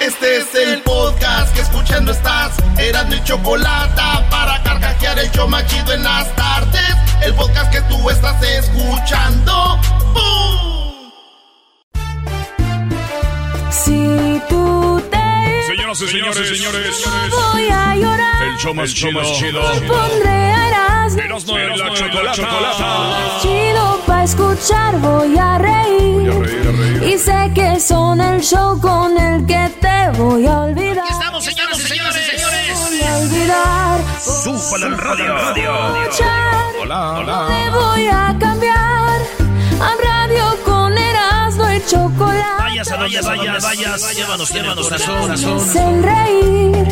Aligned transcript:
Este 0.00 0.38
es 0.38 0.54
el 0.54 0.80
podcast 0.80 1.54
que 1.54 1.60
escuchando 1.60 2.12
estás. 2.12 2.56
Eran 2.78 3.10
mi 3.10 3.22
chocolate 3.22 4.00
para 4.30 4.62
carcajear 4.62 5.18
el 5.18 5.30
show 5.30 5.46
machido 5.46 5.92
en 5.92 6.02
las 6.02 6.34
tardes. 6.36 6.96
El 7.22 7.34
podcast 7.34 7.70
que 7.70 7.82
tú 7.82 8.08
estás 8.08 8.42
escuchando. 8.42 9.78
¡Bum! 10.14 11.10
Si 13.70 14.40
tú 14.48 15.02
te 15.10 15.66
Señoras 15.66 16.00
y 16.00 16.08
señores, 16.08 16.56
señores, 16.56 16.96
voy 17.30 17.68
a 17.68 17.94
llorar, 17.94 18.42
el 18.42 18.56
show 18.56 18.72
más 18.72 18.94
chido, 18.94 19.20
chido. 19.34 19.60
pondré 19.86 20.30
a 20.30 20.68
Erasmo. 20.68 21.20
Erasmo 21.20 21.56
de 21.56 22.22
la 22.24 22.32
chocolata. 22.32 23.38
Chido 23.42 24.00
pa' 24.06 24.24
escuchar, 24.24 24.98
voy 24.98 25.36
a 25.36 25.58
reír. 25.58 26.32
Y 27.02 27.18
sé 27.18 27.50
que 27.54 27.78
son 27.80 28.20
el 28.20 28.40
show 28.40 28.80
con 28.80 29.18
el 29.18 29.44
que 29.46 29.69
te 29.80 30.10
voy 30.18 30.46
a 30.46 30.60
olvidar. 30.60 31.04
Aquí 31.04 31.12
estamos, 31.12 31.44
señoras 31.44 31.78
y 31.78 31.82
señores, 31.82 32.26
señores. 32.26 32.78
Voy 32.88 33.02
a 33.02 33.18
olvidar. 33.18 34.00
Súpala 34.20 34.86
en 34.86 34.98
radio. 34.98 36.02
Escuchar. 36.02 36.64
Hola, 36.82 37.10
hola. 37.18 37.46
Me 37.48 37.70
voy 37.70 38.06
a 38.06 38.36
cambiar 38.38 39.20
a 39.80 39.94
radio 40.02 40.64
con 40.64 40.96
Erasmo 40.96 41.70
y 41.72 41.84
chocolate. 41.86 42.62
Vayas 42.62 42.90
a 42.90 42.96
vayas, 42.96 43.26
vayas, 43.26 43.62
vayas. 43.62 44.16
Llévanos, 44.16 44.50
llévanos, 44.52 44.88
corazón. 44.88 45.30
hacen 45.30 46.02
reír 46.02 46.88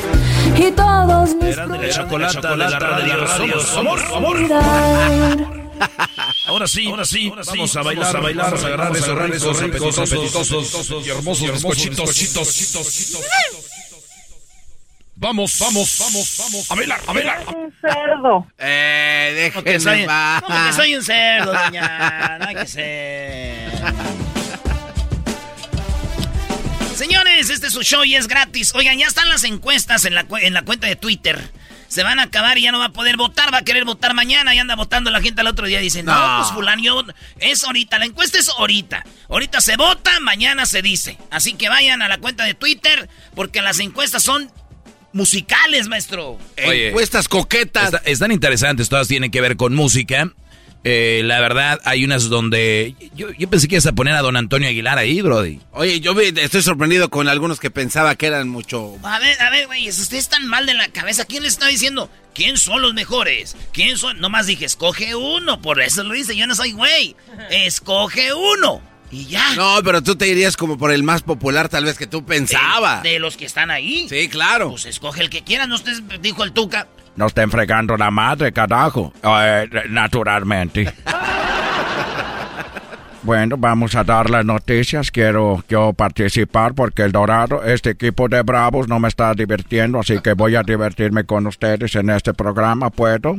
y 0.56 0.70
todos 0.73 1.34
mis 1.34 1.56
Eran 1.56 1.69
de 1.69 1.78
la 1.78 1.89
chocolata, 1.91 2.50
de 2.50 2.56
la 2.56 2.78
radio. 2.78 3.61
Somos 3.61 4.02
amor, 4.12 4.39
Ahora 6.47 6.67
sí, 6.67 6.89
ahora 6.89 7.05
sí, 7.05 7.31
vamos 7.47 7.77
a 7.77 7.83
bailar, 7.83 8.17
a 8.17 8.21
bailar, 8.21 8.55
a 8.55 8.59
agarrar 8.59 8.97
esos 8.97 9.61
ricos, 9.61 9.98
apetitosos, 9.98 10.12
apetitosos 10.12 11.07
y 11.07 11.11
hermosos 11.11 11.53
bizcochitos. 11.53 13.19
Vamos, 15.20 15.59
vamos, 15.59 15.97
vamos, 15.98 16.37
vamos. 16.39 16.70
A 16.70 16.75
bailar, 16.77 17.01
a 17.07 17.12
bailar. 17.12 17.45
Un 17.48 17.75
cerdo. 17.81 18.47
Eh, 18.57 19.51
Que 19.65 19.81
soy, 19.81 19.91
déjenme 19.93 20.07
va. 20.07 20.41
¿Cómo 20.47 20.67
que 20.67 20.73
soy 20.73 20.95
un 20.95 21.03
cerdo, 21.03 21.53
doña? 21.53 22.39
No 22.39 22.47
hay 22.47 22.55
que 22.55 22.67
ser. 22.67 23.73
Señores, 26.95 27.51
este 27.51 27.67
es 27.67 27.73
su 27.73 27.83
show 27.83 28.05
y 28.05 28.14
es 28.14 28.29
gratis. 28.29 28.73
Oigan, 28.75 28.97
ya 28.98 29.07
están 29.07 29.29
las 29.29 29.42
encuestas 29.45 30.05
en 30.05 30.14
la, 30.14 30.25
en 30.41 30.55
la 30.55 30.63
cuenta 30.63 30.86
de 30.86 30.95
Twitter. 30.97 31.51
Se 31.89 32.03
van 32.03 32.19
a 32.19 32.25
acabar 32.25 32.59
y 32.59 32.63
ya 32.63 32.73
no 32.73 32.79
va 32.79 32.87
a 32.87 32.93
poder 32.93 33.17
votar, 33.17 33.53
va 33.53 33.59
a 33.59 33.63
querer 33.63 33.85
votar 33.85 34.13
mañana 34.15 34.55
y 34.55 34.59
anda 34.59 34.77
votando 34.77 35.11
la 35.11 35.21
gente 35.23 35.41
al 35.41 35.47
otro 35.47 35.67
día. 35.67 35.81
Dice, 35.81 36.03
no, 36.03 36.13
No. 36.15 36.39
pues 36.43 36.53
fulano, 36.53 36.83
yo- 36.83 37.03
es 37.41 37.65
ahorita, 37.65 37.99
la 37.99 38.05
encuesta 38.05 38.39
es 38.39 38.49
ahorita. 38.51 39.05
Ahorita 39.31 39.61
se 39.63 39.77
vota, 39.77 40.21
mañana 40.21 40.67
se 40.67 40.83
dice. 40.83 41.17
Así 41.31 41.55
que 41.55 41.69
vayan 41.71 42.03
a 42.03 42.09
la 42.09 42.19
cuenta 42.19 42.45
de 42.45 42.55
Twitter 42.55 43.09
porque 43.35 43.63
las 43.63 43.79
encuestas 43.81 44.23
son 44.23 44.51
musicales, 45.13 45.89
maestro. 45.89 46.39
Oye, 46.67 46.89
Encuestas 46.89 47.29
coquetas. 47.29 47.87
Está- 47.95 48.03
están 48.11 48.33
interesantes, 48.33 48.89
todas 48.89 49.09
tienen 49.09 49.31
que 49.31 49.41
ver 49.41 49.57
con 49.57 49.75
música. 49.75 50.31
Eh, 50.91 51.21
la 51.23 51.39
verdad, 51.41 51.81
hay 51.85 52.03
unas 52.03 52.31
donde. 52.31 52.95
Yo, 53.15 53.31
yo 53.33 53.51
pensé 53.51 53.69
que 53.69 53.75
ibas 53.75 53.85
a 53.85 53.93
poner 53.93 54.15
a 54.15 54.23
don 54.23 54.37
Antonio 54.37 54.71
Aguilar 54.71 54.97
ahí, 54.97 55.21
Brody. 55.21 55.61
Oye, 55.73 56.01
yo 56.01 56.19
estoy 56.19 56.63
sorprendido 56.63 57.11
con 57.11 57.29
algunos 57.29 57.61
que 57.61 57.71
pensaba 57.71 58.17
que 58.17 58.27
eran 58.27 58.49
mucho. 58.49 58.97
A 59.03 59.19
ver, 59.19 59.39
a 59.43 59.51
ver, 59.51 59.67
güey, 59.67 59.87
ustedes 59.87 60.25
están 60.25 60.47
mal 60.47 60.65
de 60.65 60.73
la 60.73 60.89
cabeza. 60.89 61.27
¿Quién 61.27 61.43
les 61.43 61.53
está 61.53 61.67
diciendo? 61.67 62.11
¿Quién 62.35 62.57
son 62.57 62.81
los 62.81 62.95
mejores? 62.95 63.55
¿Quién 63.73 63.99
son? 63.99 64.19
Nomás 64.19 64.47
dije, 64.47 64.65
escoge 64.65 65.15
uno, 65.15 65.61
por 65.61 65.83
eso 65.83 66.05
lo 66.05 66.15
hice. 66.15 66.35
Yo 66.35 66.47
no 66.47 66.55
soy 66.55 66.73
güey. 66.73 67.15
Escoge 67.51 68.33
uno. 68.33 68.81
Y 69.11 69.24
ya. 69.27 69.55
No, 69.55 69.80
pero 69.83 70.02
tú 70.02 70.17
te 70.17 70.29
irías 70.29 70.57
como 70.57 70.77
por 70.77 70.92
el 70.92 71.02
más 71.02 71.23
popular, 71.23 71.69
tal 71.69 71.85
vez 71.85 71.96
que 71.96 72.07
tú 72.07 72.24
pensabas. 72.24 73.02
De, 73.02 73.11
de 73.13 73.19
los 73.19 73.36
que 73.36 73.46
están 73.46 73.70
ahí. 73.70 74.07
Sí, 74.08 74.29
claro. 74.29 74.70
Pues 74.70 74.85
escoge 74.86 75.23
el 75.23 75.30
que 75.30 75.42
quieras. 75.42 75.67
No 75.69 75.77
usted 75.77 75.95
dijo 76.20 76.45
el 76.45 76.52
Tuca. 76.52 76.86
No 77.17 77.27
estén 77.27 77.51
fregando 77.51 77.96
la 77.96 78.11
madre, 78.11 78.52
carajo. 78.52 79.13
Eh, 79.24 79.69
naturalmente. 79.89 80.92
Bueno, 83.23 83.57
vamos 83.58 83.95
a 83.95 84.05
dar 84.05 84.30
las 84.30 84.45
noticias. 84.45 85.11
Quiero 85.11 85.63
yo 85.69 85.92
participar 85.92 86.75
porque 86.75 87.02
el 87.02 87.13
Dorado, 87.13 87.63
este 87.64 87.90
equipo 87.90 88.29
de 88.29 88.40
Bravos, 88.42 88.89
no 88.89 89.01
me 89.01 89.08
está 89.08 89.35
divirtiendo, 89.35 89.98
así 89.98 90.20
que 90.20 90.33
voy 90.33 90.55
a 90.55 90.63
divertirme 90.63 91.25
con 91.25 91.46
ustedes 91.46 91.95
en 91.96 92.08
este 92.11 92.33
programa. 92.33 92.89
¿Puedo? 92.90 93.36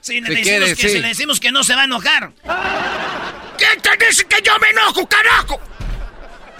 Sí, 0.00 0.20
le 0.20 0.28
Si 0.28 0.34
decimos 0.34 0.42
quieres, 0.46 0.68
que 0.78 0.82
sí. 0.82 0.88
si 0.94 1.00
le 1.00 1.08
decimos 1.08 1.40
que 1.40 1.52
no 1.52 1.62
se 1.64 1.74
va 1.74 1.82
a 1.82 1.84
enojar. 1.84 2.30
¿Quién 3.58 3.80
te 3.82 4.06
dice 4.06 4.24
que 4.26 4.36
yo 4.42 4.52
me 4.60 4.68
enojo, 4.70 5.06
carajo? 5.08 5.60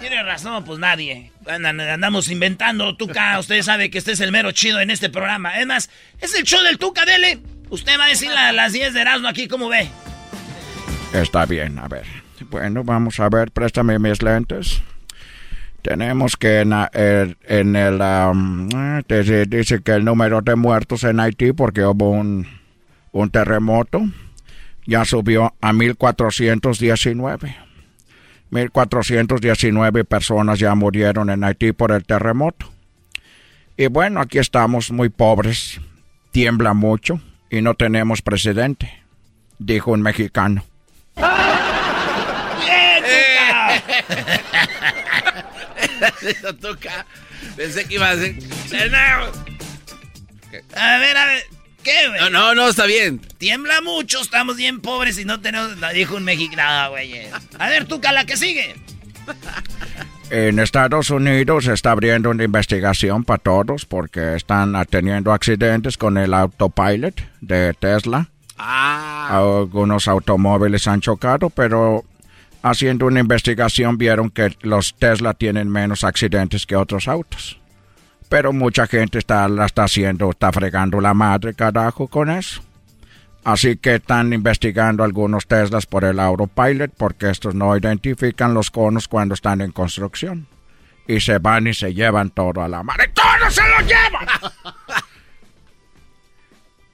Tiene 0.01 0.23
razón, 0.23 0.65
pues 0.65 0.79
nadie. 0.79 1.33
Andamos 1.47 2.29
inventando, 2.31 2.97
Tuca. 2.97 3.39
Usted 3.39 3.63
sabe 3.63 3.91
que 3.91 3.99
este 3.99 4.13
es 4.13 4.21
el 4.21 4.31
mero 4.33 4.53
chido 4.53 4.81
en 4.81 4.91
este 4.91 5.09
programa. 5.11 5.59
Es 5.59 5.67
más, 5.67 5.91
es 6.21 6.35
el 6.35 6.45
show 6.45 6.63
del 6.63 6.79
Tuca, 6.79 7.05
dele. 7.05 7.41
Usted 7.71 7.99
va 7.99 8.05
a 8.05 8.09
decir 8.09 8.31
a 8.31 8.53
las 8.53 8.73
10 8.73 8.95
de 8.95 9.01
Erasmo 9.01 9.29
aquí, 9.29 9.49
¿cómo 9.49 9.69
ve? 9.69 9.89
Está 11.13 11.47
bien, 11.47 11.79
a 11.79 11.89
ver. 11.89 12.05
Bueno, 12.51 12.85
vamos 12.85 13.19
a 13.19 13.29
ver, 13.29 13.51
préstame 13.51 13.99
mis 13.99 14.23
lentes. 14.23 14.81
Tenemos 15.83 16.37
que 16.37 16.61
en, 16.61 16.71
la- 16.71 16.91
el- 16.93 17.37
en 17.45 17.75
el... 17.77 18.01
am, 18.03 18.69
eh, 18.75 19.03
te- 19.07 19.47
dice 19.47 19.81
que 19.83 19.93
el 19.93 20.05
número 20.05 20.41
de 20.43 20.55
muertos 20.55 21.03
en 21.05 21.19
Haití, 21.21 21.53
porque 21.53 21.85
hubo 21.85 22.11
un, 22.11 22.47
un 23.13 23.31
terremoto, 23.31 24.03
ya 24.89 25.05
subió 25.05 25.55
a 25.61 25.73
1419. 25.75 27.57
1419 28.51 30.05
personas 30.05 30.59
ya 30.59 30.75
murieron 30.75 31.29
en 31.29 31.45
Haití 31.45 31.73
por 31.73 31.93
el 31.93 32.05
terremoto. 32.05 32.73
Y 33.77 33.89
bueno, 33.89 34.23
aquí 34.23 34.39
estamos 34.39 34.91
muy 34.91 35.11
pobres, 35.11 35.79
tiembla 36.33 36.73
mucho 36.73 37.21
y 37.51 37.61
no 37.61 37.75
tenemos 37.75 38.23
presidente, 38.23 39.03
dijo 39.59 39.93
un 39.93 40.01
mexicano. 40.01 40.65
¡Bien, 41.17 41.29
Eso 46.23 46.55
toca. 46.55 47.05
Pensé 47.57 47.87
que 47.87 47.97
iba 47.97 48.11
a 48.11 48.17
ser. 48.17 48.39
A 50.75 50.99
ver, 50.99 51.17
a 51.17 51.27
ver. 51.27 51.58
¿Qué, 51.89 52.09
güey? 52.09 52.21
No, 52.21 52.29
no, 52.29 52.55
no, 52.55 52.69
está 52.69 52.85
bien. 52.85 53.19
Tiembla 53.39 53.81
mucho, 53.81 54.21
estamos 54.21 54.57
bien 54.57 54.81
pobres 54.81 55.19
y 55.19 55.25
no 55.25 55.41
tenemos... 55.41 55.75
no, 55.79 55.89
dijo 55.91 56.17
un 56.17 56.25
mexicano, 56.25 56.91
güey. 56.91 57.15
A 57.59 57.69
ver, 57.71 57.87
Tuca, 57.87 58.13
la 58.13 58.27
que 58.27 58.37
sigue. 58.37 58.75
En 60.31 60.59
Estados 60.59 61.09
Unidos 61.09 61.65
se 61.65 61.73
está 61.73 61.93
abriendo 61.93 62.29
una 62.29 62.45
investigación 62.45 63.25
para 63.25 63.39
todos 63.39 63.87
porque 63.87 64.35
están 64.37 64.75
teniendo 64.91 65.33
accidentes 65.33 65.97
con 65.97 66.19
el 66.19 66.35
autopilot 66.35 67.19
de 67.41 67.73
Tesla. 67.73 68.29
Ah. 68.59 69.39
Algunos 69.39 70.09
automóviles 70.09 70.87
han 70.87 71.01
chocado, 71.01 71.49
pero 71.49 72.05
haciendo 72.61 73.07
una 73.07 73.21
investigación 73.21 73.97
vieron 73.97 74.29
que 74.29 74.55
los 74.61 74.95
Tesla 74.95 75.33
tienen 75.33 75.71
menos 75.71 76.05
accidentes 76.05 76.67
que 76.67 76.77
otros 76.77 77.09
autos. 77.09 77.58
Pero 78.29 78.53
mucha 78.53 78.87
gente 78.87 79.19
está, 79.19 79.49
la 79.49 79.67
está 79.67 79.85
haciendo, 79.85 80.31
está 80.31 80.53
fregando 80.53 81.01
la 81.01 81.15
madre, 81.15 81.55
carajo, 81.55 82.09
con 82.09 82.31
eso. 82.31 82.63
Así 83.45 83.77
que 83.77 83.95
están 83.95 84.33
investigando 84.33 85.03
algunos 85.05 85.47
Teslas 85.47 85.87
por 85.87 86.05
el 86.05 86.21
autopilot 86.21 86.93
porque 86.97 87.31
estos 87.31 87.55
no 87.55 87.75
identifican 87.77 88.53
los 88.53 88.71
conos 88.71 89.09
cuando 89.09 89.35
están 89.35 89.63
en 89.63 89.73
construcción. 89.73 90.47
Y 91.07 91.21
se 91.21 91.39
van 91.39 91.67
y 91.67 91.73
se 91.73 91.95
llevan 91.95 92.29
todo 92.29 92.61
a 92.63 92.69
la 92.69 92.83
madre. 92.83 93.09
¡Todo 93.09 93.51
se 93.51 93.63
lo 93.63 93.81
llevan! 93.81 94.27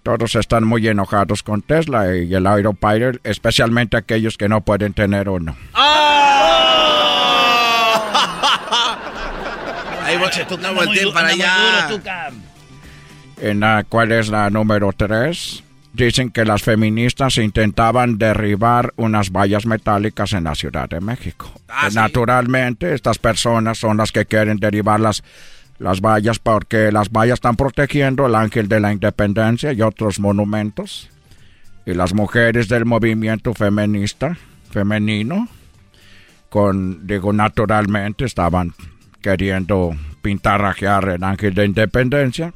Todos 0.04 0.34
están 0.36 0.64
muy 0.64 0.86
enojados 0.86 1.42
con 1.42 1.62
Tesla 1.62 2.14
y 2.14 2.32
el 2.32 2.46
Aeropilot, 2.46 3.26
especialmente 3.26 3.96
aquellos 3.96 4.36
que 4.36 4.50
no 4.50 4.60
pueden 4.60 4.92
tener 4.92 5.30
uno. 5.30 5.56
Ahí 10.16 11.04
voy, 11.04 11.12
para 11.12 11.28
allá. 11.28 11.88
En 13.40 13.60
la, 13.60 13.84
¿Cuál 13.88 14.12
es 14.12 14.28
la 14.28 14.50
número 14.50 14.92
tres? 14.92 15.62
Dicen 15.92 16.30
que 16.30 16.44
las 16.44 16.62
feministas 16.62 17.38
intentaban 17.38 18.18
derribar 18.18 18.92
unas 18.96 19.30
vallas 19.30 19.64
metálicas 19.64 20.32
en 20.32 20.44
la 20.44 20.54
Ciudad 20.54 20.88
de 20.88 21.00
México. 21.00 21.52
Ah, 21.68 21.88
Naturalmente, 21.92 22.94
estas 22.94 23.18
personas 23.18 23.78
son 23.78 23.96
las 23.96 24.10
que 24.10 24.26
quieren 24.26 24.56
derribar 24.56 24.98
las 24.98 25.22
las 25.78 26.00
vallas 26.00 26.38
porque 26.38 26.92
las 26.92 27.10
vallas 27.10 27.34
están 27.34 27.56
protegiendo 27.56 28.26
el 28.26 28.34
ángel 28.34 28.68
de 28.68 28.80
la 28.80 28.92
independencia 28.92 29.72
y 29.72 29.82
otros 29.82 30.20
monumentos. 30.20 31.10
Y 31.86 31.94
las 31.94 32.14
mujeres 32.14 32.68
del 32.68 32.86
movimiento 32.86 33.52
feminista, 33.54 34.36
femenino, 34.70 35.48
con, 36.48 37.06
digo, 37.06 37.32
naturalmente 37.32 38.24
estaban 38.24 38.72
queriendo 39.24 39.96
pintarrajear 40.20 41.08
el 41.08 41.24
ángel 41.24 41.54
de 41.54 41.64
independencia. 41.64 42.52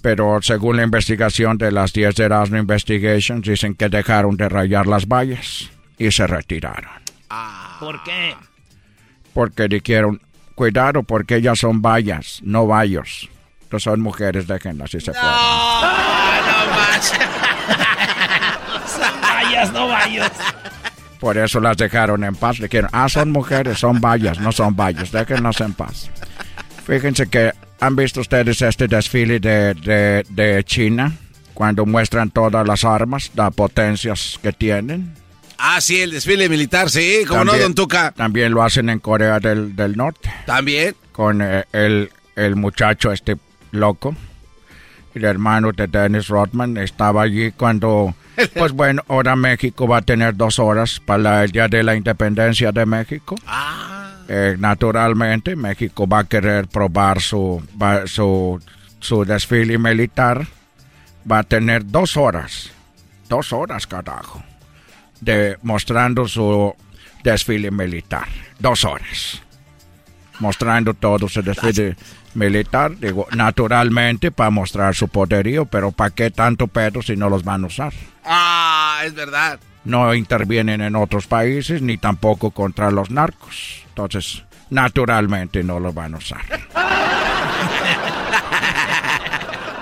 Pero 0.00 0.40
según 0.40 0.78
la 0.78 0.82
investigación 0.82 1.58
de 1.58 1.70
las 1.70 1.92
10 1.92 2.14
de 2.14 2.24
Erasmo 2.24 2.56
Investigations, 2.56 3.46
dicen 3.46 3.74
que 3.74 3.90
dejaron 3.90 4.38
de 4.38 4.48
rayar 4.48 4.86
las 4.86 5.06
vallas 5.06 5.70
y 5.98 6.10
se 6.10 6.26
retiraron. 6.26 6.90
¿Por 7.80 8.02
qué? 8.02 8.34
Porque 9.34 9.68
dijeron, 9.68 10.22
Cuidado 10.54 11.02
porque 11.02 11.36
ellas 11.36 11.58
son 11.58 11.82
vallas, 11.82 12.40
no 12.42 12.66
vallos. 12.66 13.28
No 13.70 13.80
son 13.80 14.00
mujeres, 14.00 14.46
déjenlas 14.46 14.90
si 14.90 15.00
se 15.00 15.10
pueden. 15.10 15.26
No, 15.26 15.82
no 15.82 16.66
más. 16.76 17.12
son 18.86 19.20
vallas, 19.20 19.72
no 19.72 19.88
vallos. 19.88 20.30
Por 21.24 21.38
eso 21.38 21.58
las 21.58 21.78
dejaron 21.78 22.22
en 22.22 22.36
paz. 22.36 22.58
Dijeron, 22.58 22.90
ah, 22.92 23.08
son 23.08 23.32
mujeres, 23.32 23.78
son 23.78 23.98
vallas, 23.98 24.38
no 24.40 24.52
son 24.52 24.76
vallos. 24.76 25.10
Déjenlas 25.10 25.58
en 25.62 25.72
paz. 25.72 26.10
Fíjense 26.86 27.30
que 27.30 27.50
han 27.80 27.96
visto 27.96 28.20
ustedes 28.20 28.60
este 28.60 28.88
desfile 28.88 29.40
de, 29.40 29.72
de, 29.72 30.26
de 30.28 30.62
China 30.64 31.14
cuando 31.54 31.86
muestran 31.86 32.28
todas 32.28 32.66
las 32.66 32.84
armas, 32.84 33.30
las 33.36 33.54
potencias 33.54 34.38
que 34.42 34.52
tienen. 34.52 35.14
Ah, 35.56 35.80
sí, 35.80 36.02
el 36.02 36.10
desfile 36.10 36.46
militar, 36.50 36.90
sí, 36.90 37.24
como 37.26 37.42
no, 37.42 37.56
Don 37.56 37.74
Tuca. 37.74 38.12
También 38.12 38.52
lo 38.52 38.62
hacen 38.62 38.90
en 38.90 38.98
Corea 38.98 39.40
del, 39.40 39.96
Norte. 39.96 40.30
También. 40.44 40.94
Con 41.10 41.40
eh, 41.40 41.64
el, 41.72 42.10
el 42.36 42.54
muchacho 42.54 43.10
este 43.12 43.38
loco. 43.70 44.14
El 45.14 45.24
hermano 45.24 45.72
de 45.72 45.86
Dennis 45.86 46.28
Rodman 46.28 46.76
estaba 46.76 47.22
allí 47.22 47.50
cuando, 47.52 48.14
pues 48.54 48.72
bueno, 48.72 49.02
ahora 49.08 49.36
México 49.36 49.86
va 49.86 49.98
a 49.98 50.02
tener 50.02 50.36
dos 50.36 50.58
horas 50.58 51.00
para 51.04 51.44
el 51.44 51.52
Día 51.52 51.68
de 51.68 51.82
la 51.82 51.94
Independencia 51.94 52.72
de 52.72 52.86
México. 52.86 53.36
Ah. 53.46 54.12
Eh, 54.28 54.56
naturalmente, 54.58 55.56
México 55.56 56.06
va 56.06 56.20
a 56.20 56.24
querer 56.24 56.66
probar 56.68 57.20
su, 57.20 57.62
su, 58.06 58.62
su 59.00 59.24
desfile 59.24 59.78
militar. 59.78 60.46
Va 61.30 61.38
a 61.38 61.42
tener 61.42 61.86
dos 61.86 62.16
horas. 62.16 62.70
Dos 63.28 63.52
horas, 63.52 63.86
carajo 63.86 64.42
de, 65.24 65.58
mostrando 65.62 66.28
su 66.28 66.74
desfile 67.22 67.70
militar. 67.70 68.28
Dos 68.58 68.84
horas. 68.84 69.42
Mostrando 70.40 70.94
todo 70.94 71.28
su 71.28 71.42
desfile 71.42 71.96
militar. 72.34 72.96
Digo, 72.98 73.26
naturalmente 73.34 74.30
para 74.30 74.50
mostrar 74.50 74.94
su 74.94 75.08
poderío, 75.08 75.64
pero 75.66 75.92
¿para 75.92 76.10
qué 76.10 76.30
tanto 76.30 76.66
pedo 76.66 77.02
si 77.02 77.16
no 77.16 77.28
los 77.28 77.44
van 77.44 77.64
a 77.64 77.66
usar? 77.68 77.92
Ah, 78.24 79.02
es 79.04 79.14
verdad. 79.14 79.60
No 79.84 80.14
intervienen 80.14 80.80
en 80.80 80.96
otros 80.96 81.26
países 81.26 81.82
ni 81.82 81.98
tampoco 81.98 82.50
contra 82.50 82.90
los 82.90 83.10
narcos. 83.10 83.84
Entonces, 83.88 84.42
naturalmente 84.70 85.62
no 85.62 85.78
los 85.78 85.94
van 85.94 86.14
a 86.14 86.18
usar. 86.18 86.40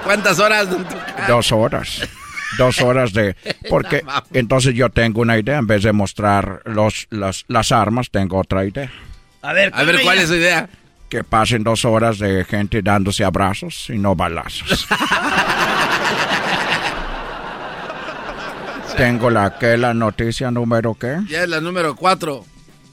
¿Cuántas 0.04 0.38
horas? 0.38 0.68
Dos 1.28 1.52
horas 1.52 2.02
dos 2.56 2.80
horas 2.80 3.12
de... 3.12 3.36
Porque 3.68 4.04
entonces 4.32 4.74
yo 4.74 4.90
tengo 4.90 5.20
una 5.20 5.38
idea, 5.38 5.58
en 5.58 5.66
vez 5.66 5.82
de 5.82 5.92
mostrar 5.92 6.62
los, 6.64 7.06
las 7.10 7.72
armas, 7.72 8.10
tengo 8.10 8.38
otra 8.38 8.64
idea. 8.64 8.90
A 9.42 9.52
ver, 9.52 9.70
a 9.74 9.84
ver 9.84 10.00
¿cuál 10.02 10.18
es 10.18 10.28
su 10.28 10.36
idea? 10.36 10.68
Que 11.08 11.24
pasen 11.24 11.62
dos 11.62 11.84
horas 11.84 12.18
de 12.18 12.44
gente 12.44 12.82
dándose 12.82 13.24
abrazos 13.24 13.90
y 13.90 13.98
no 13.98 14.14
balazos. 14.14 14.86
tengo 18.96 19.30
la 19.30 19.58
que 19.58 19.76
la 19.76 19.94
noticia 19.94 20.50
número 20.50 20.94
qué? 20.94 21.18
Ya 21.28 21.42
es 21.42 21.48
la 21.48 21.60
número 21.60 21.96
cuatro. 21.96 22.44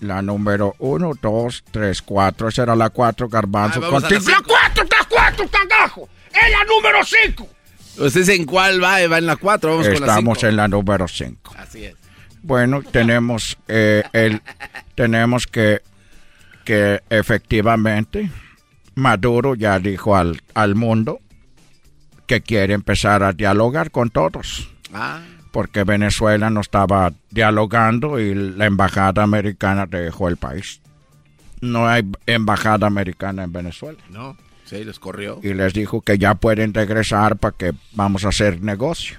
La 0.02 0.22
número 0.22 0.76
uno, 0.80 1.12
dos, 1.22 1.64
tres, 1.72 2.02
cuatro. 2.02 2.48
Esa 2.48 2.64
era 2.64 2.76
la 2.76 2.90
cuatro, 2.90 3.30
garbanzo. 3.30 3.80
¡La 3.80 3.90
cuatro, 3.90 4.20
la 4.20 5.06
cuatro, 5.08 5.48
cagajo! 5.50 6.10
¡Es 6.32 6.52
la 6.52 6.64
número 6.66 7.04
cinco! 7.04 7.48
¿Usted 8.00 8.30
en 8.30 8.46
cuál 8.46 8.82
va? 8.82 9.06
Va 9.08 9.18
en 9.18 9.26
la 9.26 9.36
4, 9.36 9.70
vamos 9.70 9.88
Estamos 9.88 10.44
en 10.44 10.56
la 10.56 10.68
número 10.68 11.08
5. 11.08 11.56
Así 11.58 11.86
es. 11.86 11.96
Bueno, 12.42 12.82
tenemos, 12.82 13.58
eh, 13.68 14.04
el, 14.14 14.42
tenemos 14.96 15.48
que, 15.48 15.82
que 16.70 17.02
efectivamente 17.10 18.30
Maduro 18.94 19.56
ya 19.56 19.80
dijo 19.80 20.16
al, 20.16 20.40
al 20.54 20.76
mundo 20.76 21.20
que 22.28 22.42
quiere 22.42 22.76
empezar 22.76 23.24
a 23.24 23.34
dialogar 23.34 23.90
con 23.90 24.12
todos. 24.12 24.70
Ah. 24.94 25.20
Porque 25.52 25.84
Venezuela 25.84 26.52
no 26.52 26.62
estaba 26.62 27.12
dialogando 27.32 28.20
y 28.20 28.36
la 28.36 28.68
embajada 28.68 29.24
americana 29.24 29.88
dejó 29.88 30.28
el 30.28 30.38
país. 30.38 30.80
No 31.60 31.88
hay 31.88 32.04
embajada 32.28 32.86
americana 32.86 33.46
en 33.46 33.52
Venezuela. 33.52 33.98
No. 34.12 34.38
Sí, 34.66 34.84
les 34.84 35.00
corrió. 35.00 35.40
Y 35.42 35.56
les 35.56 35.74
dijo 35.74 36.02
que 36.02 36.20
ya 36.20 36.36
pueden 36.36 36.76
regresar 36.76 37.38
para 37.38 37.58
que 37.58 37.74
vamos 37.94 38.26
a 38.26 38.30
hacer 38.30 38.62
negocio. 38.62 39.18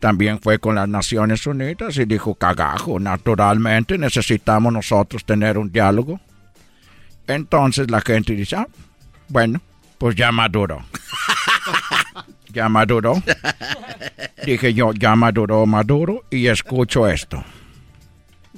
También 0.00 0.40
fue 0.40 0.58
con 0.58 0.74
las 0.74 0.88
Naciones 0.88 1.46
Unidas 1.46 1.96
y 1.98 2.04
dijo, 2.04 2.34
cagajo, 2.34 2.98
naturalmente 2.98 3.96
necesitamos 3.96 4.72
nosotros 4.72 5.24
tener 5.24 5.56
un 5.56 5.70
diálogo. 5.70 6.18
Entonces 7.28 7.90
la 7.90 8.00
gente 8.00 8.34
dice, 8.34 8.56
ah, 8.56 8.66
bueno, 9.28 9.60
pues 9.98 10.16
ya 10.16 10.32
maduró. 10.32 10.84
ya 12.52 12.68
maduró. 12.68 13.22
Dije 14.44 14.74
yo, 14.74 14.92
ya 14.92 15.14
maduró, 15.14 15.66
maduro, 15.66 16.24
y 16.30 16.46
escucho 16.46 17.06
esto. 17.06 17.44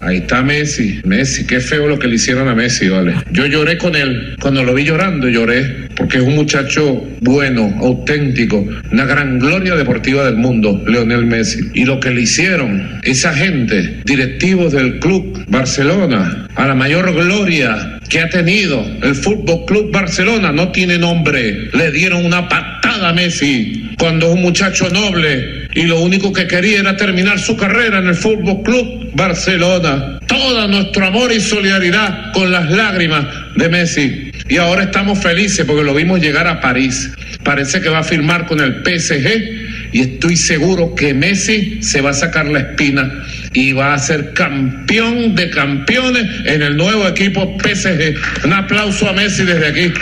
Ahí 0.03 0.17
está 0.17 0.43
Messi. 0.43 0.99
Messi, 1.05 1.47
qué 1.47 1.61
feo 1.61 1.87
lo 1.87 1.99
que 1.99 2.09
le 2.09 2.15
hicieron 2.15 2.49
a 2.49 2.55
Messi, 2.55 2.89
¿vale? 2.89 3.17
Yo 3.33 3.45
lloré 3.45 3.77
con 3.77 3.95
él. 3.95 4.35
Cuando 4.41 4.65
lo 4.65 4.73
vi 4.73 4.85
llorando, 4.85 5.29
lloré. 5.29 5.89
Porque 5.95 6.17
es 6.17 6.23
un 6.23 6.37
muchacho 6.37 7.07
bueno, 7.21 7.77
auténtico. 7.81 8.67
Una 8.91 9.05
gran 9.05 9.39
gloria 9.39 9.77
deportiva 9.77 10.25
del 10.25 10.37
mundo, 10.37 10.83
Leonel 10.87 11.27
Messi. 11.27 11.61
Y 11.75 11.85
lo 11.85 12.01
que 12.01 12.11
le 12.13 12.23
hicieron 12.23 13.01
esa 13.03 13.35
gente, 13.35 14.01
directivos 14.07 14.73
del 14.73 15.01
club 15.01 15.45
Barcelona, 15.49 16.49
a 16.55 16.67
la 16.67 16.75
mayor 16.75 17.13
gloria 17.13 17.99
que 18.09 18.21
ha 18.21 18.29
tenido 18.31 18.85
el 19.03 19.15
Fútbol 19.15 19.67
Club 19.67 19.93
Barcelona, 19.93 20.51
no 20.51 20.73
tiene 20.73 20.97
nombre. 20.97 21.69
Le 21.75 21.93
dieron 21.93 22.25
una 22.25 22.49
patada 22.49 23.11
a 23.11 23.13
Messi 23.13 23.90
cuando 24.01 24.29
es 24.29 24.33
un 24.33 24.41
muchacho 24.41 24.89
noble 24.89 25.69
y 25.75 25.83
lo 25.83 26.01
único 26.01 26.33
que 26.33 26.47
quería 26.47 26.81
era 26.81 26.97
terminar 26.97 27.39
su 27.39 27.55
carrera 27.55 27.99
en 27.99 28.07
el 28.07 28.15
Fútbol 28.15 28.63
Club 28.63 29.11
Barcelona. 29.13 30.19
Todo 30.27 30.67
nuestro 30.69 31.07
amor 31.07 31.31
y 31.31 31.39
solidaridad 31.39 32.33
con 32.33 32.51
las 32.51 32.71
lágrimas 32.71 33.27
de 33.57 33.69
Messi. 33.69 34.33
Y 34.49 34.57
ahora 34.57 34.85
estamos 34.85 35.19
felices 35.19 35.67
porque 35.67 35.85
lo 35.85 35.95
vimos 35.95 36.19
llegar 36.19 36.47
a 36.47 36.61
París. 36.61 37.13
Parece 37.45 37.83
que 37.83 37.91
va 37.91 37.99
a 37.99 38.03
firmar 38.03 38.47
con 38.47 38.61
el 38.61 38.83
PSG 38.83 39.93
y 39.93 40.01
estoy 40.01 40.37
seguro 40.37 40.95
que 40.95 41.13
Messi 41.13 41.83
se 41.83 42.01
va 42.01 42.11
a 42.11 42.15
sacar 42.15 42.47
la 42.47 42.61
espina 42.61 43.23
y 43.53 43.73
va 43.73 43.93
a 43.93 43.99
ser 43.99 44.33
campeón 44.33 45.35
de 45.35 45.51
campeones 45.51 46.25
en 46.47 46.63
el 46.63 46.77
nuevo 46.77 47.07
equipo 47.07 47.59
PSG. 47.63 48.17
Un 48.47 48.55
aplauso 48.55 49.11
a 49.11 49.13
Messi 49.13 49.45
desde 49.45 49.67
aquí. 49.67 49.93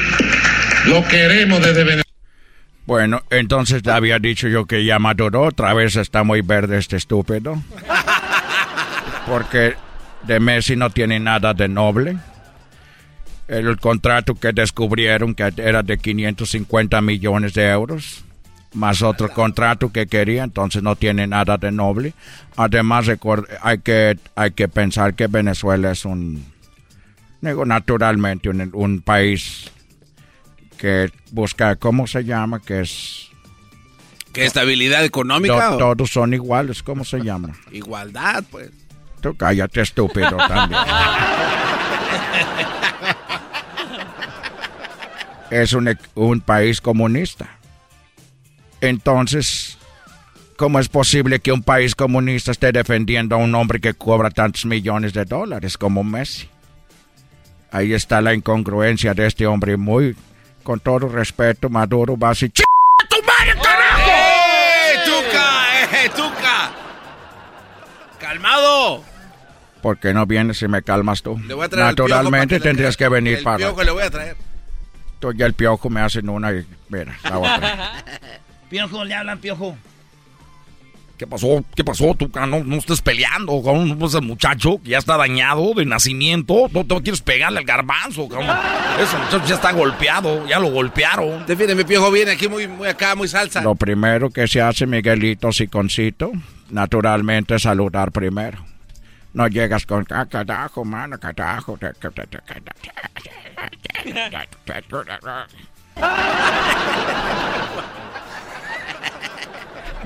Lo 0.87 1.07
queremos 1.09 1.59
desde 1.61 1.83
Venezuela. 1.83 2.08
Bueno, 2.89 3.21
entonces 3.29 3.83
te 3.83 3.91
había 3.91 4.19
dicho 4.19 4.49
yo 4.49 4.65
que 4.65 4.83
ya 4.83 4.99
maduró, 4.99 5.43
otra 5.43 5.75
vez 5.75 5.95
está 5.97 6.25
muy 6.25 6.41
verde 6.41 6.79
este 6.79 6.97
estúpido. 6.97 7.63
Porque 9.27 9.75
de 10.23 10.41
Messi 10.41 10.75
no 10.75 10.89
tiene 10.89 11.21
nada 11.21 11.53
de 11.53 11.69
noble. 11.69 12.17
El, 13.47 13.79
contrato 13.79 14.37
que 14.37 14.55
descubrieron 14.55 15.35
que 15.35 15.53
era 15.59 15.83
de 15.83 15.99
550 15.99 17.03
millones 17.03 17.53
de 17.53 17.69
euros, 17.69 18.25
más 18.73 19.03
otro 19.03 19.29
contrato 19.29 19.93
que 19.93 20.07
quería, 20.07 20.45
entonces 20.45 20.83
no 20.83 20.97
tiene 20.97 21.27
nada 21.27 21.59
de 21.59 21.71
noble. 21.71 22.15
Además, 22.57 23.05
hay 23.61 23.79
que, 23.81 24.19
hay 24.35 24.53
que 24.53 24.67
pensar 24.67 25.13
que 25.13 25.27
Venezuela 25.27 25.91
es 25.91 26.07
un, 26.07 26.43
naturalmente, 27.43 28.49
un, 28.49 28.71
un 28.73 29.03
país 29.03 29.71
que 30.79 31.11
busca, 31.33 31.77
¿cómo 31.77 32.07
se 32.07 32.25
llama? 32.25 32.61
Que 32.61 32.81
es 32.81 33.29
¿Qué 34.33 34.45
estabilidad 34.47 35.05
económica? 35.05 35.71
To- 35.71 35.79
todos 35.79 36.11
son 36.11 36.33
iguales, 36.33 36.83
¿cómo 36.83 37.05
se 37.05 37.19
llama? 37.21 37.55
Igualdad, 37.73 38.45
pues. 38.51 38.71
Tú 39.21 39.37
cállate, 39.37 39.81
estúpido, 39.81 40.37
también. 40.37 40.81
es 45.51 45.73
un, 45.73 45.99
un 46.15 46.41
país 46.41 46.81
comunista. 46.81 47.49
Entonces, 48.81 49.77
¿cómo 50.57 50.79
es 50.79 50.89
posible 50.89 51.41
que 51.41 51.51
un 51.53 51.63
país 51.63 51.95
comunista 51.97 52.53
esté 52.53 52.71
defendiendo 52.71 53.35
a 53.35 53.39
un 53.39 53.55
hombre 53.55 53.81
que 53.81 53.95
cobra 53.95 54.31
tantos 54.31 54.65
millones 54.67 55.13
de 55.15 55.25
dólares 55.25 55.77
como 55.77 56.05
Messi? 56.05 56.49
Ahí 57.71 57.93
está 57.93 58.21
la 58.21 58.35
incongruencia 58.35 59.15
de 59.15 59.27
este 59.27 59.47
hombre 59.47 59.77
muy, 59.77 60.17
con 60.69 60.81
todo 60.81 61.09
respeto, 61.09 61.71
Maduro 61.71 62.15
va 62.19 62.29
a 62.29 62.31
decir, 62.33 62.53
"Ch- 62.53 62.63
tu 63.09 63.17
madre, 63.23 63.59
carajo! 63.63 64.11
¡Eh, 64.11 64.99
Tuca! 65.07 66.05
¡Eh, 66.05 66.11
Tuca! 66.15 66.71
¡Calmado! 68.21 69.03
¿Por 69.81 69.99
qué 69.99 70.13
no 70.13 70.27
vienes 70.27 70.61
y 70.61 70.69
me 70.69 70.83
calmas 70.83 71.23
tú? 71.23 71.39
Le 71.39 71.55
voy 71.55 71.65
a 71.65 71.69
traer 71.71 71.85
al 71.87 71.93
Naturalmente 71.93 72.49
piojo 72.57 72.61
para 72.61 72.71
tendrías 72.71 72.95
le- 72.95 72.99
que 72.99 73.09
venir 73.09 73.39
el 73.39 73.45
para... 73.45 73.57
piojo 73.57 73.83
le 73.83 73.91
voy 73.93 74.03
a 74.03 74.11
traer. 74.11 74.37
Tú 75.21 75.33
y 75.35 75.43
el 75.43 75.55
piojo 75.55 75.89
me 75.89 76.03
hacen 76.03 76.29
una 76.29 76.53
y 76.53 76.67
mira, 76.91 77.17
la. 77.25 78.05
Piojo, 78.69 79.03
le 79.07 79.15
hablan, 79.15 79.39
piojo. 79.39 79.75
¿Qué 81.19 81.27
pasó? 81.27 81.65
¿Qué 81.75 81.83
pasó? 81.83 82.15
Tú 82.15 82.31
no, 82.35 82.63
no 82.63 82.77
estés 82.77 83.01
peleando 83.03 83.61
con 83.61 84.01
ese 84.03 84.21
muchacho 84.21 84.81
que 84.83 84.91
ya 84.91 84.99
está 84.99 85.17
dañado 85.17 85.75
de 85.75 85.85
nacimiento. 85.85 86.69
No 86.73 86.85
te 86.87 86.95
quieres 87.03 87.21
pegarle 87.23 87.59
al 87.59 87.65
garbanzo, 87.65 88.29
cabrón. 88.29 88.57
Ese 89.01 89.17
muchacho 89.19 89.45
ya 89.47 89.55
está 89.57 89.73
golpeado, 89.73 90.47
ya 90.47 90.61
lo 90.61 90.71
golpearon. 90.71 91.45
Defiende, 91.45 91.75
mi 91.75 91.83
piojo 91.83 92.13
viene 92.13 92.31
aquí 92.31 92.47
muy, 92.49 92.69
muy 92.69 92.87
acá, 92.87 93.17
muy 93.17 93.27
salsa. 93.27 93.61
Lo 93.63 93.75
primero 93.75 94.31
que 94.31 94.47
se 94.47 94.61
hace, 94.63 94.87
Miguelito 94.87 95.51
Siconcito, 95.51 96.31
naturalmente 96.71 97.57
es 97.57 97.63
saludar 97.63 98.13
primero. 98.13 98.65
No 99.35 99.47
llegas 99.49 99.87
con 99.87 100.07
"Ah, 100.11 100.25
carajo, 100.27 100.85
mano, 100.85 101.19
carajo. 101.19 101.77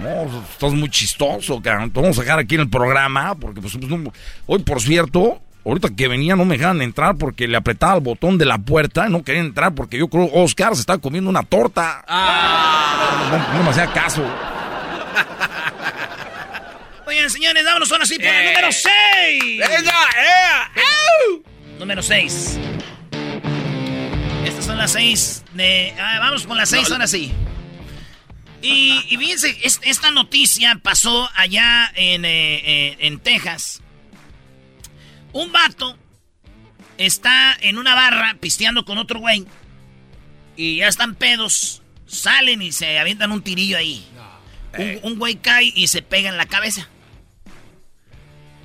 No, 0.03 0.43
estás 0.53 0.73
muy 0.73 0.89
chistoso, 0.91 1.61
cabrón. 1.63 1.91
Te 1.91 2.01
vamos 2.01 2.19
a 2.19 2.23
dejar 2.23 2.39
aquí 2.39 2.55
en 2.57 2.63
el 2.63 2.71
programa 2.71 3.35
porque, 3.35 3.61
pues, 3.61 3.77
pues, 3.77 3.89
no- 3.89 4.13
hoy, 4.47 4.59
por 4.61 4.81
cierto, 4.81 5.41
ahorita 5.65 5.91
que 5.97 6.09
venía 6.09 6.35
no 6.37 6.45
me 6.45 6.57
dejaban 6.57 6.83
entrar 6.83 7.17
porque 7.17 7.47
le 7.47 7.57
apretaba 7.57 7.95
el 7.95 8.01
botón 8.01 8.37
de 8.39 8.45
la 8.45 8.59
puerta 8.59 9.07
y 9.09 9.11
no 9.13 9.23
querían 9.23 9.47
entrar 9.47 9.75
porque 9.75 9.99
yo 9.99 10.09
creo 10.09 10.29
Oscar 10.33 10.75
se 10.75 10.81
estaba 10.81 10.99
comiendo 11.01 11.31
una 11.31 11.43
torta. 11.45 12.05
No, 12.09 13.59
no 13.59 13.63
me 13.65 13.71
hacía 13.71 13.87
caso. 13.93 14.23
Oigan, 17.07 17.31
señores, 17.31 17.65
vámonos 17.65 17.93
ahora 17.93 18.07
sí 18.07 18.17
por 18.17 18.27
el 18.27 18.47
número 18.47 18.73
6. 18.73 18.89
¡Venga! 19.59 19.93
¡Eh! 20.77 21.43
Número 21.79 22.03
6. 22.03 22.59
Estas 24.47 24.65
son 24.65 24.79
las 24.79 24.93
6 24.93 25.45
de... 25.55 25.95
ah, 26.01 26.19
vamos 26.21 26.47
con 26.47 26.57
las 26.57 26.69
6 26.71 26.91
ahora 26.91 27.07
sí. 27.07 27.33
Y, 28.63 29.05
y 29.11 29.17
fíjense, 29.17 29.59
es- 29.63 29.81
esta 29.83 30.11
noticia 30.11 30.77
pasó 30.83 31.29
allá 31.35 31.91
en, 31.95 32.25
eh, 32.25 32.29
eh, 32.65 32.97
en 33.01 33.19
Texas. 33.19 33.81
Un 35.33 35.51
vato 35.53 35.99
está 36.99 37.57
en 37.61 37.79
una 37.79 37.95
barra 37.95 38.37
pisteando 38.41 38.85
con 38.85 38.99
otro 38.99 39.19
güey. 39.21 39.47
Y 40.57 40.77
ya 40.77 40.89
están 40.89 41.15
pedos. 41.15 41.83
Salen 42.07 42.61
y 42.63 42.73
se 42.73 42.99
avientan 42.99 43.33
un 43.33 43.43
tirillo 43.43 43.79
ahí. 43.79 44.07
Un, 44.79 45.01
un 45.13 45.19
güey 45.19 45.37
cae 45.37 45.73
y 45.75 45.87
se 45.89 46.03
pega 46.03 46.29
en 46.29 46.37
la 46.37 46.47
cabeza. 46.47 46.89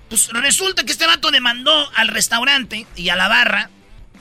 Pues 0.10 0.30
resulta 0.30 0.84
que 0.86 0.92
este 0.92 1.06
vato 1.08 1.32
demandó 1.32 1.90
al 1.96 2.08
restaurante 2.10 2.86
y 2.96 3.10
a 3.10 3.16
la 3.16 3.28
barra. 3.28 3.70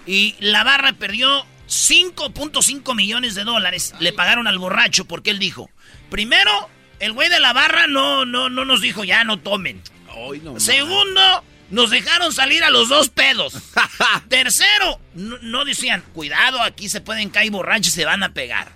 Y 0.06 0.34
la 0.40 0.64
barra 0.64 0.92
perdió 0.94 1.44
5.5 1.68 2.94
millones 2.94 3.34
de 3.34 3.44
dólares. 3.44 3.94
Le 4.00 4.12
pagaron 4.12 4.46
al 4.46 4.58
borracho 4.58 5.04
porque 5.04 5.30
él 5.30 5.38
dijo: 5.38 5.70
Primero, 6.10 6.68
el 7.00 7.12
güey 7.12 7.28
de 7.28 7.40
la 7.40 7.52
barra 7.52 7.86
no, 7.86 8.24
no, 8.24 8.48
no 8.48 8.64
nos 8.64 8.80
dijo 8.80 9.04
ya 9.04 9.24
no 9.24 9.38
tomen. 9.38 9.82
Ay, 10.08 10.40
no, 10.42 10.58
Segundo, 10.58 11.44
nos 11.70 11.90
dejaron 11.90 12.32
salir 12.32 12.64
a 12.64 12.70
los 12.70 12.88
dos 12.88 13.08
pedos. 13.08 13.54
Tercero, 14.28 15.00
no, 15.14 15.38
no 15.42 15.64
decían, 15.64 16.02
cuidado, 16.12 16.60
aquí 16.62 16.88
se 16.88 17.00
pueden 17.00 17.30
caer 17.30 17.50
borrachos 17.50 17.88
y 17.88 17.96
se 17.96 18.04
van 18.04 18.22
a 18.22 18.32
pegar. 18.32 18.72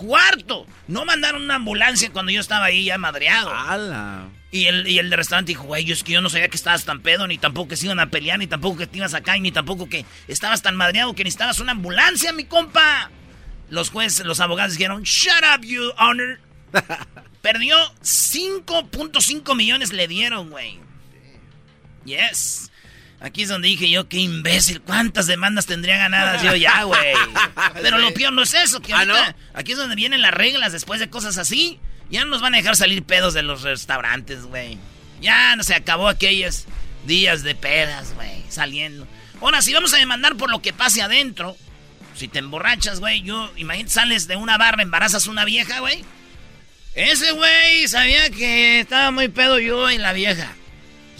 Cuarto, 0.00 0.66
no 0.88 1.04
mandaron 1.04 1.42
una 1.42 1.56
ambulancia 1.56 2.10
cuando 2.10 2.32
yo 2.32 2.40
estaba 2.40 2.64
ahí 2.64 2.86
ya 2.86 2.96
madreado. 2.96 3.54
¡Hala! 3.54 4.30
Y 4.50 4.64
el, 4.64 4.88
y 4.88 4.98
el 4.98 5.10
de 5.10 5.16
restaurante 5.16 5.50
dijo, 5.50 5.64
güey, 5.64 5.84
yo 5.84 5.92
es 5.92 6.02
que 6.02 6.12
yo 6.12 6.22
no 6.22 6.30
sabía 6.30 6.48
que 6.48 6.56
estabas 6.56 6.86
tan 6.86 7.02
pedo, 7.02 7.26
ni 7.26 7.36
tampoco 7.36 7.68
que 7.68 7.76
se 7.76 7.84
iban 7.84 8.00
a 8.00 8.08
pelear, 8.08 8.38
ni 8.38 8.46
tampoco 8.46 8.78
que 8.78 8.86
te 8.86 8.96
ibas 8.96 9.12
a 9.12 9.20
caer, 9.20 9.42
ni 9.42 9.52
tampoco 9.52 9.90
que 9.90 10.06
estabas 10.26 10.62
tan 10.62 10.74
madreado 10.74 11.14
que 11.14 11.22
necesitabas 11.22 11.60
una 11.60 11.72
ambulancia, 11.72 12.32
mi 12.32 12.44
compa. 12.44 13.10
Los 13.68 13.90
jueces, 13.90 14.24
los 14.24 14.40
abogados 14.40 14.72
dijeron, 14.72 15.02
shut 15.02 15.44
up, 15.54 15.66
you 15.66 15.92
honor. 15.98 16.40
Perdió 17.42 17.76
5.5 18.02 19.54
millones 19.54 19.92
le 19.92 20.08
dieron, 20.08 20.48
güey. 20.48 20.80
Yes. 22.06 22.69
Aquí 23.20 23.42
es 23.42 23.48
donde 23.50 23.68
dije 23.68 23.90
yo, 23.90 24.08
qué 24.08 24.16
imbécil, 24.16 24.80
cuántas 24.80 25.26
demandas 25.26 25.66
tendría 25.66 25.98
ganadas 25.98 26.42
yo 26.42 26.56
ya, 26.56 26.84
güey. 26.84 27.14
Pero 27.82 27.98
lo 27.98 28.14
peor 28.14 28.32
no 28.32 28.42
es 28.42 28.54
eso, 28.54 28.80
que 28.80 28.94
Ah, 28.94 29.00
ahorita, 29.00 29.30
¿no? 29.32 29.36
aquí 29.52 29.72
es 29.72 29.78
donde 29.78 29.94
vienen 29.94 30.22
las 30.22 30.32
reglas 30.32 30.72
después 30.72 31.00
de 31.00 31.10
cosas 31.10 31.36
así. 31.36 31.78
Ya 32.10 32.24
no 32.24 32.30
nos 32.30 32.40
van 32.40 32.54
a 32.54 32.56
dejar 32.56 32.76
salir 32.76 33.02
pedos 33.02 33.34
de 33.34 33.42
los 33.42 33.62
restaurantes, 33.62 34.44
güey. 34.44 34.78
Ya 35.20 35.54
no 35.54 35.62
se 35.62 35.74
acabó 35.74 36.08
aquellos 36.08 36.64
días 37.06 37.42
de 37.42 37.54
pedas, 37.54 38.14
güey, 38.14 38.42
saliendo. 38.48 39.06
Ahora, 39.40 39.60
si 39.62 39.72
vamos 39.74 39.92
a 39.92 39.98
demandar 39.98 40.36
por 40.36 40.50
lo 40.50 40.62
que 40.62 40.72
pase 40.72 41.02
adentro, 41.02 41.56
si 42.16 42.26
te 42.26 42.38
emborrachas, 42.38 43.00
güey, 43.00 43.22
yo, 43.22 43.50
imagínate, 43.56 43.92
sales 43.92 44.26
de 44.28 44.36
una 44.36 44.56
barra, 44.58 44.82
embarazas 44.82 45.26
a 45.26 45.30
una 45.30 45.44
vieja, 45.44 45.80
güey. 45.80 46.04
Ese 46.94 47.32
güey 47.32 47.86
sabía 47.86 48.30
que 48.30 48.80
estaba 48.80 49.10
muy 49.10 49.28
pedo 49.28 49.58
yo 49.58 49.90
y 49.90 49.98
la 49.98 50.12
vieja. 50.12 50.54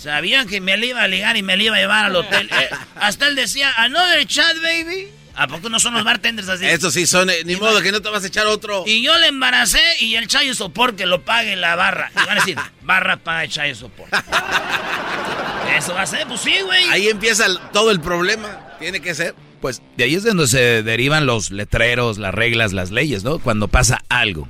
Sabía 0.01 0.47
que 0.47 0.61
me 0.63 0.77
le 0.79 0.87
iba 0.89 1.03
a 1.03 1.09
ligar 1.09 1.37
y 1.37 1.43
me 1.43 1.57
le 1.57 1.65
iba 1.65 1.77
a 1.77 1.81
llevar 1.81 2.05
al 2.07 2.17
hotel. 2.17 2.49
Eh, 2.61 2.69
hasta 2.97 3.27
él 3.29 3.35
decía, 3.37 3.71
another 3.77 4.27
chat, 4.27 4.57
baby. 4.63 5.09
¿A 5.37 5.47
poco 5.47 5.69
no 5.69 5.79
son 5.79 5.95
los 5.95 6.05
bartenders 6.05 6.49
así? 6.49 6.67
Estos 6.67 6.93
sí 6.95 7.07
son, 7.07 7.31
eh, 7.31 7.37
ni 7.45 7.57
modo 7.57 7.81
que 7.83 7.93
no 7.93 8.01
te 8.03 8.09
vas 8.11 8.25
a 8.25 8.27
echar 8.27 8.47
otro. 8.47 8.85
Y 8.87 9.03
yo 9.03 9.17
le 9.19 9.29
embaracé 9.29 9.81
y 10.01 10.17
el 10.17 10.27
chayo 10.27 10.55
sopor 10.55 10.97
que 10.97 11.07
lo 11.07 11.23
pague 11.23 11.55
la 11.57 11.77
barra. 11.77 12.11
Y 12.13 12.27
van 12.27 12.31
a 12.31 12.35
decir, 12.35 12.57
barra 12.83 13.17
paga 13.19 13.45
el 13.45 13.51
chayo 13.51 13.75
sopor. 13.75 14.09
Eso 15.77 15.95
va 15.95 16.03
a 16.03 16.07
ser, 16.07 16.27
pues 16.27 16.41
sí, 16.41 16.55
güey. 16.65 16.85
Ahí 16.91 17.09
empieza 17.09 17.47
el- 17.47 17.59
todo 17.73 17.91
el 17.91 18.01
problema. 18.01 18.61
Tiene 18.79 19.01
que 19.01 19.15
ser. 19.15 19.35
Pues 19.61 19.83
de 19.97 20.05
ahí 20.05 20.15
es 20.15 20.23
de 20.23 20.31
donde 20.31 20.47
se 20.49 20.83
derivan 20.83 21.27
los 21.27 21.51
letreros, 21.51 22.19
las 22.19 22.35
reglas, 22.35 22.73
las 22.73 22.91
leyes, 22.91 23.23
¿no? 23.25 23.39
Cuando 23.39 23.69
pasa 23.69 24.03
algo. 24.09 24.49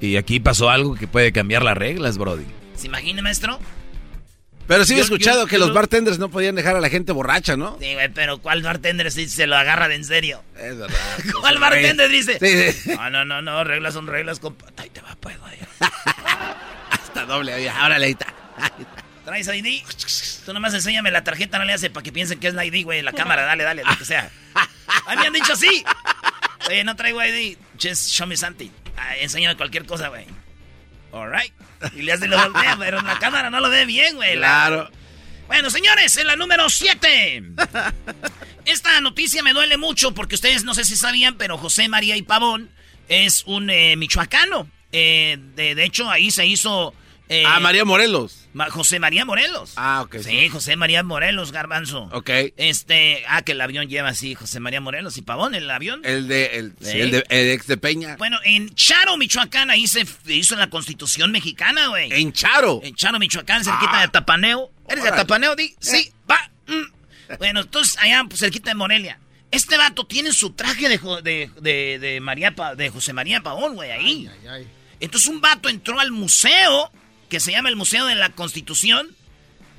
Y 0.00 0.16
aquí 0.16 0.40
pasó 0.40 0.68
algo 0.70 0.94
que 0.96 1.06
puede 1.06 1.32
cambiar 1.32 1.62
las 1.62 1.76
reglas, 1.76 2.18
Brody. 2.18 2.44
¿Se 2.76 2.86
imagina, 2.86 3.22
maestro? 3.22 3.58
Pero 4.70 4.84
sí 4.84 4.94
he 4.94 4.98
Yo- 4.98 5.02
escuchado 5.02 5.40
yo- 5.40 5.46
que 5.48 5.58
yo- 5.58 5.66
los 5.66 5.74
bartenders 5.74 6.20
no 6.20 6.30
podían 6.30 6.54
dejar 6.54 6.76
a 6.76 6.80
la 6.80 6.88
gente 6.88 7.10
borracha, 7.10 7.56
¿no? 7.56 7.76
Sí, 7.80 7.92
güey, 7.92 8.08
pero 8.10 8.38
¿cuál 8.38 8.62
bartender 8.62 9.10
si 9.10 9.28
se 9.28 9.48
lo 9.48 9.56
agarra 9.56 9.88
de 9.88 9.96
en 9.96 10.04
serio? 10.04 10.44
Es 10.56 10.78
verdad. 10.78 10.96
¿Cuál 11.40 11.58
bartender 11.58 12.08
dice? 12.08 12.38
Sí, 12.38 12.72
sí. 12.84 12.90
No, 12.94 13.10
no, 13.10 13.24
no, 13.24 13.42
no, 13.42 13.64
reglas 13.64 13.94
son 13.94 14.06
reglas, 14.06 14.38
compa. 14.38 14.66
Ahí 14.76 14.88
te 14.90 15.00
va, 15.00 15.16
pues, 15.18 15.36
güey. 15.40 15.54
Hasta 16.90 17.24
doble. 17.26 17.52
oye, 17.54 17.68
ahí 17.68 18.10
está. 18.12 18.26
¿Traes 19.24 19.48
ID? 19.48 19.82
Tú 20.46 20.52
nomás 20.52 20.72
enséñame 20.72 21.10
la 21.10 21.24
tarjeta, 21.24 21.58
no 21.58 21.64
le 21.64 21.72
hace 21.72 21.90
para 21.90 22.04
que 22.04 22.12
piensen 22.12 22.38
que 22.38 22.46
es 22.46 22.54
la 22.54 22.64
ID, 22.64 22.84
güey, 22.84 23.02
la 23.02 23.12
cámara, 23.12 23.42
dale, 23.42 23.64
dale, 23.64 23.82
lo 23.82 23.98
que 23.98 24.04
sea. 24.04 24.30
A 24.54 25.10
mí 25.16 25.20
me 25.20 25.26
han 25.26 25.32
dicho 25.32 25.52
así. 25.54 25.84
Oye, 26.68 26.84
no 26.84 26.94
traigo 26.94 27.20
ID, 27.24 27.56
just 27.82 28.10
show 28.10 28.24
me 28.28 28.36
something. 28.36 28.70
Ah, 28.96 29.16
enséñame 29.16 29.56
cualquier 29.56 29.84
cosa, 29.84 30.10
güey. 30.10 30.26
Alright. 31.12 31.52
Y 31.96 32.02
le 32.02 32.12
hace 32.12 32.28
lo 32.28 32.38
voltea, 32.40 32.76
pero 32.78 33.00
la 33.02 33.18
cámara 33.18 33.50
no 33.50 33.60
lo 33.60 33.70
ve 33.70 33.84
bien, 33.86 34.16
güey. 34.16 34.36
La- 34.36 34.46
Claro. 34.66 34.90
Bueno, 35.46 35.68
señores, 35.70 36.16
en 36.16 36.26
la 36.28 36.36
número 36.36 36.68
7. 36.70 37.42
Esta 38.66 39.00
noticia 39.00 39.42
me 39.42 39.52
duele 39.52 39.76
mucho 39.78 40.12
porque 40.14 40.34
ustedes 40.36 40.62
no 40.64 40.74
sé 40.74 40.84
si 40.84 40.96
sabían, 40.96 41.36
pero 41.36 41.58
José 41.58 41.88
María 41.88 42.16
y 42.16 42.22
Pavón 42.22 42.70
es 43.08 43.42
un 43.46 43.68
eh, 43.70 43.96
michoacano. 43.96 44.68
Eh, 44.92 45.38
de, 45.56 45.74
de 45.74 45.84
hecho, 45.84 46.08
ahí 46.10 46.30
se 46.30 46.46
hizo... 46.46 46.94
eh, 47.30 47.44
Ah, 47.46 47.60
María 47.60 47.84
Morelos. 47.86 48.48
Ma- 48.52 48.68
José 48.70 48.98
María 48.98 49.24
Morelos. 49.24 49.72
Ah, 49.76 50.02
ok. 50.02 50.16
Sí, 50.18 50.48
José 50.48 50.74
María 50.76 51.02
Morelos, 51.04 51.52
garbanzo. 51.52 52.08
Ok. 52.12 52.28
Este, 52.56 53.22
ah, 53.28 53.42
que 53.42 53.52
el 53.52 53.60
avión 53.60 53.88
lleva 53.88 54.08
así, 54.10 54.34
José 54.34 54.60
María 54.60 54.80
Morelos 54.80 55.16
y 55.16 55.22
Pavón, 55.22 55.54
el 55.54 55.70
avión. 55.70 56.00
El 56.04 56.26
de, 56.28 56.58
el, 56.58 56.72
sí, 56.80 56.90
¿Sí? 56.92 57.00
el 57.00 57.10
de, 57.12 57.24
el 57.28 57.50
ex 57.52 57.66
de 57.68 57.76
Peña. 57.76 58.16
Bueno, 58.16 58.38
en 58.44 58.74
Charo, 58.74 59.16
Michoacán, 59.16 59.70
ahí 59.70 59.86
se 59.86 60.04
hizo 60.26 60.56
la 60.56 60.68
constitución 60.68 61.30
mexicana, 61.32 61.86
güey. 61.88 62.12
En 62.12 62.32
Charo. 62.32 62.80
En 62.82 62.94
Charo, 62.94 63.18
Michoacán, 63.18 63.64
cerquita 63.64 63.98
Ah. 63.98 64.02
de 64.02 64.08
Tapaneo. 64.08 64.70
¿Eres 64.88 65.04
de 65.04 65.08
Órale. 65.10 65.22
Tapaneo, 65.22 65.54
Di? 65.56 65.74
Sí, 65.80 66.12
va. 66.30 66.50
mm. 66.66 67.36
Bueno, 67.38 67.60
entonces 67.60 67.96
allá, 68.00 68.24
pues, 68.28 68.40
cerquita 68.40 68.70
de 68.70 68.74
Morelia. 68.74 69.20
Este 69.52 69.76
vato 69.76 70.04
tiene 70.04 70.32
su 70.32 70.50
traje 70.50 70.88
de, 70.88 70.98
Jo- 70.98 71.22
de, 71.22 71.48
de, 71.60 71.98
de 72.00 72.20
María 72.20 72.54
Pa- 72.56 72.74
de 72.74 72.90
José 72.90 73.12
María 73.12 73.40
Pavón, 73.40 73.74
güey, 73.76 73.90
ahí. 73.92 74.28
Entonces 74.98 75.28
un 75.28 75.40
vato 75.40 75.68
entró 75.68 75.98
al 76.00 76.10
museo, 76.12 76.92
que 77.30 77.40
se 77.40 77.52
llama 77.52 77.70
el 77.70 77.76
Museo 77.76 78.04
de 78.04 78.14
la 78.14 78.28
Constitución, 78.30 79.08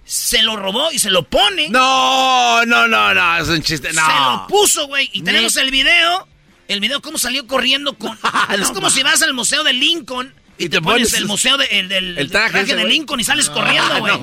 se 0.05 0.41
lo 0.41 0.55
robó 0.55 0.91
y 0.91 0.97
se 0.97 1.11
lo 1.11 1.23
pone. 1.23 1.69
No, 1.69 2.65
no, 2.65 2.87
no, 2.87 3.13
no, 3.13 3.37
es 3.37 3.47
un 3.47 3.61
chiste, 3.61 3.93
no. 3.93 4.03
Se 4.03 4.11
lo 4.11 4.47
puso, 4.47 4.87
güey. 4.87 5.09
Y 5.13 5.21
tenemos 5.21 5.55
el 5.57 5.69
video. 5.69 6.27
El 6.67 6.79
video 6.79 7.01
cómo 7.01 7.17
salió 7.17 7.45
corriendo 7.47 7.97
con... 7.97 8.17
es 8.59 8.71
como 8.71 8.89
si 8.89 9.03
vas 9.03 9.21
al 9.21 9.33
Museo 9.33 9.63
de 9.63 9.73
Lincoln 9.73 10.33
y, 10.57 10.69
te, 10.69 10.81
pones, 10.81 11.13
el 11.13 11.25
museo 11.25 11.57
del 11.57 12.17
el 12.17 12.29
traje, 12.29 12.63
de 12.63 12.85
Lincoln 12.85 13.19
y 13.19 13.23
sales 13.23 13.49
corriendo, 13.49 13.99
güey. 13.99 14.13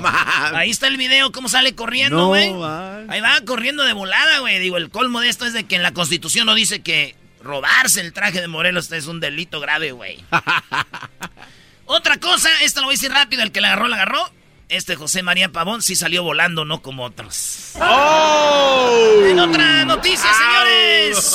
Ahí 0.54 0.70
está 0.70 0.86
el 0.86 0.96
video, 0.96 1.32
cómo 1.32 1.48
sale 1.48 1.74
corriendo, 1.74 2.28
güey. 2.28 2.46
Ahí 3.08 3.20
va 3.20 3.40
corriendo 3.44 3.82
de 3.84 3.92
volada, 3.92 4.38
güey. 4.38 4.60
Digo, 4.60 4.76
el 4.76 4.88
colmo 4.88 5.20
de 5.20 5.28
esto 5.28 5.46
es 5.46 5.52
de 5.52 5.64
que 5.64 5.74
en 5.74 5.82
la 5.82 5.92
Constitución 5.92 6.46
no 6.46 6.54
dice 6.54 6.80
que 6.80 7.16
robarse 7.42 8.00
el 8.00 8.12
traje 8.12 8.40
de 8.40 8.48
Morelos 8.48 8.90
es 8.92 9.06
un 9.06 9.20
delito 9.20 9.58
grave, 9.60 9.92
güey. 9.92 10.18
Otra 11.90 12.20
cosa, 12.20 12.50
esto 12.62 12.80
lo 12.80 12.88
voy 12.88 12.92
a 12.92 12.96
decir 12.96 13.10
rápido, 13.10 13.42
el 13.42 13.50
que 13.50 13.62
la 13.62 13.68
agarró, 13.68 13.88
la 13.88 13.96
agarró. 13.96 14.30
Este 14.68 14.94
José 14.94 15.22
María 15.22 15.50
Pavón 15.50 15.80
sí 15.80 15.96
salió 15.96 16.22
volando, 16.22 16.66
no 16.66 16.82
como 16.82 17.04
otros. 17.04 17.72
¡Oh! 17.80 19.22
En 19.24 19.38
otra 19.38 19.86
noticia, 19.86 20.28
señores. 20.34 21.34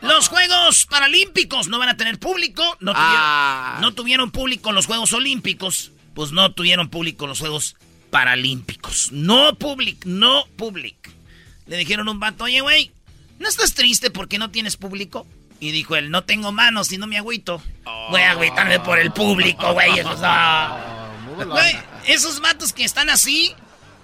Los 0.00 0.28
Juegos 0.28 0.86
Paralímpicos 0.86 1.68
no 1.68 1.78
van 1.78 1.90
a 1.90 1.98
tener 1.98 2.18
público. 2.18 2.62
No 2.80 2.92
tuvieron, 2.92 3.16
ah. 3.18 3.78
no 3.82 3.92
tuvieron 3.92 4.30
público 4.30 4.72
los 4.72 4.86
Juegos 4.86 5.12
Olímpicos. 5.12 5.92
Pues 6.14 6.32
no 6.32 6.50
tuvieron 6.52 6.88
público 6.88 7.26
los 7.26 7.38
Juegos 7.38 7.76
Paralímpicos. 8.08 9.12
No 9.12 9.58
public, 9.58 10.06
no 10.06 10.46
public. 10.56 11.12
Le 11.66 11.76
dijeron 11.76 12.08
a 12.08 12.12
un 12.12 12.20
vato, 12.20 12.44
oye, 12.44 12.62
güey, 12.62 12.90
¿no 13.38 13.46
estás 13.46 13.74
triste 13.74 14.10
porque 14.10 14.38
no 14.38 14.50
tienes 14.50 14.78
público? 14.78 15.26
Y 15.60 15.72
dijo 15.72 15.94
él, 15.94 16.10
no 16.10 16.24
tengo 16.24 16.52
manos 16.52 16.90
y 16.90 16.98
no 16.98 17.06
me 17.06 17.18
agüito. 17.18 17.62
Voy 18.10 18.22
a 18.22 18.32
agüitarme 18.32 18.80
por 18.80 18.98
el 18.98 19.12
público, 19.12 19.74
güey. 19.74 19.98
Eso, 19.98 20.16
Güey, 21.46 21.76
esos 22.06 22.40
matos 22.40 22.72
que 22.72 22.84
están 22.84 23.08
así, 23.08 23.54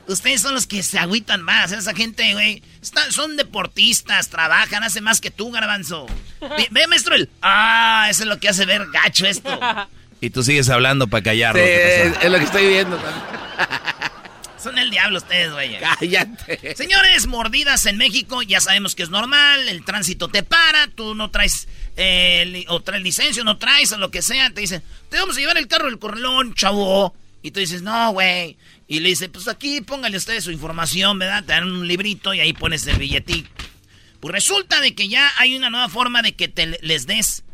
ustedes 0.07 0.41
son 0.41 0.55
los 0.55 0.67
que 0.67 0.83
se 0.83 0.99
agüitan 0.99 1.43
más. 1.43 1.73
Esa 1.73 1.95
gente, 1.95 2.33
güey, 2.35 2.63
son 3.11 3.37
deportistas, 3.37 4.29
trabajan, 4.29 4.83
hacen 4.83 5.05
más 5.05 5.21
que 5.21 5.31
tú, 5.31 5.51
garbanzo. 5.51 6.07
Ve, 6.71 6.87
maestro, 6.87 7.15
el... 7.15 7.31
Ah, 7.43 8.07
eso 8.11 8.23
es 8.23 8.29
lo 8.29 8.39
que 8.39 8.49
hace 8.49 8.65
ver 8.65 8.87
gacho 8.93 9.27
esto. 9.27 9.59
Y 10.21 10.31
tú 10.31 10.43
sigues 10.43 10.69
hablando 10.71 11.09
para 11.09 11.23
callarlo. 11.23 11.63
Sí, 11.63 11.71
es, 12.23 12.31
lo 12.31 12.39
que 12.39 12.45
estoy 12.45 12.69
viendo. 12.69 12.99
Son 14.67 14.79
el 14.79 14.91
diablo 14.91 15.19
ustedes, 15.19 15.53
güey. 15.53 15.79
Cállate. 15.79 16.75
Señores, 16.75 17.29
mordidas 17.29 17.87
en 17.87 17.99
México, 17.99 18.43
ya 18.43 18.61
sabemos 18.61 18.97
que 18.97 19.05
es 19.05 19.11
normal, 19.11 19.69
el 19.69 19.85
tránsito 19.85 20.27
te 20.27 20.43
para, 20.43 20.89
tú 20.89 21.15
no 21.15 21.31
traes, 21.31 21.69
eh, 21.97 22.65
o 22.67 22.81
traes 22.81 23.05
licencia, 23.05 23.45
no 23.45 23.59
traes, 23.59 23.93
o 23.93 23.99
lo 23.99 24.11
que 24.11 24.23
sea, 24.23 24.51
te 24.51 24.63
dicen, 24.63 24.83
te 25.09 25.19
vamos 25.19 25.37
a 25.37 25.39
llevar 25.39 25.57
el 25.57 25.69
carro 25.69 25.85
del 25.85 26.01
corralón, 26.01 26.53
chavo. 26.55 27.15
Y 27.43 27.53
tú 27.53 27.61
dices, 27.61 27.83
no, 27.83 28.11
güey. 28.11 28.57
Y 28.89 28.99
le 28.99 29.11
dice, 29.11 29.29
pues 29.29 29.47
aquí 29.47 29.83
póngale 29.83 30.17
ustedes 30.17 30.43
su 30.43 30.51
información, 30.51 31.17
¿verdad? 31.21 31.45
Te 31.45 31.53
dan 31.53 31.71
un 31.71 31.87
librito 31.87 32.35
y 32.35 32.41
ahí 32.41 32.53
pones 32.53 32.85
el 32.89 32.99
billetito. 32.99 33.49
Pues 34.19 34.33
resulta 34.33 34.81
de 34.81 34.97
que 34.97 35.09
ya 35.09 35.31
hay 35.39 35.57
una 35.57 35.71
nueva 35.71 35.89
forma 35.89 36.23
de 36.23 36.35
que 36.35 36.49
te 36.49 36.77
les 36.83 37.07
des 37.07 37.45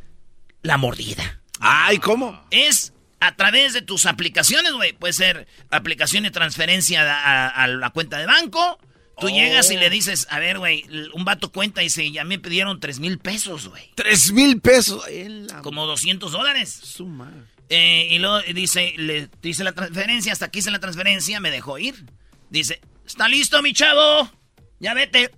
la 0.62 0.78
mordida. 0.78 1.42
Ay, 1.60 1.98
¿cómo? 1.98 2.42
Es 2.50 2.91
a 3.22 3.36
través 3.36 3.72
de 3.72 3.82
tus 3.82 4.06
aplicaciones, 4.06 4.72
güey. 4.72 4.94
Puede 4.94 5.12
ser 5.12 5.46
aplicación 5.70 6.24
de 6.24 6.32
transferencia 6.32 7.02
a, 7.54 7.66
la 7.68 7.90
cuenta 7.90 8.18
de 8.18 8.26
banco. 8.26 8.80
Tú 9.20 9.28
llegas 9.28 9.70
y 9.70 9.76
le 9.76 9.86
oh. 9.86 9.90
dices, 9.90 10.26
a 10.28 10.40
ver, 10.40 10.58
güey, 10.58 10.84
un 11.12 11.24
vato 11.24 11.52
cuenta 11.52 11.82
y 11.82 11.84
dice, 11.84 12.10
ya 12.10 12.24
me 12.24 12.40
pidieron 12.40 12.80
tres 12.80 12.98
mil 12.98 13.20
pesos, 13.20 13.68
güey. 13.68 13.92
¿Tres 13.94 14.32
mil 14.32 14.60
pesos? 14.60 15.04
Como 15.62 15.86
200 15.86 16.32
dólares. 16.32 16.80
Suma. 16.82 17.32
Eh, 17.68 18.08
y 18.10 18.18
luego 18.18 18.40
dice, 18.54 18.92
le 18.96 19.28
dice 19.40 19.62
la 19.62 19.72
transferencia, 19.72 20.32
hasta 20.32 20.46
aquí 20.46 20.58
hice 20.58 20.72
la 20.72 20.80
transferencia, 20.80 21.38
me 21.38 21.52
dejó 21.52 21.78
ir. 21.78 22.04
Dice, 22.50 22.80
¿está 23.06 23.28
listo, 23.28 23.62
mi 23.62 23.72
chavo? 23.72 24.32
Ya 24.80 24.94
vete. 24.94 25.30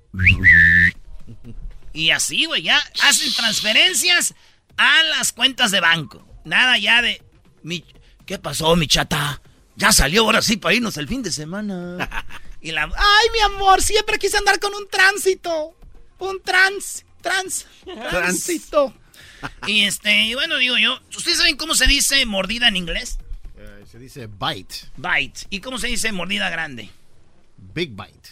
Y 1.92 2.10
así, 2.10 2.46
güey, 2.46 2.62
ya 2.62 2.78
hacen 3.02 3.30
transferencias 3.34 4.34
a 4.78 5.02
las 5.02 5.32
cuentas 5.32 5.70
de 5.70 5.80
banco. 5.80 6.26
Nada 6.46 6.78
ya 6.78 7.02
de... 7.02 7.20
Mi, 7.64 7.84
¿Qué 8.26 8.38
pasó, 8.38 8.76
mi 8.76 8.86
chata? 8.86 9.40
Ya 9.76 9.90
salió 9.90 10.22
ahora 10.22 10.40
sí 10.40 10.56
para 10.56 10.74
irnos 10.74 10.96
el 10.96 11.08
fin 11.08 11.22
de 11.22 11.32
semana. 11.32 12.08
y 12.60 12.70
la... 12.70 12.84
Ay, 12.84 13.28
mi 13.32 13.40
amor, 13.40 13.82
siempre 13.82 14.18
quise 14.18 14.36
andar 14.36 14.60
con 14.60 14.72
un 14.74 14.88
tránsito. 14.88 15.76
Un 16.18 16.40
trans... 16.42 17.04
Trans... 17.20 17.66
Tránsito. 18.10 18.94
y 19.66 19.84
este, 19.84 20.34
bueno, 20.34 20.58
digo 20.58 20.76
yo, 20.78 21.00
¿ustedes 21.16 21.38
saben 21.38 21.56
cómo 21.56 21.74
se 21.74 21.86
dice 21.86 22.24
mordida 22.26 22.68
en 22.68 22.76
inglés? 22.76 23.18
Eh, 23.56 23.84
se 23.90 23.98
dice 23.98 24.26
bite. 24.26 24.76
Bite. 24.96 25.40
¿Y 25.50 25.60
cómo 25.60 25.78
se 25.78 25.88
dice 25.88 26.12
mordida 26.12 26.50
grande? 26.50 26.90
Big 27.56 27.90
bite. 27.90 28.30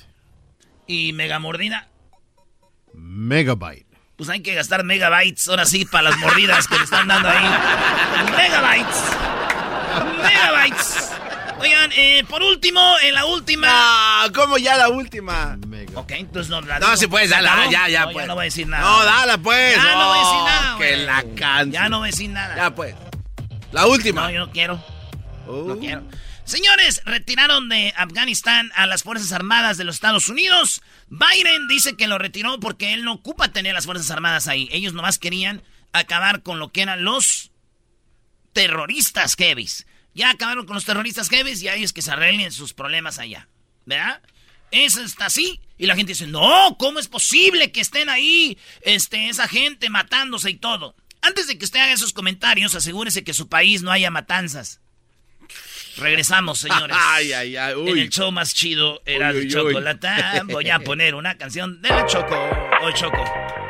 ¿Y 0.87 1.13
mega 1.15 1.39
mordida? 1.39 1.89
Megabyte. 2.93 3.92
Pues 4.23 4.31
hay 4.31 4.41
que 4.41 4.55
gastar 4.55 4.85
megabytes 4.85 5.49
ahora 5.49 5.65
sí 5.65 5.85
para 5.85 6.11
las 6.11 6.19
mordidas 6.19 6.69
que 6.69 6.79
le 6.79 6.85
están 6.85 7.09
dando 7.09 7.29
ahí. 7.29 7.45
Megabytes. 8.37 9.03
Megabytes. 10.23 11.11
Oigan, 11.59 11.91
eh, 11.97 12.23
por 12.29 12.41
último, 12.41 12.81
en 13.03 13.15
la 13.15 13.25
última. 13.25 13.67
Ah, 13.69 14.29
¿cómo 14.33 14.59
ya 14.59 14.77
la 14.77 14.91
última? 14.91 15.59
Ok, 15.97 16.13
entonces 16.13 16.51
no 16.51 16.61
la 16.61 16.79
No, 16.79 16.97
si 16.97 17.09
puedes, 17.09 17.31
dala, 17.31 17.69
ya, 17.69 17.89
ya, 17.89 18.07
no, 18.07 18.13
pues. 18.13 18.23
Ya 18.23 18.29
no 18.29 18.35
voy 18.37 18.43
a 18.43 18.45
decir 18.45 18.69
nada. 18.69 18.83
No, 18.85 19.05
dala, 19.05 19.39
pues. 19.39 19.75
Ya 19.75 19.95
no, 19.97 20.09
voy 20.09 20.19
a 20.19 20.23
decir 20.23 20.45
nada. 20.45 20.79
Que 20.79 20.97
la 20.99 21.25
canción. 21.35 21.73
Ya 21.73 21.89
no 21.89 21.99
voy 21.99 22.07
a 22.07 22.11
decir 22.13 22.31
nada. 22.31 22.55
Ya, 22.55 22.71
pues. 22.77 22.95
La 23.73 23.87
última. 23.89 24.23
No, 24.23 24.31
yo 24.31 24.39
no 24.47 24.53
quiero. 24.53 24.85
No 25.49 25.53
uh. 25.53 25.81
quiero. 25.81 26.03
Señores, 26.45 27.03
retiraron 27.05 27.69
de 27.69 27.95
Afganistán 27.97 28.73
a 28.75 28.87
las 28.87 29.05
Fuerzas 29.05 29.33
Armadas 29.33 29.77
de 29.79 29.85
los 29.85 29.95
Estados 29.95 30.29
Unidos. 30.29 30.83
Biden 31.09 31.69
dice 31.69 31.97
que 31.97 32.09
lo 32.09 32.19
retiró 32.19 32.59
porque 32.59 32.93
él 32.93 33.05
no 33.05 33.13
ocupa 33.15 33.53
tener 33.53 33.75
las 33.75 33.87
Fuerzas 33.87 34.11
Armadas 34.11 34.49
ahí. 34.49 34.69
Ellos 34.73 34.93
nomás 34.93 35.19
querían 35.19 35.63
acabar 35.93 36.43
con 36.43 36.59
lo 36.59 36.73
que 36.73 36.83
eran 36.83 37.05
los 37.05 37.53
terroristas 38.53 39.37
heavies. 39.37 39.87
Ya 40.15 40.31
acabaron 40.31 40.67
con 40.67 40.75
los 40.75 40.85
terroristas 40.85 41.29
heavies 41.31 41.63
y 41.63 41.69
ahí 41.69 41.85
es 41.85 41.93
que 41.93 42.03
se 42.03 42.11
arreglen 42.11 42.53
sus 42.53 42.75
problemas 42.75 43.19
allá. 43.19 43.49
¿Verdad? 43.87 44.21
Eso 44.73 45.03
está 45.03 45.27
así. 45.27 45.61
Y 45.79 45.87
la 45.87 45.97
gente 45.97 46.13
dice, 46.13 46.27
no, 46.27 46.77
¿cómo 46.79 46.99
es 46.99 47.09
posible 47.09 47.73
que 47.73 47.81
estén 47.81 48.09
ahí 48.09 48.59
este, 48.83 49.29
esa 49.29 49.49
gente 49.49 49.91
matándose 49.91 50.51
y 50.51 50.57
todo? 50.57 50.97
Antes 51.23 51.47
de 51.47 51.57
que 51.57 51.65
usted 51.65 51.81
haga 51.81 51.93
esos 51.93 52.13
comentarios, 52.13 52.75
asegúrese 52.75 53.25
que 53.25 53.33
su 53.33 53.49
país 53.49 53.83
no 53.83 53.91
haya 53.91 54.11
matanzas. 54.11 54.82
Regresamos, 55.97 56.59
señores. 56.59 56.97
Ay, 57.01 57.33
ay, 57.33 57.57
ay. 57.57 57.75
En 57.87 57.99
el 57.99 58.09
show 58.09 58.33
más 58.33 58.55
chido 58.55 59.03
era 59.05 59.31
el 59.31 59.49
chocolate. 59.51 60.09
Voy 60.45 60.71
a 60.71 60.79
poner 60.81 61.15
una 61.15 61.37
canción 61.37 61.81
de 61.83 61.89
la 61.89 62.07
Choco. 62.07 62.37
Hoy 62.83 62.93
Choco. 62.95 63.62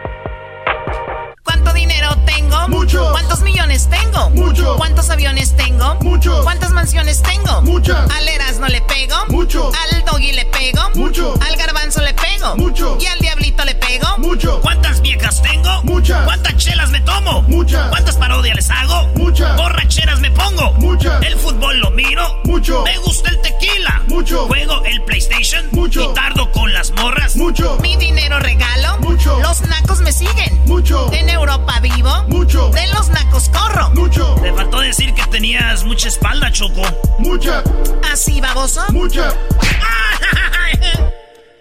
¿Cuánto 1.73 1.89
dinero 1.89 2.15
tengo? 2.27 2.69
Mucho. 2.69 3.09
¿Cuántos 3.13 3.41
millones 3.41 3.89
tengo? 3.89 4.29
Mucho. 4.31 4.77
¿Cuántos 4.77 5.09
aviones 5.09 5.57
tengo? 5.57 5.95
Mucho. 6.03 6.43
¿Cuántas 6.43 6.71
mansiones 6.71 7.23
tengo? 7.23 7.63
Muchas. 7.63 8.11
Al 8.11 8.29
Eras 8.29 8.59
no 8.59 8.69
le 8.69 8.83
pego? 8.83 9.17
Mucho. 9.31 9.73
Al 9.91 10.05
Doggy 10.05 10.33
le 10.33 10.45
pego? 10.45 10.91
Mucho. 10.95 11.33
Al 11.41 11.57
Garbanzo 11.57 12.03
le 12.03 12.13
pego? 12.13 12.57
Mucho. 12.57 12.99
¿Y 13.01 13.07
al 13.07 13.19
Diablito 13.21 13.65
le 13.65 13.75
pego? 13.77 14.19
Mucho. 14.19 14.61
¿Cuántas 14.61 15.01
viejas 15.01 15.41
tengo? 15.41 15.83
Muchas. 15.85 16.25
¿Cuántas 16.27 16.55
chelas 16.59 16.91
me 16.91 17.01
tomo? 17.01 17.41
Muchas. 17.45 17.89
¿Cuántas 17.89 18.17
parodias 18.17 18.55
les 18.55 18.71
hago? 18.71 19.09
Muchas. 19.17 19.57
¿Borracheras 19.57 20.21
me 20.21 20.31
pongo? 20.31 20.75
Muchas. 20.75 21.23
¿El 21.25 21.37
fútbol 21.37 21.79
lo 21.79 21.91
miro? 21.93 22.39
Mucho. 22.45 22.83
¿Me 22.85 22.99
gusta 22.99 23.31
el 23.31 23.41
tequila? 23.41 24.03
Mucho. 24.09 24.47
¿Juego 24.47 24.85
el 24.85 25.03
PlayStation? 25.05 25.67
Mucho. 25.73 26.03
¿Y 26.03 26.15
tardo 26.15 26.53
con 26.53 26.71
las 26.75 26.91
morras? 26.91 27.35
Mucho. 27.37 27.79
¿Mi 27.81 27.97
dinero 27.97 28.39
regalo? 28.41 28.99
Mucho. 28.99 29.41
¿Los 29.41 29.63
nacos 29.63 30.01
me 30.03 30.13
siguen? 30.13 30.61
Mucho. 30.67 31.11
¿En 31.13 31.31
Europa 31.31 31.62
vivo? 31.83 32.11
Mucho. 32.29 32.70
De 32.70 32.87
los 32.88 33.09
nacos 33.11 33.48
corro. 33.48 33.90
Mucho. 33.90 34.37
Le 34.42 34.53
faltó 34.53 34.81
decir 34.81 35.12
que 35.14 35.22
tenías 35.31 35.85
mucha 35.85 36.09
espalda, 36.09 36.51
Choco. 36.53 36.83
Mucha. 37.18 37.62
¿Así, 38.11 38.40
baboso? 38.40 38.83
Mucha. 38.92 39.33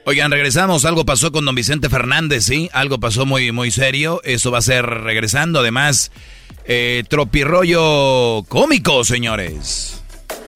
Oigan, 0.05 0.31
regresamos. 0.31 0.85
Algo 0.85 1.05
pasó 1.05 1.31
con 1.31 1.45
don 1.45 1.55
Vicente 1.55 1.89
Fernández, 1.89 2.45
¿sí? 2.45 2.69
Algo 2.73 2.99
pasó 2.99 3.25
muy, 3.25 3.51
muy 3.51 3.71
serio. 3.71 4.21
Eso 4.23 4.51
va 4.51 4.59
a 4.59 4.61
ser 4.61 4.85
regresando. 4.85 5.59
Además, 5.59 6.11
eh, 6.65 7.03
tropirollo 7.07 8.43
cómico, 8.47 9.03
señores. 9.03 10.01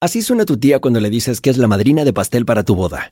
Así 0.02 0.22
suena 0.22 0.46
tu 0.46 0.58
tía 0.58 0.80
cuando 0.80 1.00
le 1.00 1.10
dices 1.10 1.42
que 1.42 1.50
es 1.50 1.58
la 1.58 1.68
madrina 1.68 2.04
de 2.04 2.14
pastel 2.14 2.46
para 2.46 2.64
tu 2.64 2.76
boda. 2.76 3.12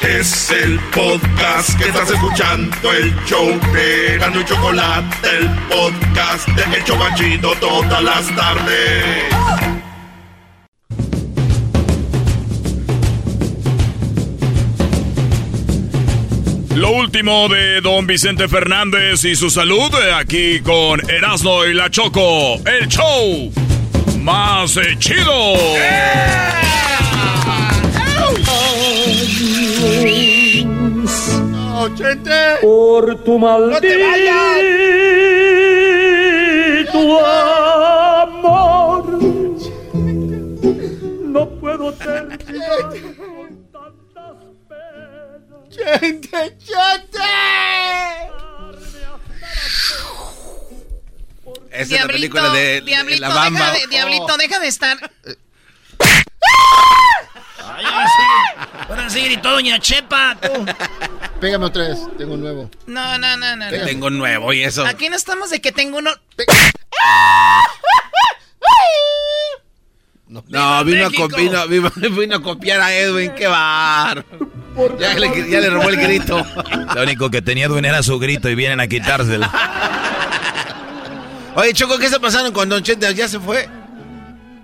Es 0.00 0.50
el 0.50 0.78
podcast 0.94 1.78
que 1.78 1.88
estás 1.88 2.10
escuchando, 2.10 2.92
el 2.92 3.14
show 3.24 3.48
de 3.72 4.18
Gano 4.18 4.40
y 4.40 4.44
Chocolate, 4.44 5.28
el 5.38 5.48
podcast 5.68 6.48
de 6.48 6.76
El 6.76 6.84
Chocachito 6.84 7.52
todas 7.60 8.02
las 8.02 8.36
tardes. 8.36 9.24
Lo 16.74 16.90
último 16.90 17.48
de 17.48 17.80
don 17.80 18.06
Vicente 18.06 18.48
Fernández 18.48 19.24
y 19.24 19.34
su 19.34 19.48
salud 19.48 19.90
eh, 19.94 20.12
aquí 20.12 20.60
con 20.60 21.00
Erasmo 21.10 21.64
y 21.64 21.72
la 21.72 21.90
Choco, 21.90 22.56
el 22.66 22.86
show 22.88 23.50
más 24.20 24.76
eh, 24.76 24.96
chido. 24.98 25.54
No, 28.16 29.65
gente. 31.96 32.56
Por 32.62 33.22
tu 33.24 33.38
maldito 33.38 33.86
amor. 37.24 39.04
No 41.24 41.48
puedo 41.60 41.92
terminar 41.92 42.38
con 43.16 43.66
tantas 43.72 44.36
penas. 44.68 45.40
Gente, 45.70 46.28
gente. 46.28 47.18
Esa 51.70 51.94
es 51.94 52.00
la 52.00 52.06
película 52.06 52.48
de, 52.50 52.58
de 52.58 52.80
Diablito, 52.80 53.20
la 53.20 53.28
bamba. 53.28 53.70
deja 53.72 53.80
de, 53.80 53.86
Diablito, 53.88 54.36
deja 54.38 54.58
de 54.58 54.68
estar. 54.68 55.10
Ay, 57.64 57.84
ahora 57.84 58.06
sí, 58.06 58.22
ahora 58.88 59.10
sí 59.10 59.24
gritó 59.24 59.50
Doña 59.50 59.78
Chepa. 59.78 60.36
tú. 60.40 60.66
Pégame 61.40 61.66
otra 61.66 61.88
vez, 61.88 61.98
tengo 62.16 62.34
un 62.34 62.40
nuevo. 62.40 62.70
No, 62.86 63.18
no, 63.18 63.36
no, 63.36 63.56
no. 63.56 63.68
Que 63.68 63.78
no. 63.78 63.84
tengo 63.84 64.06
un 64.06 64.18
nuevo 64.18 64.52
y 64.52 64.62
eso. 64.62 64.86
Aquí 64.86 65.08
no 65.08 65.16
estamos 65.16 65.50
de 65.50 65.60
que 65.60 65.72
tengo 65.72 65.98
uno. 65.98 66.10
No, 70.28 70.42
vino 70.84 71.06
a, 71.06 71.08
vino, 71.08 71.68
vino, 71.68 71.90
vino 72.18 72.36
a 72.36 72.42
copiar 72.42 72.80
a 72.80 72.92
Edwin, 72.94 73.32
qué 73.36 73.46
bar. 73.46 74.24
Ya 74.98 75.14
le, 75.14 75.50
ya 75.50 75.60
le 75.60 75.70
robó 75.70 75.88
el 75.88 75.96
grito. 75.96 76.44
Lo 76.94 77.02
único 77.02 77.30
que 77.30 77.42
tenía 77.42 77.66
Edwin 77.66 77.84
era 77.84 78.02
su 78.02 78.18
grito 78.18 78.48
y 78.48 78.54
vienen 78.54 78.80
a 78.80 78.88
quitárselo. 78.88 79.48
Oye, 81.54 81.72
Choco, 81.72 81.96
¿qué 81.98 82.06
está 82.06 82.18
pasando 82.18 82.52
con 82.52 82.68
Don 82.68 82.82
Chente? 82.82 83.12
¿Ya 83.14 83.28
se 83.28 83.38
fue? 83.38 83.68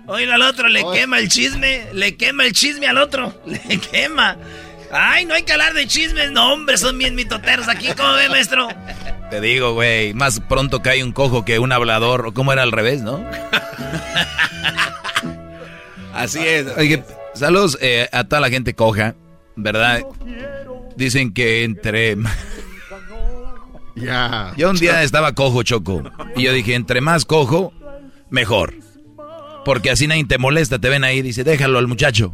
Oye, 0.07 0.31
al 0.31 0.41
otro 0.41 0.67
le 0.67 0.83
quema 0.93 1.19
el 1.19 1.29
chisme, 1.29 1.87
le 1.93 2.15
quema 2.15 2.45
el 2.45 2.53
chisme 2.53 2.87
al 2.87 2.97
otro, 2.97 3.41
le 3.45 3.79
quema. 3.79 4.37
Ay, 4.91 5.25
no 5.25 5.33
hay 5.33 5.43
que 5.43 5.53
hablar 5.53 5.73
de 5.73 5.87
chismes, 5.87 6.31
no, 6.31 6.53
hombre, 6.53 6.77
son 6.77 6.97
bien 6.97 7.15
mitoteros 7.15 7.67
aquí, 7.67 7.87
¿cómo 7.97 8.13
ve, 8.13 8.29
maestro? 8.29 8.67
Te 9.33 9.41
digo, 9.41 9.73
güey, 9.73 10.13
más 10.13 10.39
pronto 10.41 10.83
cae 10.83 11.03
un 11.03 11.11
cojo 11.11 11.43
que 11.43 11.57
un 11.57 11.71
hablador. 11.71 12.27
¿O 12.27 12.33
cómo 12.35 12.53
era 12.53 12.61
al 12.61 12.71
revés, 12.71 13.01
no? 13.01 13.25
Así 16.13 16.37
es. 16.37 16.67
Oye, 16.77 17.03
saludos 17.33 17.79
eh, 17.81 18.07
a 18.11 18.25
toda 18.25 18.39
la 18.41 18.51
gente 18.51 18.75
coja, 18.75 19.15
¿verdad? 19.55 20.03
Dicen 20.95 21.33
que 21.33 21.63
entre... 21.63 22.15
Ya. 23.95 24.53
Yo 24.55 24.69
un 24.69 24.75
día 24.75 25.01
estaba 25.03 25.33
cojo, 25.33 25.63
Choco. 25.63 26.03
Y 26.35 26.43
yo 26.43 26.53
dije, 26.53 26.75
entre 26.75 27.01
más 27.01 27.25
cojo, 27.25 27.73
mejor. 28.29 28.75
Porque 29.65 29.91
así 29.91 30.07
nadie 30.07 30.25
te 30.25 30.37
molesta, 30.37 30.79
te 30.79 30.89
ven 30.89 31.03
ahí 31.03 31.19
y 31.19 31.21
dice, 31.21 31.43
déjalo 31.43 31.79
al 31.79 31.87
muchacho. 31.87 32.33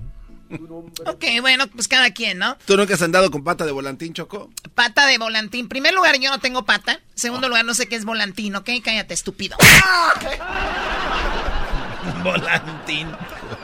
Ok, 1.06 1.26
bueno, 1.42 1.68
pues 1.68 1.88
cada 1.88 2.12
quien, 2.12 2.40
¿no? 2.40 2.58
¿Tú 2.66 2.76
nunca 2.76 2.96
has 2.96 3.02
andado 3.02 3.30
con 3.30 3.44
pata 3.44 3.66
de 3.66 3.72
volantín, 3.72 4.14
Choco? 4.14 4.50
Pata 4.74 5.06
de 5.06 5.18
volantín. 5.20 5.70
Primer 5.70 5.94
lugar, 5.94 6.20
yo 6.20 6.32
no 6.32 6.40
tengo 6.40 6.66
pata. 6.66 7.00
Segundo 7.14 7.48
lugar, 7.48 7.66
no 7.66 7.76
sé 7.76 7.88
qué 7.88 7.96
es 7.96 8.06
volantín, 8.06 8.56
¿ok? 8.56 8.70
Cállate, 8.84 9.14
estúpido. 9.14 9.58
Volantín. 12.24 13.08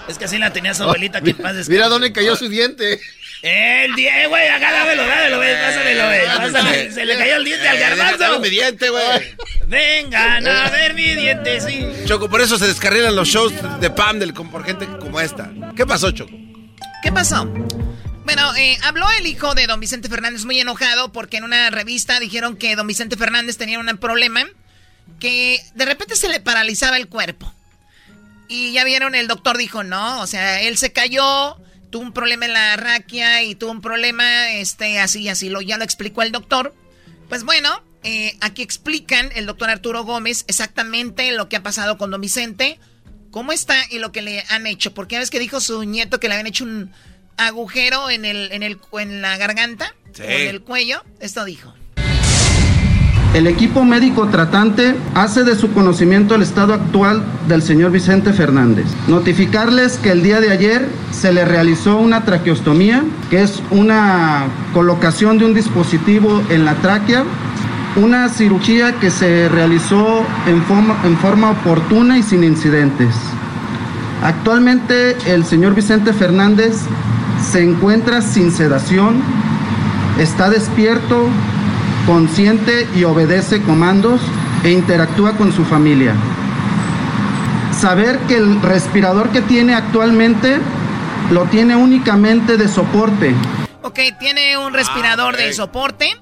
Es 0.07 0.17
que 0.17 0.25
así 0.25 0.37
la 0.37 0.53
tenía 0.53 0.73
su 0.73 0.83
abuelita 0.83 1.21
que 1.21 1.31
en 1.31 1.37
paz 1.37 1.55
descanse. 1.55 1.71
Mira 1.71 1.87
dónde 1.87 2.11
cayó 2.13 2.35
su 2.35 2.47
diente. 2.47 2.99
El 3.47 3.93
diente, 3.95 4.25
güey, 4.27 4.47
acá 4.47 4.71
dámelo, 4.71 5.05
dámelo, 5.05 5.37
güey, 5.37 5.53
pásamelo, 5.61 6.05
güey, 6.07 6.25
pásame. 6.25 6.91
Se 6.91 7.05
le 7.05 7.15
cayó 7.17 7.35
el 7.35 7.45
diente 7.45 7.67
al 7.67 7.77
garbanzo. 7.77 8.17
Dame 8.17 8.39
mi 8.39 8.49
diente, 8.49 8.89
güey. 8.89 9.03
Vengan 9.67 10.47
a 10.47 10.69
ver 10.71 10.95
mi 10.95 11.13
diente, 11.13 11.61
sí. 11.61 11.85
Choco, 12.05 12.27
por 12.27 12.41
eso 12.41 12.57
se 12.57 12.65
descarrilan 12.65 13.15
los 13.15 13.27
shows 13.27 13.53
de 13.79 13.89
Pam 13.91 14.17
del, 14.17 14.33
con- 14.33 14.49
por 14.49 14.65
gente 14.65 14.87
como 14.99 15.19
esta. 15.21 15.51
¿Qué 15.75 15.85
pasó, 15.85 16.09
Choco? 16.09 16.31
¿Qué 17.03 17.11
pasó? 17.11 17.45
Bueno, 18.23 18.55
eh, 18.55 18.79
habló 18.81 19.05
el 19.19 19.27
hijo 19.27 19.53
de 19.53 19.67
don 19.67 19.79
Vicente 19.79 20.09
Fernández 20.09 20.43
muy 20.45 20.59
enojado 20.59 21.11
porque 21.11 21.37
en 21.37 21.43
una 21.43 21.69
revista 21.69 22.19
dijeron 22.19 22.57
que 22.57 22.75
don 22.75 22.87
Vicente 22.87 23.15
Fernández 23.15 23.57
tenía 23.57 23.77
un 23.77 23.85
problema 23.99 24.43
que 25.19 25.61
de 25.75 25.85
repente 25.85 26.15
se 26.15 26.29
le 26.29 26.39
paralizaba 26.39 26.97
el 26.97 27.07
cuerpo. 27.07 27.53
Y 28.47 28.73
ya 28.73 28.83
vieron, 28.83 29.13
el 29.13 29.27
doctor 29.27 29.55
dijo, 29.57 29.83
no, 29.83 30.19
o 30.21 30.25
sea, 30.27 30.61
él 30.63 30.77
se 30.77 30.91
cayó, 30.91 31.57
tuvo 31.95 32.03
un 32.03 32.11
problema 32.11 32.45
en 32.45 32.51
la 32.51 32.75
raquia 32.75 33.41
y 33.43 33.55
tuvo 33.55 33.71
un 33.71 33.79
problema, 33.79 34.51
este, 34.51 34.99
así, 34.99 35.29
así, 35.29 35.47
lo, 35.47 35.61
ya 35.61 35.77
lo 35.77 35.85
explicó 35.85 36.23
el 36.23 36.33
doctor. 36.33 36.75
Pues 37.29 37.45
bueno, 37.45 37.81
eh, 38.03 38.35
aquí 38.41 38.63
explican 38.63 39.29
el 39.33 39.45
doctor 39.45 39.69
Arturo 39.69 40.03
Gómez 40.03 40.43
exactamente 40.49 41.31
lo 41.31 41.47
que 41.47 41.55
ha 41.55 41.63
pasado 41.63 41.97
con 41.97 42.11
don 42.11 42.19
Vicente, 42.19 42.81
cómo 43.31 43.53
está 43.53 43.77
y 43.91 43.99
lo 43.99 44.11
que 44.11 44.21
le 44.21 44.43
han 44.49 44.67
hecho. 44.67 44.93
Porque 44.93 45.17
ves 45.17 45.29
que 45.29 45.39
dijo 45.39 45.61
su 45.61 45.85
nieto 45.85 46.19
que 46.19 46.27
le 46.27 46.33
habían 46.33 46.47
hecho 46.47 46.65
un 46.65 46.91
agujero 47.37 48.09
en, 48.09 48.25
el, 48.25 48.51
en, 48.51 48.61
el, 48.63 48.77
en 48.99 49.21
la 49.21 49.37
garganta, 49.37 49.95
Sí. 50.11 50.23
o 50.23 50.25
en 50.25 50.47
el 50.49 50.61
cuello. 50.63 51.01
Esto 51.21 51.45
dijo. 51.45 51.73
El 53.35 53.47
equipo 53.47 53.83
médico 53.83 54.29
tratante 54.29 54.95
hace 55.13 55.43
de 55.43 55.57
su 55.57 55.73
conocimiento 55.73 56.35
el 56.35 56.41
estado 56.41 56.73
actual 56.73 57.21
del 57.49 57.61
señor 57.61 57.91
Vicente 57.91 58.31
Fernández. 58.31 58.85
Notificarles 59.09 59.97
que 59.97 60.11
el 60.11 60.23
día 60.23 60.39
de 60.39 60.51
ayer 60.51 60.87
se 61.11 61.33
le 61.33 61.43
realizó 61.43 61.97
una 61.97 62.23
traqueostomía, 62.23 63.03
que 63.29 63.43
es 63.43 63.61
una 63.71 64.45
colocación 64.73 65.37
de 65.37 65.43
un 65.43 65.53
dispositivo 65.53 66.41
en 66.49 66.63
la 66.63 66.75
tráquea, 66.75 67.25
una 67.97 68.29
cirugía 68.29 68.93
que 69.01 69.11
se 69.11 69.49
realizó 69.49 70.25
en 70.47 70.61
forma, 70.63 70.95
en 71.03 71.17
forma 71.17 71.51
oportuna 71.51 72.17
y 72.17 72.23
sin 72.23 72.41
incidentes. 72.41 73.13
Actualmente 74.23 75.17
el 75.25 75.43
señor 75.43 75.75
Vicente 75.75 76.13
Fernández 76.13 76.77
se 77.51 77.61
encuentra 77.61 78.21
sin 78.21 78.53
sedación, 78.53 79.15
está 80.19 80.49
despierto, 80.49 81.27
consciente 82.05 82.87
y 82.95 83.03
obedece 83.03 83.61
comandos 83.61 84.21
e 84.63 84.71
interactúa 84.71 85.33
con 85.37 85.51
su 85.51 85.65
familia. 85.65 86.15
saber 87.79 88.17
que 88.27 88.37
el 88.37 88.61
respirador 88.61 89.31
que 89.31 89.41
tiene 89.41 89.75
actualmente 89.75 90.59
lo 91.29 91.43
tiene 91.45 91.75
únicamente 91.75 92.57
de 92.57 92.67
soporte. 92.67 93.35
Ok, 93.81 93.99
tiene 94.19 94.57
un 94.57 94.73
respirador 94.73 95.35
de 95.35 95.53
soporte. 95.53 96.15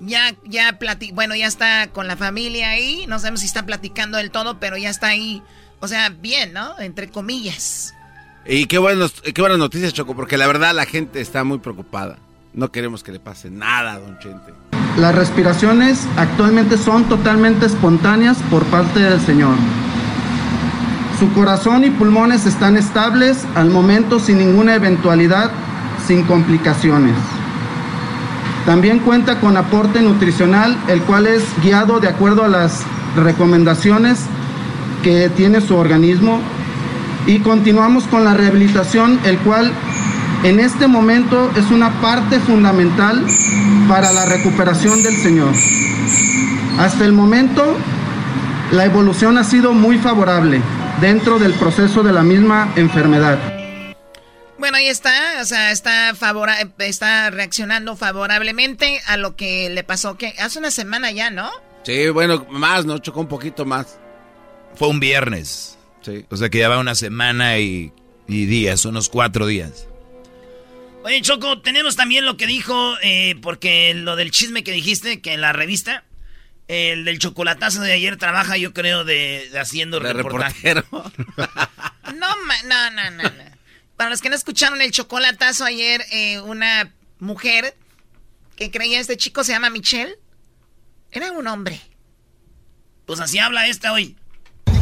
Ya, 0.00 0.34
ya 0.44 0.78
plati 0.78 1.12
bueno, 1.12 1.34
ya 1.34 1.46
está 1.46 1.88
con 1.88 2.06
la 2.06 2.16
familia 2.16 2.70
ahí. 2.70 3.04
No 3.06 3.18
sabemos 3.18 3.40
si 3.40 3.46
está 3.46 3.66
platicando 3.66 4.18
del 4.18 4.30
todo, 4.30 4.58
pero 4.58 4.76
ya 4.76 4.90
está 4.90 5.08
ahí. 5.08 5.42
O 5.80 5.88
sea, 5.88 6.08
bien, 6.08 6.52
¿no? 6.52 6.78
Entre 6.80 7.08
comillas. 7.10 7.94
Y 8.46 8.66
qué, 8.66 8.78
buenos, 8.78 9.12
qué 9.20 9.40
buenas 9.40 9.58
noticias, 9.58 9.92
Choco, 9.92 10.14
porque 10.14 10.36
la 10.36 10.46
verdad 10.46 10.74
la 10.74 10.86
gente 10.86 11.20
está 11.20 11.44
muy 11.44 11.58
preocupada. 11.58 12.18
No 12.56 12.72
queremos 12.72 13.02
que 13.04 13.12
le 13.12 13.20
pase 13.20 13.50
nada 13.50 13.92
a 13.92 13.98
don 13.98 14.18
Chente. 14.18 14.54
Las 14.96 15.14
respiraciones 15.14 16.08
actualmente 16.16 16.78
son 16.78 17.04
totalmente 17.04 17.66
espontáneas 17.66 18.38
por 18.50 18.64
parte 18.64 18.98
del 18.98 19.20
Señor. 19.20 19.56
Su 21.18 21.30
corazón 21.34 21.84
y 21.84 21.90
pulmones 21.90 22.46
están 22.46 22.78
estables 22.78 23.44
al 23.56 23.68
momento 23.68 24.18
sin 24.18 24.38
ninguna 24.38 24.74
eventualidad, 24.74 25.50
sin 26.06 26.22
complicaciones. 26.22 27.14
También 28.64 29.00
cuenta 29.00 29.38
con 29.38 29.58
aporte 29.58 30.00
nutricional, 30.00 30.78
el 30.88 31.02
cual 31.02 31.26
es 31.26 31.44
guiado 31.62 32.00
de 32.00 32.08
acuerdo 32.08 32.42
a 32.42 32.48
las 32.48 32.84
recomendaciones 33.16 34.20
que 35.02 35.28
tiene 35.28 35.60
su 35.60 35.76
organismo. 35.76 36.40
Y 37.26 37.40
continuamos 37.40 38.04
con 38.04 38.24
la 38.24 38.32
rehabilitación, 38.32 39.20
el 39.24 39.36
cual 39.40 39.72
en 40.46 40.60
este 40.60 40.86
momento 40.86 41.50
es 41.56 41.72
una 41.72 42.00
parte 42.00 42.38
fundamental 42.38 43.26
para 43.88 44.12
la 44.12 44.26
recuperación 44.26 45.02
del 45.02 45.16
Señor. 45.16 45.52
Hasta 46.78 47.04
el 47.04 47.12
momento, 47.12 47.76
la 48.70 48.84
evolución 48.84 49.38
ha 49.38 49.44
sido 49.44 49.72
muy 49.72 49.98
favorable 49.98 50.62
dentro 51.00 51.40
del 51.40 51.52
proceso 51.54 52.04
de 52.04 52.12
la 52.12 52.22
misma 52.22 52.72
enfermedad. 52.76 53.38
Bueno, 54.56 54.76
ahí 54.76 54.86
está, 54.86 55.40
o 55.42 55.44
sea, 55.44 55.72
está, 55.72 56.14
está 56.78 57.30
reaccionando 57.30 57.96
favorablemente 57.96 59.00
a 59.06 59.16
lo 59.16 59.34
que 59.34 59.68
le 59.68 59.82
pasó, 59.82 60.16
que 60.16 60.32
hace 60.38 60.60
una 60.60 60.70
semana 60.70 61.10
ya, 61.10 61.30
¿no? 61.30 61.50
Sí, 61.82 62.08
bueno, 62.10 62.46
más, 62.50 62.86
¿no? 62.86 62.98
Chocó 62.98 63.20
un 63.20 63.28
poquito 63.28 63.64
más. 63.64 63.98
Fue 64.76 64.86
un 64.86 65.00
viernes. 65.00 65.76
Sí. 66.02 66.24
O 66.30 66.36
sea 66.36 66.48
que 66.50 66.58
ya 66.58 66.68
va 66.68 66.78
una 66.78 66.94
semana 66.94 67.58
y, 67.58 67.92
y 68.28 68.46
días, 68.46 68.84
unos 68.84 69.08
cuatro 69.08 69.46
días. 69.46 69.88
Oye, 71.06 71.22
Choco, 71.22 71.60
tenemos 71.60 71.94
también 71.94 72.26
lo 72.26 72.36
que 72.36 72.48
dijo, 72.48 72.96
eh, 73.00 73.36
porque 73.40 73.94
lo 73.94 74.16
del 74.16 74.32
chisme 74.32 74.64
que 74.64 74.72
dijiste, 74.72 75.20
que 75.20 75.34
en 75.34 75.40
la 75.40 75.52
revista, 75.52 76.02
el 76.66 77.04
del 77.04 77.20
chocolatazo 77.20 77.80
de 77.80 77.92
ayer 77.92 78.16
trabaja, 78.16 78.56
yo 78.56 78.72
creo, 78.72 79.04
de, 79.04 79.48
haciendo 79.56 80.00
de 80.00 80.12
reportero. 80.12 80.84
no, 80.90 82.34
no, 82.64 82.90
no, 82.90 83.10
no, 83.12 83.22
Para 83.96 84.10
los 84.10 84.20
que 84.20 84.30
no 84.30 84.34
escucharon 84.34 84.80
el 84.82 84.90
chocolatazo 84.90 85.64
ayer, 85.64 86.04
eh, 86.10 86.40
una 86.40 86.92
mujer 87.20 87.76
que 88.56 88.72
creía 88.72 88.98
este 88.98 89.16
chico 89.16 89.44
se 89.44 89.52
llama 89.52 89.70
Michelle, 89.70 90.16
era 91.12 91.30
un 91.30 91.46
hombre. 91.46 91.80
Pues 93.06 93.20
así 93.20 93.38
habla 93.38 93.68
esta 93.68 93.92
hoy. 93.92 94.16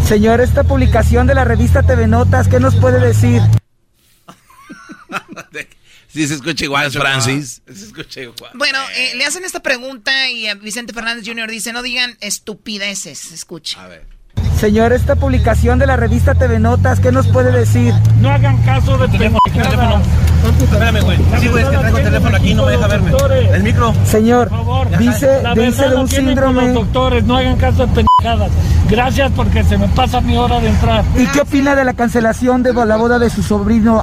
Señor, 0.09 0.41
esta 0.41 0.65
publicación 0.65 1.27
de 1.27 1.35
la 1.35 1.45
revista 1.45 1.83
TV 1.83 2.07
Notas, 2.07 2.49
¿qué 2.49 2.61
nos 2.61 2.75
puede 2.77 2.99
decir? 2.99 3.43
Sí, 6.15 6.29
se 6.29 6.35
escucha 6.35 6.65
igual, 6.65 6.93
Francis. 6.93 7.61
Se 7.67 7.87
escucha 7.87 8.21
igual. 8.21 8.53
Bueno, 8.55 8.79
eh, 8.97 9.17
le 9.17 9.25
hacen 9.25 9.45
esta 9.45 9.61
pregunta 9.61 10.31
y 10.31 10.47
a 10.47 10.55
Vicente 10.55 10.93
Fernández 10.93 11.27
Jr. 11.27 11.51
dice, 11.51 11.73
no 11.73 11.83
digan 11.83 12.17
estupideces, 12.21 13.33
escucha. 13.33 13.85
A 13.85 13.89
ver. 13.89 14.07
Señor, 14.61 14.93
esta 14.93 15.17
publicación 15.17 15.81
de 15.81 15.89
la 15.89 15.97
revista 15.97 16.37
TV 16.37 16.61
Notas, 16.61 17.01
¿qué 17.01 17.11
nos 17.11 17.27
puede 17.27 17.51
decir? 17.51 17.93
No 18.21 18.31
hagan 18.31 18.63
caso 18.63 18.97
de 18.97 19.09
teléfono. 19.09 19.41
teléfono. 19.45 20.03
Espérame, 20.63 21.01
güey. 21.03 21.19
Sí, 21.41 21.49
güey, 21.49 21.65
es 21.65 21.71
que 21.71 21.77
traigo 21.79 21.99
el 21.99 22.05
teléfono 22.05 22.37
aquí, 22.37 22.55
no 22.55 22.67
me 22.67 22.73
deja 22.73 22.87
verme. 22.87 23.13
El 23.53 23.63
micro. 23.65 23.95
Señor, 24.07 24.51
dice, 24.97 25.43
dice 25.57 25.89
de 25.89 25.97
un 25.97 26.09
síndrome. 26.09 26.67
Los 26.67 26.75
doctores, 26.75 27.25
no 27.25 27.39
hagan 27.39 27.57
caso 27.57 27.89
de 27.89 27.93
pendejadas. 27.93 28.53
Gracias 28.89 29.33
porque 29.35 29.65
se 29.65 29.77
me 29.77 29.89
pasa 29.89 30.21
mi 30.21 30.37
hora 30.37 30.61
de 30.61 30.69
entrar. 30.69 31.05
¿Y 31.17 31.27
qué 31.27 31.41
opina 31.41 31.75
de 31.75 31.85
la 31.85 31.95
cancelación 31.95 32.63
de 32.63 32.73
la 32.73 32.97
boda 32.97 33.19
de 33.19 33.31
su 33.31 33.43
sobrino? 33.43 34.01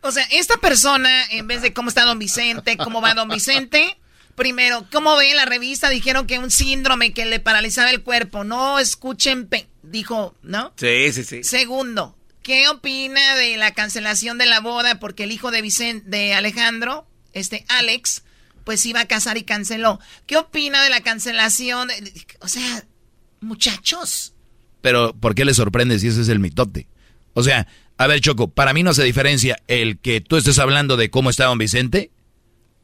O 0.00 0.12
sea, 0.12 0.24
esta 0.30 0.56
persona, 0.58 1.24
en 1.30 1.46
vez 1.46 1.62
de 1.62 1.72
cómo 1.72 1.88
está 1.88 2.04
don 2.04 2.18
Vicente, 2.18 2.76
cómo 2.76 3.00
va 3.00 3.14
don 3.14 3.28
Vicente, 3.28 3.98
primero, 4.36 4.86
¿cómo 4.92 5.16
ve 5.16 5.34
la 5.34 5.44
revista? 5.44 5.90
Dijeron 5.90 6.26
que 6.26 6.38
un 6.38 6.50
síndrome 6.50 7.12
que 7.12 7.26
le 7.26 7.40
paralizaba 7.40 7.90
el 7.90 8.02
cuerpo. 8.02 8.44
No 8.44 8.78
escuchen, 8.78 9.48
dijo, 9.82 10.34
¿no? 10.42 10.72
Sí, 10.76 11.12
sí, 11.12 11.24
sí. 11.24 11.42
Segundo, 11.42 12.16
¿qué 12.42 12.68
opina 12.68 13.34
de 13.34 13.56
la 13.56 13.72
cancelación 13.72 14.38
de 14.38 14.46
la 14.46 14.60
boda? 14.60 15.00
Porque 15.00 15.24
el 15.24 15.32
hijo 15.32 15.50
de 15.50 15.62
Vicente, 15.62 16.08
de 16.08 16.34
Alejandro, 16.34 17.06
este 17.32 17.64
Alex, 17.68 18.22
pues 18.64 18.86
iba 18.86 19.00
a 19.00 19.08
casar 19.08 19.36
y 19.36 19.42
canceló. 19.42 19.98
¿Qué 20.26 20.36
opina 20.36 20.84
de 20.84 20.90
la 20.90 21.00
cancelación? 21.00 21.88
O 22.40 22.48
sea, 22.48 22.84
muchachos. 23.40 24.34
Pero, 24.80 25.14
¿por 25.14 25.34
qué 25.34 25.44
le 25.44 25.54
sorprende 25.54 25.98
si 25.98 26.08
ese 26.08 26.22
es 26.22 26.28
el 26.28 26.38
mitote? 26.38 26.86
O 27.34 27.42
sea, 27.42 27.66
a 27.98 28.06
ver, 28.06 28.20
Choco, 28.20 28.48
para 28.48 28.72
mí 28.72 28.84
no 28.84 28.94
se 28.94 29.02
diferencia 29.02 29.58
el 29.66 29.98
que 29.98 30.20
tú 30.20 30.36
estés 30.36 30.60
hablando 30.60 30.96
de 30.96 31.10
cómo 31.10 31.30
está 31.30 31.46
don 31.46 31.58
Vicente 31.58 32.12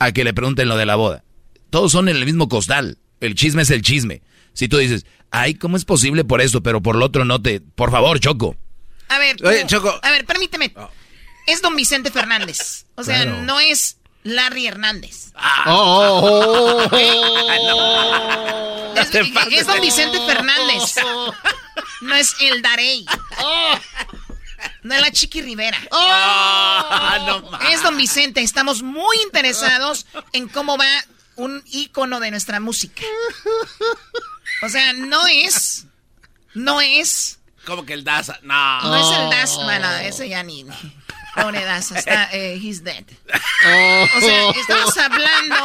a 0.01 0.11
que 0.11 0.25
le 0.25 0.35
pregunten 0.35 0.69
lo 0.69 0.77
de 0.77 0.87
la 0.87 0.97
boda. 0.97 1.23
Todos 1.71 1.93
son 1.93 2.09
en 2.09 2.17
el 2.17 2.27
mismo 2.27 2.49
costal. 2.49 2.99
El 3.21 3.37
chisme 3.37 3.63
es 3.63 3.71
el 3.71 3.83
chisme. 3.83 4.23
Si 4.55 4.67
tú 4.67 4.77
dices, 4.77 5.07
ay, 5.31 5.55
¿cómo 5.55 5.77
es 5.77 5.85
posible 5.85 6.25
por 6.25 6.41
esto, 6.41 6.65
pero 6.65 6.83
por 6.83 6.97
lo 6.97 7.07
otro 7.07 7.25
no 7.25 7.41
te... 7.41 7.61
Por 7.61 7.93
favor, 7.93 8.19
Choco. 8.19 8.57
A 9.09 9.19
ver, 9.19 9.37
Choco. 9.67 9.99
A 10.03 10.11
ver, 10.11 10.25
permíteme. 10.27 10.73
Oh. 10.77 10.91
Es 11.47 11.63
don 11.63 11.77
Vicente 11.77 12.11
Fernández. 12.11 12.87
O 12.97 13.05
sea, 13.05 13.25
no 13.25 13.61
es 13.61 13.99
Larry 14.25 14.67
Hernández. 14.67 15.31
Ah. 15.37 15.65
Oh, 15.69 16.21
oh, 16.23 16.89
oh 16.91 16.95
es, 18.97 19.15
es, 19.15 19.67
don 19.67 19.81
Vicente 19.81 20.19
Fernández. 20.27 20.97
No 22.01 22.15
es 22.17 22.35
el 22.41 22.63
Darey. 22.63 23.07
No 24.83 24.95
es 24.95 25.01
la 25.01 25.11
Chiqui 25.11 25.43
Rivera. 25.43 25.79
Oh, 25.91 27.59
es 27.71 27.83
Don 27.83 27.97
Vicente. 27.97 28.43
Estamos 28.43 28.83
muy 28.83 29.17
interesados 29.25 30.07
en 30.33 30.49
cómo 30.49 30.77
va 30.77 30.87
un 31.37 31.63
ícono 31.67 32.21
de 32.21 32.31
nuestra 32.31 32.61
música. 32.61 33.03
O 34.63 34.69
sea, 34.69 34.93
no 34.93 35.27
es. 35.27 35.87
No 36.55 36.81
es. 36.81 37.39
¿Cómo 37.65 37.85
que 37.85 37.95
el 37.95 38.05
Daza? 38.05 38.39
No. 38.43 38.83
No 38.83 38.97
es 38.97 39.19
el 39.19 39.31
Daza. 39.31 39.65
Bueno, 39.65 39.91
ese 39.97 40.29
ya 40.29 40.43
ni. 40.43 40.67
Pobre 41.35 41.65
Daza. 41.65 41.99
Está. 41.99 42.31
Eh, 42.33 42.61
he's 42.63 42.85
dead. 42.85 43.05
O 44.17 44.21
sea, 44.21 44.51
estamos 44.51 44.97
hablando. 44.99 45.57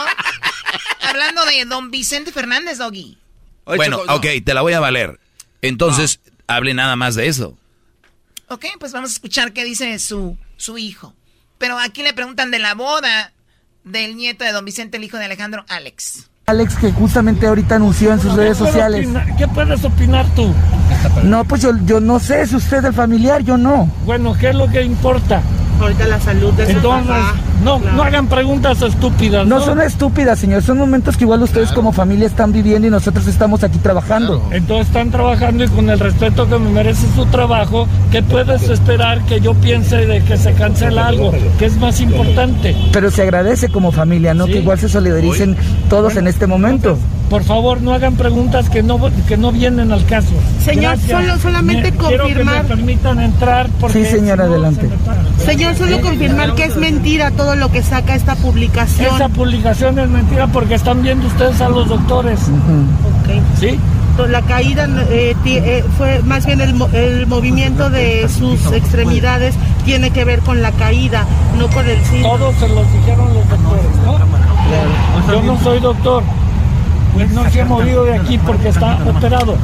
Hablando 1.01 1.45
de 1.45 1.65
Don 1.65 1.91
Vicente 1.91 2.31
Fernández, 2.31 2.77
Doggy. 2.77 3.17
Bueno, 3.65 4.01
ok, 4.07 4.25
te 4.43 4.53
la 4.53 4.61
voy 4.61 4.73
a 4.73 4.79
valer. 4.79 5.19
Entonces, 5.61 6.19
hable 6.47 6.73
nada 6.73 6.95
más 6.95 7.15
de 7.15 7.27
eso. 7.27 7.57
Ok, 8.49 8.65
pues 8.79 8.91
vamos 8.93 9.11
a 9.11 9.13
escuchar 9.13 9.53
qué 9.53 9.63
dice 9.63 9.97
su, 9.99 10.37
su 10.57 10.77
hijo. 10.77 11.13
Pero 11.59 11.77
aquí 11.77 12.01
le 12.01 12.13
preguntan 12.13 12.49
de 12.49 12.59
la 12.59 12.73
boda 12.73 13.31
del 13.83 14.15
nieto 14.15 14.43
de 14.43 14.51
don 14.51 14.65
Vicente, 14.65 14.97
el 14.97 15.03
hijo 15.03 15.17
de 15.17 15.25
Alejandro, 15.25 15.65
Alex. 15.69 16.29
Alex, 16.47 16.75
que 16.77 16.91
justamente 16.91 17.45
ahorita 17.45 17.75
anunció 17.75 18.11
en 18.11 18.19
sus 18.19 18.33
redes 18.33 18.57
sociales. 18.57 19.07
¿Qué 19.37 19.47
puedes 19.47 19.83
opinar 19.83 20.25
tú? 20.33 20.51
No, 21.23 21.45
pues 21.45 21.61
yo, 21.61 21.73
yo 21.85 21.99
no 21.99 22.19
sé, 22.19 22.41
es 22.41 22.53
usted 22.53 22.83
el 22.85 22.93
familiar, 22.93 23.43
yo 23.43 23.55
no. 23.55 23.85
Bueno, 24.03 24.35
¿qué 24.35 24.49
es 24.49 24.55
lo 24.55 24.67
que 24.67 24.81
importa? 24.81 25.43
Ahorita 25.83 26.07
la 26.07 26.19
salud 26.19 26.53
de 26.53 26.71
Entonces, 26.71 27.15
no, 27.63 27.79
no 27.79 28.03
hagan 28.03 28.27
preguntas 28.27 28.81
estúpidas. 28.81 29.45
No, 29.47 29.59
son 29.61 29.81
estúpidas, 29.81 30.39
señor. 30.39 30.63
Son 30.63 30.77
momentos 30.77 31.17
que 31.17 31.23
igual 31.23 31.43
ustedes 31.43 31.71
como 31.71 31.91
familia 31.91 32.27
están 32.27 32.51
viviendo 32.51 32.87
y 32.87 32.91
nosotros 32.91 33.27
estamos 33.27 33.63
aquí 33.63 33.77
trabajando. 33.79 34.41
Entonces 34.51 34.87
están 34.87 35.11
trabajando 35.11 35.63
y 35.63 35.67
con 35.67 35.89
el 35.89 35.99
respeto 35.99 36.47
que 36.47 36.57
me 36.57 36.69
merece 36.69 37.07
su 37.15 37.25
trabajo, 37.25 37.87
¿qué 38.11 38.21
puedes 38.23 38.69
esperar 38.69 39.21
que 39.25 39.39
yo 39.39 39.53
piense 39.55 40.05
de 40.05 40.23
que 40.23 40.37
se 40.37 40.53
cancela 40.53 41.07
algo? 41.07 41.31
que 41.57 41.65
es 41.65 41.77
más 41.77 41.99
importante? 41.99 42.75
Pero 42.91 43.11
se 43.11 43.23
agradece 43.23 43.69
como 43.69 43.91
familia, 43.91 44.33
¿no? 44.33 44.45
Que 44.45 44.59
igual 44.59 44.79
se 44.79 44.89
solidaricen 44.89 45.55
todos 45.89 46.15
en 46.15 46.27
este 46.27 46.47
momento. 46.47 46.97
Por 47.29 47.43
favor, 47.43 47.81
no 47.81 47.93
hagan 47.93 48.15
preguntas 48.15 48.69
que 48.69 48.81
no, 48.81 48.99
que 49.27 49.37
no 49.37 49.51
vienen 49.51 49.91
al 49.91 50.03
caso. 50.05 50.31
Señor, 50.63 50.97
solo, 50.97 51.37
solamente 51.37 51.91
confirmar. 51.93 52.25
Quiero 52.25 52.43
que 52.43 52.43
me 52.43 52.63
permitan 52.63 53.19
entrar. 53.19 53.69
Porque 53.79 54.03
sí, 54.03 54.11
señor, 54.11 54.41
adelante. 54.41 54.89
Señor, 55.45 55.75
solo 55.75 56.01
confirmar 56.01 56.55
que 56.55 56.63
es 56.63 56.75
mentira 56.75 57.29
todo 57.31 57.55
lo 57.55 57.71
que 57.71 57.83
saca 57.83 58.15
esta 58.15 58.35
publicación. 58.35 59.13
Esa 59.15 59.29
publicación 59.29 59.99
es 59.99 60.09
mentira 60.09 60.47
porque 60.47 60.73
están 60.73 61.03
viendo 61.03 61.27
ustedes 61.27 61.61
a 61.61 61.69
los 61.69 61.87
doctores. 61.87 62.39
¿Sí? 63.59 63.79
La 64.27 64.41
caída 64.41 64.85
eh, 65.11 65.33
eh, 65.45 65.83
fue 65.97 66.21
más 66.23 66.45
bien 66.45 66.59
el, 66.59 66.75
el, 66.93 67.25
movimiento 67.25 67.89
de 67.89 68.27
sus 68.27 68.69
extremidades 68.73 69.55
tiene 69.85 70.11
que 70.11 70.25
ver 70.25 70.39
con 70.41 70.61
la 70.61 70.73
caída, 70.73 71.25
no 71.57 71.69
con 71.69 71.87
el 71.87 72.03
sí. 72.03 72.21
Todos 72.21 72.53
se 72.55 72.67
los 72.67 72.91
dijeron 72.91 73.33
los 73.33 73.47
doctores, 73.47 73.85
¿no? 74.03 74.19
Yo 75.31 75.41
no 75.41 75.57
soy 75.63 75.79
doctor. 75.79 76.23
Pues 77.13 77.29
no 77.31 77.49
se 77.51 77.61
ha 77.61 77.65
movido 77.65 78.03
de 78.05 78.15
aquí 78.17 78.37
porque 78.39 78.69
está 78.69 78.95
operado. 79.05 79.57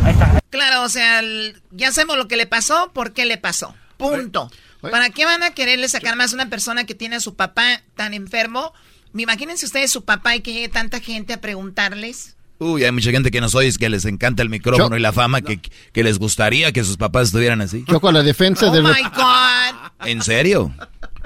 Claro, 0.50 0.84
o 0.84 0.90
sea, 0.90 1.20
el- 1.20 1.62
ya 1.72 1.92
sabemos 1.92 2.18
lo 2.18 2.28
que 2.28 2.38
le 2.38 2.46
pasó, 2.46 2.92
por 2.94 3.14
qué 3.14 3.26
le 3.26 3.38
pasó. 3.38 3.74
Punto. 3.98 4.52
¿Para 4.82 5.10
qué 5.10 5.26
van 5.26 5.42
a 5.42 5.52
quererle 5.52 5.90
sacar 5.90 6.16
más 6.16 6.32
a 6.32 6.36
una 6.36 6.50
persona 6.50 6.84
que 6.84 6.94
tiene 6.94 7.16
a 7.16 7.20
su 7.20 7.36
papá 7.36 7.82
tan 7.96 8.14
enfermo? 8.14 8.72
Imagínense 9.16 9.66
ustedes 9.66 9.92
su 9.92 10.04
papá 10.06 10.36
y 10.36 10.42
que 10.42 10.54
llegue 10.54 10.70
tanta 10.70 11.00
gente 11.00 11.34
a 11.34 11.42
preguntarles. 11.42 12.36
Uy, 12.60 12.84
hay 12.84 12.92
mucha 12.92 13.12
gente 13.12 13.32
que 13.32 13.42
nos 13.42 13.56
oye 13.56 13.72
que 13.78 13.90
les 13.90 14.06
encanta 14.06 14.44
el 14.44 14.50
micrófono 14.50 14.96
y 14.96 15.00
la 15.02 15.12
fama, 15.12 15.42
que, 15.42 15.60
que 15.60 16.04
les 16.04 16.20
gustaría 16.20 16.72
que 16.72 16.84
sus 16.84 16.98
papás 16.98 17.28
estuvieran 17.28 17.62
así. 17.62 17.84
Choco, 17.86 18.10
a 18.10 18.12
la 18.14 18.24
defensa 18.24 18.68
Oh 18.70 18.72
del... 18.74 18.84
my 18.84 18.90
God. 19.16 20.08
¿En 20.08 20.22
serio? 20.22 20.72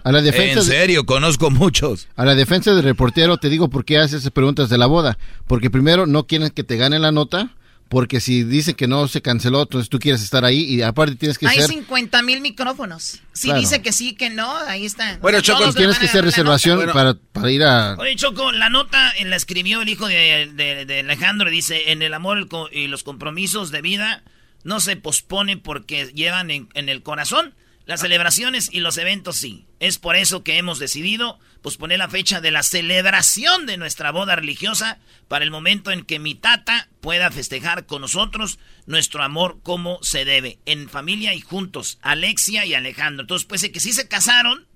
A 0.04 0.12
la 0.12 0.22
defensa 0.22 0.60
En 0.62 0.66
de- 0.66 0.72
serio, 0.72 1.06
conozco 1.06 1.50
muchos. 1.50 2.08
A 2.16 2.26
la 2.26 2.36
defensa 2.36 2.74
del 2.74 2.84
reportero 2.84 3.38
te 3.38 3.50
digo 3.50 3.70
por 3.70 3.86
qué 3.86 3.98
haces 3.98 4.22
esas 4.22 4.32
preguntas 4.32 4.70
de 4.70 4.78
la 4.78 4.86
boda. 4.86 5.18
Porque 5.48 5.70
primero 5.70 6.06
no 6.06 6.26
quieren 6.28 6.50
que 6.50 6.64
te 6.64 6.78
gane 6.78 7.00
la 7.00 7.12
nota, 7.12 7.56
porque 7.90 8.20
si 8.20 8.44
dicen 8.44 8.76
que 8.76 8.88
no 8.88 9.08
se 9.08 9.22
canceló, 9.24 9.64
entonces 9.64 9.90
tú 9.90 9.98
quieres 9.98 10.22
estar 10.22 10.46
ahí 10.46 10.60
y 10.62 10.84
aparte 10.84 11.16
tienes 11.16 11.40
que 11.40 11.48
Hay 11.48 11.58
ser... 11.58 11.68
50 11.70 12.22
mil 12.22 12.40
micrófonos. 12.42 13.20
Si 13.34 13.48
Claro. 13.48 13.62
dice 13.62 13.82
que 13.82 13.92
sí, 13.92 14.14
que 14.14 14.30
no, 14.30 14.56
ahí 14.68 14.86
está. 14.86 15.18
Bueno, 15.22 15.42
Choco, 15.42 15.74
tienes 15.74 15.98
que 15.98 16.06
hacer 16.06 16.24
reservación 16.24 16.88
para, 16.94 17.16
para 17.16 17.50
ir 17.52 17.64
a... 17.64 17.96
Oye, 17.98 18.16
Choco, 18.16 18.52
la 18.52 18.70
nota 18.70 19.12
la 19.26 19.36
escribió 19.36 19.82
el 19.82 19.90
hijo 19.90 20.08
de, 20.08 20.52
de- 20.54 20.86
de 20.86 21.00
Alejandro. 21.00 21.50
Dice, 21.50 21.92
en 21.92 22.02
el 22.04 22.14
amor 22.14 22.48
y 22.72 22.88
los 22.88 23.02
compromisos 23.04 23.72
de 23.72 23.82
vida 23.82 24.24
no 24.64 24.80
se 24.82 24.96
pospone 24.96 25.58
porque 25.58 26.12
llevan 26.14 26.52
en, 26.52 26.70
en 26.76 26.90
el 26.90 27.02
corazón. 27.02 27.56
Las 27.90 28.02
celebraciones 28.02 28.70
y 28.72 28.82
los 28.82 29.00
eventos 29.00 29.36
sí. 29.38 29.66
Es 29.80 29.98
por 29.98 30.16
eso 30.16 30.44
que 30.44 30.60
hemos 30.60 30.78
decidido 30.78 31.40
posponer 31.64 31.98
la 31.98 32.08
fecha 32.08 32.40
de 32.40 32.52
la 32.52 32.62
celebración 32.62 33.66
de 33.66 33.78
nuestra 33.78 34.12
boda 34.12 34.36
religiosa 34.36 35.00
para 35.28 35.44
el 35.44 35.50
momento 35.50 35.90
en 35.90 36.04
que 36.06 36.20
mi 36.20 36.36
tata 36.36 36.88
pueda 37.02 37.32
festejar 37.32 37.88
con 37.88 38.02
nosotros 38.02 38.60
nuestro 38.86 39.24
amor 39.24 39.58
como 39.64 39.98
se 40.04 40.24
debe, 40.24 40.60
en 40.68 40.88
familia 40.88 41.34
y 41.34 41.42
juntos, 41.42 41.98
Alexia 42.04 42.64
y 42.64 42.76
Alejandro. 42.76 43.24
Entonces, 43.24 43.48
pues 43.48 43.68
que 43.68 43.80
sí 43.80 43.92
se 43.92 44.08
casaron, 44.08 44.68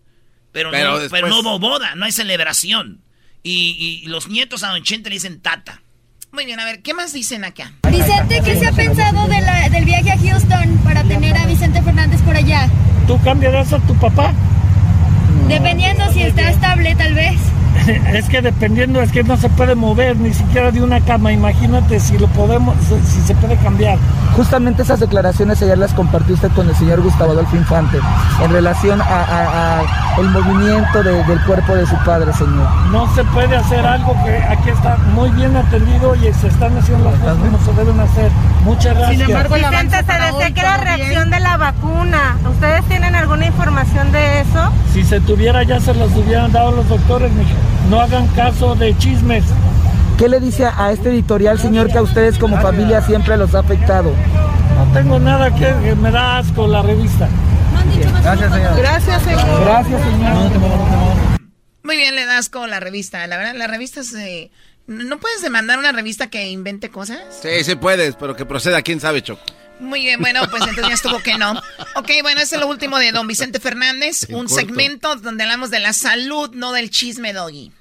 pero, 0.52 0.72
Pero 0.72 0.94
no, 0.94 0.98
después- 0.98 1.22
pero 1.22 1.30
no 1.30 1.42
hubo 1.42 1.60
boda, 1.60 1.94
no 1.94 2.06
hay 2.06 2.12
celebración. 2.12 3.04
Y, 3.44 4.02
y 4.04 4.08
los 4.08 4.28
nietos 4.28 4.64
a 4.64 4.70
Don 4.70 4.82
Chente 4.82 5.10
le 5.10 5.18
dicen 5.18 5.40
tata. 5.40 5.84
Muy 6.32 6.46
bien, 6.46 6.60
a 6.60 6.66
ver, 6.66 6.82
¿qué 6.82 6.96
más 6.96 7.14
dicen 7.14 7.44
acá? 7.46 7.74
Vicente, 7.92 8.42
¿qué 8.44 8.56
se 8.58 8.66
ha 8.66 8.72
pensado 8.72 9.28
de 9.28 9.40
la- 9.40 9.70
del 9.70 9.86
viaje 9.86 10.10
a 10.12 10.18
Houston 10.18 10.80
para 10.84 11.04
tener 11.04 11.38
a 11.38 11.46
Vicente 11.46 11.80
Fernández 11.84 12.20
por 12.24 12.36
allá? 12.36 12.68
¿Tú 13.08 13.20
cambiarás 13.22 13.74
a 13.74 13.80
tu 13.80 13.94
papá? 13.96 14.32
Dependiendo 15.48 16.10
si 16.12 16.24
está 16.24 16.50
estable, 16.50 16.96
tal 16.96 17.14
vez. 17.14 17.38
Es 18.14 18.30
que 18.30 18.42
dependiendo, 18.42 19.02
es 19.02 19.12
que 19.12 19.24
no 19.24 19.36
se 19.38 19.50
puede 19.50 19.76
mover 19.76 20.16
ni 20.18 20.34
siquiera 20.34 20.72
de 20.72 20.82
una 20.82 21.00
cama. 21.02 21.32
Imagínate 21.32 22.00
si 22.00 22.18
lo 22.18 22.28
podemos, 22.28 22.76
si 23.06 23.22
se 23.22 23.36
puede 23.36 23.56
cambiar. 23.58 23.98
Justamente 24.36 24.82
esas 24.84 25.00
declaraciones 25.00 25.62
ayer 25.62 25.78
las 25.78 25.94
compartió 25.94 26.34
usted 26.36 26.52
con 26.52 26.68
el 26.70 26.76
señor 26.76 27.02
Gustavo 27.02 27.32
Adolfo 27.32 27.56
Infante 27.56 27.98
en 28.44 28.52
relación 28.52 29.02
a, 29.02 29.06
a- 29.06 29.80
a 29.80 30.20
el 30.20 30.30
movimiento 30.30 31.04
de- 31.04 31.24
del 31.24 31.42
cuerpo 31.42 31.76
de 31.76 31.86
su 31.86 31.96
padre, 32.06 32.32
señor. 32.34 32.68
No 32.92 33.14
se 33.16 33.24
puede 33.26 33.56
hacer 33.56 33.86
algo 33.86 34.14
que 34.24 34.38
aquí 34.44 34.70
está 34.70 34.96
muy 35.14 35.30
bien 35.32 35.56
atendido 35.56 36.16
y 36.16 36.32
se 36.34 36.48
están 36.48 36.78
haciendo 36.78 37.10
las 37.12 37.20
cosas 37.20 37.38
como 37.38 37.60
se 37.66 37.74
deben 37.74 38.00
hacer. 38.00 38.32
Muchas 38.64 38.96
gracias. 38.98 39.28
Vicente, 39.54 39.98
se 39.98 40.54
que 40.54 40.60
era 40.60 40.78
reacción 40.78 41.30
de 41.32 41.40
la 41.40 41.58
vacuna. 41.58 42.38
¿Ustedes 42.50 42.84
tienen 42.86 43.16
alguna 43.16 43.46
información 43.48 44.12
de 44.12 44.42
eso? 44.42 44.72
Si 44.94 45.04
se 45.04 45.20
tuviera 45.20 45.64
ya 45.64 45.80
se 45.80 45.94
los 45.94 46.12
hubieran 46.16 46.52
dado 46.52 46.72
los 46.72 46.88
doctores, 46.90 47.32
mija. 47.34 47.52
No 47.90 48.00
hagan 48.00 48.28
caso 48.30 48.76
de 48.76 48.98
chismes. 48.98 49.44
¿Qué 50.18 50.30
le 50.30 50.40
dice 50.40 50.66
a 50.66 50.92
este 50.92 51.10
editorial, 51.10 51.60
señor, 51.60 51.92
que 51.92 51.98
a 51.98 52.02
ustedes 52.02 52.38
como 52.38 52.60
familia 52.62 53.02
siempre 53.02 53.36
los 53.38 53.56
ha 53.56 53.60
afectado? 53.60 54.14
No 54.78 54.94
tengo 54.94 55.20
nada 55.20 55.54
que, 55.54 55.74
que 55.84 55.96
me 55.96 56.12
da 56.12 56.38
asco 56.38 56.68
la 56.68 56.82
revista. 56.82 57.28
Gracias, 58.22 58.54
señor. 58.54 58.78
Gracias, 58.78 59.22
señor. 59.24 59.64
Gracias, 59.66 60.02
señor. 60.02 60.52
Muy 61.84 61.98
bien, 61.98 62.16
le 62.16 62.26
das 62.26 62.50
con 62.50 62.70
la 62.70 62.80
revista. 62.80 63.26
La 63.28 63.38
verdad, 63.38 63.56
la 63.56 63.68
revista 63.68 64.04
se... 64.04 64.52
¿No 64.88 65.18
puedes 65.18 65.42
demandar 65.42 65.80
una 65.80 65.92
revista 65.92 66.28
que 66.30 66.50
invente 66.50 66.90
cosas? 66.90 67.20
Sí, 67.42 67.64
sí 67.64 67.76
puedes, 67.76 68.16
pero 68.16 68.36
que 68.36 68.46
proceda, 68.46 68.82
quién 68.82 69.00
sabe, 69.00 69.22
Choco. 69.22 69.42
Muy 69.80 70.02
bien, 70.02 70.20
bueno, 70.22 70.42
pues 70.50 70.62
entonces 70.64 70.88
ya 70.88 70.94
estuvo 70.94 71.20
que 71.22 71.38
no. 71.38 71.52
Ok, 71.96 72.10
bueno, 72.22 72.40
ese 72.42 72.56
es 72.56 72.62
lo 72.62 72.68
último 72.68 72.98
de 73.00 73.12
don 73.12 73.28
Vicente 73.28 73.60
Fernández. 73.60 74.30
En 74.30 74.36
un 74.36 74.42
corto. 74.48 74.56
segmento 74.56 75.16
donde 75.18 75.44
hablamos 75.44 75.72
de 75.72 75.80
la 75.80 75.94
salud, 75.94 76.52
no 76.54 76.72
del 76.72 76.90
chisme, 76.90 77.34
Doggy. 77.34 77.72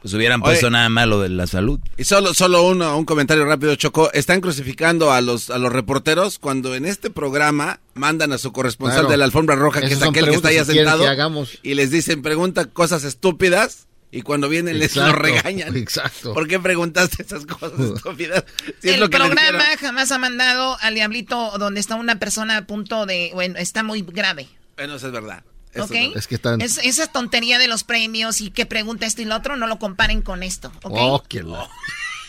Pues 0.00 0.14
hubieran 0.14 0.40
Oye. 0.42 0.50
puesto 0.50 0.68
nada 0.68 0.88
malo 0.88 1.20
de 1.20 1.28
la 1.28 1.46
salud. 1.46 1.78
Y 1.96 2.02
solo, 2.02 2.34
solo 2.34 2.64
uno- 2.64 2.98
un 2.98 3.04
comentario 3.04 3.44
rápido, 3.44 3.76
Choco. 3.76 4.10
Están 4.12 4.40
crucificando 4.40 5.12
a 5.12 5.20
los, 5.20 5.48
a 5.50 5.58
los 5.58 5.72
reporteros 5.72 6.40
cuando 6.40 6.74
en 6.74 6.86
este 6.86 7.08
programa 7.10 7.78
mandan 7.94 8.32
a 8.32 8.38
su 8.38 8.50
corresponsal 8.50 9.00
Claro. 9.02 9.10
de 9.10 9.16
la 9.18 9.24
alfombra 9.26 9.54
roja, 9.54 9.80
que 9.80 9.86
es 9.94 10.02
aquel 10.02 10.24
que 10.24 10.34
está 10.34 10.48
ahí 10.48 10.64
sentado, 10.64 11.04
que 11.04 11.58
y 11.62 11.74
les 11.74 11.92
dicen, 11.92 12.20
pregunta 12.22 12.64
cosas 12.64 13.04
estúpidas, 13.04 13.86
y 14.12 14.22
cuando 14.22 14.48
vienen 14.48 14.78
les 14.78 14.94
lo 14.94 15.10
regañan. 15.12 15.74
exacto. 15.76 16.32
¿Por 16.34 16.46
qué 16.46 16.60
preguntaste 16.60 17.22
esas 17.22 17.44
cosas 17.46 17.80
estúpidas? 17.96 18.44
Si 18.80 18.88
es 18.90 18.94
el 18.94 19.00
lo 19.00 19.10
que 19.10 19.16
programa 19.16 19.64
jamás 19.80 20.12
ha 20.12 20.18
mandado 20.18 20.76
al 20.80 20.94
diablito 20.94 21.58
donde 21.58 21.80
está 21.80 21.96
una 21.96 22.18
persona 22.20 22.58
a 22.58 22.66
punto 22.66 23.06
de... 23.06 23.30
Bueno, 23.34 23.58
está 23.58 23.82
muy 23.82 24.02
grave. 24.02 24.46
Bueno, 24.76 24.94
eso 24.96 25.06
es 25.08 25.12
verdad. 25.12 25.42
Eso 25.72 25.84
¿Ok? 25.84 25.92
es. 25.94 26.16
Es 26.16 26.26
que 26.26 26.34
están... 26.34 26.60
Es- 26.60 26.78
esa 26.84 27.06
tontería 27.06 27.58
de 27.58 27.66
los 27.68 27.82
premios 27.84 28.40
y 28.42 28.50
que 28.50 28.66
pregunta 28.66 29.06
esto 29.06 29.22
y 29.22 29.24
lo 29.24 29.34
otro, 29.34 29.56
no 29.56 29.66
lo 29.66 29.78
comparen 29.78 30.20
con 30.22 30.42
esto, 30.42 30.70
¿ok? 30.82 30.94
Oh, 30.98 31.24
qué 31.26 31.42
lo- 31.42 31.68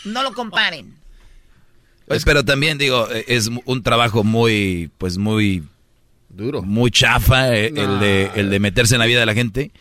No 0.06 0.24
lo 0.24 0.34
comparen. 0.34 0.96
Pues, 2.08 2.24
pero 2.26 2.44
también 2.44 2.78
digo, 2.78 3.10
eh, 3.12 3.26
es 3.28 3.50
un 3.66 3.84
trabajo 3.84 4.24
muy, 4.24 4.90
pues 4.98 5.18
muy 5.18 5.64
duro, 6.30 6.62
muy 6.62 6.92
chafa 6.92 7.56
eh, 7.56 7.68
el 7.76 8.00
de 8.00 8.32
el 8.36 8.50
de 8.50 8.60
meterse 8.60 8.96
en 8.96 9.00
la 9.00 9.06
vida 9.06 9.20
de 9.22 9.26
la 9.26 9.34
gente. 9.34 9.72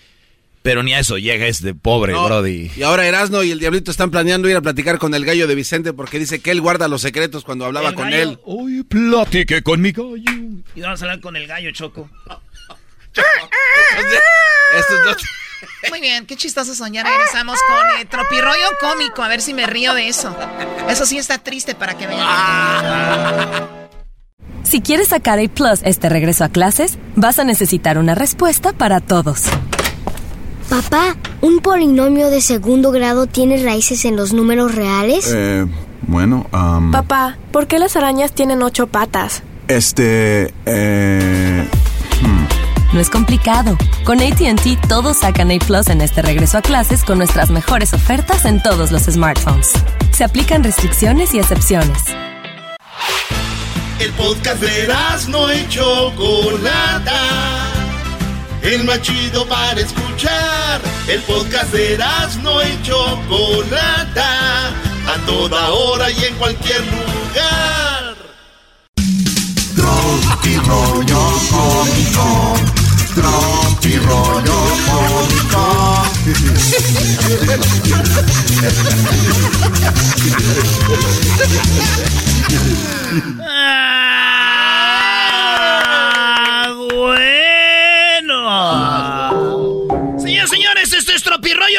Pero 0.62 0.82
ni 0.84 0.94
a 0.94 1.00
eso 1.00 1.18
llega 1.18 1.46
este 1.46 1.74
pobre 1.74 2.12
No, 2.12 2.24
Brody. 2.24 2.70
Y 2.76 2.82
ahora 2.84 3.04
Erasno 3.06 3.42
y 3.42 3.50
el 3.50 3.58
Diablito 3.58 3.90
están 3.90 4.10
planeando 4.12 4.48
ir 4.48 4.54
a 4.56 4.60
platicar 4.60 4.98
con 4.98 5.12
el 5.14 5.24
gallo 5.24 5.46
de 5.48 5.54
Vicente 5.56 5.92
porque 5.92 6.18
dice 6.20 6.40
que 6.40 6.52
él 6.52 6.60
guarda 6.60 6.86
los 6.86 7.02
secretos 7.02 7.42
cuando 7.44 7.64
hablaba 7.64 7.88
El 7.90 7.94
con 7.96 8.04
gallo. 8.10 8.22
él. 8.22 8.38
Uy, 8.44 8.82
platique 8.84 9.62
con 9.62 9.80
mi 9.80 9.90
gallo. 9.90 10.14
Y 10.76 10.80
vamos 10.80 11.02
a 11.02 11.04
hablar 11.04 11.20
con 11.20 11.34
el 11.36 11.46
gallo, 11.48 11.70
Choco. 11.72 12.08
Estos 14.78 15.04
dos- 15.04 15.16
Muy 15.90 16.00
bien, 16.00 16.26
qué 16.26 16.36
chistoso 16.36 16.74
soñar. 16.74 17.06
Regresamos 17.06 17.58
con 17.66 18.00
eh, 18.00 18.04
tropirroyo 18.06 18.66
cómico, 18.80 19.22
a 19.22 19.28
ver 19.28 19.40
si 19.40 19.54
me 19.54 19.66
río 19.66 19.94
de 19.94 20.08
eso. 20.08 20.34
Eso 20.88 21.04
sí 21.06 21.18
está 21.18 21.38
triste 21.38 21.74
para 21.74 21.96
que 21.98 22.06
vean. 22.06 23.68
Si 24.62 24.80
quieres 24.80 25.08
sacar 25.08 25.40
A 25.40 25.48
Plus 25.48 25.80
este 25.82 26.08
regreso 26.08 26.44
a 26.44 26.48
clases, 26.48 26.98
vas 27.16 27.38
a 27.40 27.44
necesitar 27.44 27.98
una 27.98 28.14
respuesta 28.14 28.72
para 28.72 29.00
todos. 29.00 29.42
Papá, 30.72 31.16
¿un 31.42 31.58
polinomio 31.58 32.30
de 32.30 32.40
segundo 32.40 32.92
grado 32.92 33.26
tiene 33.26 33.62
raíces 33.62 34.06
en 34.06 34.16
los 34.16 34.32
números 34.32 34.74
reales? 34.74 35.30
Eh, 35.30 35.66
bueno, 36.06 36.46
am, 36.50 36.90
Papá, 36.90 37.36
¿por 37.50 37.66
qué 37.66 37.78
las 37.78 37.94
arañas 37.94 38.32
tienen 38.32 38.62
ocho 38.62 38.86
patas? 38.86 39.42
este, 39.68 40.54
eh, 40.64 41.68
No 42.94 43.00
es 43.00 43.10
complicado. 43.10 43.76
Con 44.04 44.20
ATT 44.22 44.88
todos 44.88 45.18
sacan 45.18 45.50
A 45.50 45.58
Plus 45.58 45.88
en 45.88 46.00
este 46.00 46.22
regreso 46.22 46.56
a 46.56 46.62
clases 46.62 47.04
con 47.04 47.18
nuestras 47.18 47.50
mejores 47.50 47.92
ofertas 47.92 48.46
en 48.46 48.62
todos 48.62 48.90
los 48.92 49.02
smartphones. 49.02 49.72
Se 50.10 50.24
aplican 50.24 50.64
restricciones 50.64 51.34
y 51.34 51.38
excepciones. 51.38 52.02
El 53.98 54.10
podcast 54.12 54.62
de 54.62 54.88
no 55.28 55.52
y 55.52 55.68
Chocolata. 55.68 57.12
El 58.62 58.84
más 58.84 59.02
chido 59.02 59.46
para 59.46 59.80
escuchar. 59.80 60.80
El 61.08 61.20
podcast 61.22 61.72
de 61.72 61.98
no 62.42 62.62
y 62.62 62.82
Chocolata. 62.82 64.68
A 64.68 65.16
toda 65.26 65.70
hora 65.70 66.10
y 66.10 66.24
en 66.24 66.34
cualquier 66.36 66.80
lugar. 66.80 68.14
Tropi 69.74 70.56
rollo 70.58 71.40
cómico. 71.50 72.54
Tropi 73.14 73.98
rollo 73.98 74.58
cómico. 74.86 75.62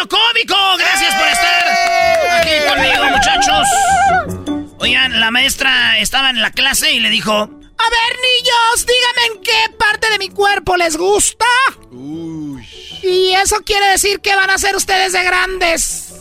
Cómico. 0.08 0.56
Gracias 0.78 1.16
por 1.16 1.28
estar 1.28 1.68
aquí 2.40 2.52
conmigo, 2.68 3.06
muchachos. 3.06 3.68
Oigan, 4.80 5.20
la 5.20 5.32
maestra 5.32 6.00
estaba 6.00 6.30
en 6.30 6.42
la 6.42 6.52
clase 6.52 6.92
y 6.92 7.00
le 7.00 7.10
dijo... 7.10 7.32
A 7.32 7.90
ver, 7.90 8.18
niños, 8.22 8.86
díganme 8.86 9.26
en 9.36 9.42
qué 9.42 9.78
parte 9.78 10.10
de 10.10 10.18
mi 10.18 10.30
cuerpo 10.30 10.78
les 10.78 10.96
gusta. 10.96 11.46
Y 11.92 13.32
eso 13.32 13.58
quiere 13.66 13.88
decir 13.88 14.22
que 14.22 14.36
van 14.36 14.50
a 14.50 14.58
ser 14.58 14.76
ustedes 14.76 15.14
de 15.14 15.24
grandes. 15.24 16.14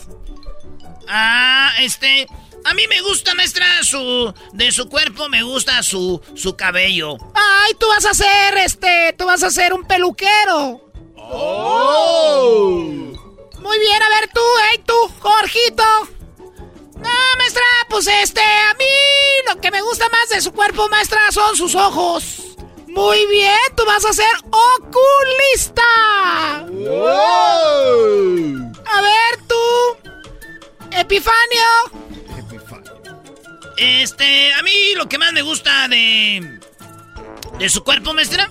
Ah, 1.07 1.71
este... 1.79 2.27
A 2.65 2.73
mí 2.73 2.87
me 2.87 3.01
gusta, 3.01 3.33
maestra, 3.35 3.65
su... 3.83 4.33
De 4.53 4.71
su 4.71 4.87
cuerpo 4.89 5.27
me 5.29 5.43
gusta 5.43 5.83
su... 5.83 6.21
Su 6.35 6.55
cabello. 6.55 7.17
Ay, 7.35 7.73
tú 7.79 7.87
vas 7.87 8.05
a 8.05 8.13
ser, 8.13 8.57
este... 8.57 9.13
Tú 9.17 9.25
vas 9.25 9.43
a 9.43 9.51
ser 9.51 9.73
un 9.73 9.85
peluquero. 9.85 10.91
¡Oh! 11.15 13.12
Muy 13.63 13.79
bien, 13.79 14.03
a 14.03 14.09
ver 14.09 14.29
tú, 14.33 14.41
hey 14.69 14.83
tú, 14.85 14.93
Jorgito. 15.19 15.83
No, 16.97 17.09
maestra, 17.37 17.63
pues 17.89 18.07
este, 18.07 18.41
a 18.41 18.73
mí 18.73 18.85
lo 19.47 19.61
que 19.61 19.71
me 19.71 19.81
gusta 19.81 20.09
más 20.09 20.27
de 20.29 20.41
su 20.41 20.51
cuerpo, 20.51 20.89
maestra, 20.89 21.31
son 21.31 21.55
sus 21.55 21.73
ojos. 21.73 22.57
Muy 22.87 23.25
bien, 23.27 23.57
tú 23.75 23.85
vas 23.85 24.03
a 24.03 24.11
ser 24.11 24.35
oculista. 24.51 25.81
A 28.85 29.01
ver 29.01 29.39
tú, 29.47 29.97
Epifanio. 30.91 31.65
Este, 33.77 34.53
a 34.53 34.61
mí 34.61 34.93
lo 34.95 35.07
que 35.07 35.17
más 35.17 35.31
me 35.31 35.41
gusta 35.41 35.87
de... 35.87 36.59
De 37.57 37.69
su 37.69 37.83
cuerpo, 37.83 38.13
maestra, 38.13 38.49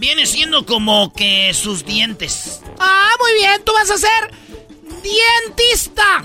viene 0.00 0.26
siendo 0.26 0.64
como 0.66 1.12
que 1.12 1.52
sus 1.54 1.84
dientes. 1.84 2.62
Ah, 2.78 3.10
muy 3.20 3.34
bien, 3.34 3.62
tú 3.64 3.72
vas 3.72 3.90
a 3.90 3.98
ser 3.98 4.34
dientista. 5.02 6.24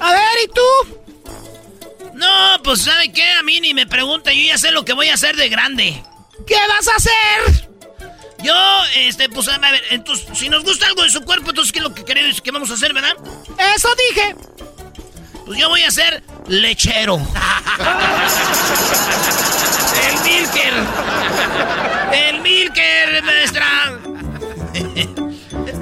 A 0.00 0.12
ver, 0.12 0.38
¿y 0.44 0.48
tú? 0.48 0.62
No, 2.14 2.62
pues 2.62 2.82
¿sabe 2.82 3.12
qué? 3.12 3.28
A 3.32 3.42
mí 3.42 3.60
ni 3.60 3.74
me 3.74 3.86
pregunta, 3.86 4.32
yo 4.32 4.42
ya 4.42 4.56
sé 4.56 4.70
lo 4.70 4.84
que 4.84 4.92
voy 4.92 5.08
a 5.08 5.14
hacer 5.14 5.36
de 5.36 5.48
grande. 5.48 6.02
¿Qué 6.46 6.56
vas 6.68 6.88
a 6.88 6.94
hacer? 6.96 7.68
Yo, 8.42 8.54
este, 8.94 9.28
pues 9.28 9.48
a 9.48 9.58
ver, 9.58 9.82
entonces, 9.90 10.26
si 10.38 10.48
nos 10.48 10.62
gusta 10.62 10.86
algo 10.86 11.02
de 11.02 11.10
su 11.10 11.20
cuerpo, 11.22 11.50
entonces 11.50 11.72
¿qué 11.72 11.80
es 11.80 11.84
lo 11.84 11.92
que 11.92 12.04
queremos 12.04 12.40
que 12.40 12.52
vamos 12.52 12.70
a 12.70 12.74
hacer, 12.74 12.94
verdad? 12.94 13.16
Eso 13.74 13.88
dije. 14.08 14.36
Pues 15.48 15.58
yo 15.60 15.68
voy 15.70 15.82
a 15.82 15.90
ser 15.90 16.22
lechero. 16.46 17.16
El 20.04 20.20
Milker. 20.22 20.74
El 22.12 22.40
Milker, 22.42 23.22
maestra. 23.22 23.66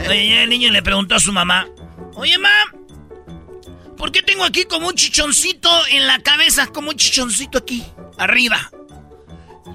Oye, 0.09 0.45
el 0.45 0.51
niño 0.51 0.71
le 0.71 0.85
preguntó 0.85 1.17
a 1.17 1.19
su 1.19 1.33
mamá. 1.33 1.67
Oye, 2.15 2.39
mamá, 2.39 2.77
¿por 3.97 4.13
qué 4.13 4.23
tengo 4.23 4.45
aquí 4.45 4.67
como 4.67 4.87
un 4.87 4.95
chichoncito 4.95 5.69
en 5.89 6.07
la 6.07 6.21
cabeza? 6.21 6.69
Como 6.69 6.91
un 6.91 6.97
chichoncito 6.97 7.59
aquí, 7.59 7.85
arriba. 8.19 8.71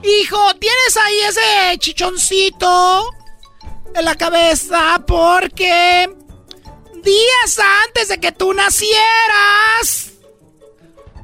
Hijo, 0.04 0.56
tienes 0.56 0.98
ahí 1.06 1.20
ese 1.28 1.78
chichoncito 1.80 3.14
en 3.94 4.06
la 4.06 4.16
cabeza 4.16 5.04
porque 5.06 6.08
días 7.04 7.60
antes 7.86 8.08
de 8.10 8.20
que 8.20 8.32
tú 8.32 8.54
nacieras, 8.54 10.12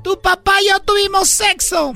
tu 0.04 0.20
papá 0.22 0.62
y 0.62 0.70
yo 0.70 0.80
tuvimos 0.80 1.30
sexo. 1.30 1.94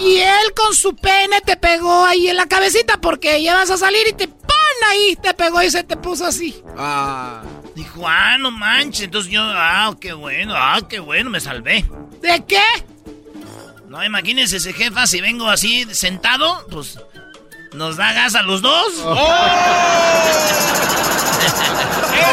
Y 0.00 0.16
él 0.16 0.54
con 0.54 0.74
su 0.74 0.94
pene 0.96 1.40
te 1.40 1.56
pegó 1.56 2.04
ahí 2.04 2.28
en 2.28 2.36
la 2.36 2.46
cabecita 2.46 3.00
porque 3.00 3.42
ya 3.42 3.54
vas 3.54 3.70
a 3.70 3.78
salir 3.78 4.06
y 4.08 4.12
te 4.12 4.28
pone 4.28 4.86
ahí, 4.88 5.16
te 5.16 5.34
pegó 5.34 5.62
y 5.62 5.70
se 5.70 5.84
te 5.84 5.96
puso 5.96 6.26
así. 6.26 6.62
Ah. 6.76 7.42
Dijo, 7.74 8.06
ah, 8.06 8.36
no 8.38 8.50
manches. 8.50 9.02
Entonces 9.02 9.30
yo, 9.30 9.42
ah, 9.42 9.94
qué 10.00 10.12
bueno, 10.12 10.54
ah, 10.56 10.80
qué 10.88 10.98
bueno, 10.98 11.30
me 11.30 11.40
salvé. 11.40 11.84
¿De 12.20 12.44
qué? 12.46 12.62
No, 13.88 14.04
imagínense 14.04 14.58
ese 14.58 14.74
jefa, 14.74 15.06
si 15.06 15.20
vengo 15.22 15.48
así 15.48 15.86
sentado, 15.94 16.66
pues 16.70 16.98
nos 17.74 17.96
da 17.96 18.12
gas 18.12 18.34
a 18.34 18.42
los 18.42 18.62
dos. 18.62 18.92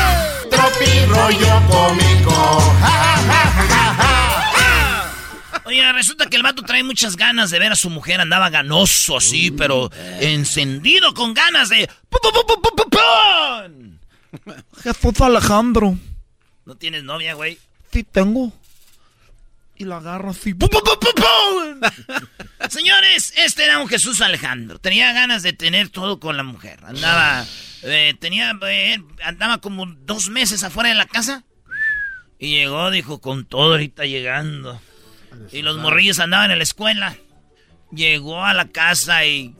Tropi 0.50 0.90
rollo 1.06 1.54
cómico. 1.68 2.36
Ja, 2.80 2.94
ja, 3.02 3.14
ja, 3.28 3.42
ja, 3.58 3.84
ja, 4.00 4.14
ja. 4.52 5.60
Oye, 5.64 5.92
resulta 5.92 6.26
que 6.26 6.36
el 6.36 6.42
vato 6.42 6.62
trae 6.62 6.82
muchas 6.82 7.16
ganas 7.16 7.50
de 7.50 7.58
ver 7.58 7.72
a 7.72 7.76
su 7.76 7.90
mujer. 7.90 8.20
Andaba 8.20 8.50
ganoso 8.50 9.16
así, 9.16 9.50
pero 9.50 9.90
encendido 10.20 11.14
con 11.14 11.34
ganas 11.34 11.68
de... 11.68 11.88
Jesús 14.82 15.20
Alejandro. 15.20 15.96
¿No 16.64 16.74
tienes 16.76 17.02
novia, 17.04 17.34
güey? 17.34 17.58
Sí 17.92 18.04
tengo. 18.04 18.52
Y 19.78 19.84
la 19.84 19.98
agarro 19.98 20.30
así. 20.30 20.54
¡Pum, 20.54 20.68
pum, 20.68 20.80
pum, 20.82 20.98
pum, 21.00 21.12
pum! 21.14 22.28
Señores, 22.70 23.34
este 23.36 23.64
era 23.64 23.78
un 23.78 23.88
Jesús 23.88 24.20
Alejandro. 24.20 24.78
Tenía 24.78 25.12
ganas 25.12 25.42
de 25.42 25.52
tener 25.52 25.90
todo 25.90 26.18
con 26.18 26.36
la 26.36 26.42
mujer. 26.42 26.80
Andaba, 26.84 27.44
eh, 27.82 28.14
tenía, 28.18 28.58
eh, 28.66 29.02
andaba 29.22 29.58
como 29.58 29.86
dos 29.86 30.30
meses 30.30 30.62
afuera 30.64 30.88
de 30.88 30.94
la 30.94 31.06
casa. 31.06 31.44
Y 32.38 32.56
llegó, 32.56 32.90
dijo, 32.90 33.20
con 33.20 33.44
todo 33.44 33.72
ahorita 33.72 34.04
llegando. 34.04 34.80
Y 35.52 35.62
los 35.62 35.76
morrillos 35.76 36.18
andaban 36.20 36.50
en 36.50 36.58
la 36.58 36.64
escuela. 36.64 37.16
Llegó 37.92 38.44
a 38.44 38.54
la 38.54 38.68
casa 38.68 39.24
y... 39.26 39.54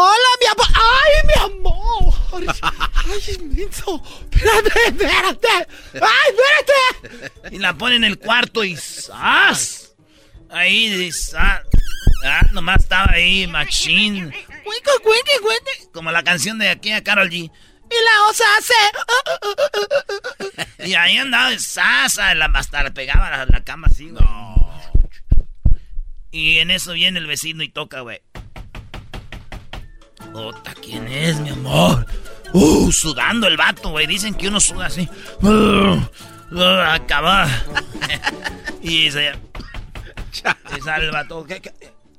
Hola, 0.00 0.30
mi 0.40 0.46
amor. 0.46 0.66
¡Ay, 0.76 1.12
mi 1.26 1.34
amor! 1.42 2.14
¡Ay, 2.62 3.34
inmenso! 3.34 4.00
¡Espérate, 4.30 4.70
espérate! 4.86 5.48
¡Ay, 5.94 6.34
espérate! 6.36 7.56
Y 7.56 7.58
la 7.58 7.74
pone 7.74 7.96
en 7.96 8.04
el 8.04 8.16
cuarto 8.16 8.62
y 8.62 8.76
¡zas! 8.76 9.96
Ahí, 10.50 11.10
¡zas! 11.10 11.62
Ah, 12.24 12.46
nomás 12.52 12.82
estaba 12.82 13.10
ahí, 13.10 13.48
machín. 13.48 14.30
¡Cuique, 14.30 14.90
cuique, 15.02 15.32
cuique! 15.42 15.90
Como 15.92 16.12
la 16.12 16.22
canción 16.22 16.60
de 16.60 16.68
aquí 16.68 16.92
a 16.92 17.02
Carol 17.02 17.28
G. 17.28 17.34
Y 17.34 17.50
la 17.90 18.28
osa 18.28 18.44
hace... 18.56 18.74
Y 20.88 20.94
ahí 20.94 21.16
andaba 21.16 21.50
de 21.50 21.58
sasa, 21.58 22.36
la, 22.36 22.46
hasta 22.54 22.84
le 22.84 22.92
pegaba 22.92 23.30
la, 23.30 23.46
la 23.46 23.64
cama 23.64 23.88
así, 23.90 24.10
güey. 24.10 24.24
Y 26.30 26.58
en 26.58 26.70
eso 26.70 26.92
viene 26.92 27.18
el 27.18 27.26
vecino 27.26 27.64
y 27.64 27.68
toca, 27.68 28.02
güey. 28.02 28.22
¿Quién 30.82 31.06
es, 31.08 31.38
mi 31.40 31.50
amor? 31.50 32.06
Uh, 32.52 32.90
sudando 32.92 33.46
el 33.46 33.56
vato, 33.56 33.90
güey. 33.90 34.06
Dicen 34.06 34.34
que 34.34 34.48
uno 34.48 34.60
suda 34.60 34.86
así. 34.86 35.08
Uh, 35.42 35.98
uh, 36.52 36.62
acaba. 36.90 37.46
y 38.82 39.10
se... 39.10 39.32
y 40.76 40.80
sale 40.80 41.06
el 41.06 41.10
vato. 41.10 41.44
¿Qué, 41.44 41.60
qué, 41.60 41.72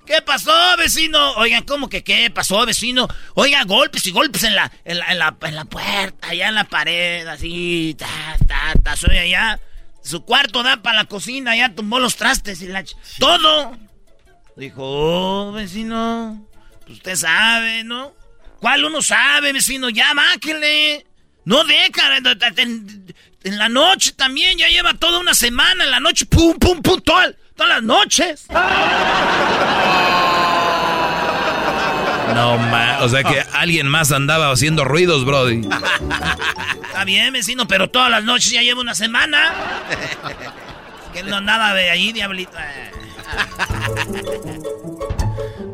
qué 0.05 0.21
pasó, 0.21 0.51
vecino? 0.77 1.33
Oigan, 1.33 1.63
¿cómo 1.63 1.89
que 1.89 2.03
qué 2.03 2.29
pasó, 2.29 2.65
vecino? 2.65 3.07
Oiga, 3.33 3.63
golpes 3.63 4.05
y 4.07 4.11
golpes 4.11 4.43
en 4.43 4.55
la, 4.55 4.71
en 4.85 4.99
la, 4.99 5.05
en 5.11 5.19
la, 5.19 5.35
en 5.41 5.55
la 5.55 5.65
puerta, 5.65 6.27
allá 6.29 6.49
en 6.49 6.55
la 6.55 6.63
pared, 6.65 7.25
así, 7.27 7.95
ta, 7.97 8.07
ta, 8.47 8.73
ta. 8.83 8.95
Soy 8.95 9.17
allá. 9.17 9.59
Su 10.01 10.23
cuarto 10.23 10.63
da 10.63 10.81
para 10.81 10.97
la 10.99 11.05
cocina, 11.05 11.55
ya 11.55 11.73
tumbó 11.75 11.99
los 11.99 12.15
trastes 12.15 12.61
y 12.61 12.67
la... 12.67 12.83
ch- 12.83 12.95
Todo. 13.19 13.77
Dijo, 14.55 14.81
oh, 14.83 15.51
vecino, 15.51 16.47
pues 16.89 16.97
usted 16.97 17.15
sabe, 17.15 17.83
¿no? 17.83 18.13
¿Cuál 18.59 18.83
uno 18.83 18.99
sabe, 19.03 19.53
vecino? 19.53 19.89
Ya, 19.89 20.13
máquele. 20.15 21.05
No 21.45 21.63
deja, 21.63 22.17
en, 22.57 23.13
en 23.43 23.57
la 23.59 23.69
noche 23.69 24.11
también, 24.13 24.57
ya 24.57 24.67
lleva 24.69 24.95
toda 24.95 25.19
una 25.19 25.35
semana 25.35 25.83
en 25.83 25.91
la 25.91 25.99
noche, 25.99 26.25
pum, 26.25 26.55
pum, 26.57 26.81
pum, 26.81 26.99
toda- 27.01 27.31
todas 27.55 27.69
las 27.75 27.83
noches. 27.83 28.45
No, 32.33 32.57
ma. 32.57 32.97
O 33.01 33.09
sea 33.09 33.23
que 33.23 33.39
alguien 33.53 33.87
más 33.87 34.11
andaba 34.11 34.51
haciendo 34.51 34.83
ruidos, 34.83 35.25
Brody. 35.25 35.61
Está 36.87 37.03
bien, 37.05 37.31
vecino, 37.33 37.67
pero 37.67 37.89
todas 37.89 38.09
las 38.09 38.23
noches 38.23 38.49
ya 38.51 38.61
lleva 38.63 38.81
una 38.81 38.95
semana. 38.95 39.53
Que 41.13 41.21
él 41.21 41.29
no 41.31 41.37
andaba 41.37 41.73
de 41.73 41.89
ahí, 41.89 42.11
diablito. 42.13 42.55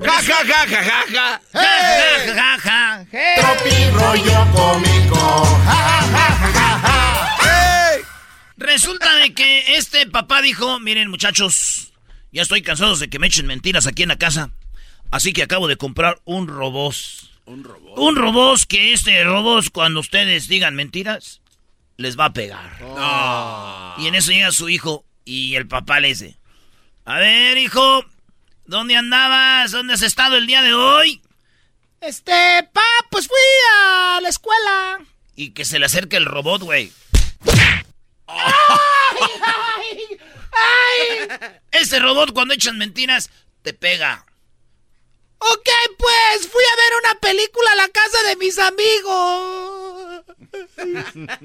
Eh. 0.06 0.08
Ja, 0.08 0.22
ja, 0.22 0.44
ja, 0.46 0.66
ja, 0.68 0.84
ja, 0.84 1.06
ja. 1.10 1.42
Ja, 1.54 1.62
ja, 1.62 2.34
ja, 2.34 2.58
ja. 2.64 3.06
Tropi 3.42 3.90
rollo 3.92 4.48
cómico. 4.54 5.46
Ja, 5.66 5.74
ja, 5.74 6.08
ja, 6.12 6.28
ja, 6.40 6.52
ja, 6.54 6.80
ja. 6.84 7.98
Resulta 8.58 9.16
de 9.16 9.34
que 9.34 9.76
este 9.78 10.06
papá 10.08 10.42
dijo, 10.42 10.80
miren 10.80 11.10
muchachos, 11.10 11.92
ya 12.32 12.42
estoy 12.44 12.62
cansado 12.62 12.96
de 12.96 13.10
que 13.10 13.20
me 13.20 13.28
echen 13.28 13.48
mentiras 13.48 13.88
aquí 13.88 14.04
en 14.04 14.10
la 14.10 14.18
casa. 14.18 14.52
Así 15.12 15.34
que 15.34 15.44
acabo 15.44 15.68
de 15.68 15.78
comprar 15.78 16.20
un 16.24 16.48
robot. 16.48 16.96
Un 17.46 17.64
robot. 17.64 17.98
Un 17.98 18.16
robot 18.16 18.64
que 18.68 18.94
este 18.94 19.24
robot 19.24 19.70
cuando 19.72 20.00
ustedes 20.00 20.48
digan 20.48 20.76
mentiras, 20.76 21.42
les 21.98 22.18
va 22.18 22.26
a 22.26 22.34
pegar. 22.34 22.78
Y 24.00 24.08
en 24.08 24.16
eso 24.16 24.32
llega 24.32 24.52
su 24.52 24.70
hijo 24.70 25.06
y 25.26 25.56
el 25.56 25.68
papá 25.68 26.00
le 26.00 26.10
dice, 26.10 26.38
a 27.06 27.20
ver 27.20 27.58
hijo, 27.58 28.06
¿dónde 28.66 28.96
andabas? 28.96 29.72
¿Dónde 29.72 29.94
has 29.94 30.02
estado 30.02 30.38
el 30.38 30.48
día 30.48 30.62
de 30.62 30.74
hoy? 30.74 31.22
Este, 32.02 32.68
pa, 32.72 32.84
pues 33.10 33.28
fui 33.28 33.38
a 33.74 34.20
la 34.22 34.30
escuela. 34.30 35.00
Y 35.36 35.52
que 35.52 35.66
se 35.66 35.80
le 35.80 35.86
acerque 35.86 36.18
el 36.18 36.26
robot, 36.26 36.62
güey. 36.62 36.92
¡Ay, 38.28 39.30
ay, 39.46 40.20
ay! 40.52 41.28
Ese 41.72 42.00
robot 42.00 42.34
cuando 42.34 42.54
echan 42.54 42.78
mentiras, 42.78 43.30
te 43.62 43.74
pega. 43.74 44.26
Ok, 45.38 45.70
pues 45.98 46.48
fui 46.48 46.64
a 46.64 46.76
ver 46.76 46.94
una 47.04 47.20
película 47.20 47.72
a 47.72 47.76
la 47.76 47.90
casa 47.90 48.24
de 48.30 48.36
mis 48.38 48.58
amigos. 48.58 50.24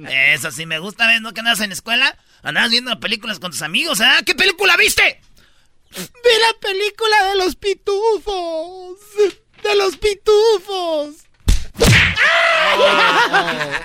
Eso 0.09 0.51
sí 0.53 0.64
me 0.64 0.79
gusta, 0.79 1.07
¿ves? 1.07 1.21
¿No 1.21 1.35
que 1.35 1.41
andas 1.41 1.61
en 1.61 1.71
la 1.71 1.75
escuela? 1.75 2.16
Andabas 2.43 2.71
viendo 2.71 2.99
películas 3.01 3.39
con 3.41 3.51
tus 3.51 3.62
amigos, 3.62 4.01
¿ah? 4.01 4.21
¿Qué 4.25 4.35
película 4.35 4.77
viste? 4.77 5.21
Vi 5.91 6.38
la 6.41 6.55
película 6.61 7.24
de 7.24 7.36
los 7.36 7.57
pitufos. 7.57 8.99
De 9.62 9.74
los 9.76 9.97
pitufos. 9.97 11.16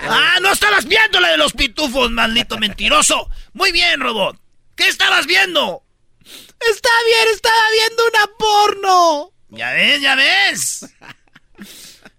¡Ah! 0.08 0.38
¡No 0.40 0.52
estabas 0.52 0.86
viendo 0.86 1.20
la 1.20 1.30
de 1.30 1.36
los 1.36 1.52
pitufos, 1.52 2.10
maldito 2.10 2.58
mentiroso! 2.58 3.28
Muy 3.52 3.72
bien, 3.72 4.00
robot. 4.00 4.38
¿Qué 4.76 4.86
estabas 4.88 5.26
viendo? 5.26 5.82
Está 6.24 6.90
bien, 7.06 7.28
estaba 7.32 7.70
viendo 7.72 8.02
una 8.06 8.26
porno. 8.38 9.32
Ya 9.48 9.72
ves, 9.72 10.00
ya 10.00 10.14
ves. 10.14 10.86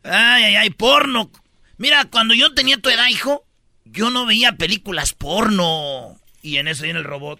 Ay, 0.03 0.43
ay, 0.43 0.55
ay, 0.55 0.69
porno. 0.71 1.31
Mira, 1.77 2.05
cuando 2.05 2.33
yo 2.33 2.53
tenía 2.53 2.77
tu 2.77 2.89
edad, 2.89 3.07
hijo, 3.07 3.45
yo 3.85 4.09
no 4.09 4.25
veía 4.25 4.53
películas 4.53 5.13
porno. 5.13 6.19
Y 6.41 6.57
en 6.57 6.67
eso 6.67 6.83
viene 6.83 6.99
el 6.99 7.05
robot. 7.05 7.39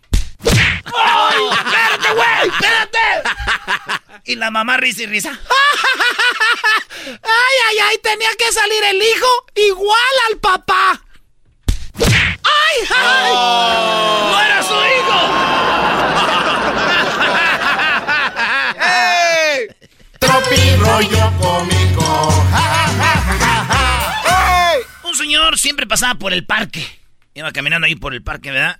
¡Ay! 0.95 1.49
¡Espérate, 1.51 2.13
güey! 2.13 2.49
¡Espérate! 2.49 2.99
Y 4.25 4.35
la 4.35 4.51
mamá 4.51 4.77
risa 4.77 5.03
y 5.03 5.05
risa. 5.07 5.39
¡Ay, 7.05 7.55
ay, 7.69 7.77
ay! 7.89 7.97
Tenía 8.03 8.29
que 8.37 8.51
salir 8.51 8.83
el 8.83 9.01
hijo 9.01 9.27
igual 9.55 9.97
al 10.29 10.37
papá. 10.39 11.01
¡Ay, 11.99 12.77
ay! 12.95 13.31
Oh. 13.33 14.29
¡No 14.31 14.41
era 14.41 14.63
su 14.63 14.73
hijo! 14.73 15.19
¡Ey! 18.79 19.67
Tropi 20.19 20.75
rollo 20.75 21.33
cómico. 21.39 22.45
¡Ey! 24.25 24.81
Un 25.03 25.15
señor 25.15 25.57
siempre 25.57 25.87
pasaba 25.87 26.15
por 26.15 26.33
el 26.33 26.45
parque. 26.45 26.85
Iba 27.33 27.51
caminando 27.51 27.85
ahí 27.87 27.95
por 27.95 28.13
el 28.13 28.23
parque, 28.23 28.51
¿verdad? 28.51 28.79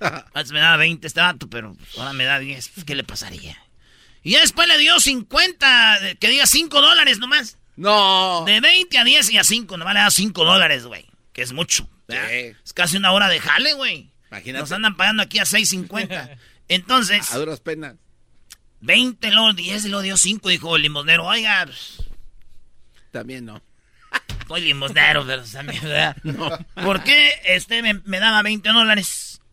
Antes 0.00 0.52
me 0.52 0.60
daba 0.60 0.76
20 0.76 1.06
este 1.06 1.20
vato, 1.20 1.48
pero 1.48 1.76
ahora 1.98 2.12
me 2.12 2.24
da 2.24 2.38
10. 2.38 2.68
Pues, 2.70 2.84
¿Qué 2.84 2.94
le 2.94 3.04
pasaría? 3.04 3.56
Y 4.22 4.32
ya 4.32 4.40
después 4.40 4.66
le 4.68 4.78
dio 4.78 4.98
50, 5.00 5.98
que 6.18 6.28
diga 6.28 6.46
5 6.46 6.80
dólares 6.80 7.18
nomás. 7.18 7.58
No. 7.76 8.44
De 8.46 8.60
20 8.60 8.98
a 8.98 9.04
10 9.04 9.30
y 9.30 9.38
a 9.38 9.44
5, 9.44 9.76
nomás 9.76 9.94
le 9.94 10.00
da 10.00 10.10
5 10.10 10.44
dólares, 10.44 10.84
güey. 10.86 11.06
Que 11.32 11.42
es 11.42 11.52
mucho. 11.52 11.88
Es 12.08 12.72
casi 12.72 12.96
una 12.96 13.12
hora 13.12 13.28
de 13.28 13.40
jale, 13.40 13.74
güey. 13.74 14.10
Imagínate. 14.30 14.60
Nos 14.62 14.72
andan 14.72 14.96
pagando 14.96 15.22
aquí 15.22 15.38
a 15.38 15.44
6.50. 15.44 16.38
Entonces. 16.68 17.32
A 17.32 17.38
duras 17.38 17.60
penas. 17.60 17.96
20, 18.80 19.30
luego 19.30 19.52
10 19.54 19.84
y 19.84 19.88
luego 19.88 20.02
dio 20.02 20.16
5, 20.16 20.48
dijo 20.50 20.76
el 20.76 20.82
limosnero. 20.82 21.24
Oiga, 21.24 21.64
pues, 21.66 22.02
También 23.10 23.46
no. 23.46 23.62
soy 24.46 24.60
limosnero, 24.60 25.26
pero 25.26 25.42
también, 25.44 25.82
¿verdad? 25.82 26.16
No. 26.22 26.50
¿Por 26.82 27.02
qué 27.02 27.30
este 27.44 27.82
me, 27.82 27.94
me 28.04 28.20
daba 28.20 28.42
20 28.42 28.68
dólares? 28.68 29.33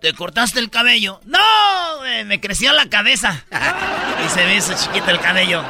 ¿te 0.00 0.12
cortaste 0.14 0.60
el 0.60 0.70
cabello? 0.70 1.20
No, 1.24 1.38
güey, 1.98 2.24
me 2.24 2.40
creció 2.40 2.72
la 2.72 2.88
cabeza. 2.88 3.44
y 4.24 4.28
se 4.28 4.44
ve 4.44 4.56
eso 4.56 4.74
chiquito 4.74 5.10
el 5.10 5.20
cabello. 5.20 5.62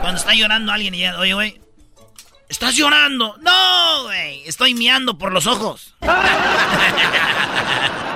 Cuando 0.00 0.18
está 0.18 0.34
llorando 0.34 0.72
alguien 0.72 0.94
y 0.94 1.00
ya, 1.00 1.18
oye, 1.18 1.34
güey, 1.34 1.60
¿estás 2.48 2.74
llorando? 2.74 3.36
No, 3.40 4.04
güey, 4.04 4.42
estoy 4.46 4.74
miando 4.74 5.18
por 5.18 5.32
los 5.32 5.46
ojos. 5.46 5.94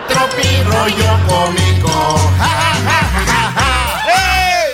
Tropi 0.09 0.63
rollo 0.65 1.19
cómico. 1.29 2.33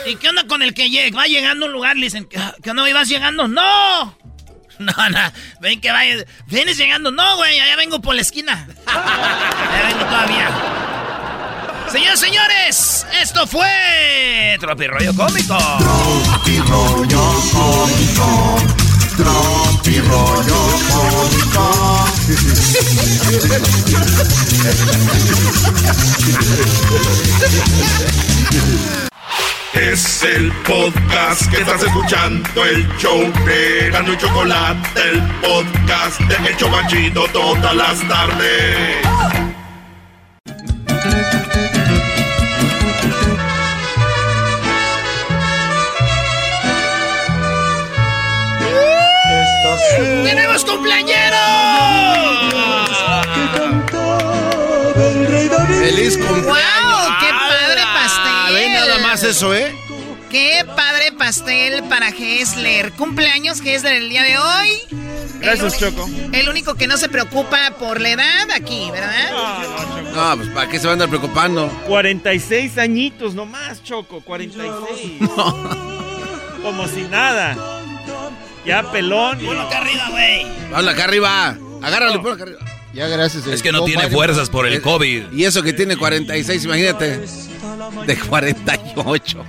¿Y 0.06 0.16
qué 0.16 0.28
onda 0.28 0.46
con 0.46 0.62
el 0.62 0.74
que 0.74 0.90
llega? 0.90 1.16
Va 1.16 1.26
llegando 1.26 1.66
a 1.66 1.68
un 1.68 1.72
lugar 1.72 1.96
le 1.96 2.06
dicen, 2.06 2.26
¿qué 2.26 2.70
onda? 2.70 2.92
¿Vas 2.92 3.08
llegando? 3.08 3.46
¡No! 3.48 4.16
No, 4.90 4.92
no, 5.10 5.32
ven 5.60 5.78
que 5.80 5.92
vayas. 5.92 6.24
¿Vienes 6.46 6.78
llegando? 6.78 7.10
No, 7.10 7.36
güey, 7.36 7.58
allá 7.60 7.76
vengo 7.76 8.00
por 8.00 8.14
la 8.14 8.22
esquina. 8.22 8.66
Allá 8.86 9.88
vengo 9.88 10.06
todavía. 10.06 10.48
Señores, 11.92 12.20
señores, 12.20 13.06
esto 13.20 13.46
fue 13.46 14.56
Tropi 14.60 14.86
Rollo 14.86 15.14
Cómico. 15.14 15.58
Tropi 15.78 16.60
rollo 16.60 17.34
cómico. 17.52 18.56
Tropi 19.16 20.00
rollo 20.00 20.78
cómico. 20.88 22.06
Es 29.90 30.22
el 30.22 30.52
podcast 30.68 31.50
que 31.50 31.62
estás 31.62 31.82
escuchando, 31.82 32.64
el 32.64 32.86
show 32.98 33.20
de 33.44 33.90
Gano 33.90 34.12
y 34.12 34.16
Chocolate, 34.18 35.00
el 35.02 35.20
podcast 35.40 36.20
de 36.20 36.48
El 36.48 36.56
Chobachito 36.56 37.24
todas 37.32 37.74
las 37.74 37.98
tardes. 38.06 38.98
¡Tenemos 50.22 50.64
cumpleañero! 50.64 51.36
¡Feliz 55.80 56.16
cumpleaños! 56.16 56.46
¡Wow! 56.46 57.16
¡Qué 57.18 57.30
padre 57.32 57.82
pastel! 57.92 58.54
Ve 58.54 58.68
nada 58.68 58.98
más 58.98 59.24
eso, 59.24 59.52
¿eh? 59.52 59.79
¡Qué 60.30 60.64
padre 60.76 61.10
pastel 61.18 61.82
para 61.88 62.10
Hessler! 62.10 62.92
Cumpleaños 62.92 63.60
Hessler 63.60 63.94
el 63.94 64.08
día 64.08 64.22
de 64.22 64.38
hoy. 64.38 64.68
Gracias, 65.40 65.74
El 65.74 65.90
Choco. 65.90 66.08
El 66.32 66.48
único 66.48 66.76
que 66.76 66.86
no 66.86 66.96
se 66.96 67.08
preocupa 67.08 67.72
por 67.80 68.00
la 68.00 68.10
edad 68.10 68.50
aquí, 68.54 68.88
¿verdad? 68.92 69.32
No, 70.14 70.36
pues 70.36 70.48
¿para 70.50 70.70
qué 70.70 70.78
se 70.78 70.86
van 70.86 70.92
a 71.00 71.04
andar 71.04 71.08
preocupando? 71.08 71.68
46 71.88 72.78
añitos 72.78 73.34
nomás, 73.34 73.82
Choco. 73.82 74.20
46. 74.20 75.28
Como 76.62 76.86
si 76.86 77.02
nada. 77.02 77.56
Ya 78.64 78.88
pelón. 78.90 79.38
Ponlo 79.38 79.62
acá 79.62 79.78
arriba, 79.78 80.08
güey. 80.10 80.46
Habla 80.72 80.92
acá 80.92 81.04
arriba. 81.04 81.56
Agárrale, 81.82 82.18
ponlo 82.18 82.32
acá 82.34 82.42
arriba. 82.44 82.60
Ya 82.92 83.08
gracias. 83.08 83.46
Es 83.46 83.62
que 83.62 83.72
no 83.72 83.82
tiene 83.82 84.08
fuerzas 84.10 84.48
por 84.48 84.66
el 84.66 84.80
COVID. 84.80 85.32
Y 85.32 85.44
eso 85.44 85.62
que 85.62 85.72
tiene 85.72 85.96
46, 85.96 86.64
imagínate. 86.64 87.20
De 88.06 88.16
48. 88.16 89.44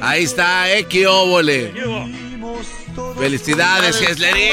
Ahí 0.00 0.24
está, 0.24 0.70
eh, 0.72 0.84
qué 0.88 1.06
óvole. 1.06 1.72
Felicidades, 3.18 3.98
Geslerín. 3.98 4.52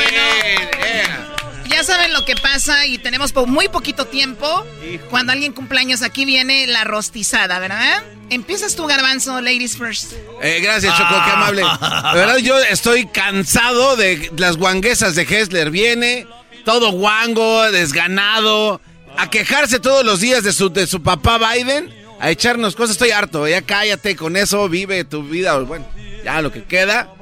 Ya 1.69 1.83
saben 1.83 2.13
lo 2.13 2.23
que 2.25 2.35
pasa 2.35 2.85
y 2.85 2.97
tenemos 2.97 3.31
po- 3.33 3.45
muy 3.47 3.67
poquito 3.67 4.05
tiempo. 4.05 4.65
Cuando 5.09 5.33
alguien 5.33 5.51
cumpleaños 5.53 6.01
aquí 6.03 6.23
viene 6.25 6.67
la 6.67 6.83
rostizada, 6.83 7.59
¿verdad? 7.59 8.03
Empiezas 8.29 8.75
tú, 8.75 8.85
Garbanzo, 8.87 9.41
ladies 9.41 9.77
first. 9.77 10.13
Eh, 10.41 10.59
gracias, 10.61 10.95
Choco, 10.97 11.13
qué 11.25 11.31
amable. 11.31 11.61
De 11.61 12.17
verdad, 12.19 12.37
yo 12.37 12.57
estoy 12.59 13.07
cansado 13.07 13.95
de 13.97 14.31
las 14.37 14.57
guanguesas 14.57 15.15
de 15.15 15.23
Hessler. 15.23 15.69
Viene 15.69 16.25
todo 16.63 16.91
guango, 16.91 17.69
desganado, 17.71 18.79
a 19.17 19.29
quejarse 19.29 19.79
todos 19.79 20.05
los 20.05 20.19
días 20.21 20.43
de 20.43 20.53
su, 20.53 20.69
de 20.71 20.87
su 20.87 21.03
papá 21.03 21.37
Biden, 21.37 21.93
a 22.19 22.29
echarnos 22.31 22.75
cosas. 22.75 22.91
Estoy 22.91 23.11
harto, 23.11 23.47
ya 23.47 23.61
cállate 23.61 24.15
con 24.15 24.35
eso, 24.37 24.67
vive 24.69 25.03
tu 25.03 25.23
vida. 25.23 25.57
Bueno, 25.59 25.85
ya 26.23 26.41
lo 26.41 26.51
que 26.51 26.63
queda, 26.63 27.13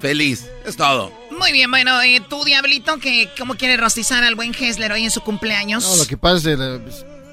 feliz. 0.00 0.48
Es 0.64 0.76
todo. 0.76 1.12
Muy 1.38 1.52
bien, 1.52 1.70
bueno, 1.70 2.00
eh, 2.02 2.22
tú, 2.28 2.44
Diablito, 2.44 2.98
que 2.98 3.30
¿cómo 3.38 3.54
quieres 3.54 3.80
rostizar 3.80 4.22
al 4.22 4.34
buen 4.34 4.54
Hessler 4.54 4.92
hoy 4.92 5.04
en 5.04 5.10
su 5.10 5.20
cumpleaños? 5.22 5.84
No, 5.84 5.96
lo 5.96 6.06
que 6.06 6.16
pasa 6.16 6.36
es 6.36 6.56
que 6.56 6.64
eh, 6.64 6.80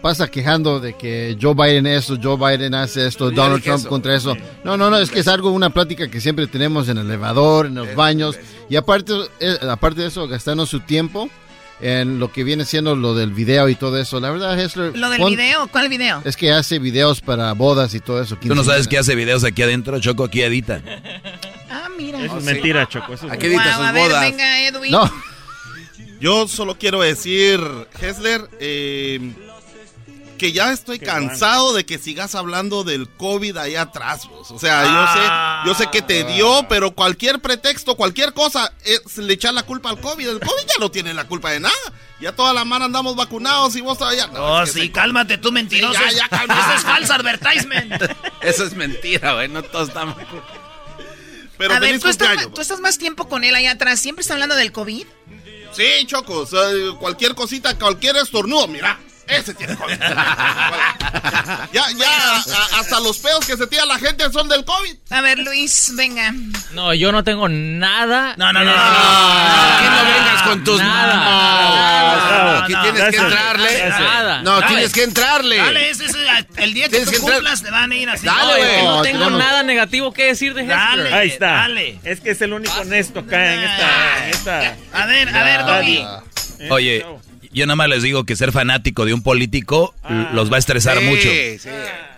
pasa 0.01 0.27
quejando 0.29 0.79
de 0.79 0.93
que 0.95 1.37
Joe 1.39 1.53
Biden 1.53 1.85
esto, 1.85 2.17
Joe 2.21 2.37
Biden 2.37 2.73
hace 2.73 3.05
esto, 3.05 3.29
Donald 3.31 3.61
Trump 3.61 3.79
eso. 3.79 3.89
contra 3.89 4.15
eso. 4.15 4.35
No, 4.63 4.77
no, 4.77 4.89
no, 4.89 4.97
es 4.97 5.11
que 5.11 5.19
es 5.19 5.27
algo, 5.27 5.51
una 5.51 5.69
plática 5.69 6.09
que 6.09 6.21
siempre 6.21 6.47
tenemos 6.47 6.87
en 6.89 6.97
el 6.97 7.05
elevador, 7.05 7.67
en 7.67 7.75
los 7.75 7.93
baños. 7.95 8.37
Y 8.69 8.75
aparte, 8.75 9.13
eh, 9.39 9.57
aparte 9.69 10.01
de 10.01 10.07
eso, 10.07 10.27
gastando 10.27 10.65
su 10.65 10.79
tiempo 10.79 11.29
en 11.81 12.19
lo 12.19 12.31
que 12.31 12.43
viene 12.43 12.65
siendo 12.65 12.95
lo 12.95 13.13
del 13.13 13.31
video 13.31 13.69
y 13.69 13.75
todo 13.75 13.97
eso. 13.99 14.19
La 14.19 14.31
verdad, 14.31 14.59
Hessler... 14.59 14.97
¿Lo 14.97 15.09
del 15.09 15.19
pon- 15.19 15.31
video? 15.31 15.67
¿Cuál 15.67 15.89
video? 15.89 16.21
Es 16.25 16.35
que 16.35 16.51
hace 16.51 16.79
videos 16.79 17.21
para 17.21 17.53
bodas 17.53 17.93
y 17.93 17.99
todo 17.99 18.21
eso. 18.21 18.35
Tú 18.37 18.53
no 18.55 18.63
sabes 18.63 18.87
que 18.87 18.97
hace 18.97 19.15
videos 19.15 19.43
aquí 19.43 19.61
adentro, 19.61 19.99
Choco, 19.99 20.23
aquí 20.25 20.41
edita. 20.41 20.81
Ah, 21.71 21.87
mira. 21.99 22.25
Eso 22.25 22.39
es 22.39 22.43
mentira, 22.45 22.87
Choco. 22.89 23.13
Eso 23.13 23.27
es 23.27 23.31
Aquí 23.31 23.45
edita 23.45 23.61
Guau, 23.63 23.77
sus 23.77 23.85
a 23.85 23.91
ver, 23.91 24.07
bodas. 24.09 24.21
venga, 24.31 24.61
Edwin. 24.67 24.91
No. 24.91 25.13
Yo 26.19 26.47
solo 26.47 26.75
quiero 26.79 26.99
decir, 27.01 27.61
Hessler, 28.01 28.41
eh, 28.59 29.31
que 30.39 30.51
ya 30.51 30.71
estoy 30.73 30.97
cansado 30.97 31.73
de 31.73 31.85
que 31.85 31.99
sigas 31.99 32.33
hablando 32.33 32.83
del 32.83 33.07
COVID 33.07 33.55
ahí 33.57 33.75
atrás. 33.75 34.27
vos. 34.27 34.49
O 34.49 34.57
sea, 34.57 34.81
Ah. 34.81 35.63
yo 35.65 35.73
sé, 35.75 35.79
yo 35.83 35.83
sé 35.85 35.91
que 35.91 36.01
te 36.01 36.23
dio, 36.23 36.65
pero 36.67 36.95
cualquier 36.95 37.39
pretexto, 37.39 37.95
cualquier 37.95 38.33
cosa, 38.33 38.73
es 38.83 39.17
le 39.17 39.33
echar 39.33 39.53
la 39.53 39.61
culpa 39.63 39.89
al 39.91 39.99
COVID. 40.01 40.27
El 40.27 40.39
COVID 40.39 40.65
ya 40.67 40.73
no 40.79 40.89
tiene 40.89 41.13
la 41.13 41.27
culpa 41.27 41.51
de 41.51 41.59
nada. 41.59 41.75
Ya 42.19 42.31
toda 42.35 42.53
la 42.53 42.65
mano 42.65 42.85
andamos 42.85 43.15
vacunados 43.15 43.75
y 43.75 43.81
vos 43.81 43.97
todavía. 43.99 44.25
No, 44.27 44.39
Oh, 44.43 44.63
es 44.63 44.71
que 44.71 44.79
sí, 44.79 44.85
se- 44.87 44.91
cálmate 44.91 45.37
tú, 45.37 45.51
mentiroso. 45.51 45.93
Sí, 45.93 46.15
ya, 46.15 46.23
ya, 46.23 46.27
calma. 46.29 46.59
Eso 46.59 46.73
es 46.77 46.81
falso 46.83 47.13
advertisement. 47.13 47.93
Eso 48.41 48.63
es 48.65 48.73
mentira, 48.73 49.33
güey. 49.35 49.47
No 49.47 49.61
todos 49.61 49.89
estamos. 49.89 50.15
Pero 51.57 51.73
a 51.73 51.79
ver, 51.79 51.89
feliz 51.89 52.01
¿tú 52.03 52.09
estás, 52.09 52.27
cumpleaños. 52.27 52.53
tú 52.55 52.61
estás 52.61 52.79
más 52.79 52.97
tiempo 52.97 53.27
con 53.27 53.43
él 53.43 53.53
allá 53.53 53.71
atrás. 53.71 53.99
¿Siempre 53.99 54.21
está 54.21 54.33
hablando 54.33 54.55
del 54.55 54.71
COVID? 54.71 55.05
Sí, 55.73 55.83
Choco, 56.07 56.39
o 56.39 56.45
sea, 56.45 56.61
cualquier 56.99 57.35
cosita, 57.35 57.77
cualquier 57.77 58.15
estornudo, 58.17 58.67
mira, 58.67 58.99
ese 59.29 59.53
tiene 59.53 59.75
COVID. 59.75 59.97
ya, 59.99 61.83
ya, 61.97 62.35
a- 62.37 62.79
hasta 62.79 62.99
los 62.99 63.17
pedos 63.19 63.45
que 63.45 63.55
se 63.57 63.67
tira 63.67 63.85
la 63.85 63.97
gente 63.99 64.29
son 64.31 64.47
del 64.49 64.65
COVID. 64.65 64.95
A 65.11 65.21
ver, 65.21 65.39
Luis, 65.39 65.91
venga. 65.95 66.33
No, 66.73 66.93
yo 66.93 67.11
no 67.11 67.23
tengo 67.23 67.47
nada. 67.49 68.33
No, 68.37 68.51
no, 68.53 68.63
no, 68.63 68.71
no, 68.71 68.81
Aquí 68.81 69.85
no 69.85 70.03
vengas 70.05 70.41
con 70.43 70.63
tus 70.63 70.79
Nada. 70.79 72.63
Aquí 72.63 72.73
no, 72.73 72.81
tienes 72.83 73.03
que 73.09 73.17
entrarle. 73.17 73.89
Nada. 73.89 74.41
No, 74.41 74.61
tienes 74.67 74.91
que 74.91 75.03
entrarle. 75.03 75.57
Dale, 75.57 75.89
ese 75.89 76.05
es 76.05 76.15
el 76.57 76.73
día 76.73 76.89
que 76.89 76.99
tú 77.05 77.11
que 77.11 77.19
cumplas, 77.19 77.61
te 77.63 77.71
van 77.71 77.91
a 77.91 77.95
ir 77.95 78.09
así. 78.09 78.25
Dale, 78.25 78.41
No, 78.43 78.55
es 78.55 78.63
que 78.63 78.67
güey. 78.73 78.83
no 78.85 78.95
No, 78.97 79.01
tengo 79.01 79.29
nada 79.31 79.63
negativo 79.63 80.11
que 80.13 80.25
decir 80.25 80.53
de 80.53 80.61
Hester. 80.61 80.77
Dale. 80.77 81.13
Ahí 81.13 81.29
está. 81.29 81.47
Dale. 81.51 81.99
Es 82.03 82.19
que 82.21 82.31
es 82.31 82.41
el 82.41 82.53
único 82.53 82.73
honesto 82.79 83.19
acá 83.21 83.53
en 83.53 83.59
esta. 83.63 84.23
En 84.25 84.29
esta 84.31 84.75
A 84.93 85.05
ver, 85.05 85.29
a 85.35 85.43
ver, 85.43 85.65
Doggy. 85.65 85.97
eh, 86.59 86.69
Oye. 86.71 87.05
Yo 87.51 87.65
nada 87.65 87.75
más 87.75 87.89
les 87.89 88.03
digo 88.03 88.23
que 88.25 88.35
ser 88.35 88.51
fanático 88.51 89.05
de 89.05 89.13
un 89.13 89.21
político 89.23 89.93
l- 90.09 90.27
los 90.33 90.51
va 90.51 90.57
a 90.57 90.59
estresar 90.59 90.97
Sí, 90.99 91.05
mucho. 91.05 91.21
sí. 91.29 91.29
E- 91.29 91.59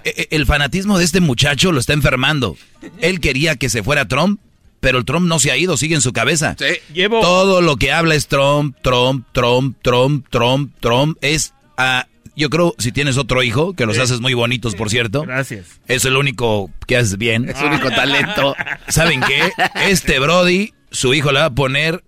e- 0.04 0.28
El 0.32 0.46
fanatismo 0.46 0.98
de 0.98 1.06
este 1.06 1.20
muchacho 1.22 1.72
lo 1.72 1.80
está 1.80 1.94
enfermando. 1.94 2.58
Él 3.00 3.20
quería 3.20 3.56
que 3.56 3.70
se 3.70 3.84
fuera 3.84 4.08
Trump, 4.08 4.40
pero 4.80 4.98
el 4.98 5.06
Trump 5.06 5.28
no 5.28 5.40
se 5.40 5.52
ha 5.52 5.58
ido, 5.58 5.78
sigue 5.78 5.96
en 5.96 6.02
su 6.02 6.12
cabeza. 6.14 6.56
Sí. 6.58 6.66
Llevo. 6.94 7.22
Todo 7.22 7.62
lo 7.62 7.78
que 7.78 7.92
habla 7.92 8.16
es 8.16 8.28
Trump, 8.28 8.76
Trump, 8.82 9.26
Trump, 9.32 9.78
Trump, 9.84 10.26
Trump, 10.30 10.74
Trump. 10.80 11.18
Es, 11.22 11.54
ah, 11.78 12.08
yo 12.36 12.50
creo, 12.50 12.74
si 12.80 12.92
tienes 12.92 13.18
otro 13.18 13.44
hijo, 13.44 13.74
que 13.74 13.86
los 13.86 13.98
Sí. 13.98 14.02
haces 14.02 14.22
muy 14.22 14.34
bonitos, 14.34 14.74
por 14.74 14.90
cierto. 14.90 15.22
Gracias. 15.24 15.66
Es 15.88 16.06
el 16.06 16.18
único 16.18 16.72
que 16.88 16.98
haces 16.98 17.18
bien. 17.20 17.48
Es 17.48 17.58
su 17.60 17.66
único 17.66 17.90
talento. 17.92 18.56
¿Saben 18.88 19.22
qué? 19.22 19.52
Este 19.88 20.18
Brody, 20.20 20.74
su 20.90 21.14
hijo 21.14 21.32
le 21.32 21.40
va 21.40 21.46
a 21.46 21.50
poner 21.54 22.04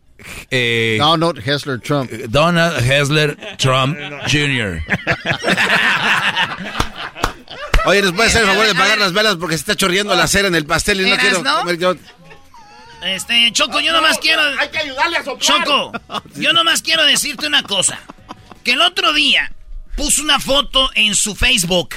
eh, 0.50 0.98
Donald 1.00 1.40
Hessler 1.46 1.80
Trump. 1.80 2.12
Donald 2.30 2.84
Hessler 2.84 3.38
Trump 3.58 3.98
Jr. 4.32 4.82
Oye, 7.86 8.02
¿nos 8.02 8.14
puede 8.14 8.30
hacer 8.30 8.44
el 8.44 8.48
favor 8.48 8.66
de 8.66 8.76
pagar 8.76 8.98
las 8.98 9.14
velas 9.14 9.36
porque 9.36 9.56
se 9.58 9.62
está 9.62 9.76
chorreando 9.76 10.16
la 10.16 10.28
cera 10.28 10.48
en 10.48 10.56
el 10.56 10.66
pastel 10.66 11.02
y 11.02 11.10
no 11.10 11.18
quiero 11.18 11.44
¿no? 11.44 11.60
comer 11.60 11.78
yo? 11.78 11.96
Este, 13.04 13.52
Choco, 13.52 13.82
yo 13.82 13.92
nomás 13.92 14.18
quiero. 14.20 14.42
Hay 14.58 14.70
que 14.70 14.78
ayudarle 14.78 15.18
a 15.18 15.24
soplar. 15.24 15.64
Choco, 15.66 15.92
yo 16.36 16.54
nomás 16.54 16.82
quiero 16.82 17.04
decirte 17.04 17.48
una 17.48 17.64
cosa. 17.64 18.00
Que 18.64 18.72
el 18.74 18.82
otro 18.82 19.12
día 19.12 19.52
puso 19.98 20.22
una 20.24 20.40
foto 20.40 20.90
en 20.96 21.14
su 21.16 21.36
Facebook 21.36 21.96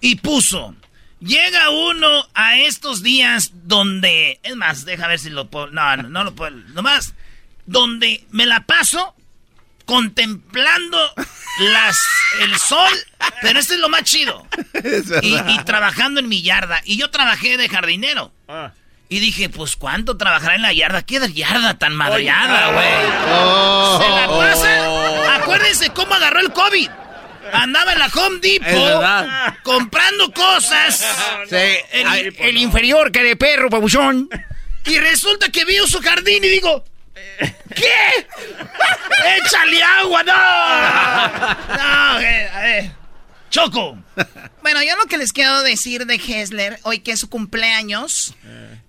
y 0.00 0.16
puso. 0.16 0.74
Llega 1.18 1.70
uno 1.70 2.28
a 2.34 2.58
estos 2.58 3.02
días 3.02 3.50
donde. 3.64 4.38
Es 4.44 4.54
más, 4.54 4.84
deja 4.84 5.08
ver 5.08 5.18
si 5.18 5.30
lo 5.30 5.48
puedo. 5.48 5.68
No, 5.68 5.96
no, 5.96 6.08
no 6.08 6.22
lo 6.22 6.34
puedo. 6.34 6.52
Nomás. 6.74 7.14
Donde 7.66 8.24
me 8.30 8.46
la 8.46 8.60
paso 8.60 9.14
contemplando 9.84 10.98
las, 11.60 11.98
el 12.40 12.56
sol. 12.56 12.92
Pero 13.42 13.58
este 13.58 13.74
es 13.74 13.80
lo 13.80 13.88
más 13.88 14.04
chido. 14.04 14.46
Y, 15.22 15.58
trabajando 15.64 16.20
en 16.20 16.28
mi 16.28 16.42
yarda. 16.42 16.80
Y 16.84 16.96
yo 16.98 17.10
trabajé 17.10 17.56
de 17.56 17.68
jardinero. 17.68 18.32
Ah. 18.48 18.72
Y 19.08 19.20
dije, 19.20 19.48
pues, 19.48 19.76
¿cuánto 19.76 20.16
trabajará 20.16 20.54
en 20.54 20.62
la 20.62 20.72
yarda? 20.72 21.02
¿Qué 21.02 21.20
yarda 21.32 21.78
tan 21.78 21.94
madreada, 21.94 22.72
güey? 22.72 22.86
Oh. 23.30 24.00
Se 24.02 24.08
la 24.08 24.26
pasa. 24.28 25.36
Acuérdense 25.36 25.90
cómo 25.90 26.14
agarró 26.14 26.40
el 26.40 26.52
COVID. 26.52 26.88
Andaba 27.52 27.92
en 27.92 27.98
la 27.98 28.06
Home 28.06 28.38
Depot 28.40 29.62
comprando 29.62 30.32
cosas. 30.32 31.06
Sí. 31.48 31.56
El, 31.92 32.06
Ay, 32.06 32.28
el 32.38 32.56
inferior 32.56 33.12
que 33.12 33.22
de 33.22 33.36
perro, 33.36 33.68
pabuchón. 33.68 34.28
Y 34.86 34.98
resulta 34.98 35.50
que 35.50 35.64
vio 35.64 35.86
su 35.86 36.00
jardín 36.00 36.42
y 36.42 36.48
digo, 36.48 36.84
¿qué? 37.74 38.26
¡Échale 39.44 39.82
agua, 39.82 40.22
no! 40.22 40.32
No, 41.76 42.20
eh, 42.20 42.48
a 42.52 42.60
ver. 42.60 42.90
Choco. 43.50 43.98
Bueno, 44.62 44.82
yo 44.82 44.96
lo 44.96 45.04
que 45.06 45.16
les 45.18 45.32
quiero 45.32 45.62
decir 45.62 46.06
de 46.06 46.14
Hessler, 46.16 46.78
hoy 46.82 46.98
que 47.00 47.12
es 47.12 47.20
su 47.20 47.28
cumpleaños, 47.28 48.34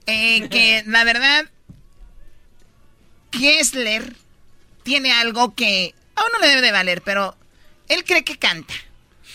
eh, 0.08 0.48
que 0.50 0.84
la 0.88 1.04
verdad, 1.04 1.46
Hessler 3.32 4.16
tiene 4.84 5.12
algo 5.12 5.54
que 5.56 5.94
a 6.16 6.22
uno 6.26 6.40
le 6.40 6.48
debe 6.48 6.62
de 6.62 6.72
valer, 6.72 7.02
pero 7.02 7.36
él 7.90 8.04
cree 8.06 8.24
que 8.24 8.38
canta. 8.38 8.74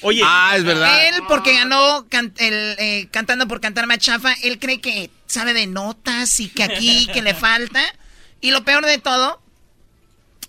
Oye. 0.03 0.22
Ah, 0.24 0.55
es 0.57 0.64
verdad. 0.64 1.09
Él, 1.09 1.22
porque 1.28 1.53
ganó 1.53 2.07
can- 2.09 2.32
el, 2.38 2.74
eh, 2.78 3.09
cantando 3.11 3.47
por 3.47 3.61
cantar 3.61 3.86
machafa, 3.86 4.32
él 4.43 4.59
cree 4.59 4.80
que 4.80 5.11
sabe 5.26 5.53
de 5.53 5.66
notas 5.66 6.41
y 6.41 6.49
que 6.49 6.64
aquí, 6.64 7.07
que 7.12 7.20
le 7.22 7.34
falta. 7.34 7.82
Y 8.41 8.51
lo 8.53 8.64
peor 8.64 8.86
de 8.86 8.99
todo 8.99 9.41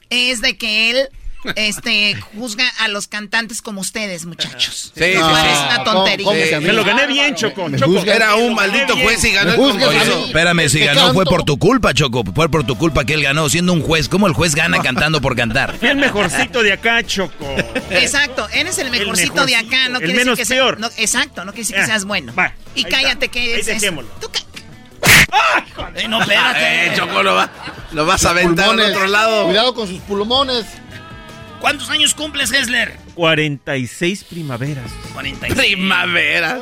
es 0.10 0.42
de 0.42 0.58
que 0.58 0.92
él 0.92 1.10
este, 1.56 2.16
juzga 2.36 2.68
a 2.80 2.88
los 2.88 3.08
cantantes 3.08 3.62
como 3.62 3.82
ustedes, 3.82 4.26
muchachos. 4.26 4.92
Sí, 4.96 5.04
sí, 5.04 5.14
No, 5.18 5.36
sí. 5.36 5.48
es 5.52 5.60
una 5.60 5.84
tontería. 5.84 6.26
¿Cómo 6.26 6.38
mí? 6.60 6.68
Me 6.68 6.74
lo 6.74 6.84
gané 6.86 7.08
bien, 7.08 7.34
Choco. 7.36 7.68
Me 7.68 7.80
Choco. 7.80 7.98
Era 8.06 8.36
un 8.36 8.54
maldito 8.54 8.96
juez 8.98 9.24
y 9.24 9.32
ganó 9.32 9.54
el 9.54 9.58
mí. 9.76 10.26
Espérame, 10.28 10.70
si 10.70 10.80
ganó 10.82 11.14
fue 11.14 11.26
por 11.26 11.44
tu 11.44 11.58
culpa, 11.58 11.94
Choco. 11.94 12.24
Fue 12.36 12.48
por 12.50 12.64
tu 12.66 12.78
culpa 12.78 13.06
que 13.06 13.14
él 13.16 13.24
ganó 13.24 13.50
siendo 13.50 13.74
un 13.74 13.82
juez. 13.82 14.08
¿Cómo 14.08 14.28
el 14.28 14.34
juez 14.34 14.54
gana 14.54 14.80
cantando 14.84 15.20
por 15.20 15.36
cantar? 15.36 15.76
Fui 15.80 15.90
el 15.90 15.98
mejorcito 15.98 16.62
de 16.64 16.74
acá, 16.74 17.04
Choco. 17.04 17.48
Exacto, 17.90 18.48
eres 18.54 18.78
el 18.78 18.92
mejorcito 18.92 19.46
de 19.46 19.56
acá, 19.56 19.90
no 19.90 19.98
el 19.98 20.06
quiere 20.06 20.20
menos 20.20 20.38
decir 20.38 20.44
que 20.44 20.46
sea- 20.46 20.58
peor. 20.64 20.80
no, 20.80 20.90
exacto, 20.98 21.44
no 21.44 21.54
quiere 21.54 21.64
decir 21.64 21.76
que 21.76 21.82
Ya, 21.82 21.88
seas 21.88 22.06
bueno. 22.06 22.34
va, 22.36 22.54
y 22.76 22.84
cállate 22.84 23.26
está. 23.26 23.28
que 23.30 23.60
es. 23.60 23.66
Tú 24.20 24.30
ca- 25.76 25.92
Eh, 25.96 26.08
no, 26.08 26.22
espérate. 26.22 26.86
Eh, 26.88 26.94
Choco, 26.96 27.24
lo, 27.24 27.36
va, 27.36 27.50
lo 27.92 28.06
vas 28.06 28.26
a 28.26 28.32
aventar 28.32 28.70
al 28.70 28.80
otro 28.80 29.08
lado. 29.08 29.46
Cuidado 29.46 29.74
con 29.74 29.88
sus 29.88 30.00
pulmones. 30.02 30.66
¿Cuántos 31.60 31.90
años 31.90 32.14
cumples, 32.16 32.52
Hessler? 32.52 32.98
46 33.16 34.24
primaveras. 34.24 34.92
46. 35.14 35.60
Primavera. 35.60 36.60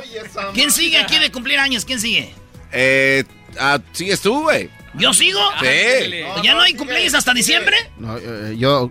¿Quién 0.53 0.71
sigue 0.71 0.97
aquí 0.97 1.17
de 1.19 1.31
cumplir 1.31 1.57
años? 1.59 1.85
¿Quién 1.85 2.01
sigue? 2.01 2.33
Eh, 2.71 3.23
ah, 3.59 3.79
sigues 3.93 4.19
tú, 4.21 4.41
güey. 4.43 4.69
¿Yo 4.95 5.13
sigo? 5.13 5.39
Sí. 5.61 6.21
¿Ya 6.43 6.53
no 6.53 6.61
hay 6.61 6.73
cumpleaños 6.73 7.13
hasta 7.13 7.33
diciembre? 7.33 7.77
No, 7.97 8.17
eh, 8.17 8.55
yo, 8.57 8.89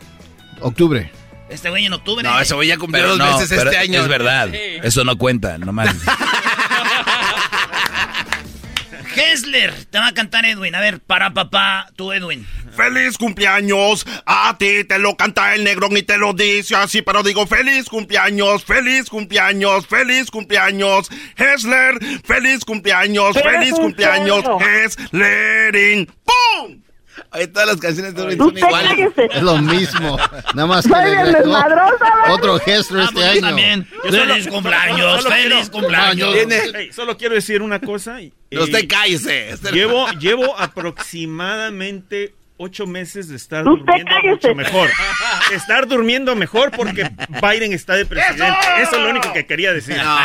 octubre. 0.60 1.10
Este 1.50 1.68
güey 1.70 1.86
en 1.86 1.92
octubre. 1.92 2.22
No, 2.22 2.38
eso 2.40 2.56
güey 2.56 2.68
ya 2.68 2.76
cumplió 2.78 3.06
dos 3.08 3.18
no, 3.18 3.38
veces 3.38 3.50
este 3.52 3.76
año. 3.76 4.00
es 4.02 4.08
verdad. 4.08 4.48
Eso 4.54 5.04
no 5.04 5.16
cuenta, 5.18 5.58
nomás. 5.58 5.94
Hessler, 9.48 9.86
te 9.86 9.98
va 9.98 10.08
a 10.08 10.14
cantar 10.14 10.44
Edwin. 10.44 10.74
A 10.74 10.80
ver, 10.80 11.00
para 11.00 11.32
papá, 11.32 11.88
tú 11.96 12.12
Edwin. 12.12 12.46
Feliz 12.76 13.16
cumpleaños, 13.16 14.06
a 14.26 14.56
ti 14.58 14.84
te 14.84 14.98
lo 14.98 15.16
canta 15.16 15.54
el 15.54 15.64
negro 15.64 15.88
y 15.96 16.02
te 16.02 16.18
lo 16.18 16.34
dice 16.34 16.76
así, 16.76 17.02
pero 17.02 17.22
digo 17.22 17.46
feliz 17.46 17.86
cumpleaños, 17.86 18.64
feliz 18.64 19.08
cumpleaños, 19.08 19.86
feliz 19.86 20.30
cumpleaños, 20.30 21.08
Hessler, 21.36 21.98
feliz 22.24 22.64
cumpleaños, 22.64 23.36
feliz 23.40 23.74
cumpleaños, 23.74 24.44
Hesslerin, 24.60 26.06
¡pum! 26.24 26.82
Ahí 27.30 27.46
todas 27.48 27.68
las 27.68 27.76
canciones 27.78 28.14
de 28.14 28.22
Edwin 28.22 28.38
son 28.38 28.58
iguales. 28.58 29.12
Es 29.16 29.42
lo 29.42 29.56
mismo. 29.58 30.16
Nada 30.54 30.66
más 30.66 30.86
que 30.86 30.92
¿verdad? 30.92 31.64
otro 32.30 32.60
Hessler 32.64 33.04
este 33.04 33.20
yo 33.20 33.26
año. 33.26 33.40
también. 33.40 33.86
Feliz 34.02 34.48
cumpleaños, 34.48 35.22
solo 35.22 35.34
feliz 35.34 35.48
quiero- 35.54 35.70
cumpleaños. 35.70 36.34
Solo 36.94 37.16
quiero 37.16 37.34
decir 37.34 37.62
una 37.62 37.80
cosa. 37.80 38.20
y- 38.22 38.32
No, 38.50 38.62
usted 38.64 38.80
y- 38.84 38.88
cállese. 38.88 39.50
Usted- 39.54 39.72
Llevo, 39.72 40.08
llevo 40.12 40.58
aproximadamente 40.58 42.34
ocho 42.58 42.86
meses 42.86 43.28
de 43.28 43.36
estar 43.36 43.66
Usted 43.66 43.84
durmiendo 43.86 44.10
cállese. 44.10 44.30
mucho 44.34 44.54
mejor. 44.54 44.90
Estar 45.54 45.86
durmiendo 45.88 46.36
mejor 46.36 46.70
porque 46.72 47.10
Biden 47.40 47.72
está 47.72 47.94
de 47.94 48.04
presidente. 48.04 48.58
Eso 48.82 48.96
es 48.96 49.02
lo 49.02 49.08
único 49.08 49.32
que 49.32 49.46
quería 49.46 49.72
decir. 49.72 49.96
No, 49.96 50.18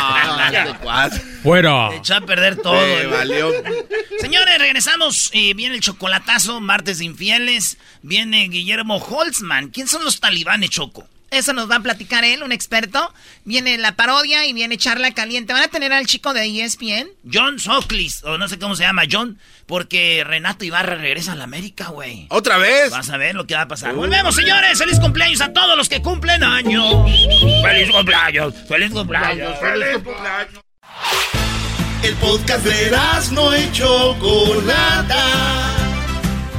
Fuera. 1.42 1.88
Te 1.90 1.96
echó 1.96 2.16
a 2.16 2.20
perder 2.20 2.56
todo. 2.56 2.78
Sí, 2.84 3.06
valió. 3.10 3.50
Señores, 4.20 4.58
regresamos. 4.58 5.30
y 5.32 5.54
viene 5.54 5.76
el 5.76 5.80
chocolatazo, 5.80 6.60
martes 6.60 6.98
de 6.98 7.06
infieles. 7.06 7.78
Viene 8.02 8.48
Guillermo 8.48 8.96
Holtzman. 8.98 9.68
¿Quién 9.70 9.88
son 9.88 10.04
los 10.04 10.20
talibanes, 10.20 10.70
Choco? 10.70 11.08
Eso 11.34 11.52
nos 11.52 11.70
va 11.70 11.76
a 11.76 11.80
platicar 11.80 12.24
él, 12.24 12.42
un 12.42 12.52
experto. 12.52 13.12
Viene 13.44 13.76
la 13.76 13.96
parodia 13.96 14.46
y 14.46 14.52
viene 14.52 14.78
charla 14.78 15.12
caliente. 15.12 15.52
¿Van 15.52 15.64
a 15.64 15.68
tener 15.68 15.92
al 15.92 16.06
chico 16.06 16.32
de 16.32 16.46
ESPN? 16.46 17.08
John 17.30 17.58
Soclis, 17.58 18.22
o 18.22 18.38
no 18.38 18.48
sé 18.48 18.58
cómo 18.58 18.76
se 18.76 18.84
llama, 18.84 19.02
John, 19.10 19.38
porque 19.66 20.22
Renato 20.24 20.64
Ibarra 20.64 20.94
regresa 20.94 21.32
a 21.32 21.34
la 21.34 21.44
América, 21.44 21.88
güey. 21.88 22.26
¿Otra 22.30 22.58
vez? 22.58 22.90
Vas 22.90 23.10
a 23.10 23.16
ver 23.16 23.34
lo 23.34 23.46
que 23.46 23.54
va 23.54 23.62
a 23.62 23.68
pasar. 23.68 23.94
Volvemos, 23.94 24.36
señores. 24.36 24.78
Feliz 24.78 25.00
cumpleaños 25.00 25.40
a 25.40 25.52
todos 25.52 25.76
los 25.76 25.88
que 25.88 26.00
cumplen 26.00 26.44
años. 26.44 27.10
Feliz 27.62 27.90
cumpleaños, 27.90 28.54
feliz 28.68 28.92
cumpleaños, 28.92 29.58
feliz 29.58 30.02
cumpleaños. 30.02 30.60
El 32.02 32.14
podcast 32.16 32.64
de 32.64 32.96
no 33.32 33.56
y 33.56 33.72
Chocolata. 33.72 35.83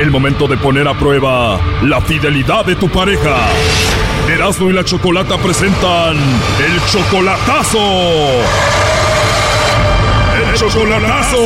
El 0.00 0.10
momento 0.10 0.48
de 0.48 0.56
poner 0.56 0.88
a 0.88 0.98
prueba 0.98 1.60
la 1.82 2.00
fidelidad 2.00 2.64
de 2.64 2.74
tu 2.74 2.88
pareja. 2.88 3.36
Erasmo 4.28 4.70
y 4.70 4.72
la 4.72 4.82
Chocolata 4.82 5.36
presentan 5.36 6.16
el 6.16 6.80
chocolatazo. 6.90 7.78
El 10.38 10.54
chocolatazo. 10.56 11.36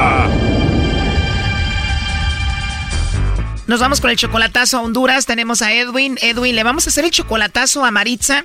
Nos 3.66 3.80
vamos 3.80 4.00
con 4.00 4.10
el 4.10 4.16
chocolatazo 4.16 4.78
a 4.78 4.82
Honduras. 4.82 5.26
Tenemos 5.26 5.60
a 5.60 5.72
Edwin. 5.72 6.18
Edwin, 6.22 6.54
le 6.54 6.62
vamos 6.64 6.86
a 6.86 6.90
hacer 6.90 7.04
el 7.04 7.10
chocolatazo 7.10 7.84
a 7.84 7.90
Maritza. 7.90 8.44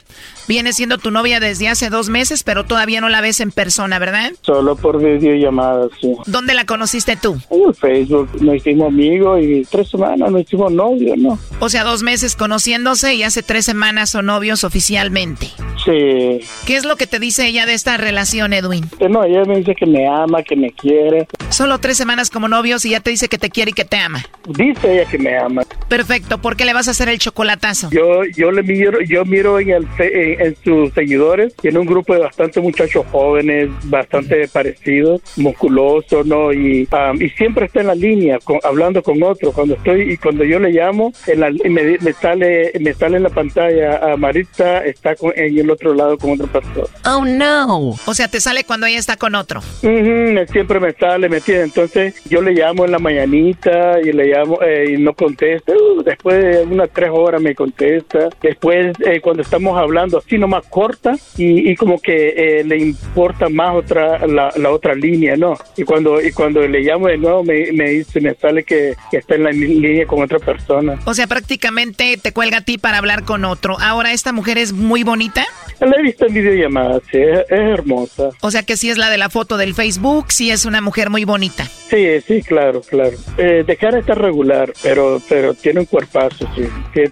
Viene 0.49 0.73
siendo 0.73 0.97
tu 0.97 1.11
novia 1.11 1.39
desde 1.39 1.67
hace 1.67 1.91
dos 1.91 2.09
meses, 2.09 2.41
pero 2.41 2.63
todavía 2.65 3.01
no 3.01 3.07
la 3.09 3.21
ves 3.21 3.39
en 3.39 3.51
persona, 3.51 3.99
¿verdad? 3.99 4.31
Solo 4.41 4.75
por 4.75 4.97
videollamadas, 4.97 5.91
sí. 6.01 6.11
¿Dónde 6.25 6.55
la 6.55 6.65
conociste 6.65 7.15
tú? 7.15 7.37
En 7.51 7.71
Facebook 7.75 8.27
nos 8.41 8.55
hicimos 8.55 8.87
amigos 8.87 9.41
y 9.43 9.61
tres 9.69 9.89
semanas 9.91 10.31
nos 10.31 10.41
hicimos 10.41 10.71
novios, 10.71 11.15
¿no? 11.19 11.37
O 11.59 11.69
sea, 11.69 11.83
dos 11.83 12.01
meses 12.01 12.35
conociéndose 12.35 13.13
y 13.13 13.21
hace 13.21 13.43
tres 13.43 13.63
semanas 13.65 14.09
son 14.09 14.25
novios 14.25 14.63
oficialmente. 14.63 15.51
Sí. 15.85 16.39
¿Qué 16.65 16.75
es 16.75 16.83
lo 16.83 16.95
que 16.95 17.05
te 17.05 17.19
dice 17.19 17.45
ella 17.45 17.67
de 17.67 17.75
esta 17.75 17.97
relación, 17.97 18.51
Edwin? 18.51 18.89
No, 19.07 19.23
ella 19.23 19.43
me 19.45 19.57
dice 19.57 19.75
que 19.75 19.85
me 19.85 20.07
ama, 20.07 20.41
que 20.41 20.55
me 20.55 20.71
quiere. 20.71 21.27
Solo 21.49 21.77
tres 21.77 21.95
semanas 21.95 22.31
como 22.31 22.47
novios 22.47 22.83
y 22.85 22.89
ya 22.89 23.01
te 23.01 23.11
dice 23.11 23.29
que 23.29 23.37
te 23.37 23.51
quiere 23.51 23.69
y 23.69 23.73
que 23.75 23.85
te 23.85 23.97
ama. 23.97 24.25
Dice 24.47 24.93
ella 24.99 25.05
que 25.09 25.19
me 25.19 25.37
ama. 25.37 25.61
Perfecto. 25.87 26.39
¿Por 26.39 26.55
qué 26.57 26.65
le 26.65 26.73
vas 26.73 26.87
a 26.87 26.91
hacer 26.91 27.07
el 27.09 27.19
chocolatazo? 27.19 27.89
Yo 27.91 28.23
yo 28.35 28.51
le 28.51 28.63
miro, 28.63 28.99
yo 29.01 29.23
miro 29.25 29.59
en, 29.59 29.69
el, 29.69 29.87
fe- 29.89 30.33
en, 30.39 30.55
sus 30.63 30.93
seguidores, 30.93 31.55
tiene 31.55 31.79
un 31.79 31.85
grupo 31.85 32.13
de 32.13 32.19
bastantes 32.21 32.61
muchachos 32.63 33.05
jóvenes, 33.11 33.69
bastante 33.85 34.47
parecidos, 34.47 35.21
musculosos, 35.37 36.25
¿no? 36.25 36.51
Y, 36.53 36.87
um, 36.91 37.21
y 37.21 37.29
siempre 37.31 37.65
está 37.65 37.81
en 37.81 37.87
la 37.87 37.95
línea, 37.95 38.39
con- 38.43 38.59
hablando 38.63 39.01
con 39.03 39.21
otro. 39.23 39.51
Cuando 39.51 39.75
estoy 39.75 40.13
y 40.13 40.17
cuando 40.17 40.43
yo 40.43 40.59
le 40.59 40.69
llamo, 40.71 41.11
en 41.27 41.39
la- 41.39 41.51
me, 41.51 41.97
me 41.99 42.13
sale 42.13 42.71
me 42.79 42.93
sale 42.93 43.17
en 43.17 43.23
la 43.23 43.29
pantalla 43.29 44.13
a 44.13 44.17
Maritza 44.17 44.83
está 44.85 45.15
con, 45.15 45.31
en 45.35 45.57
el 45.57 45.69
otro 45.69 45.93
lado 45.93 46.17
con 46.17 46.31
otra 46.31 46.47
persona. 46.61 46.87
Oh, 47.05 47.25
no. 47.25 47.95
O 48.05 48.13
sea, 48.13 48.27
te 48.27 48.39
sale 48.39 48.63
cuando 48.63 48.85
ella 48.85 48.99
está 48.99 49.17
con 49.17 49.35
otro. 49.35 49.59
Ujú, 49.83 50.51
siempre 50.51 50.79
me 50.79 50.93
sale, 50.93 51.29
¿me 51.29 51.37
entiendes? 51.37 51.67
Entonces 51.67 52.21
yo 52.29 52.41
le 52.41 52.51
llamo 52.53 52.85
en 52.85 52.91
la 52.91 52.99
mañanita 52.99 53.99
y 54.01 54.11
le 54.11 54.25
llamo 54.27 54.59
eh, 54.61 54.95
y 54.97 55.01
no 55.01 55.13
contesta. 55.13 55.73
Uh, 55.73 56.03
después 56.03 56.43
de 56.43 56.63
unas 56.63 56.89
tres 56.91 57.09
horas 57.11 57.41
me 57.41 57.55
contesta. 57.55 58.29
Después 58.41 58.95
eh, 59.05 59.19
cuando 59.21 59.41
estamos 59.43 59.77
hablando 59.77 60.17
así 60.29 60.37
nomás 60.37 60.63
corta 60.69 61.15
y, 61.37 61.71
y 61.71 61.75
como 61.75 61.99
que 61.99 62.59
eh, 62.59 62.63
le 62.63 62.77
importa 62.77 63.49
más 63.49 63.75
otra 63.75 64.27
la, 64.27 64.51
la 64.55 64.69
otra 64.69 64.93
línea, 64.93 65.35
¿no? 65.35 65.55
Y 65.75 65.83
cuando 65.83 66.21
y 66.21 66.31
cuando 66.31 66.61
le 66.67 66.81
llamo 66.81 67.07
de 67.07 67.17
nuevo 67.17 67.43
me, 67.43 67.71
me 67.71 67.89
dice, 67.89 68.21
me 68.21 68.35
sale 68.35 68.63
que, 68.63 68.93
que 69.09 69.17
está 69.17 69.35
en 69.35 69.43
la 69.43 69.51
línea 69.51 70.05
con 70.05 70.21
otra 70.21 70.37
persona. 70.37 70.99
O 71.05 71.13
sea, 71.15 71.25
prácticamente 71.25 72.17
te 72.21 72.31
cuelga 72.31 72.57
a 72.57 72.61
ti 72.61 72.77
para 72.77 72.99
hablar 72.99 73.23
con 73.23 73.43
otro. 73.43 73.77
Ahora, 73.79 74.13
¿esta 74.13 74.31
mujer 74.31 74.59
es 74.59 74.71
muy 74.71 75.03
bonita? 75.03 75.45
La 75.79 75.95
he 75.97 76.03
visto 76.03 76.27
en 76.27 76.33
videollamadas, 76.33 77.01
sí, 77.11 77.17
es, 77.17 77.39
es 77.39 77.59
hermosa. 77.59 78.29
O 78.41 78.51
sea, 78.51 78.63
que 78.63 78.77
sí 78.77 78.89
es 78.89 78.97
la 78.97 79.09
de 79.09 79.17
la 79.17 79.29
foto 79.29 79.57
del 79.57 79.73
Facebook, 79.73 80.25
sí 80.31 80.51
es 80.51 80.65
una 80.65 80.81
mujer 80.81 81.09
muy 81.09 81.23
bonita. 81.25 81.65
Sí, 81.89 82.05
sí, 82.27 82.43
claro, 82.43 82.81
claro. 82.81 83.17
Eh, 83.37 83.63
de 83.65 83.77
cara 83.77 83.99
está 83.99 84.13
regular, 84.13 84.71
pero 84.83 85.19
pero 85.27 85.53
tiene 85.55 85.79
un 85.79 85.85
cuerpazo, 85.87 86.47
sí. 86.55 86.63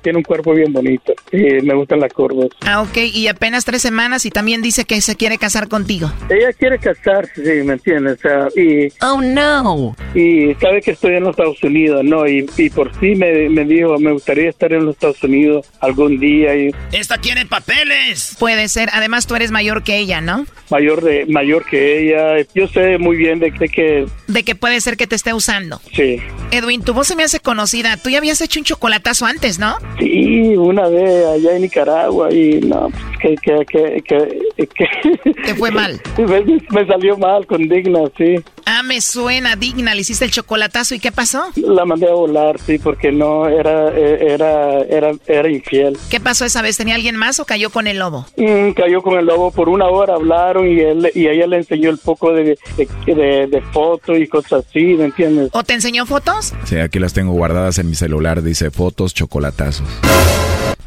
Tiene 0.03 0.20
un 0.20 0.24
cuerpo 0.24 0.53
bien 0.53 0.72
bonito. 0.72 1.13
Y 1.32 1.65
me 1.65 1.74
gustan 1.74 1.99
las 1.99 2.13
curvas. 2.13 2.49
Ah, 2.65 2.82
ok. 2.82 2.97
Y 3.14 3.28
apenas 3.28 3.66
tres 3.66 3.82
semanas 3.82 4.26
y 4.26 4.30
también 4.30 4.62
dice 4.62 4.86
que 4.86 5.01
se 5.01 5.16
quiere 5.16 5.38
casar 5.38 5.68
contigo. 5.68 6.12
Ella 6.30 6.53
quiere 6.53 6.80
casarse, 6.80 7.34
sí, 7.36 7.64
¿me 7.64 7.74
entiendes? 7.74 8.18
O 8.18 8.22
sea, 8.22 8.47
y, 8.55 8.91
oh, 9.01 9.22
no. 9.22 9.95
Y 10.14 10.53
sabe 10.55 10.82
que 10.82 10.91
estoy 10.91 11.16
en 11.16 11.24
los 11.24 11.32
Estados 11.32 11.62
Unidos, 11.64 12.03
¿no? 12.03 12.28
Y, 12.28 12.49
y 12.58 12.70
por 12.70 12.91
sí 12.99 13.16
me, 13.16 13.49
me 13.49 13.66
dijo, 13.66 13.97
me 13.99 14.12
gustaría 14.12 14.49
estar 14.49 14.72
en 14.74 14.86
los 14.86 14.95
Estados 14.95 15.24
Unidos 15.24 15.68
algún 15.80 16.20
día. 16.20 16.55
Y 16.55 16.74
Esta 16.91 17.18
tiene 17.18 17.45
papeles. 17.45 18.36
Puede 18.39 18.68
ser. 18.70 18.89
Además, 18.93 19.28
tú 19.28 19.36
eres 19.36 19.51
mayor 19.51 19.84
que 19.84 19.97
ella, 19.97 20.22
¿no? 20.22 20.45
mayor 20.70 21.03
de 21.03 21.26
mayor 21.28 21.66
que 21.66 22.01
ella. 22.01 22.45
Yo 22.53 22.68
sé 22.68 22.97
muy 22.97 23.18
bien 23.18 23.39
de, 23.39 23.51
de 23.51 23.70
que... 23.70 24.05
De 24.28 24.43
que 24.43 24.55
puede 24.55 24.82
ser 24.82 24.97
que 24.97 25.08
te 25.08 25.16
esté 25.16 25.34
usando. 25.34 25.82
Sí. 25.93 26.18
Edwin, 26.51 26.82
tu 26.84 26.93
voz 26.93 27.08
se 27.08 27.16
me 27.16 27.24
hace 27.24 27.39
conocida. 27.39 27.97
Tú 27.97 28.10
ya 28.10 28.18
habías 28.18 28.41
hecho 28.41 28.60
un 28.60 28.66
chocolatazo 28.66 29.26
antes, 29.26 29.60
¿no? 29.60 29.78
Sí, 29.99 30.55
una 30.55 30.88
vez 30.88 31.26
allá 31.26 31.55
en 31.55 31.62
Nicaragua 31.62 32.34
y 32.34 32.60
no, 32.62 32.87
pues, 32.90 33.04
que, 33.20 33.36
que, 33.36 33.66
que, 33.66 34.02
que, 34.04 34.68
que... 34.68 35.34
Te 35.46 35.56
fue 35.56 35.72
mal. 35.72 36.00
me, 36.18 36.44
me 36.70 36.88
salió 36.88 37.18
mal 37.18 37.46
con 37.46 37.68
Digna, 37.68 38.00
sí. 38.18 38.36
Ah, 38.70 38.84
me 38.84 39.00
suena 39.00 39.56
digna. 39.56 39.96
Le 39.96 40.02
hiciste 40.02 40.26
el 40.26 40.32
chocolatazo 40.32 40.94
y 40.94 41.00
¿qué 41.00 41.14
pasó? 41.14 41.46
La 41.56 41.86
mandé 41.86 42.08
a 42.10 42.14
volar, 42.14 42.60
sí, 42.60 42.78
porque 42.78 43.14
no, 43.14 43.48
era, 43.48 43.90
eh, 43.96 44.34
era, 44.34 44.80
era, 44.82 45.12
era 45.26 45.50
infiel. 45.50 45.98
¿Qué 46.10 46.20
pasó 46.20 46.44
esa 46.44 46.62
vez? 46.62 46.76
¿Tenía 46.76 46.96
alguien 46.96 47.16
más 47.16 47.40
o 47.40 47.46
cayó 47.46 47.70
con 47.70 47.88
el 47.88 48.00
lobo? 48.00 48.26
Mm, 48.36 48.72
cayó 48.72 49.02
con 49.02 49.18
el 49.18 49.26
lobo 49.26 49.52
por 49.52 49.70
una 49.70 49.86
hora, 49.86 50.16
hablaron 50.16 50.68
y 50.68 50.82
él 50.82 51.10
y 51.16 51.28
ella 51.28 51.48
le 51.48 51.58
enseñó 51.58 51.90
el 51.90 51.98
poco 51.98 52.34
de, 52.34 52.58
de, 52.76 53.16
de, 53.16 53.48
de 53.48 53.62
fotos 53.72 54.18
y 54.18 54.28
cosas 54.28 54.66
así, 54.68 54.84
¿me 54.84 55.06
entiendes? 55.06 55.50
¿O 55.54 55.64
te 55.64 55.74
enseñó 55.74 56.06
fotos? 56.06 56.54
Sí, 56.66 56.78
aquí 56.78 57.00
las 57.00 57.14
tengo 57.14 57.32
guardadas 57.32 57.78
en 57.78 57.88
mi 57.90 57.96
celular, 57.96 58.42
dice 58.44 58.70
fotos, 58.70 59.14
chocolatazos. 59.14 59.88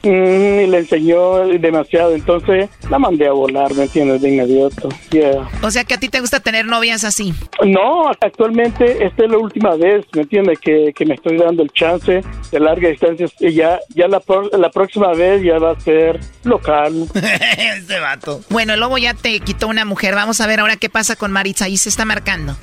Mm, 0.02 0.60
y 0.60 0.66
le 0.66 0.78
enseñó 0.78 1.46
demasiado, 1.58 2.14
entonces 2.14 2.70
la 2.88 2.98
mandé 2.98 3.26
a 3.26 3.32
volar, 3.32 3.74
¿me 3.74 3.82
entiendes? 3.82 4.22
De 4.22 4.30
inmediato. 4.30 4.88
Yeah. 5.10 5.46
O 5.62 5.70
sea 5.70 5.84
que 5.84 5.92
a 5.94 5.98
ti 5.98 6.08
te 6.08 6.20
gusta 6.20 6.40
tener 6.40 6.64
novias 6.64 7.04
así. 7.04 7.34
No, 7.66 8.08
actualmente 8.08 9.04
esta 9.04 9.24
es 9.24 9.30
la 9.30 9.36
última 9.36 9.76
vez, 9.76 10.06
¿me 10.14 10.22
entiendes? 10.22 10.58
Que, 10.58 10.92
que 10.96 11.04
me 11.04 11.14
estoy 11.16 11.36
dando 11.36 11.62
el 11.62 11.70
chance 11.72 12.22
de 12.50 12.60
larga 12.60 12.88
distancia. 12.88 13.26
Y 13.40 13.52
ya, 13.52 13.78
ya 13.94 14.08
la, 14.08 14.20
pro- 14.20 14.48
la 14.56 14.70
próxima 14.70 15.12
vez 15.12 15.42
ya 15.42 15.58
va 15.58 15.72
a 15.72 15.80
ser 15.80 16.18
local. 16.44 17.06
este 17.58 18.00
vato. 18.00 18.40
Bueno, 18.48 18.72
el 18.72 18.80
lobo 18.80 18.96
ya 18.96 19.12
te 19.12 19.38
quitó 19.40 19.68
una 19.68 19.84
mujer. 19.84 20.14
Vamos 20.14 20.40
a 20.40 20.46
ver 20.46 20.60
ahora 20.60 20.76
qué 20.76 20.88
pasa 20.88 21.14
con 21.16 21.30
Maritza. 21.30 21.66
Ahí 21.66 21.76
se 21.76 21.90
está 21.90 22.06
marcando. 22.06 22.56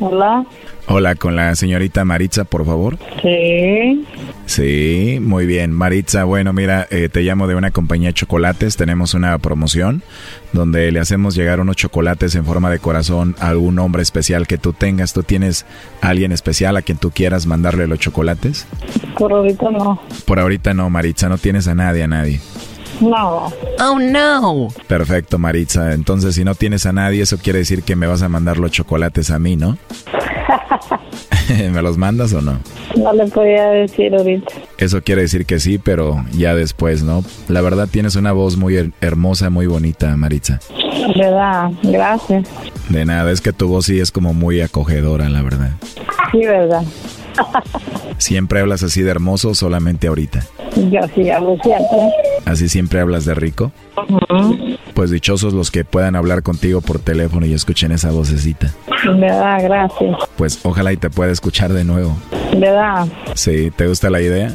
Hola. 0.00 0.44
Hola, 0.86 1.14
con 1.14 1.34
la 1.34 1.54
señorita 1.54 2.04
Maritza, 2.04 2.44
por 2.44 2.66
favor. 2.66 2.98
Sí. 3.22 4.04
Sí, 4.46 5.18
muy 5.20 5.46
bien. 5.46 5.72
Maritza, 5.72 6.24
bueno, 6.24 6.52
mira, 6.52 6.86
eh, 6.90 7.08
te 7.08 7.22
llamo 7.22 7.46
de 7.46 7.54
una 7.54 7.70
compañía 7.70 8.10
de 8.10 8.14
chocolates. 8.14 8.76
Tenemos 8.76 9.14
una 9.14 9.38
promoción 9.38 10.02
donde 10.52 10.92
le 10.92 11.00
hacemos 11.00 11.34
llegar 11.34 11.60
unos 11.60 11.76
chocolates 11.76 12.34
en 12.34 12.44
forma 12.44 12.70
de 12.70 12.78
corazón 12.78 13.34
a 13.40 13.48
algún 13.48 13.78
hombre 13.78 14.02
especial 14.02 14.46
que 14.46 14.58
tú 14.58 14.74
tengas. 14.74 15.14
¿Tú 15.14 15.22
tienes 15.22 15.64
a 16.02 16.08
alguien 16.08 16.32
especial 16.32 16.76
a 16.76 16.82
quien 16.82 16.98
tú 16.98 17.10
quieras 17.10 17.46
mandarle 17.46 17.86
los 17.86 17.98
chocolates? 17.98 18.66
Por 19.16 19.32
ahorita 19.32 19.70
no. 19.70 20.02
Por 20.26 20.38
ahorita 20.38 20.74
no, 20.74 20.90
Maritza, 20.90 21.30
no 21.30 21.38
tienes 21.38 21.66
a 21.66 21.74
nadie, 21.74 22.02
a 22.02 22.08
nadie. 22.08 22.40
No. 23.00 23.52
Oh, 23.80 23.98
no. 23.98 24.68
Perfecto, 24.86 25.38
Maritza. 25.38 25.94
Entonces, 25.94 26.34
si 26.34 26.44
no 26.44 26.54
tienes 26.54 26.86
a 26.86 26.92
nadie, 26.92 27.22
eso 27.22 27.38
quiere 27.38 27.60
decir 27.60 27.82
que 27.82 27.96
me 27.96 28.06
vas 28.06 28.22
a 28.22 28.28
mandar 28.28 28.58
los 28.58 28.70
chocolates 28.70 29.30
a 29.30 29.38
mí, 29.38 29.56
¿no? 29.56 29.78
¿Me 31.72 31.82
los 31.82 31.96
mandas 31.98 32.32
o 32.32 32.40
no? 32.40 32.58
No 32.96 33.12
le 33.12 33.26
podía 33.26 33.68
decir 33.70 34.14
ahorita. 34.14 34.52
Eso 34.78 35.02
quiere 35.02 35.22
decir 35.22 35.46
que 35.46 35.58
sí, 35.60 35.78
pero 35.78 36.24
ya 36.32 36.54
después, 36.54 37.02
¿no? 37.02 37.24
La 37.48 37.60
verdad 37.60 37.88
tienes 37.90 38.16
una 38.16 38.32
voz 38.32 38.56
muy 38.56 38.74
her- 38.76 38.92
hermosa, 39.00 39.50
muy 39.50 39.66
bonita, 39.66 40.16
Maritza. 40.16 40.60
¿Verdad? 41.16 41.70
Gracias. 41.82 42.48
De 42.88 43.04
nada, 43.04 43.30
es 43.30 43.40
que 43.40 43.52
tu 43.52 43.68
voz 43.68 43.86
sí 43.86 43.98
es 44.00 44.10
como 44.10 44.32
muy 44.34 44.60
acogedora, 44.60 45.28
la 45.28 45.42
verdad. 45.42 45.70
Sí, 46.32 46.38
¿verdad? 46.38 46.82
¿Siempre 48.18 48.60
hablas 48.60 48.82
así 48.82 49.02
de 49.02 49.10
hermoso 49.10 49.50
o 49.50 49.54
solamente 49.54 50.06
ahorita? 50.06 50.44
Yo 50.76 51.00
sí 51.14 51.30
hablo 51.30 51.56
siempre. 51.62 51.98
¿Así 52.44 52.68
siempre 52.68 53.00
hablas 53.00 53.24
de 53.24 53.34
rico? 53.34 53.72
Pues 54.94 55.10
dichosos 55.10 55.52
los 55.52 55.70
que 55.70 55.84
puedan 55.84 56.16
hablar 56.16 56.42
contigo 56.42 56.80
por 56.80 56.98
teléfono 56.98 57.46
y 57.46 57.54
escuchen 57.54 57.92
esa 57.92 58.10
vocecita. 58.10 58.72
¿Verdad? 59.04 59.62
Gracias. 59.62 60.16
Pues 60.36 60.60
ojalá 60.64 60.92
y 60.92 60.96
te 60.96 61.10
pueda 61.10 61.32
escuchar 61.32 61.72
de 61.72 61.84
nuevo. 61.84 62.16
¿Verdad? 62.56 63.06
Sí, 63.34 63.70
¿te 63.74 63.86
gusta 63.86 64.10
la 64.10 64.20
idea? 64.20 64.52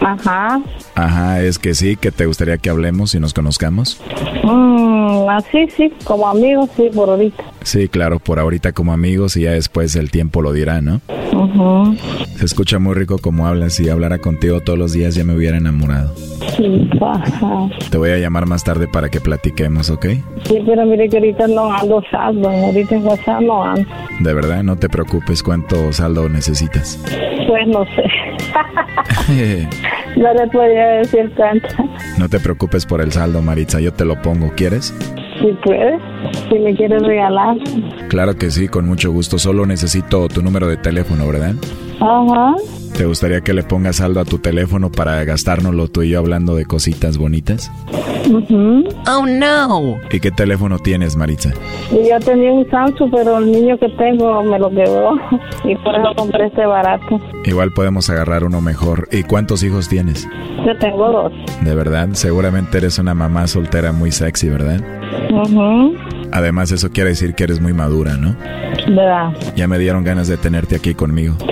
Ajá. 0.00 0.60
Ajá, 0.94 1.40
es 1.42 1.58
que 1.58 1.74
sí, 1.74 1.96
que 1.96 2.10
te 2.10 2.26
gustaría 2.26 2.58
que 2.58 2.70
hablemos 2.70 3.14
y 3.14 3.20
nos 3.20 3.34
conozcamos. 3.34 4.00
Mm, 4.42 5.28
así 5.28 5.68
sí, 5.76 5.92
como 6.04 6.28
amigos, 6.28 6.70
sí, 6.76 6.90
por 6.94 7.10
ahorita. 7.10 7.44
Sí, 7.62 7.88
claro, 7.88 8.18
por 8.18 8.38
ahorita 8.38 8.72
como 8.72 8.92
amigos 8.92 9.36
y 9.36 9.42
ya 9.42 9.52
después 9.52 9.94
el 9.96 10.10
tiempo 10.10 10.42
lo 10.42 10.52
dirá, 10.52 10.80
¿no? 10.80 11.00
Ujú. 11.32 11.96
Se 12.36 12.44
escucha 12.44 12.78
muy 12.78 12.94
rico 12.94 13.18
como 13.18 13.46
hablas. 13.46 13.74
Si 13.74 13.88
hablara 13.88 14.18
contigo 14.18 14.60
todos 14.60 14.78
los 14.78 14.92
días 14.92 15.14
ya 15.14 15.24
me 15.24 15.34
hubiera 15.34 15.56
enamorado. 15.56 16.14
Sí, 16.56 16.90
ajá. 17.00 17.68
Te 17.90 17.96
voy 17.98 18.10
a 18.10 18.18
llamar 18.18 18.46
más 18.46 18.64
tarde 18.64 18.86
para 18.88 19.08
que 19.08 19.20
platiquemos, 19.20 19.88
¿ok? 19.90 20.06
Sí, 20.44 20.58
pero 20.66 20.84
mire 20.84 21.08
que 21.08 21.18
ahorita 21.18 21.46
no 21.48 21.72
ando 21.72 22.02
saldo. 22.10 22.50
Ahorita 22.50 22.96
en 22.96 23.06
WhatsApp 23.06 23.40
no 23.40 23.64
ando. 23.64 23.88
De 24.20 24.34
verdad, 24.34 24.62
no 24.62 24.76
te 24.76 24.88
preocupes 24.88 25.42
cuánto 25.42 25.92
saldo 25.92 26.28
necesitas. 26.28 26.98
Pues 27.46 27.66
no 27.68 27.84
sé. 27.84 28.02
no 30.16 30.34
le 30.34 30.46
podía 30.48 30.86
decir 30.98 31.32
tanto. 31.36 31.68
no 32.18 32.28
te 32.28 32.40
preocupes 32.40 32.86
por 32.86 33.00
el 33.00 33.12
saldo, 33.12 33.42
Maritza, 33.42 33.80
yo 33.80 33.92
te 33.92 34.04
lo 34.04 34.20
pongo. 34.20 34.52
¿Quieres? 34.56 34.94
Si 35.40 35.52
puedes, 35.64 36.00
si 36.48 36.58
me 36.58 36.74
quieres 36.76 37.02
regalar. 37.02 37.56
Claro 38.08 38.36
que 38.36 38.50
sí, 38.50 38.68
con 38.68 38.86
mucho 38.86 39.10
gusto. 39.10 39.38
Solo 39.38 39.66
necesito 39.66 40.28
tu 40.28 40.42
número 40.42 40.68
de 40.68 40.76
teléfono, 40.76 41.26
¿verdad? 41.26 41.54
Ajá. 42.02 42.56
¿Te 42.96 43.06
gustaría 43.06 43.40
que 43.40 43.54
le 43.54 43.62
pongas 43.62 43.96
saldo 43.96 44.20
a 44.20 44.24
tu 44.24 44.38
teléfono 44.38 44.90
para 44.90 45.22
gastárnoslo 45.24 45.88
tú 45.88 46.02
y 46.02 46.10
yo 46.10 46.18
hablando 46.18 46.56
de 46.56 46.66
cositas 46.66 47.16
bonitas? 47.16 47.70
Ujú. 48.28 48.84
Oh, 49.08 49.24
no. 49.26 49.96
¿Y 50.10 50.20
qué 50.20 50.30
teléfono 50.30 50.78
tienes, 50.78 51.16
Maritza? 51.16 51.50
Y 51.90 52.08
yo 52.08 52.18
tenía 52.20 52.52
un 52.52 52.68
Samsung, 52.70 53.10
pero 53.12 53.38
el 53.38 53.50
niño 53.50 53.78
que 53.78 53.88
tengo 53.90 54.42
me 54.42 54.58
lo 54.58 54.68
quedó. 54.70 55.12
Y 55.64 55.76
por 55.76 55.94
eso 55.94 56.12
compré 56.16 56.46
este 56.48 56.66
barato. 56.66 57.20
Igual 57.44 57.70
podemos 57.72 58.10
agarrar 58.10 58.42
uno 58.42 58.60
mejor. 58.60 59.08
¿Y 59.12 59.22
cuántos 59.22 59.62
hijos 59.62 59.88
tienes? 59.88 60.28
Yo 60.66 60.76
tengo 60.78 61.08
dos. 61.08 61.32
De 61.62 61.74
verdad, 61.76 62.08
seguramente 62.14 62.78
eres 62.78 62.98
una 62.98 63.14
mamá 63.14 63.46
soltera 63.46 63.92
muy 63.92 64.10
sexy, 64.10 64.48
¿verdad? 64.48 64.80
Ujú. 65.30 65.94
Además, 66.32 66.72
eso 66.72 66.90
quiere 66.90 67.10
decir 67.10 67.34
que 67.34 67.44
eres 67.44 67.60
muy 67.60 67.74
madura, 67.74 68.16
¿no? 68.16 68.34
¿Verdad? 68.88 69.32
Ya 69.54 69.68
me 69.68 69.78
dieron 69.78 70.02
ganas 70.02 70.28
de 70.28 70.38
tenerte 70.38 70.76
aquí 70.76 70.94
conmigo. 70.94 71.36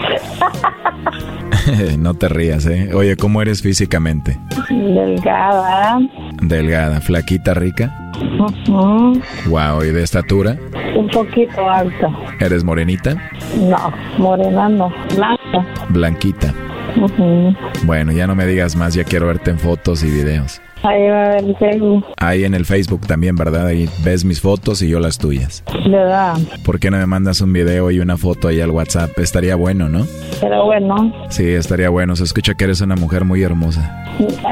no 1.99 2.15
te 2.15 2.29
rías, 2.29 2.67
¿eh? 2.67 2.91
Oye, 2.95 3.17
¿cómo 3.17 3.43
eres 3.43 3.63
físicamente? 3.63 4.39
Delgada. 4.71 5.99
Delgada, 6.43 7.01
flaquita, 7.01 7.55
rica. 7.55 8.13
Ujú. 8.39 9.21
Wow, 9.47 9.85
¿y 9.85 9.91
de 9.91 10.03
estatura? 10.03 10.57
Un 10.97 11.09
poquito 11.09 11.69
alta. 11.69 12.09
¿Eres 12.41 12.65
morenita? 12.65 13.15
No, 13.57 13.93
morena 14.19 14.69
no. 14.69 14.93
Blanca. 15.15 15.67
Blanquita. 15.91 16.55
Ujú. 16.97 17.55
Bueno, 17.85 18.13
ya 18.13 18.27
no 18.27 18.35
me 18.35 18.47
digas 18.47 18.77
más, 18.77 18.95
ya 18.95 19.05
quiero 19.05 19.27
verte 19.27 19.51
en 19.51 19.59
fotos 19.59 20.03
y 20.03 20.11
videos. 20.11 20.61
Ahí 20.83 21.09
va 21.09 21.25
a 21.25 21.29
ver 21.31 21.45
el 21.45 21.57
Facebook. 21.57 22.05
Ahí 22.17 22.45
en 22.45 22.55
el 22.55 22.65
Facebook 22.65 23.07
también, 23.07 23.37
¿verdad? 23.37 23.67
Ahí 23.67 23.89
ves 24.05 24.25
mis 24.25 24.41
fotos 24.41 24.81
y 24.83 24.89
yo 24.89 24.99
las 25.01 25.19
tuyas. 25.19 25.63
¿Verdad? 25.89 26.39
¿Por 26.65 26.81
qué 26.81 26.91
no 26.91 26.97
me 26.97 27.07
mandas 27.07 27.41
un 27.43 27.53
video 27.53 27.91
y 27.91 28.01
una 28.01 28.17
foto 28.17 28.49
ahí 28.49 28.61
al 28.61 28.71
WhatsApp? 28.71 29.19
Estaría 29.19 29.57
bueno, 29.57 29.89
¿no? 29.89 30.07
Pero 30.41 30.65
bueno, 30.65 31.13
Sí, 31.29 31.47
estaría 31.49 31.91
bueno. 31.91 32.17
Se 32.17 32.25
escucha 32.25 32.55
que 32.55 32.65
eres 32.65 32.81
una 32.81 32.97
mujer 32.97 33.25
muy 33.25 33.43
hermosa. 33.43 34.07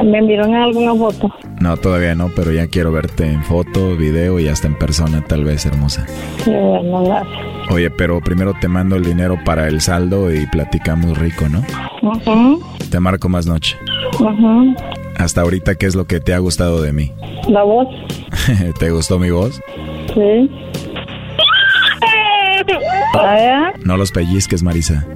me 0.05 0.19
enviaron 0.19 0.55
alguna 0.55 0.95
foto. 0.95 1.35
No, 1.61 1.77
todavía 1.77 2.15
no, 2.15 2.31
pero 2.37 2.53
ya 2.53 2.67
quiero 2.67 2.93
verte 2.93 3.25
en 3.27 3.43
foto, 3.43 3.97
video 3.97 4.39
y 4.39 4.49
hasta 4.49 4.67
en 4.67 4.79
persona, 4.79 5.25
tal 5.27 5.45
vez 5.45 5.65
hermosa. 5.67 6.07
Sí, 6.45 6.51
bueno, 6.51 7.05
gracias. 7.05 7.39
Oye, 7.71 7.91
pero 7.91 8.21
primero 8.21 8.55
te 8.61 8.69
mando 8.69 8.97
el 8.97 9.05
dinero 9.05 9.39
para 9.45 9.67
el 9.69 9.81
saldo 9.81 10.33
y 10.33 10.47
platicamos 10.47 11.19
rico, 11.19 11.49
¿no? 11.49 11.63
Ujú. 12.03 12.63
Te 12.91 13.01
marco 13.01 13.29
más 13.29 13.47
noche. 13.47 13.77
Ujú. 14.21 14.75
Hasta 15.19 15.41
ahorita, 15.43 15.75
¿qué 15.75 15.87
es 15.87 15.95
lo 15.95 16.07
que 16.07 16.21
te 16.21 16.33
ha 16.33 16.39
gustado 16.39 16.81
de 16.81 16.93
mí? 16.93 17.13
La 17.49 17.63
voz. 17.63 17.89
¿Te 18.79 18.91
gustó 18.91 19.19
mi 19.19 19.31
voz? 19.31 19.61
Sí. 20.15 20.51
No 23.85 23.97
los 23.97 24.13
pellizques, 24.13 24.63
Marisa. 24.63 25.07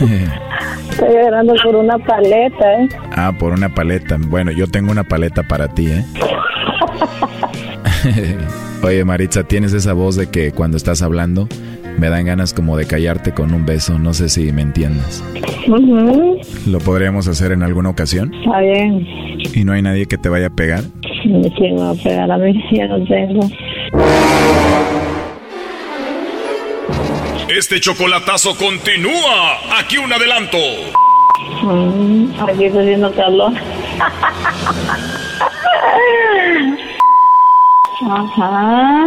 estoy 0.90 1.08
llorando 1.12 1.54
por 1.62 1.76
una 1.76 1.98
paleta, 1.98 2.72
¿eh? 2.80 2.88
Ah, 3.12 3.32
por 3.38 3.52
una 3.52 3.74
paleta. 3.74 4.16
Bueno, 4.18 4.50
yo 4.50 4.66
tengo 4.66 4.90
una 4.90 5.04
paleta 5.04 5.42
para 5.42 5.68
ti, 5.68 5.88
¿eh? 5.90 6.04
Oye, 8.82 9.04
Maritza, 9.04 9.44
tienes 9.44 9.72
esa 9.72 9.92
voz 9.92 10.16
de 10.16 10.28
que 10.28 10.52
cuando 10.52 10.76
estás 10.76 11.02
hablando 11.02 11.48
me 11.98 12.08
dan 12.08 12.26
ganas 12.26 12.52
como 12.52 12.76
de 12.76 12.86
callarte 12.86 13.32
con 13.32 13.54
un 13.54 13.64
beso. 13.66 13.98
No 13.98 14.14
sé 14.14 14.28
si 14.28 14.52
me 14.52 14.62
entiendes. 14.62 15.22
¿Lo 16.66 16.78
podríamos 16.80 17.28
hacer 17.28 17.52
en 17.52 17.62
alguna 17.62 17.90
ocasión? 17.90 18.34
Está 18.34 18.60
bien. 18.60 19.06
¿Y 19.54 19.64
no 19.64 19.72
hay 19.72 19.82
nadie 19.82 20.06
que 20.06 20.18
te 20.18 20.28
vaya 20.28 20.46
a 20.48 20.50
pegar? 20.50 20.82
¿Quién 21.22 21.74
me 21.76 21.80
va 21.80 21.90
a 21.90 21.94
pegar 21.94 22.30
a 22.30 22.38
mí? 22.38 22.62
Ya 22.72 22.86
no 22.86 23.04
tengo. 23.04 23.48
Este 27.48 27.80
chocolatazo 27.80 28.56
continúa. 28.56 29.78
Aquí 29.78 29.96
un 29.96 30.12
adelanto. 30.12 30.58
Mm, 31.62 32.26
aquí 32.48 32.64
está 32.64 32.80
haciendo 32.80 33.12
calor. 33.12 33.52
Ajá. 38.10 39.06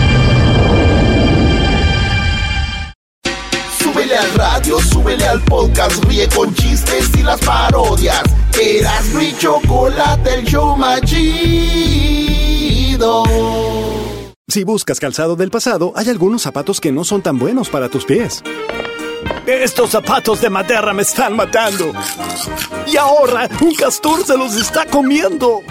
al 4.21 4.33
radio, 4.35 4.79
súbele 4.79 5.25
al 5.25 5.41
podcast, 5.41 6.03
ríe 6.05 6.29
con 6.29 6.53
chistes 6.53 7.09
y 7.17 7.23
las 7.23 7.39
parodias. 7.41 8.21
Eras 8.59 9.05
mi 9.13 9.35
chocolate, 9.37 10.35
el 10.35 10.45
show 10.45 10.77
más 10.77 11.01
chido. 11.01 11.63
Si 14.47 14.63
buscas 14.63 14.99
calzado 14.99 15.35
del 15.35 15.49
pasado, 15.49 15.93
hay 15.95 16.09
algunos 16.09 16.43
zapatos 16.43 16.79
que 16.79 16.91
no 16.91 17.03
son 17.03 17.21
tan 17.21 17.39
buenos 17.39 17.69
para 17.69 17.89
tus 17.89 18.05
pies. 18.05 18.43
Estos 19.47 19.91
zapatos 19.91 20.41
de 20.41 20.49
madera 20.49 20.93
me 20.93 21.01
están 21.01 21.35
matando. 21.35 21.91
Y 22.85 22.97
ahora 22.97 23.49
un 23.61 23.73
castor 23.73 24.25
se 24.25 24.37
los 24.37 24.55
está 24.55 24.85
comiendo. 24.85 25.61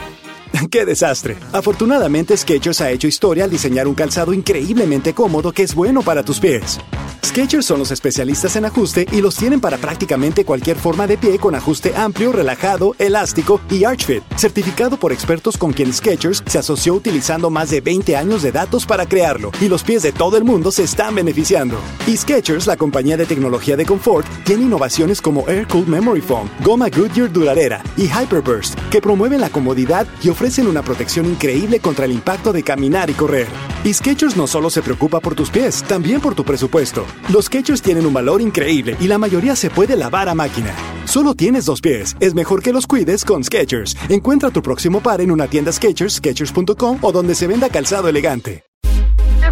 ¡Qué 0.71 0.85
desastre! 0.85 1.37
Afortunadamente, 1.53 2.37
Skechers 2.37 2.81
ha 2.81 2.91
hecho 2.91 3.07
historia 3.07 3.45
al 3.45 3.51
diseñar 3.51 3.89
un 3.89 3.95
calzado 3.95 4.33
increíblemente 4.33 5.15
cómodo 5.15 5.53
que 5.53 5.63
es 5.63 5.75
bueno 5.75 6.03
para 6.03 6.23
tus 6.23 6.41
pies. 6.41 6.79
Skechers 7.25 7.67
son 7.67 7.79
los 7.79 7.91
especialistas 7.91 8.57
en 8.57 8.65
ajuste 8.65 9.07
y 9.13 9.21
los 9.21 9.37
tienen 9.37 9.61
para 9.61 9.77
prácticamente 9.77 10.45
cualquier 10.45 10.77
forma 10.77 11.07
de 11.07 11.19
pie 11.19 11.39
con 11.39 11.55
ajuste 11.55 11.95
amplio, 11.95 12.33
relajado, 12.33 12.97
elástico 12.99 13.61
y 13.71 13.85
Arch 13.85 14.05
Fit, 14.05 14.23
certificado 14.37 14.97
por 14.97 15.13
expertos 15.13 15.57
con 15.57 15.73
quien 15.73 15.93
Skechers 15.93 16.43
se 16.47 16.59
asoció 16.59 16.95
utilizando 16.95 17.51
más 17.51 17.71
de 17.71 17.83
20 17.83 18.17
años 18.17 18.43
de 18.43 18.53
datos 18.53 18.87
para 18.87 19.07
crearlo 19.07 19.53
y 19.61 19.69
los 19.69 19.85
pies 19.85 20.03
de 20.03 20.13
todo 20.13 20.39
el 20.39 20.45
mundo 20.45 20.73
se 20.73 20.83
están 20.83 21.15
beneficiando. 21.15 21.79
Y 22.07 22.17
Skechers, 22.17 22.67
la 22.67 22.77
compañía 22.77 23.17
de 23.17 23.27
tecnología 23.27 23.77
de 23.77 23.87
confort, 23.87 24.27
tiene 24.45 24.65
innovaciones 24.65 25.21
como 25.21 25.49
Air 25.49 25.69
Cool 25.69 25.87
Memory 25.87 26.23
Foam, 26.23 26.49
goma 26.65 26.89
Goodyear 26.89 27.31
duradera 27.31 27.83
y 27.97 28.07
Hyperburst 28.07 28.77
que 28.91 29.01
promueven 29.01 29.41
la 29.41 29.51
comodidad 29.51 30.07
y 30.23 30.31
ofrecen 30.31 30.40
una 30.69 30.83
protección 30.83 31.27
increíble 31.27 31.81
contra 31.81 32.07
el 32.07 32.13
impacto 32.13 32.53
de 32.53 32.63
caminar 32.63 33.11
y 33.11 33.13
correr. 33.13 33.47
Y 33.85 33.93
Skechers 33.93 34.39
no 34.39 34.47
solo 34.47 34.71
se 34.71 34.81
preocupa 34.81 35.21
por 35.21 35.35
tus 35.35 35.51
pies, 35.51 35.83
también 35.83 36.21
por 36.21 36.35
tu 36.35 36.45
presupuesto. 36.45 37.05
Los 37.29 37.45
Skechers 37.47 37.83
tienen 37.83 38.07
un 38.07 38.15
valor 38.15 38.41
increíble 38.41 38.97
y 39.01 39.07
la 39.07 39.19
mayoría 39.19 39.55
se 39.55 39.69
puede 39.69 39.97
lavar 39.97 40.31
a 40.31 40.35
máquina. 40.35 40.75
Solo 41.05 41.35
tienes 41.35 41.67
dos 41.67 41.83
pies, 41.83 42.17
es 42.21 42.35
mejor 42.35 42.63
que 42.63 42.73
los 42.73 42.87
cuides 42.87 43.25
con 43.25 43.45
Skechers. 43.45 43.97
Encuentra 44.09 44.51
tu 44.51 44.63
próximo 44.63 45.01
par 45.01 45.21
en 45.21 45.31
una 45.31 45.47
tienda 45.47 45.73
Skechers, 45.73 46.15
Skechers.com 46.15 46.99
o 47.03 47.13
donde 47.13 47.35
se 47.35 47.47
venda 47.47 47.69
calzado 47.69 48.09
elegante. 48.09 48.70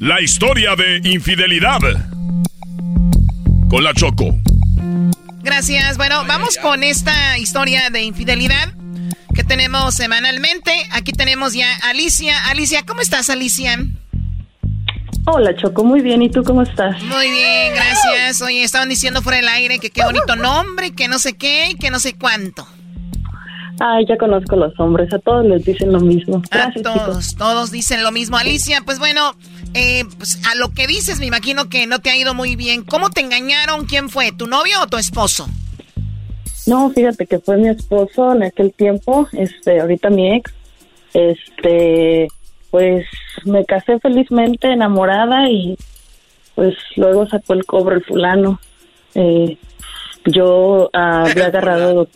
la 0.00 0.20
historia 0.20 0.76
de 0.76 1.00
infidelidad. 1.10 1.80
Con 3.68 3.82
la 3.82 3.92
Choco. 3.94 4.34
Gracias. 5.42 5.96
Bueno, 5.96 6.24
vamos 6.26 6.56
con 6.58 6.82
esta 6.82 7.36
historia 7.38 7.90
de 7.90 8.02
infidelidad 8.02 8.72
que 9.34 9.44
tenemos 9.44 9.94
semanalmente. 9.94 10.70
Aquí 10.92 11.12
tenemos 11.12 11.52
ya 11.52 11.74
a 11.82 11.90
Alicia. 11.90 12.38
Alicia, 12.48 12.84
¿cómo 12.86 13.00
estás, 13.00 13.28
Alicia? 13.28 13.78
Hola, 15.26 15.54
Choco, 15.56 15.84
muy 15.84 16.00
bien. 16.00 16.22
¿Y 16.22 16.30
tú 16.30 16.42
cómo 16.44 16.62
estás? 16.62 17.02
Muy 17.02 17.30
bien, 17.30 17.74
gracias. 17.74 18.40
Oye, 18.40 18.62
estaban 18.62 18.88
diciendo 18.88 19.20
fuera 19.20 19.38
del 19.38 19.48
aire 19.48 19.78
que 19.78 19.90
qué 19.90 20.04
bonito 20.04 20.36
nombre, 20.36 20.92
que 20.92 21.08
no 21.08 21.18
sé 21.18 21.36
qué 21.36 21.70
y 21.70 21.74
que 21.74 21.90
no 21.90 21.98
sé 21.98 22.14
cuánto. 22.14 22.66
Ay, 23.80 24.06
ya 24.06 24.16
conozco 24.16 24.56
los 24.56 24.78
hombres. 24.80 25.12
A 25.12 25.18
todos 25.18 25.46
les 25.46 25.64
dicen 25.64 25.92
lo 25.92 26.00
mismo. 26.00 26.42
Gracias, 26.50 26.84
a 26.84 26.94
todos, 26.94 27.36
todos 27.36 27.70
dicen 27.70 28.02
lo 28.02 28.10
mismo. 28.10 28.36
Alicia, 28.36 28.82
pues 28.84 28.98
bueno, 28.98 29.34
eh, 29.74 30.04
pues 30.16 30.40
a 30.50 30.54
lo 30.56 30.70
que 30.70 30.86
dices, 30.86 31.20
me 31.20 31.26
imagino 31.26 31.68
que 31.68 31.86
no 31.86 32.00
te 32.00 32.10
ha 32.10 32.16
ido 32.16 32.34
muy 32.34 32.56
bien. 32.56 32.84
¿Cómo 32.84 33.10
te 33.10 33.20
engañaron? 33.20 33.86
¿Quién 33.86 34.08
fue? 34.08 34.32
¿Tu 34.32 34.46
novio 34.46 34.82
o 34.82 34.86
tu 34.86 34.96
esposo? 34.96 35.48
No, 36.66 36.90
fíjate 36.90 37.26
que 37.26 37.38
fue 37.38 37.56
mi 37.56 37.68
esposo 37.68 38.34
en 38.34 38.42
aquel 38.42 38.72
tiempo, 38.74 39.26
este, 39.32 39.80
ahorita 39.80 40.10
mi 40.10 40.34
ex, 40.34 40.52
este, 41.14 42.28
pues 42.70 43.06
me 43.46 43.64
casé 43.64 43.98
felizmente 44.00 44.70
enamorada 44.70 45.48
y 45.48 45.78
pues 46.54 46.74
luego 46.96 47.26
sacó 47.26 47.54
el 47.54 47.64
cobro 47.64 47.96
el 47.96 48.04
fulano. 48.04 48.60
Eh, 49.14 49.56
yo 50.26 50.90
ah, 50.92 51.24
había 51.30 51.46
agarrado 51.46 52.06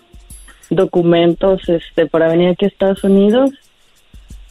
documentos 0.74 1.68
este 1.68 2.06
para 2.06 2.28
venir 2.28 2.50
aquí 2.50 2.64
a 2.64 2.68
Estados 2.68 3.04
Unidos 3.04 3.50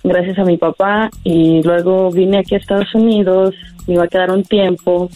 gracias 0.04 0.40
a 0.40 0.44
mi 0.44 0.58
papá 0.58 1.10
y 1.24 1.62
luego 1.64 2.12
vine 2.12 2.40
aquí 2.40 2.56
a 2.56 2.58
Estados 2.58 2.94
Unidos, 2.96 3.56
me 3.88 3.96
iba 3.96 4.06
a 4.06 4.08
quedar 4.08 4.32
un 4.32 4.44
tiempo, 4.44 5.10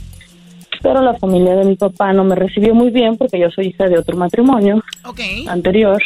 pero 0.82 1.02
la 1.02 1.16
familia 1.16 1.56
de 1.56 1.66
mi 1.66 1.76
papá 1.76 2.14
no 2.14 2.24
me 2.24 2.36
recibió 2.36 2.76
muy 2.76 2.92
bien 2.92 3.18
porque 3.18 3.40
yo 3.40 3.50
soy 3.50 3.68
hija 3.68 3.88
de 3.88 3.98
otro 3.98 4.18
matrimonio 4.18 4.84
anterior. 5.48 6.02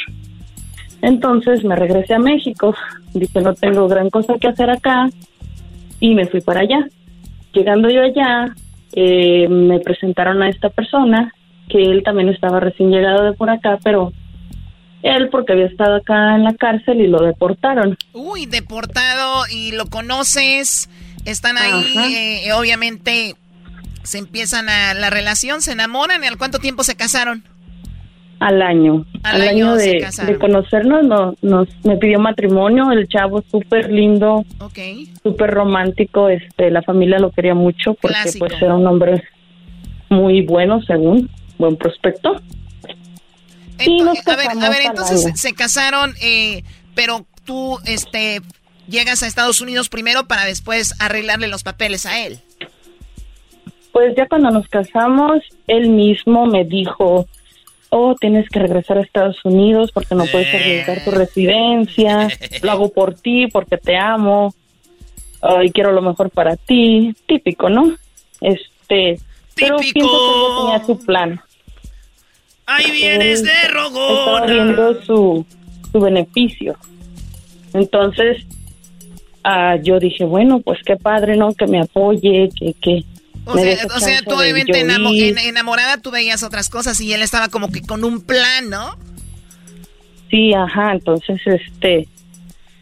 Entonces 1.02 1.64
me 1.64 1.76
regresé 1.76 2.14
a 2.14 2.20
México, 2.20 2.76
dije 3.14 3.42
no 3.42 3.54
tengo 3.54 3.88
gran 3.88 4.10
cosa 4.10 4.38
que 4.40 4.48
hacer 4.48 4.70
acá 4.70 5.10
y 6.00 6.16
me 6.16 6.28
fui 6.28 6.42
para 6.42 6.62
allá. 6.62 6.88
Llegando 7.54 7.90
yo 7.90 8.02
allá, 8.02 8.54
eh, 8.94 9.48
me 9.50 9.80
presentaron 9.80 10.42
a 10.42 10.50
esta 10.50 10.70
persona 10.70 11.34
que 11.68 11.82
él 11.82 12.04
también 12.04 12.30
estaba 12.30 12.60
recién 12.60 12.92
llegado 12.92 13.24
de 13.24 13.34
por 13.34 13.50
acá, 13.50 13.80
pero 13.84 14.12
él 15.04 15.30
porque 15.30 15.54
había 15.54 15.66
estado 15.66 15.96
acá 15.96 16.36
en 16.36 16.44
la 16.44 16.54
cárcel 16.54 17.02
y 17.02 17.08
lo 17.08 17.22
deportaron. 17.22 17.98
Uy, 18.14 18.46
deportado 18.46 19.44
y 19.52 19.72
lo 19.72 19.86
conoces, 19.88 20.90
están 21.26 21.58
ahí, 21.58 22.44
eh, 22.46 22.54
obviamente 22.54 23.36
se 24.04 24.18
empiezan 24.18 24.70
a 24.70 24.94
la 24.94 25.10
relación, 25.10 25.62
se 25.62 25.74
enamoran, 25.74 26.24
¿y 26.24 26.28
al 26.28 26.38
cuánto 26.38 26.60
tiempo 26.60 26.84
se 26.84 26.96
casaron? 26.96 27.44
Al 28.40 28.62
año. 28.62 29.06
Al, 29.24 29.42
año, 29.42 29.76
de, 29.76 30.08
conocernos 30.40 31.04
no, 31.04 31.36
nos 31.42 31.68
me 31.84 31.98
pidió 31.98 32.20
matrimonio, 32.20 32.90
el 32.92 33.08
chavo 33.10 33.44
súper 33.52 33.92
lindo, 33.92 34.46
okay. 34.60 35.12
súper 35.22 35.52
romántico, 35.52 36.30
este, 36.30 36.72
la 36.72 36.82
familia 36.82 37.20
lo 37.20 37.32
quería 37.32 37.54
mucho 37.54 37.96
porque 37.96 38.32
pues 38.40 38.54
era 38.62 38.76
un 38.76 38.88
hombre 38.88 39.24
muy 40.10 40.42
bueno 40.42 40.82
según, 40.84 41.30
buen 41.58 41.76
prospecto. 41.76 42.38
Sí, 43.80 44.02
nos 44.02 44.28
a 44.28 44.36
ver, 44.36 44.50
a 44.50 44.84
entonces 44.84 45.40
se 45.40 45.54
casaron, 45.54 46.14
eh, 46.22 46.64
pero 46.96 47.26
tú, 47.46 47.80
este, 47.86 48.42
llegas 48.88 49.24
a 49.24 49.28
Estados 49.28 49.62
Unidos 49.62 49.90
primero 49.90 50.28
para 50.28 50.46
después 50.46 50.96
arreglarle 51.00 51.48
los 51.48 51.64
papeles 51.64 52.06
a 52.06 52.20
él. 52.26 52.40
Pues 53.92 54.16
ya 54.16 54.28
cuando 54.28 54.52
nos 54.52 54.68
casamos, 54.68 55.44
él 55.68 55.90
mismo 55.90 56.46
me 56.46 56.64
dijo, 56.64 57.28
oh, 57.90 58.16
tienes 58.20 58.48
que 58.50 58.60
regresar 58.60 58.98
a 58.98 59.02
Estados 59.02 59.44
Unidos 59.44 59.92
porque 59.92 60.16
no 60.16 60.26
puedes 60.26 60.54
arriesgar 60.54 61.04
tu 61.04 61.12
residencia, 61.12 62.28
lo 62.62 62.72
hago 62.72 62.90
por 62.90 63.16
ti 63.16 63.48
porque 63.48 63.78
te 63.78 63.98
amo, 63.98 64.54
y 65.64 65.72
quiero 65.72 65.92
lo 65.92 66.02
mejor 66.02 66.30
para 66.30 66.56
ti, 66.56 67.16
típico, 67.26 67.70
¿no? 67.70 67.96
Este, 68.42 69.20
pero 69.56 69.78
pienso 69.78 69.94
que 69.94 70.00
él 70.00 70.58
tenía 70.62 70.86
su 70.86 71.06
plan. 71.06 71.42
Ahí 72.70 72.92
vienes 72.92 73.44
de 73.44 73.50
Estaba 73.52 73.74
rogona. 73.84 74.46
viendo 74.46 75.02
su, 75.04 75.46
su 75.92 76.00
beneficio. 76.00 76.78
Entonces, 77.74 78.44
ah, 79.44 79.76
yo 79.82 80.00
dije, 80.00 80.24
bueno, 80.26 80.60
pues 80.62 80.80
qué 80.86 80.96
padre, 80.96 81.36
¿no? 81.38 81.54
Que 81.54 81.68
me 81.68 81.80
apoye, 81.82 82.50
que, 82.58 82.74
que 82.82 83.04
O 83.46 83.58
sea, 83.58 83.78
o 83.96 84.00
sea, 84.00 84.22
tú 84.22 84.36
obviamente 84.36 84.82
enamo- 84.84 85.12
enamorada 85.14 85.98
tú 85.98 86.12
veías 86.12 86.44
otras 86.44 86.70
cosas 86.70 87.00
y 87.02 87.14
él 87.14 87.22
estaba 87.22 87.50
como 87.50 87.72
que 87.72 87.82
con 87.82 88.04
un 88.04 88.22
plan, 88.22 88.70
¿no? 88.70 88.96
Sí, 90.30 90.54
ajá, 90.54 90.92
entonces 90.94 91.40
este 91.46 92.08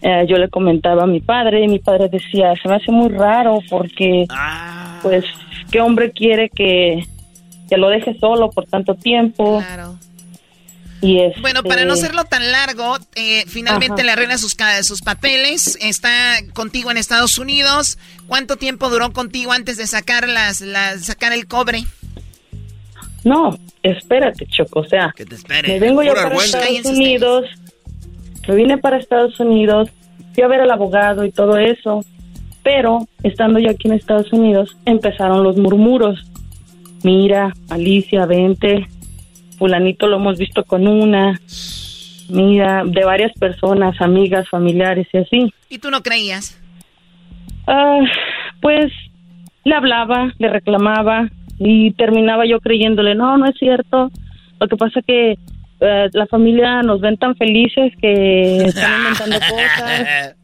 eh, 0.02 0.26
yo 0.28 0.38
le 0.38 0.50
comentaba 0.50 1.04
a 1.04 1.08
mi 1.08 1.22
padre 1.22 1.64
y 1.64 1.68
mi 1.68 1.80
padre 1.80 2.10
decía, 2.10 2.54
se 2.62 2.68
me 2.68 2.76
hace 2.76 2.92
muy 2.92 3.10
raro 3.10 3.60
porque 3.70 4.26
Ah. 4.30 5.00
pues 5.02 5.24
qué 5.72 5.80
hombre 5.82 6.12
quiere 6.12 6.50
que, 6.50 7.06
que 7.70 7.78
lo 7.78 7.90
deje 7.90 8.18
solo 8.20 8.50
por 8.52 8.66
tanto 8.66 8.96
tiempo. 8.96 9.60
Claro. 9.66 9.98
Y 11.00 11.20
este, 11.20 11.40
Bueno, 11.42 11.62
para 11.62 11.86
no 11.86 11.94
hacerlo 11.94 12.24
tan 12.26 12.52
largo, 12.52 12.98
eh, 13.16 13.44
finalmente 13.48 13.94
Ajá. 14.02 14.04
le 14.04 14.12
arregla 14.14 14.38
sus, 14.40 14.56
ca- 14.56 14.82
sus 14.82 15.02
papeles, 15.04 15.78
está 15.80 16.10
contigo 16.54 16.90
en 16.90 16.98
Estados 16.98 17.38
Unidos. 17.38 18.00
¿Cuánto 18.28 18.56
tiempo 18.56 18.90
duró 18.90 19.14
contigo 19.14 19.52
antes 19.52 19.78
de 19.78 19.86
sacar 19.86 20.28
las, 20.28 20.62
las 20.62 21.06
sacar 21.06 21.34
el 21.34 21.46
cobre? 21.48 21.84
No, 23.24 23.58
espérate, 23.84 24.46
Choco, 24.48 24.80
o 24.82 24.86
sea, 24.88 25.14
Que 25.16 25.26
te 25.26 25.36
espere. 25.36 25.68
me 25.68 25.80
vengo 25.80 26.02
yo 26.04 26.14
para 26.14 26.30
vergüenza. 26.30 26.58
Estados 26.60 26.68
Cállense 26.84 26.90
Unidos, 26.90 27.46
me 28.48 28.56
vine 28.56 28.78
para 28.78 28.98
Estados 28.98 29.40
Unidos, 29.40 29.90
fui 30.34 30.44
a 30.44 30.48
ver 30.48 30.62
al 30.62 30.72
abogado 30.72 31.26
y 31.26 31.32
todo 31.32 31.58
eso, 31.58 32.04
pero 32.64 33.08
estando 33.24 33.60
yo 33.60 33.70
aquí 33.70 33.88
en 33.88 33.94
Estados 33.96 34.32
Unidos 34.34 34.76
empezaron 34.86 35.44
los 35.44 35.58
murmuros. 35.58 36.20
Mira, 37.04 37.54
Alicia, 37.70 38.26
vente, 38.26 38.88
fulanito 39.58 40.08
lo 40.08 40.18
hemos 40.18 40.38
visto 40.38 40.64
con 40.64 40.88
una, 40.88 41.40
mira, 42.30 42.84
de 42.86 43.04
varias 43.04 43.34
personas, 43.34 44.00
amigas, 44.02 44.50
familiares 44.50 45.08
y 45.14 45.18
así. 45.18 45.54
¿Y 45.70 45.80
tú 45.80 45.92
no 45.92 46.02
creías? 46.02 46.60
Ah, 47.68 48.00
pues 48.62 48.92
le 49.64 49.76
hablaba, 49.76 50.34
le 50.40 50.50
reclamaba 50.50 51.30
y 51.60 51.92
terminaba 51.92 52.46
yo 52.46 52.60
creyéndole, 52.60 53.16
no, 53.16 53.38
no 53.38 53.48
es 53.48 53.56
cierto. 53.58 54.10
Lo 54.60 54.68
que 54.68 54.78
pasa 54.78 55.02
que 55.02 55.38
eh, 55.80 56.10
la 56.14 56.26
familia 56.28 56.82
nos 56.82 57.02
ven 57.02 57.18
tan 57.18 57.36
felices 57.36 57.94
que 58.02 58.58
están 58.66 59.00
inventando 59.00 59.38
cosas. 59.40 60.36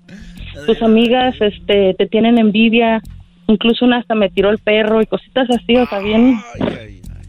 Tus 0.65 0.81
amigas 0.81 1.35
este, 1.39 1.95
te 1.95 2.07
tienen 2.07 2.37
envidia. 2.37 3.01
Incluso 3.47 3.85
una 3.85 3.97
hasta 3.97 4.15
me 4.15 4.29
tiró 4.29 4.49
el 4.49 4.57
perro 4.57 5.01
y 5.01 5.05
cositas 5.05 5.49
así, 5.49 5.75
o 5.75 5.85
sea, 5.85 5.99
bien, 5.99 6.39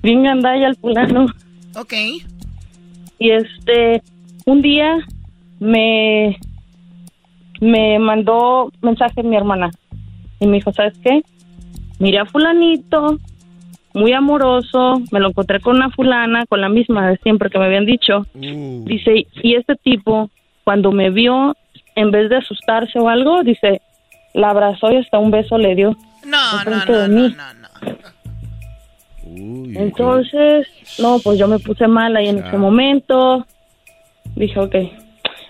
bien 0.02 0.22
gandalla 0.22 0.68
el 0.68 0.76
fulano. 0.76 1.26
Ok. 1.76 1.92
Y 3.18 3.30
este, 3.30 4.02
un 4.46 4.62
día 4.62 4.96
me, 5.60 6.38
me 7.60 7.98
mandó 7.98 8.70
mensaje 8.80 9.22
mi 9.22 9.36
hermana 9.36 9.70
y 10.40 10.46
me 10.46 10.56
dijo, 10.56 10.72
¿sabes 10.72 10.96
qué? 10.98 11.22
Miré 11.98 12.18
a 12.18 12.26
fulanito, 12.26 13.18
muy 13.94 14.12
amoroso, 14.12 15.00
me 15.12 15.20
lo 15.20 15.28
encontré 15.28 15.60
con 15.60 15.76
una 15.76 15.90
fulana, 15.90 16.44
con 16.46 16.60
la 16.60 16.68
misma 16.68 17.08
de 17.08 17.16
siempre 17.18 17.48
que 17.48 17.58
me 17.58 17.66
habían 17.66 17.86
dicho. 17.86 18.26
Dice, 18.34 19.26
y 19.42 19.54
este 19.54 19.76
tipo, 19.76 20.30
cuando 20.64 20.90
me 20.90 21.10
vio, 21.10 21.56
en 21.94 22.10
vez 22.10 22.28
de 22.28 22.36
asustarse 22.36 22.98
o 22.98 23.08
algo, 23.08 23.42
dice, 23.44 23.80
la 24.35 24.51
abrazó 24.51 24.93
y 24.93 24.97
hasta 24.97 25.18
un 25.18 25.30
beso 25.30 25.57
le 25.57 25.74
dio. 25.74 25.97
No, 26.24 26.53
no, 26.53 26.59
enfrente 26.72 26.93
no, 26.93 26.99
de 26.99 27.09
no, 27.09 27.14
mí. 27.28 27.37
Entonces, 29.76 30.66
no, 30.99 31.18
pues 31.18 31.39
yo 31.39 31.49
me 31.49 31.59
puse 31.59 31.89
mal 31.89 32.14
ahí 32.16 32.28
en 32.28 32.39
ese 32.45 32.57
momento. 32.57 33.47
Dije, 34.37 34.59
ok, 34.61 34.74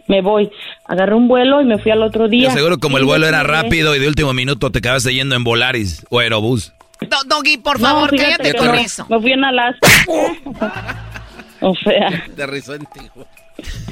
me 0.09 0.21
voy. 0.23 0.51
Agarré 0.87 1.15
un 1.15 1.29
vuelo 1.29 1.61
y 1.61 1.65
me 1.65 1.79
fui 1.79 1.91
al 1.91 2.03
otro 2.03 2.29
día. 2.29 2.49
Yo 2.49 2.55
seguro 2.55 2.79
como 2.79 2.99
el 2.99 3.05
Y 3.05 3.07
vuelo 3.07 3.27
era 3.27 3.43
rápido 3.43 3.95
y 3.97 3.99
de 3.99 4.09
último 4.09 4.33
minuto 4.33 4.71
te 4.71 4.79
acabaste 4.79 5.13
yendo 5.15 5.35
en 5.35 5.45
Volaris 5.45 6.07
o 6.11 6.19
Aerobús. 6.21 6.73
Do- 7.01 7.17
Doggy, 7.27 7.59
por 7.59 7.81
No, 7.81 7.87
favor, 7.89 8.11
fíjate 8.11 8.31
cállate 8.37 8.53
que 8.53 8.59
con 8.59 8.67
no. 8.69 8.75
eso. 8.75 9.07
Me 9.09 9.21
fui 9.21 9.33
en 9.33 9.45
Alaska. 9.45 9.89
o 11.61 11.75
sea, 11.77 12.25
De 12.37 12.47
risonte. 12.47 13.01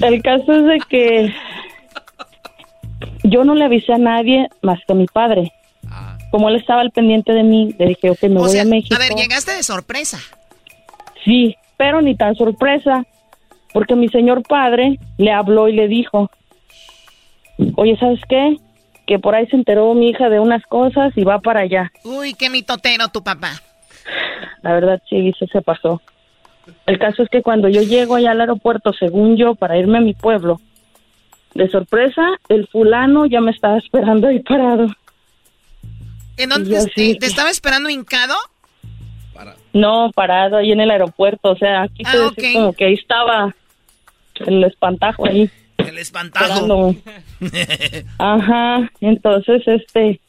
el 0.01 0.23
caso 0.23 0.53
es 0.53 0.65
de 0.65 0.79
que 0.89 1.35
yo 3.25 3.45
no 3.45 3.55
le 3.55 3.65
avisé 3.65 3.93
a 3.93 3.99
nadie 3.99 4.49
más 4.63 4.79
que 4.87 4.93
a 4.93 4.97
mi 4.97 5.07
padre. 5.07 5.53
Como 6.31 6.49
él 6.49 6.57
estaba 6.57 6.81
al 6.81 6.91
pendiente 6.91 7.33
de 7.33 7.43
mí, 7.43 7.75
le 7.79 7.87
dije, 7.89 8.11
ok, 8.11 8.23
me 8.23 8.37
O 8.39 8.43
voy 8.45 8.51
sea, 8.51 8.63
a 8.63 8.65
México. 8.65 8.95
a 8.95 8.99
ver, 8.99 9.13
llegaste 9.15 9.53
de 9.55 9.63
sorpresa. 9.63 10.19
Sí, 11.25 11.57
pero 11.77 12.01
ni 12.01 12.17
tan 12.17 12.35
sorpresa, 12.35 13.05
porque 13.73 13.95
mi 13.95 14.09
señor 14.09 14.43
padre 14.43 14.99
le 15.19 15.31
habló 15.31 15.69
y 15.69 15.75
le 15.75 15.89
dijo, 15.89 16.31
oye, 17.77 17.97
¿sabes 17.99 18.21
qué? 18.29 18.57
Que 19.07 19.19
por 19.19 19.35
ahí 19.35 19.47
se 19.49 19.57
enteró 19.57 19.93
mi 19.95 20.09
hija 20.11 20.29
de 20.31 20.41
unas 20.41 20.65
cosas 20.67 21.13
y 21.17 21.25
va 21.25 21.41
para 21.41 21.61
allá. 21.61 21.93
Uy, 22.05 22.35
qué 22.35 22.49
mitotero 22.49 23.09
tu 23.09 23.23
papá. 23.23 23.53
La 24.63 24.73
verdad 24.73 25.03
sí, 25.11 25.33
se, 25.39 25.47
se 25.49 25.61
pasó. 25.61 26.01
El 26.87 26.99
caso 26.99 27.23
es 27.23 27.29
que 27.29 27.43
cuando 27.43 27.69
yo 27.69 27.83
llego 27.83 28.15
allá 28.15 28.31
al 28.31 28.41
aeropuerto, 28.41 28.93
según 28.93 29.37
yo, 29.37 29.55
para 29.55 29.77
irme 29.77 29.99
a 29.99 30.03
mi 30.03 30.15
pueblo, 30.15 30.61
de 31.55 31.69
sorpresa, 31.69 32.23
el 32.49 32.67
fulano 32.69 33.27
ya 33.27 33.41
me 33.41 33.51
estaba 33.51 33.79
esperando 33.79 34.29
ahí 34.29 34.41
parado. 34.41 34.87
¿En 36.37 36.49
dónde 36.49 36.87
te, 36.95 37.27
estaba 37.27 37.51
esperando 37.51 37.91
hincado? 37.91 38.35
No, 39.73 40.11
parado 40.15 40.59
ahí 40.59 40.73
en 40.73 40.81
el 40.81 40.91
aeropuerto, 40.91 41.51
o 41.51 41.57
sea, 41.57 41.83
aquí 41.83 42.05
se 42.05 42.17
Ah, 42.17 42.31
como 42.53 42.73
que 42.75 42.85
ahí 42.85 42.95
estaba 42.95 43.55
el 44.47 44.65
espantajo 44.65 45.27
ahí. 45.27 45.51
El 45.79 45.99
espantajo. 45.99 46.95
Ajá, 48.19 48.91
entonces, 49.01 49.63
este, 49.67 50.21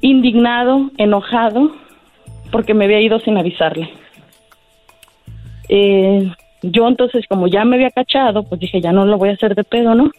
indignado, 0.00 0.90
enojado, 0.96 1.74
porque 2.50 2.74
me 2.74 2.86
había 2.86 3.00
ido 3.00 3.20
sin 3.20 3.36
avisarle. 3.36 3.92
Eh, 5.68 6.32
yo 6.62 6.88
entonces, 6.88 7.24
como 7.28 7.48
ya 7.48 7.64
me 7.64 7.76
había 7.76 7.90
cachado, 7.90 8.42
pues 8.44 8.60
dije, 8.60 8.80
ya 8.80 8.92
no 8.92 9.04
lo 9.04 9.18
voy 9.18 9.30
a 9.30 9.32
hacer 9.34 9.54
de 9.54 9.64
pedo, 9.64 9.94
¿no? 9.94 10.10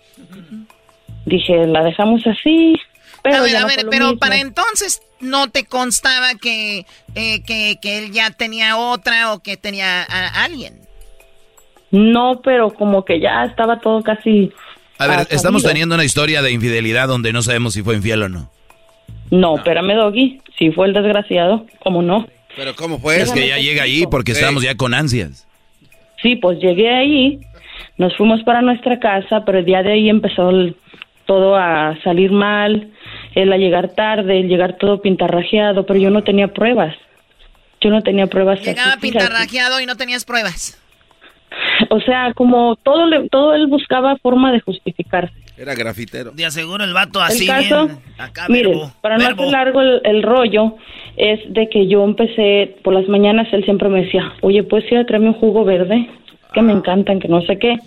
Dije, 1.26 1.68
la 1.68 1.84
dejamos 1.84 2.26
así, 2.26 2.76
pero 3.22 3.38
a 3.38 3.42
ver, 3.42 3.52
ya 3.52 3.58
a 3.58 3.62
no 3.62 3.68
ver, 3.68 3.86
pero 3.90 4.06
mismo. 4.06 4.20
para 4.20 4.38
entonces 4.40 5.02
no 5.20 5.50
te 5.50 5.66
constaba 5.66 6.36
que, 6.42 6.86
eh, 7.16 7.44
que, 7.44 7.78
que 7.82 7.98
él 7.98 8.12
ya 8.12 8.32
tenía 8.32 8.78
otra 8.78 9.34
o 9.34 9.40
que 9.40 9.58
tenía 9.58 10.04
a 10.04 10.44
alguien. 10.46 10.80
No, 11.92 12.42
pero 12.44 12.74
como 12.74 13.04
que 13.04 13.20
ya 13.20 13.44
estaba 13.46 13.80
todo 13.80 14.04
casi... 14.04 14.52
A 15.00 15.08
ver, 15.08 15.28
estamos 15.30 15.64
teniendo 15.64 15.96
una 15.96 16.04
historia 16.06 16.42
de 16.42 16.52
infidelidad 16.52 17.08
donde 17.08 17.32
no 17.34 17.42
sabemos 17.42 17.74
si 17.74 17.84
fue 17.84 17.96
infiel 17.96 18.24
o 18.24 18.30
no. 18.30 18.50
No, 19.30 19.58
espérame, 19.58 19.94
Doggy, 19.96 20.42
si 20.58 20.72
fue 20.72 20.88
el 20.88 20.94
desgraciado, 20.94 21.66
¿cómo 21.84 22.02
no? 22.02 22.28
Pero 22.56 22.76
¿cómo 22.76 23.00
fue? 23.00 23.22
Es 23.22 23.32
que 23.32 23.48
ya 23.48 23.58
llega 23.58 23.84
ahí 23.84 24.06
porque 24.10 24.34
Sí. 24.34 24.40
estamos 24.40 24.64
ya 24.64 24.76
con 24.76 24.94
ansias. 24.94 25.47
Sí, 26.22 26.36
pues 26.36 26.60
llegué 26.60 26.90
ahí, 26.90 27.40
nos 27.98 28.16
fuimos 28.18 28.44
para 28.44 28.62
nuestra 28.62 29.00
casa, 29.00 29.44
pero 29.46 29.60
el 29.60 29.66
día 29.66 29.84
de 29.84 29.92
ahí 29.94 30.10
empezó 30.10 30.50
el- 30.50 30.76
todo 31.26 31.56
a 31.58 31.98
salir 32.04 32.32
mal, 32.32 32.90
él 33.36 33.52
a 33.52 33.58
llegar 33.58 33.90
tarde, 33.90 34.40
el 34.40 34.48
llegar 34.48 34.78
todo 34.78 35.02
pintarrajeado, 35.02 35.86
pero 35.86 36.00
yo 36.00 36.10
no 36.10 36.24
tenía 36.24 36.48
pruebas. 36.48 36.96
Yo 37.82 37.90
no 37.90 38.02
tenía 38.02 38.28
pruebas. 38.28 38.62
Llegaba 38.62 38.92
así, 38.94 39.02
pintarrajeado 39.02 39.80
y 39.82 39.86
no 39.86 39.96
tenías 39.96 40.24
pruebas. 40.26 40.82
O 41.90 42.00
sea, 42.02 42.34
como 42.34 42.76
todo, 42.78 43.06
le- 43.06 43.30
todo 43.30 43.54
él 43.56 43.68
buscaba 43.68 44.16
forma 44.18 44.52
de 44.52 44.60
justificarse. 44.62 45.34
Era 45.58 45.74
grafitero. 45.74 46.32
De 46.32 46.46
aseguro 46.46 46.84
el 46.84 46.94
vato 46.94 47.20
así 47.20 47.44
el 47.44 47.50
caso, 47.50 47.88
bien. 47.88 48.00
Acá, 48.18 48.46
mire, 48.48 48.70
verbo, 48.70 48.92
para 49.02 49.18
no 49.18 49.26
hacer 49.26 49.48
largo 49.48 49.82
el, 49.82 50.02
el 50.04 50.24
rollo, 50.24 50.76
es 51.16 51.40
de 51.52 51.68
que 51.68 51.88
yo 51.88 52.04
empecé, 52.04 52.76
por 52.84 52.94
las 52.94 53.08
mañanas 53.08 53.48
él 53.52 53.66
siempre 53.66 53.90
me 53.90 54.04
decía, 54.04 54.34
oye, 54.42 54.64
¿puedes 54.64 54.90
ir 54.92 55.00
a 55.00 55.06
traerme 55.06 55.30
un 55.30 55.34
jugo 55.34 55.66
verde? 55.66 56.10
Que 56.54 56.62
me 56.62 56.74
encantan, 56.74 57.20
que 57.20 57.28
no 57.28 57.42
sé 57.42 57.58
qué, 57.58 57.78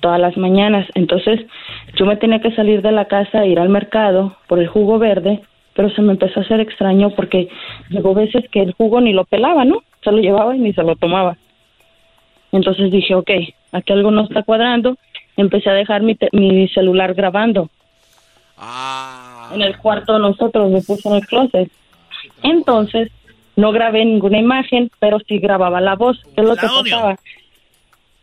todas 0.00 0.18
las 0.18 0.36
mañanas. 0.36 0.86
Entonces, 0.94 1.40
yo 1.96 2.06
me 2.06 2.16
tenía 2.16 2.40
que 2.40 2.54
salir 2.54 2.82
de 2.82 2.92
la 2.92 3.04
casa, 3.04 3.46
ir 3.46 3.58
al 3.58 3.68
mercado 3.68 4.36
por 4.48 4.58
el 4.58 4.68
jugo 4.68 4.98
verde, 4.98 5.40
pero 5.74 5.90
se 5.90 6.02
me 6.02 6.12
empezó 6.12 6.40
a 6.40 6.42
hacer 6.42 6.60
extraño 6.60 7.10
porque 7.10 7.48
llegó 7.90 8.14
veces 8.14 8.44
que 8.50 8.62
el 8.62 8.72
jugo 8.72 9.00
ni 9.00 9.12
lo 9.12 9.24
pelaba, 9.24 9.64
¿no? 9.64 9.82
Se 10.02 10.10
lo 10.10 10.18
llevaba 10.18 10.56
y 10.56 10.58
ni 10.58 10.72
se 10.72 10.82
lo 10.82 10.96
tomaba. 10.96 11.36
Entonces 12.52 12.90
dije, 12.90 13.14
ok, 13.14 13.30
aquí 13.72 13.92
algo 13.92 14.10
no 14.10 14.22
está 14.22 14.42
cuadrando. 14.42 14.96
Empecé 15.40 15.70
a 15.70 15.74
dejar 15.74 16.02
mi, 16.02 16.14
te- 16.14 16.28
mi 16.32 16.68
celular 16.68 17.14
grabando. 17.14 17.70
En 19.54 19.62
el 19.62 19.76
cuarto 19.78 20.12
de 20.14 20.18
nosotros, 20.20 20.70
me 20.70 20.82
puse 20.82 21.08
en 21.08 21.14
el 21.14 21.26
closet. 21.26 21.70
Entonces, 22.42 23.10
no 23.56 23.72
grabé 23.72 24.04
ninguna 24.04 24.38
imagen, 24.38 24.90
pero 24.98 25.18
sí 25.26 25.38
grababa 25.38 25.80
la 25.80 25.96
voz. 25.96 26.20
¿Qué 26.34 26.42
es 26.42 26.46
lo 26.46 26.52
El 26.52 26.58
que 26.60 26.66
audio. 26.66 26.94
pasaba? 26.96 27.18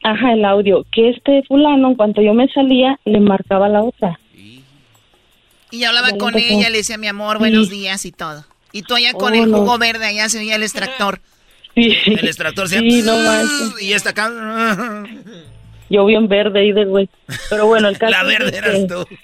Ajá, 0.03 0.33
el 0.33 0.45
audio. 0.45 0.85
Que 0.91 1.09
este 1.09 1.43
fulano, 1.47 1.89
en 1.89 1.95
cuanto 1.95 2.21
yo 2.21 2.33
me 2.33 2.47
salía, 2.49 2.99
le 3.05 3.19
marcaba 3.19 3.67
la 3.67 3.83
otra. 3.83 4.19
Y 5.69 5.79
yo 5.81 5.87
hablaba 5.89 6.09
con 6.17 6.29
empezó. 6.35 6.53
ella, 6.53 6.69
le 6.69 6.77
decía, 6.77 6.97
mi 6.97 7.07
amor, 7.07 7.39
buenos 7.39 7.67
Sí. 7.67 7.75
días 7.75 8.05
y 8.05 8.11
todo. 8.11 8.45
Y 8.71 8.83
tú 8.83 8.95
allá 8.95 9.13
con 9.13 9.33
Oh, 9.33 9.35
el 9.43 9.51
no. 9.51 9.57
jugo 9.57 9.77
verde, 9.79 10.05
allá 10.05 10.29
se 10.29 10.37
oía 10.39 10.55
el 10.55 10.63
extractor. 10.63 11.19
Sí. 11.75 11.93
El 12.05 12.25
extractor 12.27 12.69
se 12.69 12.79
Sí, 12.79 13.01
no 13.03 13.17
manches. 13.25 13.81
Y 13.81 13.93
esta 13.93 14.11
acá. 14.11 14.29
Yo 15.89 16.05
bien 16.05 16.27
verde 16.27 16.59
ahí 16.59 16.71
de 16.71 16.85
güey. 16.85 17.09
Pero 17.49 17.67
bueno, 17.67 17.87
el 17.89 17.97
caso 17.99 18.11
La 18.11 18.21
es 18.21 18.27
verde 18.39 18.51
que- 18.51 18.57
eras 18.57 18.87
tú. 18.87 19.05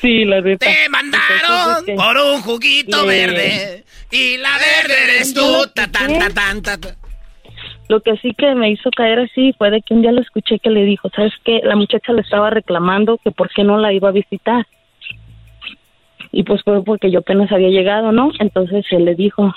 Sí, 0.00 0.24
la 0.24 0.40
neta. 0.40 0.66
Te 0.66 0.88
mandaron 0.88 1.84
que- 1.86 1.94
por 1.94 2.16
un 2.16 2.40
juguito 2.42 3.02
Le- 3.02 3.08
verde. 3.08 3.84
Y 4.10 4.36
la 4.38 4.50
verde 4.58 4.94
eres 5.04 5.32
tú. 5.32 5.64
Ta, 5.74 5.86
tan, 5.92 6.18
ta, 6.18 6.28
tan, 6.30 6.60
ta, 6.62 6.76
ta. 6.78 6.96
Lo 7.88 8.00
que 8.00 8.16
sí 8.16 8.32
que 8.36 8.52
me 8.56 8.70
hizo 8.70 8.90
caer 8.90 9.20
así 9.20 9.52
fue 9.58 9.70
de 9.70 9.80
que 9.82 9.94
un 9.94 10.02
día 10.02 10.10
lo 10.12 10.20
escuché 10.22 10.58
que 10.58 10.70
le 10.70 10.84
dijo, 10.84 11.08
¿sabes 11.14 11.32
qué? 11.44 11.60
La 11.62 11.76
muchacha 11.76 12.12
le 12.12 12.22
estaba 12.22 12.50
reclamando 12.50 13.18
que 13.22 13.30
por 13.30 13.48
qué 13.50 13.62
no 13.62 13.78
la 13.78 13.92
iba 13.92 14.08
a 14.08 14.12
visitar. 14.12 14.66
Y 16.32 16.42
pues 16.44 16.62
fue 16.64 16.82
porque 16.84 17.10
yo 17.10 17.20
apenas 17.20 17.50
había 17.52 17.68
llegado, 17.68 18.12
¿no? 18.12 18.30
Entonces 18.38 18.84
él 18.90 19.04
le 19.04 19.14
dijo, 19.14 19.52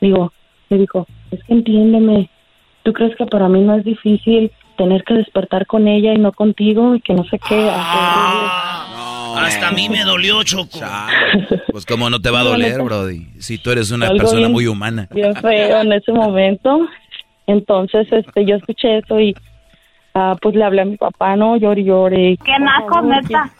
digo, 0.00 0.32
le 0.68 0.78
dijo, 0.78 1.06
es 1.30 1.42
que 1.44 1.52
entiéndeme, 1.54 2.28
¿tú 2.82 2.92
crees 2.92 3.16
que 3.16 3.26
para 3.26 3.48
mí 3.48 3.60
no 3.60 3.76
es 3.78 3.84
difícil 3.84 4.50
tener 4.78 5.04
que 5.04 5.12
despertar 5.14 5.66
con 5.66 5.86
ella 5.88 6.14
y 6.14 6.18
no 6.18 6.32
contigo 6.32 6.94
y 6.94 7.00
que 7.02 7.12
no 7.12 7.24
sé 7.24 7.38
qué? 7.46 7.68
Hasta 9.36 9.68
a 9.68 9.72
mí 9.72 9.88
me 9.88 10.04
dolió, 10.04 10.42
Choco. 10.44 10.78
Pues 11.70 11.84
cómo 11.84 12.08
no 12.08 12.20
te 12.20 12.30
va 12.30 12.40
a 12.40 12.44
No, 12.44 12.50
doler, 12.50 12.72
neta. 12.72 12.82
Brody, 12.82 13.26
si 13.40 13.58
tú 13.58 13.70
eres 13.70 13.90
una 13.90 14.08
persona 14.08 14.40
bien- 14.40 14.52
muy 14.52 14.66
humana. 14.66 15.08
bien 15.14 15.34
feo 15.36 15.80
en 15.82 15.92
ese 15.92 16.12
momento. 16.12 16.80
Entonces, 17.46 18.06
este, 18.10 18.44
yo 18.46 18.56
escuché 18.56 18.98
eso 18.98 19.20
y 19.20 19.34
ah, 20.14 20.36
pues 20.40 20.54
le 20.54 20.64
hablé 20.64 20.82
a 20.82 20.86
mi 20.86 20.96
papá, 20.96 21.36
no, 21.36 21.56
llore, 21.56 21.80
y 21.80 21.84
llore. 21.84 22.38
Qué 22.44 22.58
naco, 22.58 23.02
neta. 23.02 23.50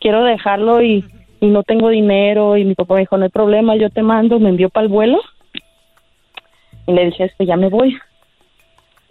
Quiero 0.00 0.24
dejarlo 0.24 0.82
y, 0.82 1.04
y 1.40 1.46
no 1.46 1.62
tengo 1.62 1.88
dinero 1.88 2.56
y 2.56 2.64
mi 2.64 2.74
papá 2.74 2.94
me 2.94 3.00
dijo, 3.00 3.16
no 3.16 3.24
hay 3.24 3.30
problema, 3.30 3.76
yo 3.76 3.90
te 3.90 4.02
mando, 4.02 4.38
me 4.40 4.48
envió 4.50 4.68
para 4.70 4.84
el 4.84 4.92
vuelo. 4.92 5.20
Y 6.86 6.92
le 6.92 7.06
dije, 7.06 7.24
este, 7.24 7.46
ya 7.46 7.56
me 7.56 7.68
voy. 7.68 7.96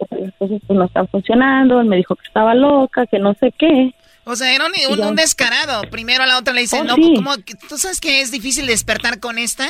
Porque 0.06 0.24
las 0.26 0.34
cosas 0.36 0.60
pues 0.66 0.78
no 0.78 0.84
están 0.84 1.08
funcionando, 1.08 1.80
él 1.80 1.86
me 1.88 1.96
dijo 1.96 2.14
que 2.16 2.26
estaba 2.26 2.54
loca, 2.54 3.06
que 3.06 3.18
no 3.18 3.34
sé 3.34 3.52
qué. 3.58 3.94
O 4.24 4.36
sea, 4.36 4.54
era 4.54 4.66
un, 4.66 4.72
un- 5.04 5.16
descarado. 5.16 5.82
Primero 5.90 6.22
a 6.22 6.26
la 6.26 6.38
otra 6.38 6.52
le 6.54 6.60
dice, 6.62 6.78
Oh, 6.80 6.84
no, 6.84 6.94
sí. 6.94 7.14
¿cómo 7.16 7.34
que- 7.44 7.54
¿tú 7.68 7.76
sabes 7.76 8.00
que 8.00 8.20
es 8.20 8.30
difícil 8.30 8.66
despertar 8.66 9.18
con 9.20 9.36
esta? 9.38 9.66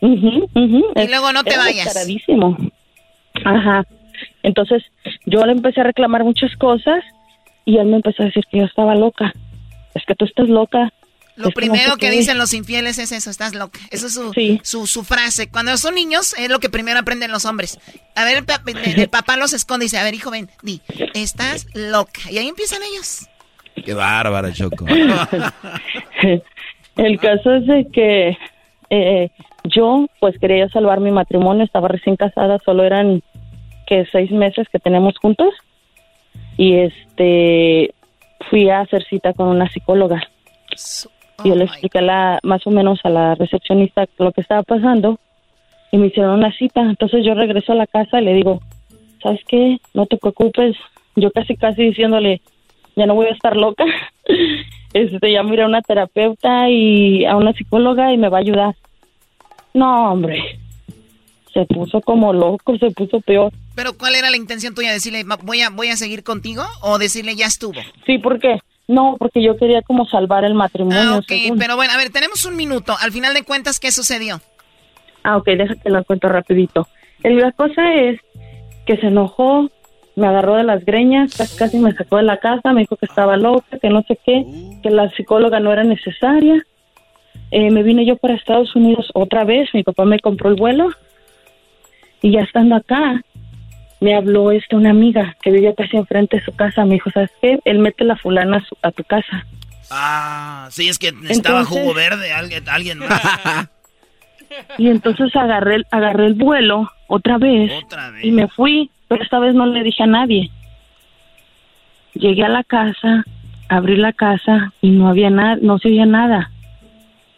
Y 0.00 1.08
luego 1.08 1.32
no 1.32 1.44
te 1.44 1.56
vayas. 1.56 1.84
descaradísimo. 1.86 2.56
Ajá. 3.44 3.84
Entonces, 4.42 4.82
yo 5.26 5.44
le 5.44 5.52
empecé 5.52 5.80
a 5.80 5.84
reclamar 5.84 6.24
muchas 6.24 6.54
cosas 6.56 7.02
y 7.64 7.78
él 7.78 7.86
me 7.86 7.96
empezó 7.96 8.22
a 8.22 8.26
decir 8.26 8.44
que 8.50 8.58
yo 8.58 8.64
estaba 8.64 8.94
loca. 8.94 9.32
Es 9.94 10.04
que 10.06 10.14
tú 10.14 10.24
estás 10.24 10.48
loca. 10.48 10.92
Lo 11.36 11.48
Es 11.48 11.54
primero 11.54 11.96
que 11.96 12.10
dicen 12.10 12.38
los 12.38 12.54
infieles 12.54 12.98
es 12.98 13.10
eso, 13.12 13.28
estás 13.28 13.54
loca. 13.54 13.80
Eso 13.90 14.06
es 14.06 14.14
su, 14.14 14.32
su, 14.62 14.86
su 14.86 15.02
frase. 15.04 15.48
Cuando 15.50 15.76
son 15.76 15.94
niños 15.96 16.34
es 16.38 16.48
lo 16.48 16.60
que 16.60 16.68
primero 16.70 16.98
aprenden 17.00 17.32
los 17.32 17.44
hombres. 17.44 17.78
A 18.14 18.24
ver, 18.24 18.36
el, 18.38 18.44
pa- 18.44 18.62
el- 18.66 19.00
el 19.00 19.08
papá 19.08 19.36
los 19.36 19.52
esconde 19.52 19.84
y 19.84 19.86
dice, 19.86 19.98
a 19.98 20.04
ver, 20.04 20.14
hijo, 20.14 20.30
ven, 20.30 20.48
di, 20.62 20.80
estás 21.14 21.66
loca. 21.74 22.20
Y 22.30 22.38
ahí 22.38 22.46
empiezan 22.48 22.80
ellos. 22.92 23.26
Qué 23.84 23.92
bárbara, 23.94 24.52
Choco. 24.52 24.86
El 26.96 27.18
caso 27.18 27.54
es 27.54 27.66
de 27.66 27.88
que 27.92 28.38
eh, 28.90 29.30
yo 29.64 30.06
pues 30.20 30.38
quería 30.38 30.68
salvar 30.68 31.00
mi 31.00 31.10
matrimonio, 31.10 31.64
estaba 31.64 31.88
recién 31.88 32.14
casada, 32.16 32.58
solo 32.64 32.84
eran 32.84 33.22
que 33.86 34.06
seis 34.12 34.30
meses 34.30 34.68
que 34.70 34.78
tenemos 34.78 35.14
juntos 35.20 35.52
y 36.56 36.76
este 36.76 37.92
fui 38.48 38.70
a 38.70 38.80
hacer 38.80 39.04
cita 39.08 39.32
con 39.32 39.48
una 39.48 39.68
psicóloga. 39.70 40.22
Yo 41.42 41.54
le 41.56 41.64
expliqué 41.64 42.00
la, 42.00 42.38
más 42.42 42.66
o 42.66 42.70
menos 42.70 43.00
a 43.04 43.08
la 43.08 43.34
recepcionista 43.34 44.06
lo 44.18 44.32
que 44.32 44.40
estaba 44.42 44.62
pasando 44.62 45.18
y 45.90 45.98
me 45.98 46.06
hicieron 46.08 46.38
una 46.38 46.52
cita. 46.52 46.80
Entonces 46.82 47.24
yo 47.24 47.34
regreso 47.34 47.72
a 47.72 47.76
la 47.76 47.86
casa 47.86 48.20
y 48.20 48.24
le 48.24 48.34
digo, 48.34 48.60
¿sabes 49.22 49.40
qué? 49.48 49.78
No 49.94 50.06
te 50.06 50.16
preocupes. 50.16 50.76
Yo 51.16 51.30
casi, 51.32 51.56
casi 51.56 51.82
diciéndole, 51.84 52.40
ya 52.96 53.06
no 53.06 53.14
voy 53.14 53.26
a 53.26 53.32
estar 53.32 53.56
loca. 53.56 53.84
Este, 54.94 55.32
ya 55.32 55.42
miré 55.42 55.64
a 55.64 55.66
una 55.66 55.82
terapeuta 55.82 56.70
y 56.70 57.24
a 57.24 57.34
una 57.34 57.52
psicóloga 57.52 58.12
y 58.12 58.16
me 58.16 58.28
va 58.28 58.38
a 58.38 58.42
ayudar. 58.42 58.76
No, 59.74 60.12
hombre. 60.12 60.60
Se 61.52 61.64
puso 61.66 62.00
como 62.00 62.32
loco, 62.32 62.78
se 62.78 62.92
puso 62.92 63.20
peor. 63.20 63.52
Pero 63.74 63.98
¿cuál 63.98 64.14
era 64.14 64.30
la 64.30 64.36
intención 64.36 64.72
tuya? 64.72 64.92
¿Decirle, 64.92 65.24
"Ma- 65.24 65.38
voy 65.42 65.62
a, 65.62 65.70
voy 65.70 65.88
a 65.88 65.96
seguir 65.96 66.22
contigo? 66.22 66.62
¿O 66.80 66.98
decirle, 66.98 67.34
ya 67.34 67.46
estuvo? 67.46 67.80
Sí, 68.06 68.18
¿por 68.18 68.38
qué? 68.38 68.60
No, 68.86 69.16
porque 69.18 69.42
yo 69.42 69.56
quería 69.56 69.82
como 69.82 70.06
salvar 70.06 70.44
el 70.44 70.54
matrimonio. 70.54 71.00
Ah, 71.00 71.16
ok, 71.18 71.24
según. 71.26 71.58
pero 71.58 71.76
bueno, 71.76 71.92
a 71.94 71.96
ver, 71.96 72.10
tenemos 72.10 72.44
un 72.44 72.56
minuto. 72.56 72.94
Al 73.00 73.12
final 73.12 73.32
de 73.34 73.42
cuentas, 73.42 73.80
¿qué 73.80 73.90
sucedió? 73.90 74.40
Ah, 75.22 75.36
ok, 75.38 75.46
déjate 75.46 75.88
lo 75.90 76.04
cuento 76.04 76.28
rapidito. 76.28 76.86
El- 77.22 77.38
La 77.38 77.52
cosa 77.52 77.94
es 77.94 78.20
que 78.86 78.98
se 78.98 79.06
enojó, 79.06 79.70
me 80.16 80.26
agarró 80.26 80.56
de 80.56 80.64
las 80.64 80.84
greñas, 80.84 81.34
casi, 81.34 81.56
casi 81.56 81.78
me 81.78 81.92
sacó 81.94 82.18
de 82.18 82.24
la 82.24 82.36
casa, 82.36 82.72
me 82.74 82.82
dijo 82.82 82.96
que 82.96 83.06
estaba 83.06 83.36
loca, 83.38 83.78
que 83.80 83.88
no 83.88 84.02
sé 84.02 84.18
qué, 84.24 84.44
que 84.82 84.90
la 84.90 85.08
psicóloga 85.12 85.60
no 85.60 85.72
era 85.72 85.82
necesaria. 85.84 86.62
Eh, 87.50 87.70
me 87.70 87.82
vine 87.82 88.04
yo 88.04 88.16
para 88.16 88.34
Estados 88.34 88.76
Unidos 88.76 89.10
otra 89.14 89.44
vez, 89.44 89.70
mi 89.72 89.82
papá 89.82 90.04
me 90.04 90.20
compró 90.20 90.50
el 90.50 90.56
vuelo 90.56 90.90
y 92.20 92.32
ya 92.32 92.40
estando 92.40 92.76
acá, 92.76 93.22
me 94.00 94.14
habló 94.14 94.50
este 94.50 94.76
una 94.76 94.90
amiga 94.90 95.36
que 95.42 95.50
vivía 95.50 95.74
casi 95.74 95.96
enfrente 95.96 96.38
de 96.38 96.44
su 96.44 96.54
casa, 96.54 96.84
me 96.84 96.94
dijo, 96.94 97.10
¿sabes 97.10 97.30
qué? 97.40 97.58
Él 97.64 97.78
mete 97.78 98.04
la 98.04 98.16
fulana 98.16 98.58
a, 98.58 98.64
su- 98.64 98.76
a 98.82 98.90
tu 98.90 99.02
casa. 99.04 99.46
Ah, 99.90 100.68
sí, 100.70 100.88
es 100.88 100.98
que 100.98 101.12
necesitaba 101.12 101.60
Entonces- 101.60 101.82
jugo 101.82 101.94
verde, 101.94 102.32
alguien, 102.32 102.68
alguien 102.68 102.98
más. 102.98 103.68
Y 104.78 104.88
entonces 104.88 105.34
agarré, 105.34 105.76
el- 105.76 105.86
agarré 105.90 106.26
el 106.26 106.34
vuelo 106.34 106.88
otra 107.08 107.38
vez, 107.38 107.72
y 108.22 108.30
me 108.30 108.46
fui, 108.46 108.88
pero 109.08 109.20
esta 109.22 109.40
vez 109.40 109.52
no 109.54 109.66
le 109.66 109.82
dije 109.82 110.04
a 110.04 110.06
nadie. 110.06 110.48
Llegué 112.14 112.44
a 112.44 112.48
la 112.48 112.62
casa, 112.62 113.24
abrí 113.68 113.96
la 113.96 114.12
casa 114.12 114.72
y 114.80 114.90
no 114.90 115.08
había 115.08 115.30
nada, 115.30 115.56
no 115.60 115.78
se 115.78 115.88
oía 115.88 116.06
nada. 116.06 116.50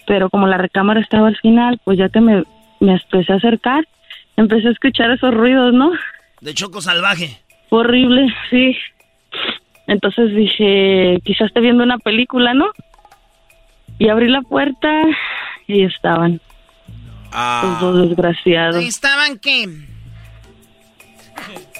Pero 0.06 0.28
como 0.28 0.46
la 0.46 0.58
recámara 0.58 1.00
estaba 1.00 1.28
al 1.28 1.36
final, 1.38 1.80
pues 1.84 1.96
ya 1.98 2.10
que 2.10 2.20
me, 2.20 2.44
me 2.80 2.92
empecé 2.92 3.32
a 3.32 3.36
acercar, 3.36 3.86
empecé 4.36 4.68
a 4.68 4.72
escuchar 4.72 5.10
esos 5.10 5.32
ruidos, 5.32 5.72
¿no? 5.72 5.92
De 6.40 6.54
choco 6.54 6.80
salvaje. 6.80 7.40
Fue 7.68 7.80
horrible, 7.80 8.26
sí. 8.50 8.76
Entonces 9.86 10.34
dije, 10.34 11.18
quizás 11.24 11.48
esté 11.48 11.60
viendo 11.60 11.84
una 11.84 11.98
película, 11.98 12.54
¿no? 12.54 12.66
Y 13.98 14.08
abrí 14.08 14.28
la 14.28 14.42
puerta 14.42 14.88
y 15.66 15.84
estaban 15.84 16.40
los 17.32 17.80
dos 17.80 18.08
desgraciados. 18.08 18.76
Ahí 18.76 18.88
estaban 18.88 19.38
qué? 19.38 19.68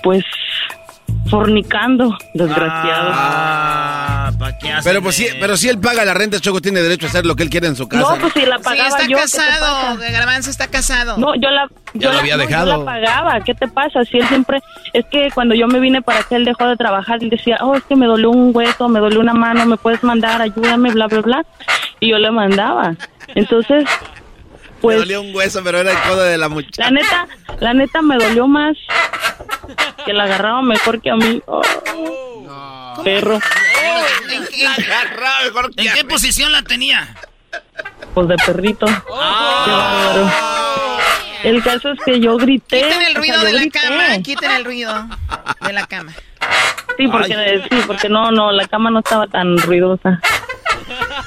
pues 0.03 0.25
fornicando, 1.29 2.17
desgraciado. 2.35 3.11
Ah, 3.13 4.16
¿para 4.39 4.59
qué 4.59 4.71
hacen 4.73 4.91
Pero 4.91 5.03
pues 5.03 5.15
sí, 5.17 5.27
pero 5.41 5.57
si 5.57 5.69
él 5.69 5.79
paga 5.79 6.05
la 6.05 6.15
renta, 6.15 6.41
Choco 6.41 6.61
tiene 6.61 6.81
derecho 6.83 7.07
a 7.07 7.09
hacer 7.09 7.27
lo 7.27 7.35
que 7.37 7.43
él 7.43 7.51
quiere 7.51 7.67
en 7.67 7.77
su 7.77 7.89
casa. 7.89 8.15
No, 8.15 8.21
pues 8.21 8.33
si 8.33 8.47
la 8.47 8.57
Sí, 8.59 8.63
pagaba 8.65 8.89
está 8.89 9.03
yo, 9.07 9.17
¿qué 9.19 9.23
te 9.25 9.37
casado. 9.39 9.99
Garbanzo 10.13 10.51
está 10.51 10.67
casado. 10.69 11.17
No, 11.19 11.35
yo 11.35 11.51
la, 11.51 11.69
yo 11.95 12.13
la- 12.13 12.19
había 12.21 12.37
no, 12.37 12.43
yo 12.43 12.49
dejado. 12.49 12.79
la 12.79 12.85
pagaba. 12.85 13.41
¿Qué 13.41 13.55
te 13.55 13.69
pasa? 13.69 14.05
Si 14.05 14.19
él 14.19 14.27
siempre, 14.29 14.61
es 14.93 15.05
que 15.11 15.31
cuando 15.35 15.55
yo 15.55 15.67
me 15.67 15.81
vine 15.81 16.03
para 16.03 16.21
acá, 16.21 16.37
él 16.37 16.45
dejó 16.45 16.67
de 16.69 16.77
trabajar 16.77 17.23
y 17.23 17.31
decía, 17.31 17.59
oh, 17.61 17.75
es 17.77 17.83
que 17.85 17.97
me 17.97 18.07
dolió 18.07 18.31
un 18.31 18.51
hueso, 18.55 18.89
me 18.89 19.01
dolió 19.01 19.21
una 19.21 19.35
mano, 19.35 19.65
me 19.67 19.77
puedes 19.77 20.03
mandar, 20.03 20.41
ayúdame, 20.43 20.91
bla, 20.93 21.07
bla, 21.07 21.21
bla. 21.21 21.47
Y 22.01 22.11
yo 22.11 22.19
le 22.19 22.31
mandaba. 22.31 22.95
Entonces, 23.35 23.85
Me 24.87 24.95
pues, 24.95 24.99
dolía 24.99 25.21
un 25.21 25.35
hueso, 25.35 25.63
pero 25.65 25.79
era 25.79 25.91
el 25.93 25.99
codo 26.09 26.23
de 26.23 26.39
la 26.39 26.49
muchacha. 26.49 26.85
la 26.85 26.91
neta, 26.91 27.29
la 27.61 27.75
neta 27.75 28.03
me 28.03 28.17
dolió 28.17 28.47
más 28.47 28.77
que 30.05 30.13
la 30.13 30.25
agarraba 30.25 30.63
mejor 30.63 31.01
que 31.01 31.11
a 31.11 31.17
mí. 31.17 31.43
Oh, 31.47 31.63
perro. 33.05 33.35
¿En, 34.31 34.47
qué- 34.47 34.67
¿En 35.77 35.95
qué 35.95 36.05
posición 36.05 36.53
la 36.53 36.63
tenía? 36.63 37.15
Pues 38.15 38.29
de 38.29 38.37
perrito. 38.37 38.87
Qué 38.87 38.93
bárbaro. 39.71 40.31
El 41.43 41.63
caso 41.63 41.91
es 41.93 42.01
que 42.05 42.19
yo 42.19 42.37
grité. 42.39 42.83
Quiten 42.83 43.03
el 43.03 43.17
o 43.17 43.21
ruido 43.21 43.35
sea, 43.35 43.43
yo 43.43 43.47
de 43.47 43.53
la 43.53 43.61
grité. 43.61 43.79
cama, 43.81 44.19
quiten 44.23 44.51
el 44.51 44.65
ruido 44.65 45.07
de 45.61 45.73
la 45.73 45.87
cama. 45.87 46.13
Sí, 46.97 47.09
porque, 47.09 47.63
sí, 47.71 47.77
porque 47.87 48.09
no, 48.09 48.31
no, 48.31 48.53
la 48.53 48.67
cama 48.69 48.91
no 48.91 49.01
estaba 49.01 49.27
tan 49.27 49.59
ruidosa. 49.59 50.21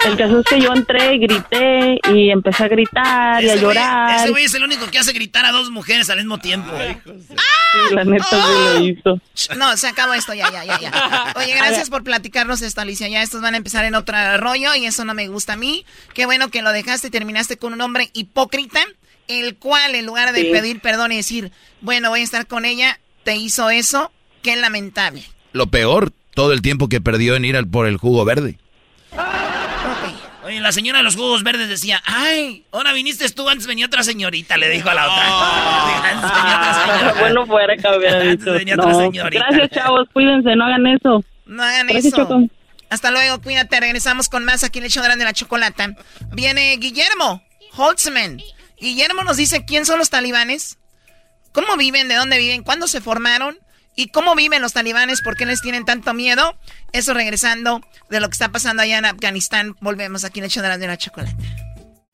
El 0.06 0.16
caso 0.18 0.40
es 0.40 0.46
que 0.46 0.62
yo 0.62 0.74
entré, 0.74 1.18
grité 1.18 2.00
y 2.14 2.30
empecé 2.32 2.64
a 2.64 2.68
gritar 2.70 3.44
y 3.44 3.50
a 3.50 3.54
Ese 3.54 3.58
güey- 3.58 3.62
llorar. 3.62 4.20
Ese 4.20 4.30
güey 4.32 4.46
es 4.46 4.54
el 4.54 4.64
único 4.64 4.88
que 4.88 4.98
hace 4.98 5.12
gritar 5.12 5.46
a 5.46 5.52
dos 5.52 5.70
mujeres 5.70 6.10
al 6.10 6.18
mismo 6.18 6.40
tiempo. 6.40 6.72
¡Ah! 6.74 7.44
Sí, 7.90 7.94
la 7.94 8.04
neta 8.04 8.26
sí 8.26 8.36
lo 8.36 8.80
hizo. 8.86 9.22
No, 9.58 9.76
se 9.78 9.88
acabó 9.88 10.14
esto, 10.14 10.34
ya, 10.34 10.50
ya, 10.52 10.64
ya, 10.64 10.80
ya. 10.80 11.34
Oye, 11.36 11.54
gracias 11.54 11.90
por 11.90 12.04
platicarnos 12.04 12.62
esto, 12.62 12.82
Alicia. 12.82 13.08
Ya 13.10 13.22
estos 13.22 13.42
van 13.42 13.54
a 13.54 13.58
empezar 13.58 13.86
en 13.86 13.94
otro 13.96 14.16
rollo 14.38 14.74
y 14.76 14.86
eso 14.86 15.06
no 15.06 15.14
me 15.14 15.28
gusta 15.28 15.54
a 15.54 15.58
mí. 15.58 15.86
Qué 16.16 16.26
bueno 16.26 16.50
que 16.50 16.62
lo 16.64 16.72
dejaste 16.72 17.08
y 17.08 17.12
terminaste 17.12 17.58
con 17.58 17.74
un 17.74 17.82
hombre 17.82 18.10
hipócrita, 18.14 18.80
el 19.28 19.58
cual 19.58 19.94
en 19.94 20.06
lugar 20.08 20.32
de 20.34 20.42
Sí. 20.44 20.50
pedir 20.52 20.80
perdón 20.80 21.12
y 21.12 21.18
decir, 21.18 21.52
bueno, 21.82 22.10
voy 22.10 22.22
a 22.22 22.24
estar 22.24 22.48
con 22.48 22.66
ella, 22.66 22.98
te 23.24 23.36
hizo 23.36 23.70
eso. 23.70 24.12
Qué 24.42 24.56
lamentable. 24.56 25.24
Lo 25.54 25.68
peor, 25.68 26.12
todo 26.34 26.54
el 26.54 26.62
tiempo 26.62 26.90
que 26.90 27.02
perdió 27.02 27.36
en 27.36 27.46
ir 27.46 27.58
al, 27.58 27.68
por 27.68 27.88
el 27.88 27.98
jugo 27.98 28.24
verde. 28.26 28.58
Oye, 30.46 30.60
la 30.62 30.72
señora 30.72 31.00
de 31.00 31.04
los 31.04 31.16
jugos 31.16 31.44
verdes 31.44 31.70
decía, 31.70 32.02
ay, 32.06 32.66
ahora 32.72 32.92
viniste 32.94 33.30
tú, 33.30 33.48
antes 33.48 33.68
venía 33.68 33.86
otra 33.86 34.04
señorita, 34.04 34.58
le 34.58 34.70
dijo 34.70 34.90
a 34.90 34.94
la 34.96 35.06
otra. 35.06 36.10
Antes 36.10 36.32
venía 36.32 36.58
otra 36.58 36.74
señora. 36.74 37.14
bueno 37.20 37.46
fuera 37.46 37.98
hubiera 37.98 38.20
dicho. 38.22 38.52
venía 38.54 38.76
otra 38.76 38.94
señorita. 38.96 39.46
Gracias, 39.48 39.70
chavos. 39.72 40.08
Cuídense, 40.12 40.56
no 40.56 40.66
hagan 40.66 40.88
eso. 40.88 41.24
No 41.46 41.64
hagan 41.64 41.88
Gracias, 41.88 42.14
eso. 42.14 42.24
Choco. 42.24 42.48
Hasta 42.90 43.12
luego, 43.12 43.40
cuídate. 43.42 43.80
Regresamos 43.80 44.30
con 44.30 44.44
más 44.46 44.64
aquí 44.64 44.80
en 44.80 44.86
el 44.86 44.92
show 44.92 45.04
grande 45.04 45.24
de 45.24 45.30
la 45.30 45.34
chocolata. 45.34 45.96
Viene 46.32 46.78
Guillermo 46.78 47.44
Holtzman. 47.76 48.42
Guillermo 48.80 49.24
nos 49.24 49.38
dice 49.38 49.66
quién 49.66 49.86
son 49.86 50.00
los 50.00 50.10
talibanes, 50.10 50.78
cómo 51.52 51.76
viven, 51.78 52.08
de 52.08 52.16
dónde 52.16 52.38
viven, 52.38 52.64
cuándo 52.64 52.88
se 52.88 53.02
formaron 53.02 53.58
y 53.96 54.08
cómo 54.08 54.36
viven 54.36 54.62
los 54.62 54.74
talibanes, 54.74 55.22
por 55.22 55.36
qué 55.36 55.46
les 55.46 55.62
tienen 55.62 55.86
tanto 55.86 56.14
miedo. 56.14 56.56
Eso 56.92 57.14
regresando 57.14 57.82
de 58.10 58.20
lo 58.20 58.30
que 58.30 58.34
está 58.34 58.50
pasando 58.50 58.84
allá 58.84 58.98
en 58.98 59.06
Afganistán. 59.06 59.76
Volvemos 59.82 60.24
aquí 60.24 60.40
en 60.40 60.46
el 60.46 60.52
grande 60.52 60.80
de 60.80 60.88
la 60.88 60.98
chocolata. 60.98 61.36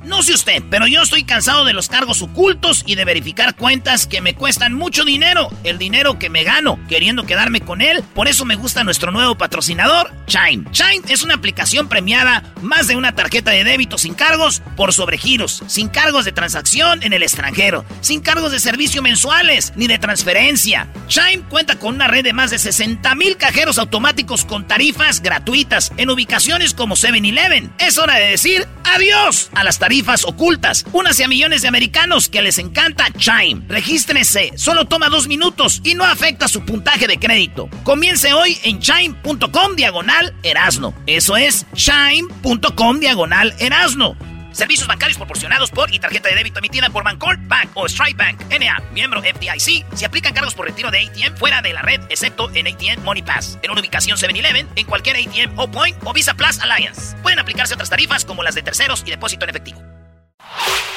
No 0.05 0.21
sé 0.21 0.33
usted, 0.33 0.61
pero 0.69 0.85
yo 0.85 1.01
estoy 1.01 1.23
cansado 1.23 1.65
de 1.65 1.73
los 1.73 1.89
cargos 1.89 2.21
ocultos 2.21 2.83
y 2.85 2.93
de 2.93 3.05
verificar 3.05 3.55
cuentas 3.55 4.05
que 4.05 4.21
me 4.21 4.35
cuestan 4.35 4.75
mucho 4.75 5.03
dinero. 5.03 5.49
El 5.63 5.79
dinero 5.79 6.19
que 6.19 6.29
me 6.29 6.43
gano 6.43 6.79
queriendo 6.87 7.25
quedarme 7.25 7.61
con 7.61 7.81
él. 7.81 8.03
Por 8.13 8.27
eso 8.27 8.45
me 8.45 8.55
gusta 8.55 8.83
nuestro 8.83 9.11
nuevo 9.11 9.35
patrocinador, 9.35 10.13
Chime. 10.27 10.69
Chime 10.71 11.01
es 11.09 11.23
una 11.23 11.33
aplicación 11.33 11.89
premiada 11.89 12.43
más 12.61 12.87
de 12.87 12.95
una 12.95 13.15
tarjeta 13.15 13.49
de 13.49 13.63
débito 13.63 13.97
sin 13.97 14.13
cargos 14.13 14.61
por 14.75 14.93
sobregiros, 14.93 15.63
sin 15.65 15.87
cargos 15.89 16.23
de 16.23 16.31
transacción 16.31 17.01
en 17.01 17.13
el 17.13 17.23
extranjero, 17.23 17.83
sin 18.01 18.21
cargos 18.21 18.51
de 18.51 18.59
servicio 18.59 19.01
mensuales 19.01 19.73
ni 19.75 19.87
de 19.87 19.97
transferencia. 19.97 20.87
Chime 21.07 21.43
cuenta 21.49 21.79
con 21.79 21.95
una 21.95 22.07
red 22.07 22.23
de 22.23 22.33
más 22.33 22.51
de 22.51 22.59
60 22.59 23.15
mil 23.15 23.37
cajeros 23.37 23.79
automáticos 23.79 24.45
con 24.45 24.67
tarifas 24.67 25.21
gratuitas 25.21 25.91
en 25.97 26.11
ubicaciones 26.11 26.75
como 26.75 26.95
7-Eleven. 26.95 27.71
Es 27.79 27.97
hora 27.97 28.15
de 28.15 28.29
decir 28.29 28.67
adiós 28.83 29.49
a 29.55 29.63
las 29.63 29.79
tarifas 29.79 29.94
ocultas. 30.25 30.85
Únase 30.91 31.23
a 31.23 31.27
millones 31.27 31.61
de 31.61 31.67
americanos 31.67 32.29
que 32.29 32.41
les 32.41 32.57
encanta 32.57 33.07
Chime. 33.17 33.63
Regístrese, 33.67 34.51
solo 34.55 34.85
toma 34.85 35.09
dos 35.09 35.27
minutos 35.27 35.81
y 35.83 35.95
no 35.95 36.03
afecta 36.03 36.47
su 36.47 36.65
puntaje 36.65 37.07
de 37.07 37.17
crédito. 37.17 37.69
Comience 37.83 38.33
hoy 38.33 38.57
en 38.63 38.79
chime.com 38.79 39.75
diagonal 39.75 40.33
erasno. 40.43 40.93
Eso 41.07 41.37
es 41.37 41.65
chime.com 41.73 42.99
diagonal 42.99 43.53
erasno. 43.59 44.34
Servicios 44.55 44.87
bancarios 44.87 45.17
proporcionados 45.17 45.69
por 45.69 45.93
y 45.93 45.99
tarjeta 45.99 46.29
de 46.29 46.35
débito 46.35 46.59
emitida 46.59 46.89
por 46.89 47.03
Bancorp 47.03 47.41
Bank 47.45 47.71
o 47.73 47.87
Strike 47.87 48.15
Bank, 48.15 48.41
NA, 48.57 48.79
miembro 48.93 49.21
FDIC. 49.21 49.85
Se 49.93 50.05
aplican 50.05 50.33
cargos 50.33 50.55
por 50.55 50.65
retiro 50.65 50.89
de 50.91 50.99
ATM 50.99 51.35
fuera 51.35 51.61
de 51.61 51.73
la 51.73 51.81
red, 51.81 51.99
excepto 52.07 52.49
en 52.53 52.67
ATM 52.67 53.03
Money 53.03 53.21
Pass. 53.21 53.59
En 53.63 53.71
una 53.71 53.81
ubicación 53.81 54.17
7-Eleven, 54.17 54.69
en 54.77 54.85
cualquier 54.85 55.17
ATM 55.17 55.59
o 55.59 55.69
Point 55.69 55.97
o 56.05 56.13
Visa 56.13 56.35
Plus 56.35 56.59
Alliance. 56.59 57.17
Pueden 57.17 57.39
aplicarse 57.39 57.73
otras 57.73 57.89
tarifas 57.89 58.23
como 58.23 58.43
las 58.43 58.55
de 58.55 58.63
terceros 58.63 59.03
y 59.05 59.09
depósito 59.09 59.43
en 59.43 59.49
efectivo. 59.49 59.83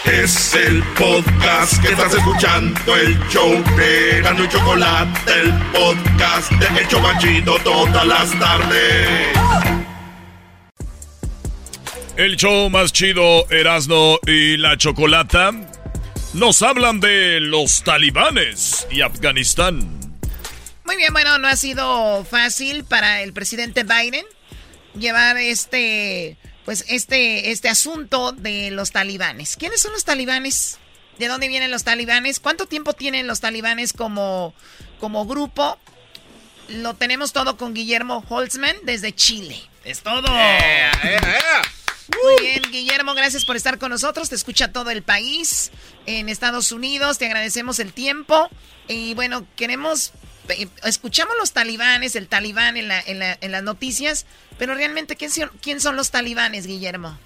Es 0.05 0.55
el 0.55 0.81
podcast 0.97 1.83
que 1.83 1.89
estás 1.89 2.15
escuchando, 2.15 2.95
el 2.95 3.19
show 3.29 3.61
de 3.77 4.21
Gano 4.23 4.45
y 4.45 4.49
Chocolate, 4.49 5.33
el 5.33 5.53
podcast 5.73 6.53
de 6.53 6.81
El 6.81 6.87
Chobachito 6.87 7.59
todas 7.65 8.07
las 8.07 8.39
tardes. 8.39 9.88
El 12.19 12.37
show 12.37 12.69
más 12.69 12.93
chido, 12.93 13.49
Erasno 13.49 14.19
y 14.27 14.57
la 14.57 14.77
Chocolata, 14.77 15.53
nos 16.35 16.63
hablan 16.63 16.99
de 16.99 17.39
los 17.39 17.85
talibanes 17.85 18.89
y 18.91 19.03
Afganistán. 19.03 20.19
Muy 20.85 20.97
bien, 20.97 21.13
bueno, 21.13 21.39
no 21.39 21.47
ha 21.47 21.55
sido 21.55 22.25
fácil 22.25 22.83
para 22.83 23.23
el 23.23 23.33
presidente 23.33 23.85
Biden 23.85 24.25
llevar 24.97 25.37
este, 25.37 26.37
pues 26.65 26.87
este, 26.89 27.53
este 27.53 27.69
asunto 27.69 28.33
de 28.33 28.73
los 28.73 28.91
talibanes. 28.91 29.57
¿Quiénes 29.57 29.81
son 29.81 29.93
los 29.93 30.05
talibanes? 30.05 30.81
¿De 31.21 31.29
dónde 31.29 31.47
vienen 31.47 31.71
los 31.71 31.85
talibanes? 31.85 32.41
¿Cuánto 32.41 32.67
tiempo 32.67 32.95
tienen 32.95 33.29
los 33.29 33.39
talibanes 33.39 33.93
como, 33.93 34.55
como 34.99 35.25
grupo? 35.25 35.79
Lo 36.67 36.95
tenemos 36.95 37.33
todo 37.33 37.57
con 37.57 37.75
Guillermo 37.75 38.25
Holtzman 38.29 38.75
desde 38.83 39.15
Chile. 39.15 39.61
Es 39.85 40.01
todo. 40.01 40.27
Muy 42.11 42.47
bien, 42.47 42.63
Guillermo, 42.73 43.15
gracias 43.15 43.45
por 43.45 43.57
estar 43.57 43.79
con 43.79 43.91
nosotros. 43.91 44.29
Te 44.31 44.35
escucha 44.35 44.73
todo 44.73 44.91
el 44.91 45.03
país 45.03 45.71
en 46.07 46.29
Estados 46.29 46.73
Unidos. 46.73 47.19
Te 47.19 47.27
agradecemos 47.27 47.79
el 47.81 47.93
tiempo. 47.93 48.35
Y 48.89 49.15
bueno, 49.15 49.45
queremos. 49.57 50.13
eh, 50.49 50.67
Escuchamos 50.87 51.35
los 51.39 51.53
talibanes, 51.53 52.17
el 52.17 52.27
talibán 52.29 52.77
en, 52.79 52.89
la- 52.89 53.01
en, 53.07 53.19
la- 53.19 53.37
en 53.41 53.53
las 53.53 53.63
noticias, 53.63 54.27
pero 54.59 54.75
realmente, 54.75 55.17
¿quién, 55.17 55.31
son- 55.31 55.51
¿quién 55.61 55.81
son 55.81 55.97
los 55.97 56.11
talibanes, 56.11 56.67
Guillermo? 56.67 57.19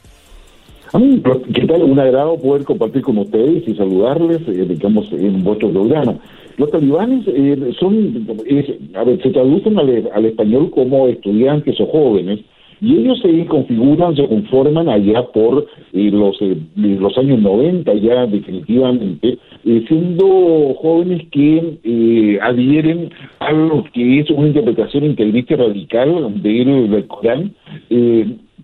Pues, 0.90 1.38
¿qué 1.54 1.64
tal? 1.66 1.84
Un 1.84 2.00
agrado 2.00 2.36
poder 2.38 2.64
compartir 2.64 3.02
con 3.02 3.16
ustedes 3.18 3.62
y 3.68 3.74
saludarles, 3.76 4.40
eh, 4.48 4.66
digamos, 4.68 5.06
en 5.12 5.44
vuestro 5.44 5.70
programa. 5.70 6.18
Los 6.58 6.70
talibanes 6.72 7.24
eh, 7.28 7.72
son, 7.78 8.26
es- 8.46 8.96
a 8.96 9.04
ver, 9.04 9.22
se 9.22 9.30
traducen 9.30 9.78
al, 9.78 10.10
al 10.12 10.24
español 10.26 10.70
como 10.72 11.06
estudiantes 11.06 11.80
o 11.80 11.86
jóvenes, 11.86 12.40
y 12.82 12.96
ellos 12.96 13.20
se 13.20 13.46
configuran, 13.46 14.16
se 14.16 14.26
conforman 14.26 14.88
allá 14.88 15.22
por 15.32 15.68
eh, 15.92 16.10
los, 16.10 16.36
eh, 16.42 16.56
los 16.74 17.16
años 17.16 17.40
90 17.40 17.94
ya 17.94 18.26
definitivamente, 18.26 19.38
eh, 19.64 19.84
siendo 19.86 20.74
jóvenes 20.74 21.22
que 21.30 21.78
eh, 21.84 22.38
adhieren 22.42 23.10
a 23.38 23.52
lo 23.52 23.84
que 23.92 24.18
es 24.18 24.30
una 24.30 24.48
interpretación 24.48 25.04
integrista 25.04 25.54
radical 25.54 26.42
del, 26.42 26.90
del 26.90 27.06
Corán, 27.06 27.54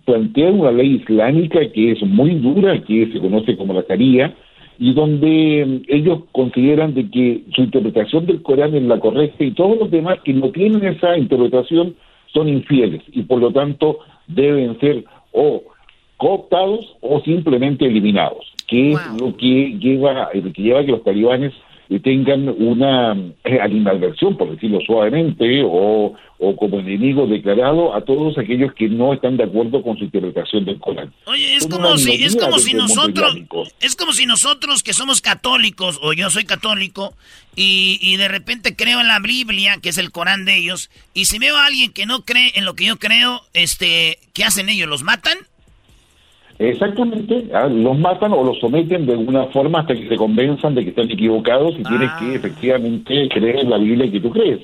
plantean 0.03 0.59
una 0.59 0.71
ley 0.71 0.95
islámica 0.95 1.59
que 1.71 1.91
es 1.91 2.03
muy 2.03 2.35
dura, 2.35 2.81
que 2.83 3.09
se 3.13 3.19
conoce 3.19 3.55
como 3.55 3.73
la 3.73 3.85
Sharia, 3.87 4.35
y 4.79 4.93
donde 4.93 5.65
mm, 5.65 5.93
ellos 5.93 6.23
consideran 6.33 6.93
de 6.93 7.09
que 7.09 7.43
su 7.55 7.61
interpretación 7.61 8.25
del 8.25 8.41
Corán 8.41 8.75
es 8.75 8.83
la 8.83 8.99
correcta 8.99 9.45
y 9.45 9.51
todos 9.51 9.77
los 9.79 9.91
demás 9.91 10.19
que 10.25 10.33
no 10.33 10.49
tienen 10.49 10.83
esa 10.83 11.17
interpretación 11.17 11.95
son 12.33 12.47
infieles 12.49 13.01
y 13.11 13.23
por 13.23 13.39
lo 13.39 13.51
tanto 13.51 13.99
deben 14.27 14.79
ser 14.79 15.05
o 15.31 15.63
cooptados 16.17 16.97
o 17.01 17.21
simplemente 17.21 17.85
eliminados, 17.85 18.53
que 18.67 18.91
es 18.91 18.99
lo 19.19 19.35
que 19.37 19.77
lleva, 19.79 20.29
lo 20.33 20.51
que 20.53 20.61
lleva 20.61 20.81
a 20.81 20.85
que 20.85 20.91
los 20.91 21.03
talibanes 21.03 21.53
eh, 21.89 21.99
tengan 21.99 22.47
una 22.49 23.17
eh, 23.43 23.59
animadversión, 23.59 24.37
por 24.37 24.51
decirlo 24.51 24.79
suavemente, 24.85 25.63
o, 25.65 26.13
o 26.37 26.55
como 26.55 26.79
enemigo 26.79 27.25
declarado 27.27 27.95
a 27.95 28.01
todos 28.01 28.37
aquellos 28.37 28.73
que 28.73 28.87
no 28.87 29.13
están 29.13 29.37
de 29.37 29.43
acuerdo 29.43 29.81
con 29.81 29.97
su 29.97 30.05
interpretación 30.05 30.65
del 30.65 30.79
Corán. 30.79 31.11
Oye, 31.25 31.55
es 31.55 31.63
Son 31.63 31.71
como 31.71 31.97
si, 31.97 32.23
es 32.23 32.35
como 32.35 32.59
si 32.59 32.73
nosotros, 32.73 33.35
es 33.81 33.95
como 33.95 34.13
si 34.13 34.25
nosotros 34.25 34.83
que 34.83 34.93
somos 34.93 35.19
católicos, 35.21 35.99
o 36.01 36.13
yo 36.13 36.29
soy 36.29 36.45
católico, 36.45 37.13
y, 37.55 37.99
y 38.01 38.17
de 38.17 38.27
repente 38.27 38.75
creo 38.75 39.01
en 39.01 39.07
la 39.07 39.19
Biblia, 39.19 39.77
que 39.81 39.89
es 39.89 39.97
el 39.97 40.11
Corán 40.11 40.45
de 40.45 40.57
ellos, 40.57 40.89
y 41.13 41.25
si 41.25 41.39
veo 41.39 41.57
a 41.57 41.65
alguien 41.65 41.91
que 41.91 42.05
no 42.05 42.23
cree 42.23 42.51
en 42.55 42.65
lo 42.65 42.75
que 42.75 42.85
yo 42.85 42.97
creo, 42.97 43.41
este, 43.53 44.19
¿qué 44.33 44.43
hacen 44.43 44.69
ellos? 44.69 44.87
¿Los 44.87 45.03
matan? 45.03 45.37
Exactamente, 46.59 47.45
ah, 47.53 47.69
los 47.69 47.97
matan 47.97 48.33
o 48.33 48.43
los 48.43 48.59
someten 48.59 49.05
de 49.05 49.13
alguna 49.13 49.45
forma 49.45 49.79
hasta 49.79 49.95
que 49.95 50.09
se 50.09 50.17
convenzan 50.17 50.75
de 50.75 50.83
que 50.83 50.89
están 50.89 51.09
equivocados 51.09 51.73
y 51.79 51.83
tienes 51.83 52.11
que 52.19 52.35
efectivamente 52.35 53.29
creer 53.29 53.59
en 53.59 53.69
la 53.69 53.77
Biblia 53.77 54.11
que 54.11 54.19
tú 54.19 54.29
crees. 54.29 54.59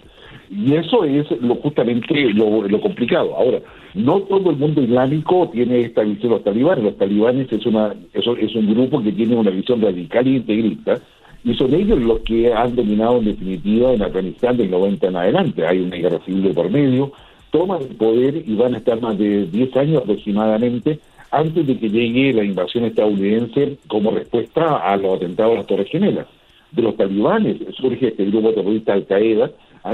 Y 0.51 0.73
eso 0.73 1.05
es 1.05 1.25
lo 1.41 1.55
justamente 1.55 2.33
lo, 2.33 2.67
lo 2.67 2.81
complicado. 2.81 3.33
Ahora, 3.37 3.59
no 3.93 4.19
todo 4.23 4.49
el 4.49 4.57
mundo 4.57 4.81
islámico 4.81 5.49
tiene 5.53 5.79
esta 5.79 6.03
visión 6.03 6.31
de 6.31 6.35
los 6.35 6.43
talibanes. 6.43 6.83
Los 6.83 6.97
talibanes 6.97 7.51
es, 7.53 7.65
una, 7.65 7.95
eso 8.13 8.35
es 8.35 8.53
un 8.55 8.73
grupo 8.73 9.01
que 9.01 9.13
tiene 9.13 9.37
una 9.37 9.51
visión 9.51 9.81
radical 9.81 10.27
e 10.27 10.31
integrista 10.31 10.99
y 11.45 11.53
son 11.55 11.73
ellos 11.73 12.01
los 12.01 12.19
que 12.19 12.51
han 12.53 12.75
dominado 12.75 13.19
en 13.19 13.25
definitiva 13.25 13.93
en 13.93 14.01
Afganistán 14.01 14.57
del 14.57 14.69
90 14.69 15.07
en 15.07 15.15
adelante. 15.15 15.65
Hay 15.65 15.79
una 15.79 15.95
guerra 15.95 16.19
civil 16.25 16.43
de 16.43 16.53
por 16.53 16.69
medio, 16.69 17.13
toman 17.51 17.83
el 17.83 17.95
poder 17.95 18.43
y 18.45 18.53
van 18.55 18.75
a 18.75 18.79
estar 18.79 18.99
más 18.99 19.17
de 19.17 19.45
10 19.45 19.77
años 19.77 20.01
aproximadamente 20.01 20.99
antes 21.35 21.67
de 21.67 21.77
que 21.77 21.89
llegue 21.89 22.31
la 22.31 22.45
invasión 22.45 22.85
estadounidense 22.85 23.77
como 23.87 24.11
respuesta 24.11 24.77
a 24.77 24.95
los 24.95 25.17
atentados 25.17 25.53
a 25.53 25.57
las 25.57 25.67
Torres 25.67 25.89
Gemelas. 25.89 26.27
De 26.71 26.81
los 26.81 26.95
talibanes 26.95 27.57
surge 27.75 28.07
este 28.07 28.25
grupo 28.25 28.53
terrorista 28.53 28.93
Al-Qaeda 28.93 29.51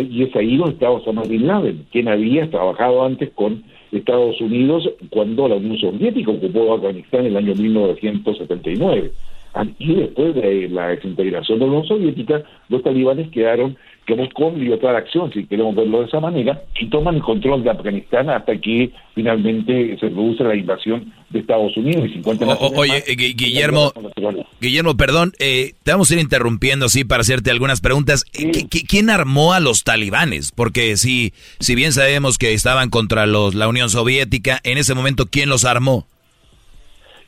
y 0.08 0.24
es 0.24 0.36
ahí 0.36 0.58
donde 0.58 0.74
está 0.74 0.92
Osama 0.92 1.24
Bin 1.24 1.48
Laden, 1.48 1.86
quien 1.92 2.08
había 2.10 2.48
trabajado 2.50 3.04
antes 3.04 3.32
con 3.32 3.64
Estados 3.92 4.40
Unidos 4.40 4.88
cuando 5.10 5.48
la 5.48 5.56
Unión 5.56 5.78
Soviética 5.78 6.30
ocupó 6.30 6.76
Afganistán 6.76 7.22
en 7.22 7.28
el 7.28 7.38
año 7.38 7.56
1979. 7.56 9.12
Ah, 9.56 9.66
Y 9.80 9.96
después 9.96 10.36
de 10.36 10.70
la 10.70 10.90
desintegración 10.90 11.58
de 11.58 11.66
la 11.66 11.72
Unión 11.72 11.88
Soviética, 11.88 12.44
los 12.70 12.84
talibanes 12.84 13.30
quedaron 13.32 13.76
que 14.06 14.30
con 14.34 14.60
libertad 14.60 14.92
de 14.92 14.98
acción, 14.98 15.32
si 15.32 15.46
queremos 15.46 15.76
verlo 15.76 16.00
de 16.00 16.08
esa 16.08 16.20
manera, 16.20 16.62
y 16.80 16.88
toman 16.88 17.16
el 17.16 17.22
control 17.22 17.64
de 17.64 17.70
Afganistán 17.70 18.30
hasta 18.30 18.58
que 18.58 18.92
finalmente 19.14 19.98
se 20.00 20.08
produce 20.08 20.44
la 20.44 20.56
invasión 20.56 21.14
de 21.30 21.40
Estados 21.40 21.76
Unidos 21.78 22.10
y 22.10 22.14
50 22.14 22.46
Oye, 22.76 23.04
eh, 23.08 23.16
Guillermo, 23.16 23.94
Guillermo, 24.60 24.98
perdón, 24.98 25.34
eh, 25.40 25.74
te 25.84 25.92
vamos 25.92 26.10
a 26.10 26.16
ir 26.16 26.20
interrumpiendo 26.20 26.88
así 26.88 27.04
para 27.04 27.22
hacerte 27.22 27.52
algunas 27.52 27.80
preguntas. 27.82 28.26
¿Quién 28.88 29.10
armó 29.10 29.54
a 29.54 29.60
los 29.60 29.84
talibanes? 29.84 30.52
Porque 30.52 30.98
si, 30.98 31.34
si 31.60 31.76
bien 31.76 31.94
sabemos 31.94 32.38
que 32.38 32.54
estaban 32.54 32.90
contra 32.90 33.28
los, 33.28 33.56
la 33.56 33.68
Unión 33.68 33.90
Soviética, 33.90 34.60
en 34.64 34.78
ese 34.78 34.94
momento, 34.94 35.28
¿quién 35.28 35.50
los 35.50 35.64
armó? 35.64 36.06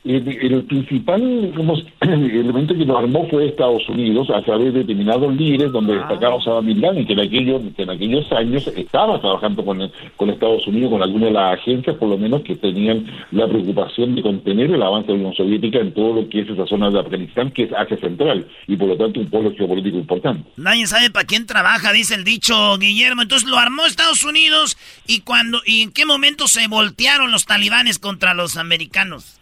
El, 0.04 0.64
principal 0.64 1.50
digamos, 1.50 1.82
elemento 2.00 2.74
que 2.74 2.84
lo 2.84 2.98
armó 2.98 3.26
fue 3.30 3.46
Estados 3.46 3.88
Unidos 3.88 4.28
a 4.28 4.42
través 4.42 4.74
de 4.74 4.80
determinados 4.80 5.34
líderes 5.34 5.72
donde 5.72 5.94
ah. 5.94 6.00
destacaba 6.00 6.34
Osama 6.34 6.60
Bin 6.60 6.82
Laden, 6.82 7.06
que 7.06 7.14
en 7.14 7.20
aquellos, 7.20 7.62
que 7.74 7.82
en 7.84 7.90
aquellos 7.90 8.30
años 8.32 8.66
estaba 8.76 9.18
trabajando 9.18 9.64
con, 9.64 9.90
con 10.16 10.28
Estados 10.28 10.66
Unidos, 10.66 10.90
con 10.90 11.02
algunas 11.02 11.28
de 11.28 11.32
las 11.32 11.58
agencias, 11.58 11.96
por 11.96 12.10
lo 12.10 12.18
menos 12.18 12.42
que 12.42 12.54
tenían 12.54 13.06
la 13.30 13.48
preocupación 13.48 14.14
de 14.14 14.20
contener 14.20 14.70
el 14.70 14.82
avance 14.82 15.06
de 15.06 15.14
la 15.14 15.20
Unión 15.20 15.34
Soviética 15.34 15.78
en 15.78 15.94
todo 15.94 16.20
lo 16.20 16.28
que 16.28 16.40
es 16.40 16.50
esa 16.50 16.66
zona 16.66 16.90
de 16.90 17.00
Afganistán, 17.00 17.50
que 17.50 17.62
es 17.62 17.72
Asia 17.72 17.96
Central, 17.96 18.46
y 18.66 18.76
por 18.76 18.88
lo 18.88 18.98
tanto 18.98 19.20
un 19.20 19.30
pueblo 19.30 19.54
geopolítico 19.56 19.96
importante. 19.96 20.44
Nadie 20.56 20.86
sabe 20.86 21.10
para 21.10 21.24
quién 21.24 21.46
trabaja, 21.46 21.92
dice 21.92 22.14
el 22.14 22.24
dicho 22.24 22.76
Guillermo. 22.76 23.22
Entonces 23.22 23.48
lo 23.48 23.56
armó 23.56 23.86
Estados 23.86 24.22
Unidos 24.22 24.76
y 25.06 25.20
cuando 25.20 25.60
y 25.64 25.80
en 25.80 25.92
qué 25.92 26.04
momento 26.04 26.46
se 26.46 26.68
voltearon 26.68 27.30
los 27.30 27.46
talibanes 27.46 27.98
contra 27.98 28.34
los 28.34 28.58
americanos. 28.58 29.40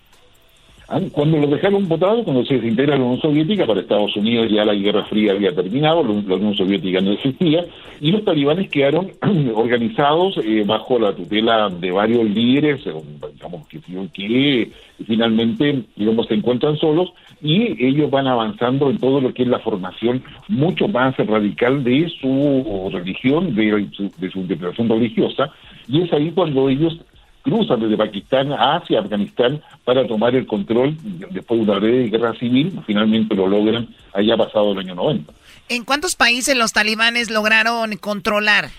Ah, 0.88 1.00
cuando 1.12 1.38
lo 1.38 1.46
dejaron 1.46 1.88
votado, 1.88 2.24
cuando 2.24 2.44
se 2.44 2.54
desintegra 2.54 2.96
la 2.96 3.04
Unión 3.04 3.20
Soviética, 3.20 3.66
para 3.66 3.80
Estados 3.80 4.16
Unidos 4.16 4.50
ya 4.50 4.64
la 4.64 4.74
Guerra 4.74 5.04
Fría 5.04 5.32
había 5.32 5.54
terminado, 5.54 6.02
la 6.02 6.34
Unión 6.34 6.54
Soviética 6.54 7.00
no 7.00 7.12
existía, 7.12 7.64
y 8.00 8.10
los 8.10 8.24
talibanes 8.24 8.68
quedaron 8.68 9.10
organizados 9.54 10.36
eh, 10.38 10.64
bajo 10.66 10.98
la 10.98 11.14
tutela 11.14 11.68
de 11.68 11.90
varios 11.90 12.24
líderes, 12.24 12.84
eh, 12.86 12.92
digamos, 13.32 13.66
que, 13.68 13.80
que 14.12 14.70
finalmente 15.06 15.84
digamos, 15.96 16.26
se 16.26 16.34
encuentran 16.34 16.76
solos, 16.76 17.12
y 17.40 17.84
ellos 17.84 18.10
van 18.10 18.26
avanzando 18.26 18.90
en 18.90 18.98
todo 18.98 19.20
lo 19.20 19.32
que 19.32 19.42
es 19.42 19.48
la 19.48 19.60
formación 19.60 20.22
mucho 20.48 20.88
más 20.88 21.16
radical 21.16 21.82
de 21.84 22.08
su 22.20 22.90
religión, 22.92 23.54
de 23.54 23.88
de 24.18 24.30
su 24.30 24.40
interpretación 24.40 24.88
religiosa, 24.88 25.50
y 25.88 26.02
es 26.02 26.12
ahí 26.12 26.30
cuando 26.32 26.68
ellos 26.68 26.98
cruzan 27.42 27.80
desde 27.80 27.96
Pakistán 27.96 28.52
hacia 28.52 29.00
Afganistán 29.00 29.60
para 29.84 30.06
tomar 30.06 30.34
el 30.34 30.46
control 30.46 30.96
después 31.30 31.60
de 31.60 31.70
una 31.70 31.78
breve 31.78 32.08
guerra 32.08 32.34
civil, 32.34 32.80
finalmente 32.86 33.34
lo 33.34 33.46
logran 33.46 33.88
allá 34.12 34.36
pasado 34.36 34.72
el 34.72 34.78
año 34.78 34.94
90. 34.94 35.32
¿En 35.68 35.84
cuántos 35.84 36.16
países 36.16 36.56
los 36.56 36.72
talibanes 36.72 37.30
lograron 37.30 37.96
controlar? 37.96 38.70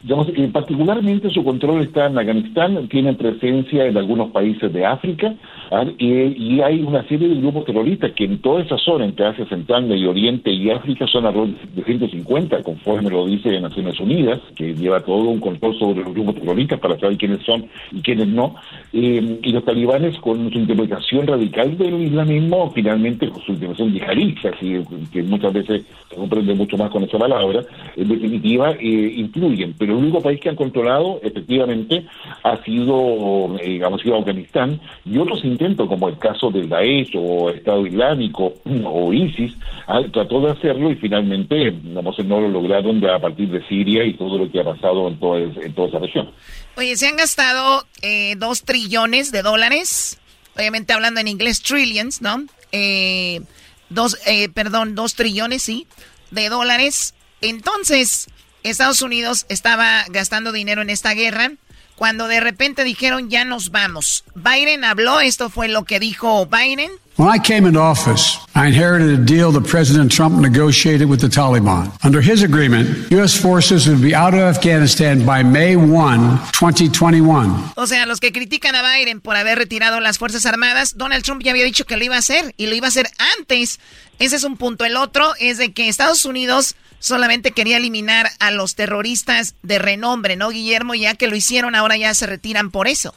Digamos, 0.00 0.26
que 0.32 0.48
particularmente 0.48 1.30
su 1.30 1.44
control 1.44 1.82
está 1.82 2.06
en 2.06 2.18
Afganistán, 2.18 2.88
tienen 2.88 3.16
presencia 3.16 3.86
en 3.86 3.96
algunos 3.96 4.32
países 4.32 4.72
de 4.72 4.84
África. 4.84 5.34
Y, 5.98 6.60
hay 6.60 6.82
una 6.82 7.06
serie 7.08 7.28
de 7.28 7.36
grupos 7.36 7.64
terroristas 7.64 8.12
que 8.12 8.24
en 8.24 8.38
toda 8.40 8.62
esa 8.62 8.76
zona, 8.76 9.06
entre 9.06 9.26
Asia 9.26 9.46
Central, 9.46 9.86
Medio 9.86 10.10
Oriente 10.10 10.50
y 10.50 10.70
África, 10.70 11.06
son 11.06 11.24
alrededor 11.24 11.54
de 11.74 11.84
150, 11.84 12.62
conforme 12.62 13.10
lo 13.10 13.26
dice 13.26 13.58
Naciones 13.60 13.98
Unidas, 13.98 14.40
que 14.54 14.74
lleva 14.74 15.00
todo 15.00 15.30
un 15.30 15.40
control 15.40 15.78
sobre 15.78 16.02
los 16.04 16.12
grupos 16.12 16.34
terroristas 16.34 16.78
para 16.78 16.98
saber 16.98 17.16
quiénes 17.16 17.42
son 17.44 17.66
y 17.90 18.02
quiénes 18.02 18.28
no. 18.28 18.54
Eh, 18.92 19.38
y 19.42 19.52
los 19.52 19.64
talibanes, 19.64 20.18
con 20.18 20.50
su 20.50 20.58
interpretación 20.58 21.26
radical 21.26 21.76
del 21.78 22.02
islamismo, 22.02 22.70
finalmente 22.74 23.28
con 23.28 23.42
su 23.42 23.52
interpretación 23.52 23.92
yihadista, 23.92 24.50
que 24.50 25.22
muchas 25.22 25.52
veces 25.54 25.86
se 26.10 26.16
comprende 26.16 26.54
mucho 26.54 26.76
más 26.76 26.90
con 26.90 27.04
esa 27.04 27.18
palabra, 27.18 27.62
en 27.96 28.08
definitiva, 28.08 28.72
eh, 28.72 29.14
influyen. 29.16 29.74
Pero 29.78 29.92
el 29.92 30.00
único 30.00 30.20
país 30.20 30.38
que 30.38 30.50
han 30.50 30.56
controlado, 30.56 31.18
efectivamente, 31.22 32.04
ha 32.42 32.62
sido, 32.62 33.56
eh, 33.58 33.70
digamos, 33.70 34.02
sido 34.02 34.18
Afganistán, 34.18 34.78
y 35.04 35.16
otros 35.16 35.42
como 35.76 36.08
el 36.08 36.18
caso 36.18 36.50
del 36.50 36.68
Daesh 36.68 37.12
o 37.16 37.50
Estado 37.50 37.86
Islámico 37.86 38.54
o 38.84 39.12
ISIS, 39.12 39.54
trató 40.12 40.40
de 40.40 40.52
hacerlo 40.52 40.90
y 40.90 40.96
finalmente, 40.96 41.70
digamos, 41.70 42.18
no 42.24 42.40
lo 42.40 42.48
lograron 42.48 43.04
a 43.06 43.18
partir 43.18 43.48
de 43.50 43.66
Siria 43.68 44.04
y 44.04 44.14
todo 44.14 44.38
lo 44.38 44.50
que 44.50 44.60
ha 44.60 44.64
pasado 44.64 45.08
en, 45.08 45.18
toda, 45.18 45.40
en 45.40 45.74
toda 45.74 45.88
esa 45.88 45.98
región. 45.98 46.30
Oye, 46.76 46.96
se 46.96 47.08
han 47.08 47.16
gastado 47.16 47.84
eh, 48.02 48.34
dos 48.36 48.62
trillones 48.62 49.32
de 49.32 49.42
dólares, 49.42 50.18
obviamente 50.56 50.92
hablando 50.92 51.20
en 51.20 51.28
inglés, 51.28 51.62
trillions, 51.62 52.22
¿no? 52.22 52.44
Eh, 52.72 53.40
dos, 53.90 54.18
eh, 54.26 54.48
perdón, 54.48 54.94
dos 54.94 55.14
trillones, 55.14 55.62
sí, 55.62 55.86
de 56.30 56.48
dólares. 56.48 57.14
Entonces, 57.40 58.28
Estados 58.62 59.02
Unidos 59.02 59.46
estaba 59.48 60.04
gastando 60.08 60.52
dinero 60.52 60.82
en 60.82 60.90
esta 60.90 61.14
guerra 61.14 61.52
cuando 62.02 62.26
de 62.26 62.40
repente 62.40 62.82
dijeron 62.82 63.30
ya 63.30 63.44
nos 63.44 63.70
vamos. 63.70 64.24
Biden 64.34 64.82
habló, 64.82 65.20
esto 65.20 65.50
fue 65.50 65.68
lo 65.68 65.84
que 65.84 66.00
dijo 66.00 66.46
Biden. 66.46 66.90
When 67.16 67.28
I 67.32 67.38
came 67.38 67.64
into 67.64 67.80
office, 67.80 68.40
I 68.56 68.66
inherited 68.66 69.10
a 69.10 69.24
deal 69.24 69.52
that 69.52 69.70
President 69.70 70.10
Trump 70.10 70.40
negotiated 70.40 71.08
with 71.08 71.20
the 71.20 71.28
Taliban. 71.28 71.92
Under 72.02 72.20
his 72.20 72.42
agreement, 72.42 73.08
U.S. 73.12 73.40
forces 73.40 73.86
would 73.86 74.02
be 74.02 74.16
out 74.16 74.34
of 74.34 74.40
Afghanistan 74.40 75.24
by 75.24 75.44
May 75.44 75.76
1, 75.76 76.40
2021. 76.50 77.72
O 77.76 77.86
sea, 77.86 78.04
los 78.06 78.18
que 78.18 78.32
critican 78.32 78.74
a 78.74 78.82
Biden 78.82 79.20
por 79.20 79.36
haber 79.36 79.58
retirado 79.58 80.00
las 80.00 80.18
Fuerzas 80.18 80.44
Armadas, 80.44 80.96
Donald 80.96 81.22
Trump 81.22 81.44
ya 81.44 81.52
había 81.52 81.64
dicho 81.64 81.84
que 81.84 81.96
lo 81.96 82.02
iba 82.02 82.16
a 82.16 82.18
hacer 82.18 82.52
y 82.56 82.66
lo 82.66 82.74
iba 82.74 82.86
a 82.86 82.88
hacer 82.88 83.08
antes. 83.38 83.78
Ese 84.18 84.34
es 84.34 84.42
un 84.42 84.56
punto. 84.56 84.84
El 84.84 84.96
otro 84.96 85.34
es 85.38 85.56
de 85.56 85.72
que 85.72 85.88
Estados 85.88 86.24
Unidos 86.24 86.74
solamente 87.02 87.50
quería 87.50 87.76
eliminar 87.76 88.26
a 88.38 88.50
los 88.50 88.74
terroristas 88.76 89.56
de 89.62 89.78
renombre, 89.78 90.36
¿no, 90.36 90.50
Guillermo? 90.50 90.94
Ya 90.94 91.14
que 91.14 91.26
lo 91.26 91.36
hicieron, 91.36 91.74
ahora 91.74 91.96
ya 91.96 92.14
se 92.14 92.26
retiran 92.26 92.70
por 92.70 92.88
eso. 92.88 93.12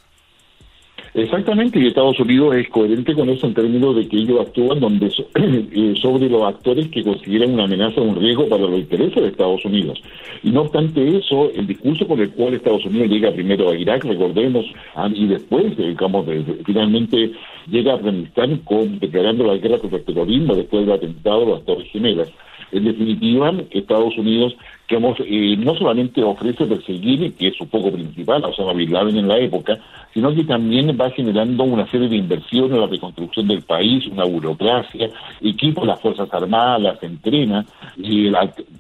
Exactamente, 1.14 1.80
y 1.80 1.88
Estados 1.88 2.20
Unidos 2.20 2.56
es 2.56 2.68
coherente 2.68 3.14
con 3.14 3.30
eso 3.30 3.48
en 3.48 3.54
términos 3.54 3.96
de 3.96 4.06
que 4.06 4.18
ellos 4.18 4.42
actúan 4.42 4.82
donde 4.82 5.08
eh, 5.36 5.94
sobre 6.02 6.28
los 6.28 6.44
actores 6.44 6.90
que 6.90 7.04
consideran 7.04 7.54
una 7.54 7.64
amenaza 7.64 8.02
o 8.02 8.04
un 8.04 8.18
riesgo 8.18 8.50
para 8.50 8.64
los 8.64 8.80
intereses 8.80 9.16
de 9.16 9.30
Estados 9.30 9.64
Unidos. 9.64 10.02
Y 10.44 10.50
no 10.50 10.64
obstante 10.64 11.18
eso, 11.18 11.50
el 11.56 11.68
discurso 11.68 12.06
con 12.06 12.20
el 12.20 12.32
cual 12.32 12.56
Estados 12.56 12.86
Unidos 12.86 13.10
llega 13.10 13.32
primero 13.32 13.70
a 13.70 13.78
Irak, 13.78 14.04
recordemos, 14.04 14.66
y 15.14 15.28
después, 15.28 15.78
digamos, 15.78 16.26
finalmente 16.66 17.32
llega 17.72 17.94
a 17.94 17.96
Afganistán 17.96 18.58
con, 18.66 19.00
declarando 19.00 19.46
la 19.46 19.56
guerra 19.56 19.80
contra 19.80 20.00
el 20.00 20.06
terrorismo 20.06 20.54
después 20.54 20.86
del 20.86 20.96
atentado 20.96 21.46
de 21.46 21.52
las 21.54 21.64
Torres 21.64 21.88
Gemelas. 21.94 22.30
En 22.72 22.84
definitiva, 22.84 23.54
Estados 23.72 24.18
Unidos 24.18 24.56
que 24.88 24.96
eh, 24.98 25.58
no 25.58 25.76
solamente 25.76 26.24
ofrece 26.24 26.66
perseguir, 26.66 27.34
que 27.34 27.48
es 27.48 27.56
su 27.56 27.66
foco 27.66 27.92
principal, 27.92 28.44
a 28.44 28.50
Osama 28.50 28.74
Bin 28.74 28.94
en 28.96 29.28
la 29.28 29.40
época, 29.40 29.78
sino 30.14 30.34
que 30.34 30.44
también 30.44 30.96
va 31.00 31.10
generando 31.10 31.64
una 31.64 31.90
serie 31.90 32.08
de 32.08 32.18
inversiones 32.18 32.72
en 32.72 32.82
la 32.82 32.88
reconstrucción 32.88 33.48
del 33.48 33.64
país, 33.64 34.06
una 34.08 34.26
burocracia, 34.26 35.10
equipa 35.42 35.84
las 35.86 36.00
Fuerzas 36.00 36.32
Armadas, 36.32 36.82
las 36.82 37.04
entrena, 37.04 37.66
y 37.98 38.30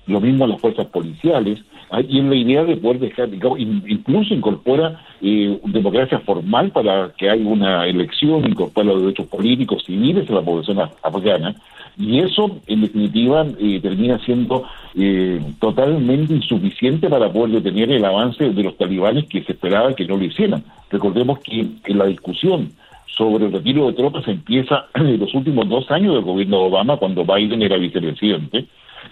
lo 0.07 0.21
mismo 0.21 0.45
las 0.45 0.61
fuerzas 0.61 0.85
policiales, 0.87 1.63
ah, 1.89 2.01
y 2.01 2.19
en 2.19 2.29
la 2.29 2.35
idea 2.35 2.63
de 2.63 2.77
poder 2.77 2.99
dejar, 2.99 3.29
incluso 3.57 4.33
incorpora 4.33 5.01
eh, 5.21 5.59
democracia 5.63 6.19
formal 6.19 6.69
para 6.69 7.11
que 7.17 7.29
haya 7.29 7.45
una 7.45 7.87
elección, 7.87 8.45
incorpora 8.45 8.87
los 8.87 9.01
derechos 9.01 9.27
políticos, 9.27 9.83
civiles 9.85 10.29
a 10.29 10.33
la 10.33 10.41
población 10.41 10.79
afgana, 11.01 11.55
y 11.97 12.19
eso, 12.19 12.59
en 12.67 12.81
definitiva, 12.81 13.45
eh, 13.59 13.79
termina 13.81 14.19
siendo 14.19 14.63
eh, 14.95 15.41
totalmente 15.59 16.33
insuficiente 16.33 17.09
para 17.09 17.31
poder 17.31 17.61
detener 17.61 17.91
el 17.91 18.03
avance 18.03 18.49
de 18.49 18.63
los 18.63 18.77
talibanes 18.77 19.25
que 19.25 19.43
se 19.43 19.53
esperaba 19.53 19.95
que 19.95 20.05
no 20.05 20.17
lo 20.17 20.25
hicieran. 20.25 20.63
Recordemos 20.89 21.39
que 21.39 21.93
la 21.93 22.05
discusión 22.05 22.71
sobre 23.17 23.45
el 23.45 23.53
retiro 23.53 23.87
de 23.87 23.93
tropas 23.93 24.27
empieza 24.27 24.87
en 24.95 25.19
los 25.19 25.33
últimos 25.33 25.67
dos 25.69 25.89
años 25.89 26.15
del 26.15 26.23
gobierno 26.23 26.59
de 26.59 26.65
Obama, 26.65 26.97
cuando 26.97 27.23
Biden 27.23 27.61
era 27.61 27.77
vicepresidente. 27.77 28.65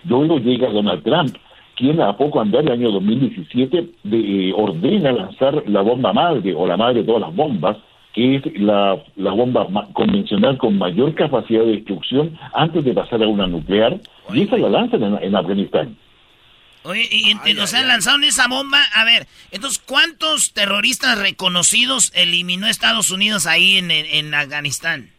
Luego 0.05 0.39
llega 0.39 0.69
Donald 0.69 1.03
Trump, 1.03 1.35
quien 1.75 2.01
a 2.01 2.15
poco 2.17 2.41
andar 2.41 2.63
el 2.63 2.71
año 2.71 2.91
2017 2.91 3.89
de, 4.03 4.49
eh, 4.49 4.53
ordena 4.55 5.11
lanzar 5.11 5.63
la 5.67 5.81
bomba 5.81 6.13
madre 6.13 6.53
o 6.53 6.67
la 6.67 6.77
madre 6.77 6.99
de 7.01 7.05
todas 7.05 7.21
las 7.21 7.35
bombas 7.35 7.77
que 8.13 8.35
es 8.35 8.43
la, 8.61 9.03
bomba 9.15 9.67
convencional 9.93 10.57
con 10.57 10.77
mayor 10.77 11.15
capacidad 11.15 11.61
de 11.61 11.73
destrucción 11.73 12.37
antes 12.53 12.83
de 12.85 12.93
pasar 12.93 13.23
a 13.23 13.27
una 13.27 13.47
nuclear, 13.47 13.99
y 14.33 14.43
esa 14.43 14.57
la 14.57 14.69
lanzan 14.69 15.03
en, 15.21 15.35
Afganistán. 15.35 15.97
Oye, 16.83 17.07
y, 17.09 17.53
nos 17.53 17.73
han 17.73 17.87
lanzado 17.87 18.21
esa 18.23 18.47
bomba. 18.47 18.79
A 18.93 19.05
ver, 19.05 19.25
entonces, 19.51 19.81
¿cuántos 19.85 20.53
terroristas 20.53 21.17
reconocidos 21.17 22.11
eliminó 22.13 22.67
Estados 22.67 23.09
Unidos 23.09 23.47
ahí 23.47 23.77
en, 23.77 23.89
en 23.89 24.33
Afganistán? 24.33 25.12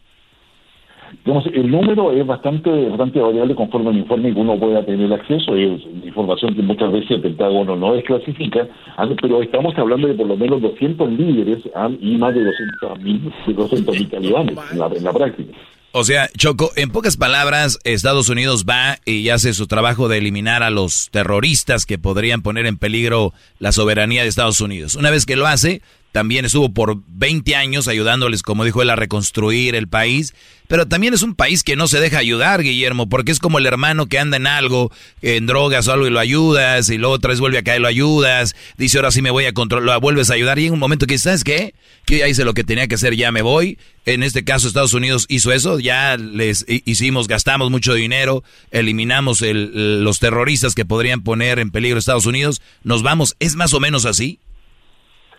El 1.53 1.71
número 1.71 2.13
es 2.13 2.27
bastante 2.27 2.71
bastante 2.89 3.21
variable 3.21 3.55
conforme 3.55 3.91
al 3.91 3.99
informe 3.99 4.33
que 4.33 4.41
uno 4.41 4.59
pueda 4.59 4.85
tener 4.85 5.13
acceso. 5.13 5.55
Es 5.57 5.83
información 6.05 6.55
que 6.55 6.63
muchas 6.63 6.93
veces 6.93 7.11
el 7.13 7.21
Pentágono 7.23 7.77
no 7.77 7.95
desclasifica, 7.95 8.69
ah, 8.97 9.09
pero 9.21 9.43
estamos 9.43 9.77
hablando 9.77 10.09
de 10.09 10.15
por 10.15 10.27
lo 10.27 10.37
menos 10.37 10.61
200 10.63 11.11
líderes 11.11 11.59
ah, 11.75 11.91
y 12.01 12.17
más 12.17 12.35
de 12.35 12.45
200 12.45 12.99
mil 13.01 14.11
talibanes 14.11 14.59
en 14.73 15.05
la, 15.05 15.13
práctica. 15.13 15.53
O 15.93 16.03
sea, 16.03 16.29
Choco, 16.37 16.71
en 16.77 16.91
pocas 16.91 17.17
palabras, 17.17 17.79
Estados 17.85 18.29
Unidos 18.29 18.65
va 18.69 18.99
y 19.05 19.29
hace 19.29 19.53
su 19.53 19.67
trabajo 19.67 20.09
de 20.09 20.19
eliminar 20.19 20.63
a 20.63 20.71
los 20.71 21.09
terroristas 21.13 21.87
que 21.87 21.99
podrían 21.99 22.43
poner 22.43 22.67
en 22.67 22.79
peligro 22.79 23.33
la 23.59 23.71
soberanía 23.71 24.23
de 24.23 24.29
Estados 24.29 24.61
Unidos. 24.61 24.97
Una 24.97 25.11
vez 25.11 25.25
que 25.25 25.37
lo 25.37 25.47
hace, 25.47 25.83
también 26.15 26.45
estuvo 26.45 26.73
por 26.73 27.03
20 27.09 27.57
años 27.57 27.89
ayudándoles, 27.89 28.45
como 28.45 28.65
dijo 28.65 28.81
él, 28.81 28.91
a 28.91 28.95
reconstruir 28.95 29.75
el 29.75 29.89
país. 29.89 30.33
Pero 30.69 30.87
también 30.87 31.13
es 31.13 31.23
un 31.23 31.35
país 31.35 31.65
que 31.65 31.75
no 31.75 31.89
se 31.89 31.99
deja 31.99 32.19
ayudar, 32.19 32.63
Guillermo, 32.63 33.09
porque 33.09 33.33
es 33.33 33.41
como 33.41 33.59
el 33.59 33.67
hermano 33.67 34.07
que 34.07 34.21
anda 34.21 34.37
en 34.37 34.47
algo, 34.47 34.93
en 35.23 35.47
drogas 35.47 35.89
o 35.89 35.93
algo 35.93 36.07
y 36.07 36.11
lo 36.11 36.21
ayudas, 36.21 36.89
y 36.89 36.99
luego 36.99 37.17
otra 37.17 37.31
vez 37.31 37.41
vuelve 37.41 37.59
a 37.59 37.65
caer 37.65 37.81
y 37.81 37.83
lo 37.83 37.89
ayudas, 37.89 38.55
dice 38.79 38.99
ahora 38.99 39.11
sí 39.11 39.23
me 39.23 39.33
voy 39.33 39.47
a 39.47 39.53
controlar, 39.53 39.93
lo 39.93 40.01
vuelves 40.01 40.31
a 40.31 40.35
ayudar, 40.35 40.61
y 40.61 40.67
en 40.67 40.75
un 40.75 40.79
momento 40.79 41.09
que, 41.09 41.19
¿sabes 41.19 41.43
qué? 41.43 41.75
Que 42.07 42.19
ya 42.19 42.29
hice 42.29 42.45
lo 42.45 42.55
que 42.55 42.63
tenía 42.63 42.87
que 42.87 42.95
hacer, 42.95 43.17
ya 43.17 43.33
me 43.33 43.43
voy. 43.43 43.77
En 44.07 44.23
este 44.23 44.45
caso 44.45 44.69
Estados 44.69 44.95
Unidos 44.95 45.27
hizo 45.29 45.51
eso, 45.51 45.81
ya 45.81 46.17
les 46.17 46.65
hicimos, 46.69 47.27
gastamos 47.27 47.73
mucho 47.73 47.93
dinero, 47.93 48.45
eliminamos 48.71 49.43
los 49.43 50.21
terroristas 50.21 50.77
que 50.77 50.85
podrían 50.85 51.25
poner 51.25 51.59
en 51.59 51.73
peligro 51.73 51.97
a 51.97 51.99
Estados 51.99 52.27
Unidos, 52.27 52.63
nos 52.85 53.03
vamos, 53.03 53.35
¿es 53.41 53.57
más 53.57 53.75
o 53.75 53.81
menos 53.81 54.05
así? 54.05 54.39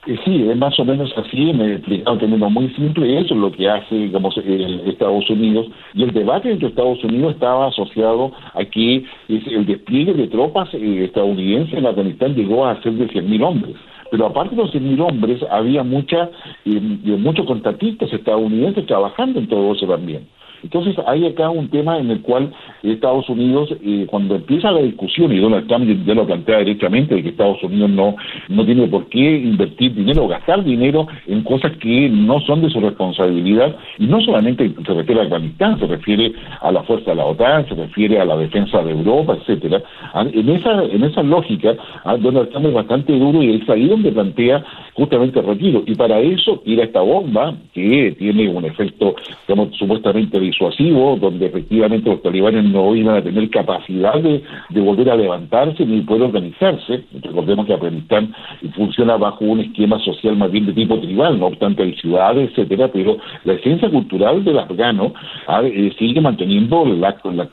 Sí, 0.05 0.47
es 0.47 0.55
más 0.55 0.79
o 0.79 0.85
menos 0.85 1.11
así, 1.17 1.51
me 1.51 1.79
términos 1.79 2.51
muy 2.51 2.69
simple, 2.75 3.19
eso 3.19 3.33
es 3.33 3.39
lo 3.39 3.51
que 3.51 3.67
hace, 3.67 3.95
digamos, 3.95 4.37
Estados 4.37 5.27
Unidos. 5.31 5.65
Y 5.95 6.03
el 6.03 6.11
debate 6.11 6.51
entre 6.51 6.67
Estados 6.67 7.03
Unidos 7.03 7.33
estaba 7.33 7.67
asociado 7.67 8.31
a 8.53 8.63
que 8.65 9.03
el 9.27 9.65
despliegue 9.65 10.13
de 10.13 10.27
tropas 10.27 10.69
eh, 10.75 11.05
estadounidenses 11.05 11.73
en 11.73 11.87
Afganistán 11.87 12.35
llegó 12.35 12.67
a 12.67 12.79
ser 12.83 12.93
de 12.93 13.07
100.000 13.07 13.43
hombres. 13.43 13.75
Pero 14.11 14.27
aparte 14.27 14.55
de 14.55 14.61
los 14.61 14.71
100.000 14.71 15.09
hombres, 15.09 15.41
había 15.49 15.81
mucha, 15.81 16.29
eh, 16.65 16.79
muchos 17.17 17.47
contratistas 17.47 18.13
estadounidenses 18.13 18.85
trabajando 18.85 19.39
en 19.39 19.47
todo 19.47 19.73
eso 19.73 19.87
también. 19.87 20.27
Entonces 20.63 20.95
hay 21.07 21.25
acá 21.25 21.49
un 21.49 21.69
tema 21.69 21.97
en 21.99 22.11
el 22.11 22.21
cual 22.21 22.51
Estados 22.83 23.29
Unidos, 23.29 23.69
eh, 23.83 24.05
cuando 24.09 24.35
empieza 24.35 24.71
la 24.71 24.81
discusión, 24.81 25.31
y 25.31 25.39
Donald 25.39 25.67
Trump 25.67 25.85
ya 26.05 26.13
lo 26.13 26.25
plantea 26.25 26.59
directamente, 26.59 27.15
de 27.15 27.23
que 27.23 27.29
Estados 27.29 27.61
Unidos 27.63 27.89
no, 27.89 28.15
no 28.49 28.65
tiene 28.65 28.87
por 28.87 29.07
qué 29.07 29.37
invertir 29.37 29.93
dinero 29.93 30.25
o 30.25 30.27
gastar 30.27 30.63
dinero 30.63 31.07
en 31.27 31.43
cosas 31.43 31.75
que 31.77 32.09
no 32.09 32.39
son 32.41 32.61
de 32.61 32.69
su 32.69 32.79
responsabilidad, 32.79 33.75
y 33.97 34.05
no 34.05 34.21
solamente 34.21 34.71
se 34.85 34.93
refiere 34.93 35.21
a 35.21 35.23
Afganistán, 35.23 35.79
se 35.79 35.87
refiere 35.87 36.33
a 36.61 36.71
la 36.71 36.83
fuerza 36.83 37.11
de 37.11 37.17
la 37.17 37.25
OTAN, 37.25 37.67
se 37.67 37.75
refiere 37.75 38.19
a 38.19 38.25
la 38.25 38.37
defensa 38.37 38.81
de 38.81 38.91
Europa, 38.91 39.37
etcétera. 39.39 39.81
Ah, 40.13 40.25
en 40.31 40.49
esa, 40.49 40.83
en 40.83 41.03
esa 41.03 41.23
lógica, 41.23 41.75
ah, 42.03 42.17
Donald 42.17 42.49
Trump 42.49 42.67
es 42.67 42.73
bastante 42.73 43.17
duro 43.17 43.41
y 43.41 43.55
es 43.55 43.69
ahí 43.69 43.87
donde 43.87 44.11
plantea 44.11 44.63
justamente 44.93 45.39
el 45.39 45.45
retiro. 45.45 45.83
Y 45.85 45.95
para 45.95 46.19
eso 46.19 46.61
tira 46.65 46.83
esta 46.83 47.01
bomba 47.01 47.55
que 47.73 48.15
tiene 48.17 48.49
un 48.49 48.65
efecto, 48.65 49.15
digamos, 49.47 49.75
supuestamente 49.77 50.39
disuasivo, 50.45 51.17
donde 51.19 51.47
efectivamente 51.47 52.09
los 52.09 52.21
talibanes 52.21 52.63
no 52.65 52.95
iban 52.95 53.17
a 53.17 53.21
tener 53.23 53.49
capacidad 53.49 54.15
de, 54.21 54.41
volver 54.81 55.09
a 55.09 55.15
levantarse 55.15 55.85
ni 55.85 56.01
poder 56.01 56.23
organizarse. 56.23 57.03
Recordemos 57.21 57.65
que 57.65 57.73
Afganistán 57.73 58.33
funciona 58.75 59.17
bajo 59.17 59.45
un 59.45 59.61
esquema 59.61 59.99
social 59.99 60.35
más 60.35 60.51
bien 60.51 60.65
de 60.65 60.73
tipo 60.73 60.99
tribal, 60.99 61.39
no 61.39 61.47
obstante 61.47 61.83
hay 61.83 61.93
ciudades, 61.95 62.51
etcétera, 62.51 62.89
pero 62.91 63.17
la 63.43 63.53
esencia 63.53 63.89
cultural 63.89 64.43
del 64.43 64.59
afgano 64.59 65.13
ah, 65.47 65.61
eh, 65.63 65.93
sigue 65.97 66.21
manteniendo 66.21 66.85
las 66.85 67.15
la, 67.23 67.47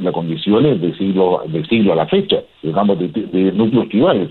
la 0.00 0.12
condiciones 0.12 0.80
del 0.80 0.96
siglo, 0.96 1.42
del 1.46 1.66
siglo 1.68 1.92
a 1.92 1.96
la 1.96 2.06
fecha, 2.06 2.42
digamos, 2.62 2.98
de, 2.98 3.08
de 3.08 3.52
núcleos 3.52 3.88
tribales. 3.88 4.28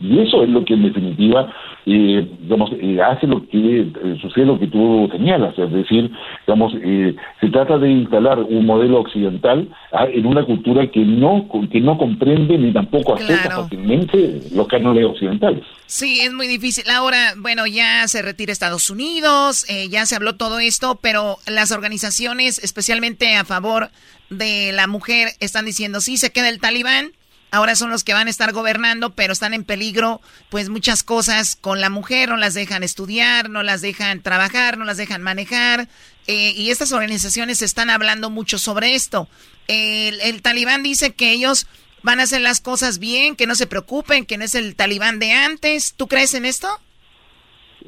Y 0.00 0.20
eso 0.20 0.42
es 0.42 0.48
lo 0.48 0.64
que 0.64 0.74
en 0.74 0.84
definitiva 0.84 1.52
eh, 1.90 2.28
digamos, 2.40 2.70
eh, 2.80 3.00
hace 3.00 3.26
lo 3.26 3.48
que 3.48 3.80
eh, 3.80 4.18
sucede 4.20 4.44
lo 4.44 4.58
que 4.58 4.66
tú 4.66 5.08
señalas, 5.10 5.58
es 5.58 5.72
decir, 5.72 6.10
digamos, 6.46 6.74
eh, 6.82 7.16
se 7.40 7.48
trata 7.48 7.78
de 7.78 7.90
instalar 7.90 8.38
un 8.40 8.66
modelo 8.66 9.00
occidental 9.00 9.68
ah, 9.92 10.06
en 10.12 10.26
una 10.26 10.44
cultura 10.44 10.86
que 10.90 11.00
no 11.00 11.48
que 11.70 11.80
no 11.80 11.96
comprende 11.96 12.58
ni 12.58 12.72
tampoco 12.72 13.14
acepta 13.14 13.62
fácilmente 13.62 14.42
los 14.52 14.68
cánones 14.68 15.06
occidentales. 15.06 15.64
Sí, 15.86 16.20
es 16.20 16.32
muy 16.32 16.46
difícil. 16.46 16.84
Ahora, 16.90 17.32
bueno, 17.38 17.66
ya 17.66 18.06
se 18.06 18.20
retira 18.20 18.52
Estados 18.52 18.90
Unidos, 18.90 19.66
ya 19.90 20.04
se 20.04 20.16
habló 20.16 20.36
todo 20.36 20.58
esto, 20.58 20.98
pero 21.00 21.36
las 21.46 21.72
organizaciones, 21.72 22.62
especialmente 22.62 23.34
a 23.34 23.44
favor 23.44 23.88
de 24.28 24.72
la 24.74 24.86
mujer, 24.86 25.28
están 25.40 25.64
diciendo, 25.64 26.00
sí, 26.00 26.18
se 26.18 26.30
queda 26.30 26.50
el 26.50 26.60
talibán, 26.60 27.12
ahora 27.50 27.76
son 27.76 27.90
los 27.90 28.04
que 28.04 28.14
van 28.14 28.26
a 28.26 28.30
estar 28.30 28.52
gobernando, 28.52 29.14
pero 29.14 29.32
están 29.32 29.54
en 29.54 29.64
peligro, 29.64 30.20
pues 30.50 30.68
muchas 30.68 31.02
cosas 31.02 31.56
con 31.56 31.80
la 31.80 31.90
mujer, 31.90 32.28
no 32.28 32.36
las 32.36 32.54
dejan 32.54 32.82
estudiar, 32.82 33.50
no 33.50 33.62
las 33.62 33.80
dejan 33.80 34.22
trabajar, 34.22 34.78
no 34.78 34.84
las 34.84 34.96
dejan 34.96 35.22
manejar, 35.22 35.88
eh, 36.26 36.52
y 36.56 36.70
estas 36.70 36.92
organizaciones 36.92 37.62
están 37.62 37.90
hablando 37.90 38.30
mucho 38.30 38.58
sobre 38.58 38.94
esto. 38.94 39.28
El, 39.66 40.20
el 40.20 40.42
talibán 40.42 40.82
dice 40.82 41.14
que 41.14 41.32
ellos 41.32 41.66
van 42.02 42.20
a 42.20 42.24
hacer 42.24 42.40
las 42.40 42.60
cosas 42.60 42.98
bien, 42.98 43.36
que 43.36 43.46
no 43.46 43.54
se 43.54 43.66
preocupen, 43.66 44.26
que 44.26 44.38
no 44.38 44.44
es 44.44 44.54
el 44.54 44.76
talibán 44.76 45.18
de 45.18 45.32
antes. 45.32 45.94
¿Tú 45.96 46.06
crees 46.08 46.34
en 46.34 46.44
esto? 46.44 46.68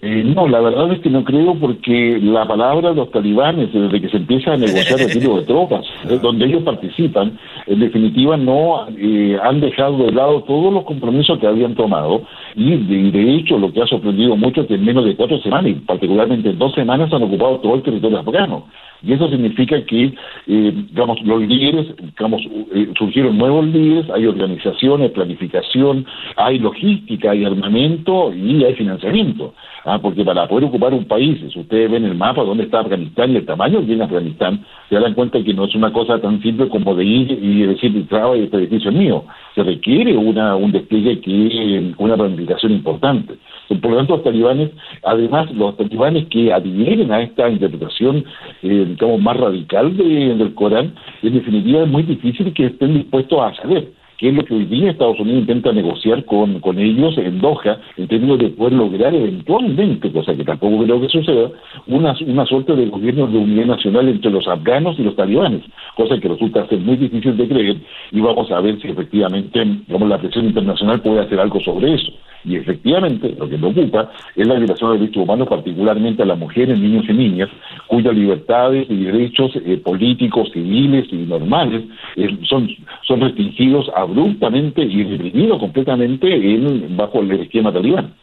Eh, 0.03 0.23
no, 0.25 0.49
la 0.49 0.61
verdad 0.61 0.93
es 0.93 1.01
que 1.01 1.11
no 1.11 1.25
creo 1.25 1.55
porque 1.57 2.19
la 2.23 2.47
palabra 2.47 2.91
de 2.91 2.95
los 2.95 3.11
talibanes, 3.11 3.73
desde 3.73 4.01
que 4.01 4.09
se 4.09 4.17
empieza 4.17 4.53
a 4.53 4.57
negociar 4.57 4.99
el 5.01 5.09
retiro 5.09 5.37
de 5.37 5.43
tropas, 5.43 5.85
donde 6.23 6.47
ellos 6.47 6.63
participan, 6.63 7.39
en 7.67 7.81
definitiva 7.81 8.37
no 8.37 8.87
eh, 8.97 9.39
han 9.43 9.61
dejado 9.61 9.99
de 9.99 10.13
lado 10.13 10.43
todos 10.45 10.73
los 10.73 10.85
compromisos 10.85 11.39
que 11.39 11.47
habían 11.47 11.75
tomado 11.75 12.23
y 12.55 12.77
de, 12.77 13.35
hecho 13.35 13.59
lo 13.59 13.73
que 13.73 13.83
ha 13.83 13.87
sorprendido 13.87 14.37
mucho 14.37 14.63
es 14.63 14.69
que 14.69 14.75
en 14.75 14.85
menos 14.85 15.05
de 15.05 15.17
cuatro 15.17 15.39
semanas, 15.41 15.73
y 15.73 15.75
particularmente 15.75 16.51
en 16.51 16.59
dos 16.59 16.75
semanas, 16.75 17.13
han 17.13 17.23
ocupado 17.23 17.59
todo 17.59 17.75
el 17.75 17.83
territorio 17.83 18.21
afgano. 18.21 18.67
Y 19.03 19.13
eso 19.13 19.29
significa 19.29 19.83
que, 19.85 20.13
eh, 20.47 20.73
digamos, 20.91 21.21
los 21.23 21.43
líderes, 21.43 21.95
digamos, 21.97 22.43
eh, 22.75 22.89
surgieron 22.99 23.39
nuevos 23.39 23.67
líderes, 23.67 24.11
hay 24.11 24.27
organizaciones, 24.27 25.11
planificación, 25.13 26.07
hay 26.37 26.59
logística, 26.59 27.31
hay 27.31 27.45
armamento 27.45 28.33
y 28.35 28.65
hay 28.65 28.75
financiamiento. 28.75 29.55
Ah, 29.85 29.99
porque 30.01 30.25
para 30.25 30.47
poder 30.47 30.65
ocupar 30.65 30.93
un 30.93 31.07
país, 31.07 31.41
si 31.53 31.59
ustedes 31.59 31.91
ven 31.91 32.05
el 32.05 32.15
mapa 32.15 32.45
donde 32.45 32.65
está 32.65 32.81
Afganistán 32.81 33.33
y 33.33 33.37
el 33.37 33.47
tamaño 33.47 33.81
que 33.81 33.87
tiene 33.87 34.05
Afganistán, 34.05 34.63
se 34.91 34.97
dan 34.97 35.15
cuenta 35.15 35.43
que 35.43 35.55
no 35.55 35.65
es 35.65 35.75
una 35.75 35.91
cosa 35.91 36.21
tan 36.21 36.43
simple 36.43 36.69
como 36.69 36.95
de 36.95 37.05
ir 37.05 37.33
y 37.33 37.63
decir, 37.63 38.07
trabajo 38.09 38.35
este 38.35 38.59
edificio 38.59 38.91
es 38.91 38.97
mío. 38.97 39.25
Se 39.55 39.63
requiere 39.63 40.17
una, 40.17 40.55
un 40.57 40.73
despliegue 40.73 41.21
que, 41.21 41.95
una 41.97 42.17
planificación 42.17 42.73
importante. 42.73 43.37
Por 43.69 43.91
lo 43.91 43.97
tanto, 43.99 44.17
los 44.17 44.25
talibanes, 44.25 44.71
además, 45.05 45.51
los 45.55 45.77
talibanes 45.77 46.27
que 46.27 46.53
adhieren 46.53 47.13
a 47.13 47.23
esta 47.23 47.49
interpretación, 47.49 48.25
eh, 48.63 48.90
digamos, 48.95 49.21
más 49.21 49.37
radical 49.37 49.97
del 49.97 50.55
Corán, 50.55 50.95
en 51.23 51.35
definitiva 51.35 51.83
es 51.83 51.89
muy 51.89 52.03
difícil 52.03 52.53
que 52.53 52.67
estén 52.67 52.95
dispuestos 52.95 53.41
a 53.41 53.55
saber 53.55 53.89
que 54.21 54.29
es 54.29 54.35
lo 54.35 54.45
que 54.45 54.53
hoy 54.53 54.67
día 54.67 54.91
Estados 54.91 55.19
Unidos 55.19 55.41
intenta 55.41 55.73
negociar 55.73 56.27
con, 56.27 56.61
con 56.61 56.79
ellos 56.79 57.17
en 57.17 57.41
Doha, 57.41 57.81
en 57.97 58.07
términos 58.07 58.39
de 58.39 58.51
poder 58.51 58.75
lograr 58.75 59.15
eventualmente, 59.15 60.13
cosa 60.13 60.35
que 60.35 60.45
tampoco 60.45 60.85
creo 60.85 61.01
que 61.01 61.09
suceda, 61.09 61.51
una, 61.87 62.15
una 62.27 62.45
suerte 62.45 62.77
de 62.77 62.85
gobierno 62.87 63.27
de 63.29 63.39
unidad 63.39 63.65
nacional 63.65 64.11
entre 64.11 64.31
los 64.31 64.47
afganos 64.47 64.99
y 64.99 65.05
los 65.05 65.17
talibanes, 65.17 65.63
cosa 65.97 66.21
que 66.21 66.29
resulta 66.29 66.69
ser 66.69 66.81
muy 66.81 66.97
difícil 66.97 67.35
de 67.35 67.49
creer, 67.49 67.77
y 68.13 68.21
vamos 68.21 68.51
a 68.51 68.61
ver 68.61 68.79
si 68.83 68.89
efectivamente 68.89 69.67
como 69.91 70.07
la 70.07 70.19
presión 70.19 70.45
internacional 70.45 71.01
puede 71.01 71.21
hacer 71.21 71.41
algo 71.41 71.59
sobre 71.61 71.95
eso. 71.95 72.13
Y 72.45 72.57
efectivamente, 72.57 73.35
lo 73.39 73.49
que 73.49 73.59
preocupa 73.59 74.11
es 74.35 74.47
la 74.47 74.55
violación 74.55 74.93
de 74.93 74.99
derechos 74.99 75.23
humanos, 75.25 75.49
particularmente 75.49 76.23
a 76.23 76.27
las 76.27 76.39
mujeres, 76.39 76.79
niños 76.79 77.05
y 77.09 77.13
niñas, 77.13 77.49
cuyas 77.87 78.15
libertades 78.15 78.87
y 78.89 79.05
derechos 79.05 79.53
eh, 79.57 79.77
políticos, 79.79 80.51
civiles 80.53 81.07
y 81.11 81.17
normales 81.17 81.85
eh, 82.17 82.39
son, 82.49 82.69
son 83.07 83.21
restringidos 83.21 83.91
abruptamente 83.95 84.83
y 84.83 85.05
reprimidos 85.05 85.59
completamente 85.59 86.27
en, 86.33 86.97
bajo 86.97 87.21
el 87.21 87.33
esquema 87.33 87.73
talibán. 87.73 88.15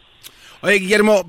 Oye, 0.62 0.80
Guillermo, 0.80 1.22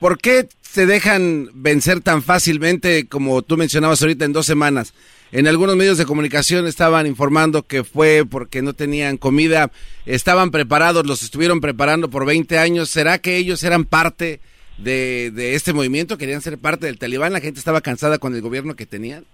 ¿por 0.00 0.18
qué 0.18 0.46
se 0.60 0.86
dejan 0.86 1.46
vencer 1.54 2.00
tan 2.00 2.22
fácilmente, 2.22 3.08
como 3.08 3.42
tú 3.42 3.56
mencionabas 3.56 4.02
ahorita, 4.02 4.24
en 4.24 4.32
dos 4.32 4.46
semanas? 4.46 4.92
En 5.30 5.46
algunos 5.46 5.76
medios 5.76 5.98
de 5.98 6.06
comunicación 6.06 6.66
estaban 6.66 7.06
informando 7.06 7.62
que 7.62 7.84
fue 7.84 8.24
porque 8.28 8.62
no 8.62 8.72
tenían 8.72 9.18
comida, 9.18 9.70
estaban 10.06 10.50
preparados, 10.50 11.06
los 11.06 11.22
estuvieron 11.22 11.60
preparando 11.60 12.08
por 12.08 12.24
20 12.24 12.58
años. 12.58 12.88
¿Será 12.88 13.18
que 13.18 13.36
ellos 13.36 13.62
eran 13.62 13.84
parte 13.84 14.40
de, 14.78 15.54
este 15.54 15.74
movimiento? 15.74 16.16
¿Querían 16.16 16.40
ser 16.40 16.58
parte 16.58 16.86
del 16.86 16.98
talibán? 16.98 17.34
¿La 17.34 17.40
gente 17.40 17.58
estaba 17.58 17.82
cansada 17.82 18.16
con 18.16 18.34
el 18.34 18.40
gobierno 18.40 18.74
que 18.74 18.86
tenían? 18.86 19.24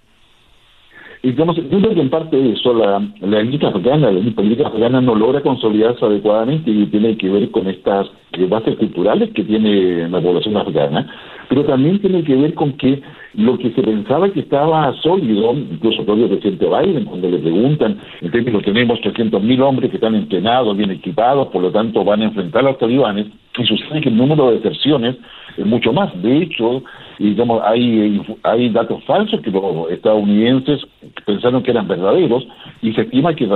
Y 1.22 1.30
digamos, 1.30 1.56
yo 1.56 1.68
creo 1.68 1.94
que 1.94 2.00
en 2.00 2.10
parte 2.10 2.52
eso, 2.52 2.74
la, 2.74 2.98
la 3.20 3.40
élite 3.40 3.64
afgana, 3.64 4.10
la 4.10 4.34
política 4.34 4.66
afgana 4.66 5.00
no 5.00 5.14
logra 5.14 5.42
consolidarse 5.42 6.04
adecuadamente 6.04 6.70
y 6.70 6.86
tiene 6.86 7.16
que 7.16 7.30
ver 7.30 7.50
con 7.52 7.68
estas 7.68 8.08
eh, 8.32 8.46
bases 8.46 8.76
culturales 8.76 9.30
que 9.32 9.44
tiene 9.44 10.08
la 10.08 10.20
población 10.20 10.56
afgana, 10.56 11.08
pero 11.48 11.64
también 11.64 12.00
tiene 12.00 12.22
que 12.24 12.34
ver 12.34 12.54
con 12.54 12.72
que 12.74 13.02
lo 13.34 13.58
que 13.58 13.70
se 13.72 13.82
pensaba 13.82 14.30
que 14.30 14.40
estaba 14.40 14.92
sólido, 15.02 15.52
incluso 15.52 16.02
el 16.02 16.28
presidente 16.28 16.66
Biden, 16.66 17.04
cuando 17.04 17.28
le 17.28 17.38
preguntan, 17.38 17.98
en 18.20 18.30
términos 18.30 18.62
tenemos 18.62 19.00
300.000 19.00 19.60
hombres 19.62 19.90
que 19.90 19.96
están 19.96 20.14
entrenados, 20.14 20.76
bien 20.76 20.90
equipados, 20.90 21.48
por 21.48 21.62
lo 21.62 21.70
tanto 21.70 22.04
van 22.04 22.22
a 22.22 22.26
enfrentar 22.26 22.62
a 22.62 22.70
los 22.70 22.78
talibanes, 22.78 23.26
y 23.58 23.64
sucede 23.64 24.00
que 24.00 24.08
el 24.08 24.16
número 24.16 24.50
de 24.50 24.56
deserciones 24.58 25.16
es 25.56 25.64
mucho 25.64 25.92
más. 25.92 26.10
De 26.22 26.42
hecho, 26.42 26.82
digamos, 27.18 27.62
hay, 27.64 28.20
hay 28.42 28.68
datos 28.70 29.02
falsos 29.04 29.40
que 29.40 29.50
los 29.50 29.90
estadounidenses 29.90 30.80
pensaron 31.24 31.62
que 31.62 31.70
eran 31.70 31.86
verdaderos 31.86 32.46
y 32.82 32.92
se 32.92 33.02
estima 33.02 33.34
que 33.34 33.46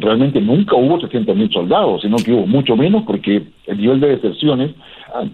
realmente 0.00 0.40
nunca 0.40 0.76
hubo 0.76 0.98
300.000 0.98 1.52
soldados, 1.52 2.02
sino 2.02 2.16
que 2.18 2.32
hubo 2.32 2.46
mucho 2.46 2.76
menos 2.76 3.02
porque 3.04 3.42
el 3.66 3.78
nivel 3.78 4.00
de 4.00 4.16
deserciones 4.16 4.70
ah, 5.14 5.24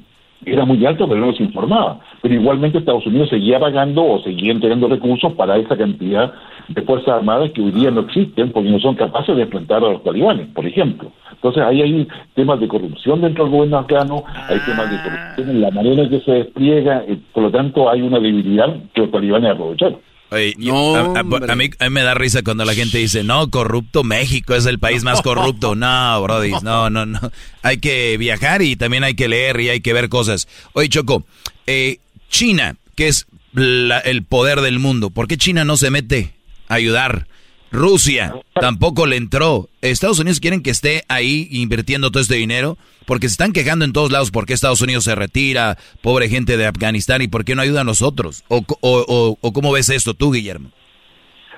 era 0.45 0.65
muy 0.65 0.85
alto, 0.87 1.09
pero 1.09 1.21
no 1.21 1.33
se 1.33 1.43
informaba. 1.43 2.01
Pero 2.23 2.35
igualmente 2.35 2.79
Estados 2.79 3.07
Unidos 3.07 3.29
seguía 3.29 3.59
pagando 3.59 4.05
o 4.05 4.23
seguía 4.23 4.53
entregando 4.53 4.89
recursos 4.89 5.33
para 5.33 5.57
esa 5.57 5.77
cantidad 5.77 6.33
de 6.69 6.83
Fuerzas 6.83 7.09
Armadas 7.09 7.51
que 7.53 7.63
hoy 7.63 7.71
día 7.73 7.91
no 7.91 8.03
existen 8.03 8.53
porque 8.53 8.71
no 8.71 8.79
son 8.79 8.95
capaces 8.95 9.35
de 9.35 9.43
enfrentar 9.43 9.79
a 9.79 9.93
los 9.93 10.03
talibanes, 10.03 10.47
por 10.49 10.67
ejemplo. 10.67 11.11
Entonces 11.33 11.63
ahí 11.63 11.83
hay 11.83 12.09
temas 12.35 12.61
de 12.61 12.69
corrupción 12.69 13.21
dentro 13.21 13.45
del 13.45 13.53
gobierno 13.53 13.79
afgano, 13.79 14.25
hay 14.49 14.59
temas 14.61 14.91
de 14.91 14.99
corrupción 15.03 15.51
en 15.51 15.61
la 15.61 15.71
manera 15.71 16.03
en 16.03 16.11
que 16.11 16.21
se 16.21 16.33
despliega, 16.33 17.05
eh, 17.07 17.19
por 17.33 17.45
lo 17.45 17.51
tanto 17.51 17.89
hay 17.91 18.03
una 18.03 18.19
debilidad 18.19 18.75
que 18.93 19.03
los 19.03 19.11
talibanes 19.11 19.53
aprovecharon. 19.53 19.99
Oye, 20.31 20.55
a, 20.59 21.55
mí, 21.57 21.71
me 21.91 22.03
da 22.03 22.15
risa 22.15 22.43
cuando 22.43 22.65
la 22.67 22.75
gente 22.75 22.99
dice, 22.99 23.25
no, 23.25 23.49
corrupto 23.51 24.05
México 24.05 24.55
es 24.55 24.67
el 24.67 24.79
país 24.79 25.03
más 25.03 25.23
corrupto. 25.23 25.75
No, 25.75 26.23
Brody, 26.23 26.53
no, 26.63 26.91
no, 26.91 27.07
no. 27.07 27.33
Hay 27.63 27.79
que 27.79 28.17
viajar 28.19 28.63
y 28.63 28.77
también 28.77 29.05
hay 29.05 29.15
que 29.15 29.29
leer 29.29 29.61
y 29.61 29.71
hay 29.71 29.81
que 29.81 29.93
ver 29.93 30.09
cosas. 30.09 30.47
Oye, 30.75 30.89
Choco, 30.89 31.25
eh, 31.67 31.99
China, 32.29 32.77
que 32.95 33.09
es 33.09 33.27
el 33.55 34.25
poder 34.29 34.61
del 34.61 34.79
mundo, 34.79 35.11
¿por 35.11 35.29
qué 35.29 35.39
China 35.39 35.65
no 35.65 35.77
se 35.77 35.91
mete 35.91 36.35
a 36.69 36.75
ayudar? 36.75 37.27
Rusia 37.71 38.35
tampoco 38.61 39.07
le 39.07 39.17
entró. 39.17 39.69
Estados 39.81 40.19
Unidos 40.19 40.41
quieren 40.41 40.63
que 40.63 40.71
esté 40.71 41.05
ahí 41.09 41.49
invirtiendo 41.51 42.11
todo 42.11 42.23
este 42.23 42.37
dinero 42.37 42.79
porque 43.07 43.29
se 43.29 43.33
están 43.33 43.53
quejando 43.53 43.85
en 43.85 43.93
todos 43.93 44.11
lados 44.11 44.31
por 44.31 44.45
qué 44.45 44.53
Estados 44.53 44.83
Unidos 44.83 45.05
se 45.05 45.15
retira, 45.15 45.79
pobre 46.03 46.29
gente 46.29 46.57
de 46.57 46.67
Afganistán 46.67 47.23
y 47.23 47.29
por 47.29 47.45
qué 47.45 47.55
no 47.55 47.63
ayuda 47.63 47.81
a 47.81 47.85
nosotros. 47.85 48.45
¿O, 48.49 48.63
o, 48.81 49.39
o, 49.41 49.53
cómo 49.53 49.73
ves 49.73 49.89
esto 49.89 50.13
tú, 50.15 50.33
Guillermo? 50.33 50.71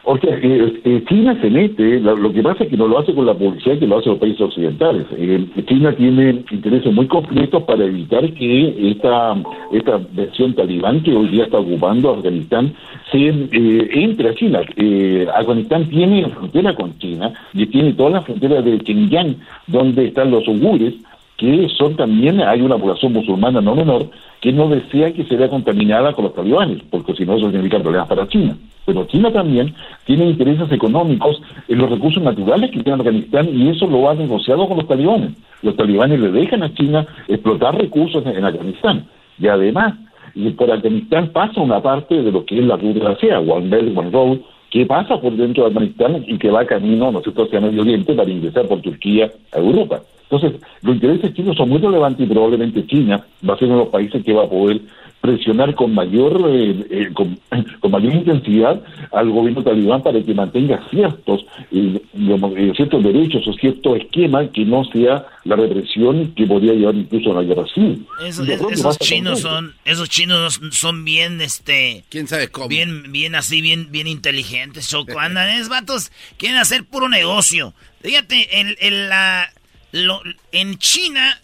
O 0.05 0.17
sea, 0.17 0.35
eh, 0.35 0.81
eh, 0.85 1.05
China 1.09 1.39
se 1.41 1.51
mete, 1.51 2.01
lo, 2.01 2.33
que 2.33 2.43
pasa 2.43 2.65
es 2.65 2.71
que 2.71 2.77
no 2.77 2.89
lo 2.89 2.99
hace 2.99 3.15
con 3.15 3.27
la 3.27 3.35
publicidad 3.35 3.79
que 3.79 3.87
lo 3.87 3.99
hacen 3.99 4.13
los 4.13 4.21
países 4.21 4.41
occidentales. 4.41 5.07
Eh, 5.13 5.47
China 5.69 5.93
tiene 5.93 6.43
intereses 6.51 6.93
muy 6.93 7.07
completos 7.07 7.63
para 7.65 7.85
evitar 7.85 8.33
que 8.33 8.91
esta, 8.91 9.37
esta 9.73 10.01
versión 10.13 10.55
talibán 10.55 11.03
que 11.03 11.15
hoy 11.15 11.29
día 11.29 11.45
está 11.45 11.59
ocupando 11.59 12.11
Afganistán 12.11 12.73
se 13.13 13.29
entre 13.29 14.31
a 14.31 14.35
China. 14.35 14.61
Afganistán 15.35 15.87
tiene 15.89 16.29
frontera 16.31 16.75
con 16.75 16.97
China 16.99 17.33
y 17.53 17.67
tiene 17.67 17.93
toda 17.93 18.11
la 18.11 18.23
frontera 18.23 18.63
de 18.63 18.79
Xinjiang, 18.79 19.37
donde 19.67 20.07
están 20.07 20.31
los 20.31 20.49
uigures, 20.49 20.95
que 21.41 21.69
son 21.71 21.97
también, 21.97 22.43
hay 22.43 22.61
una 22.61 22.77
población 22.77 23.15
musulmana 23.15 23.63
no 23.63 23.75
menor, 23.75 24.11
que 24.43 24.53
no 24.53 24.69
desea 24.69 25.11
que 25.15 25.25
se 25.25 25.37
vea 25.37 25.49
contaminada 25.49 26.13
con 26.13 26.25
los 26.25 26.35
talibanes, 26.35 26.83
porque 26.91 27.15
si 27.15 27.25
no 27.25 27.37
eso 27.37 27.51
significa 27.51 27.79
problemas 27.79 28.09
para 28.09 28.29
China. 28.29 28.55
Pero 28.85 29.07
China 29.07 29.33
también 29.33 29.75
tiene 30.05 30.27
intereses 30.27 30.71
económicos 30.71 31.41
en 31.67 31.79
los 31.79 31.89
recursos 31.89 32.23
naturales 32.23 32.71
que 32.71 32.83
tiene 32.83 32.99
Afganistán 32.99 33.49
y 33.55 33.71
eso 33.71 33.87
lo 33.87 34.11
ha 34.11 34.15
negociado 34.15 34.69
con 34.69 34.77
los 34.77 34.87
talibanes. 34.87 35.31
Los 35.63 35.77
talibanes 35.77 36.21
le 36.21 36.31
dejan 36.31 36.63
a 36.63 36.75
China 36.75 37.07
explotar 37.27 37.75
recursos 37.79 38.25
en, 38.27 38.45
Afganistán. 38.45 39.07
Y 39.39 39.47
además, 39.47 39.95
y 40.35 40.51
por 40.51 40.71
Afganistán 40.71 41.29
pasa 41.29 41.59
una 41.63 41.81
parte 41.81 42.23
de 42.23 42.31
lo 42.31 42.45
que 42.45 42.59
es 42.59 42.65
la 42.67 42.77
ruta 42.77 42.99
de 42.99 43.05
la 43.05 43.17
SEA, 43.17 43.41
One 43.41 43.69
Belt, 43.69 43.97
One 43.97 44.11
Road, 44.11 44.39
que 44.69 44.85
pasa 44.85 45.19
por 45.19 45.33
dentro 45.33 45.65
de 45.65 45.71
Afganistán 45.71 46.23
y 46.27 46.37
que 46.37 46.51
va 46.51 46.67
camino, 46.67 47.11
no 47.11 47.23
sé, 47.23 47.31
hacia 47.35 47.61
Medio 47.61 47.81
Oriente 47.81 48.13
para 48.13 48.31
ingresar 48.31 48.67
por 48.67 48.83
Turquía 48.83 49.31
a 49.53 49.59
Europa. 49.59 50.03
Entonces, 50.31 50.61
los 50.83 50.95
intereses 50.95 51.35
chinos 51.35 51.57
son 51.57 51.69
muy 51.69 51.79
relevantes 51.79 52.25
y 52.25 52.31
probablemente 52.31 52.87
China 52.87 53.25
va 53.49 53.55
a 53.55 53.59
ser 53.59 53.67
uno 53.67 53.79
de 53.79 53.85
los 53.85 53.93
países 53.93 54.25
que 54.25 54.33
va 54.33 54.45
a 54.45 54.49
poder 54.49 54.81
presionar 55.21 55.75
con 55.75 55.95
mayor 55.95 56.41
eh, 56.49 56.87
eh, 56.91 57.11
con, 57.13 57.39
mayor 57.91 58.15
intensidad 58.15 58.83
al 59.13 59.31
gobierno 59.31 59.63
talibán 59.63 60.03
para 60.03 60.23
que 60.23 60.33
mantenga 60.33 60.83
ciertos 60.89 61.45
eh, 61.73 62.01
ciertos 62.75 63.03
derechos 63.03 63.47
o 63.47 63.53
cierto 63.55 63.97
esquema 63.97 64.49
que 64.51 64.65
no 64.65 64.85
sea 64.85 65.27
la 65.45 65.57
represión 65.57 66.33
que 66.35 66.47
podría 66.47 66.73
llevar 66.73 66.95
incluso 66.95 67.33
a 67.33 67.43
la 67.43 67.43
guerra 67.43 67.67
civil. 67.75 68.07
esos 68.27 68.99
chinos 68.99 69.41
son 69.41 69.75
esos 69.85 70.09
chinos 70.09 70.61
son 70.71 71.05
bien 71.05 71.41
este 71.43 72.05
quién 72.09 72.27
sabe 72.27 72.49
cómo 72.49 72.69
bien 72.69 73.13
bien 73.13 73.35
así 73.35 73.61
bien 73.61 73.89
bien 73.91 74.07
inteligentes 74.07 74.89
choco. 74.89 75.19
Andan 75.19 75.51
es 75.51 75.69
vatos 75.69 76.11
quieren 76.39 76.57
hacer 76.57 76.85
puro 76.85 77.11
negocio 77.11 77.75
fíjate 78.01 78.61
el, 78.61 78.77
el 78.81 79.11
la 79.11 79.51
lo, 79.93 80.23
en 80.53 80.79
China, 80.79 81.41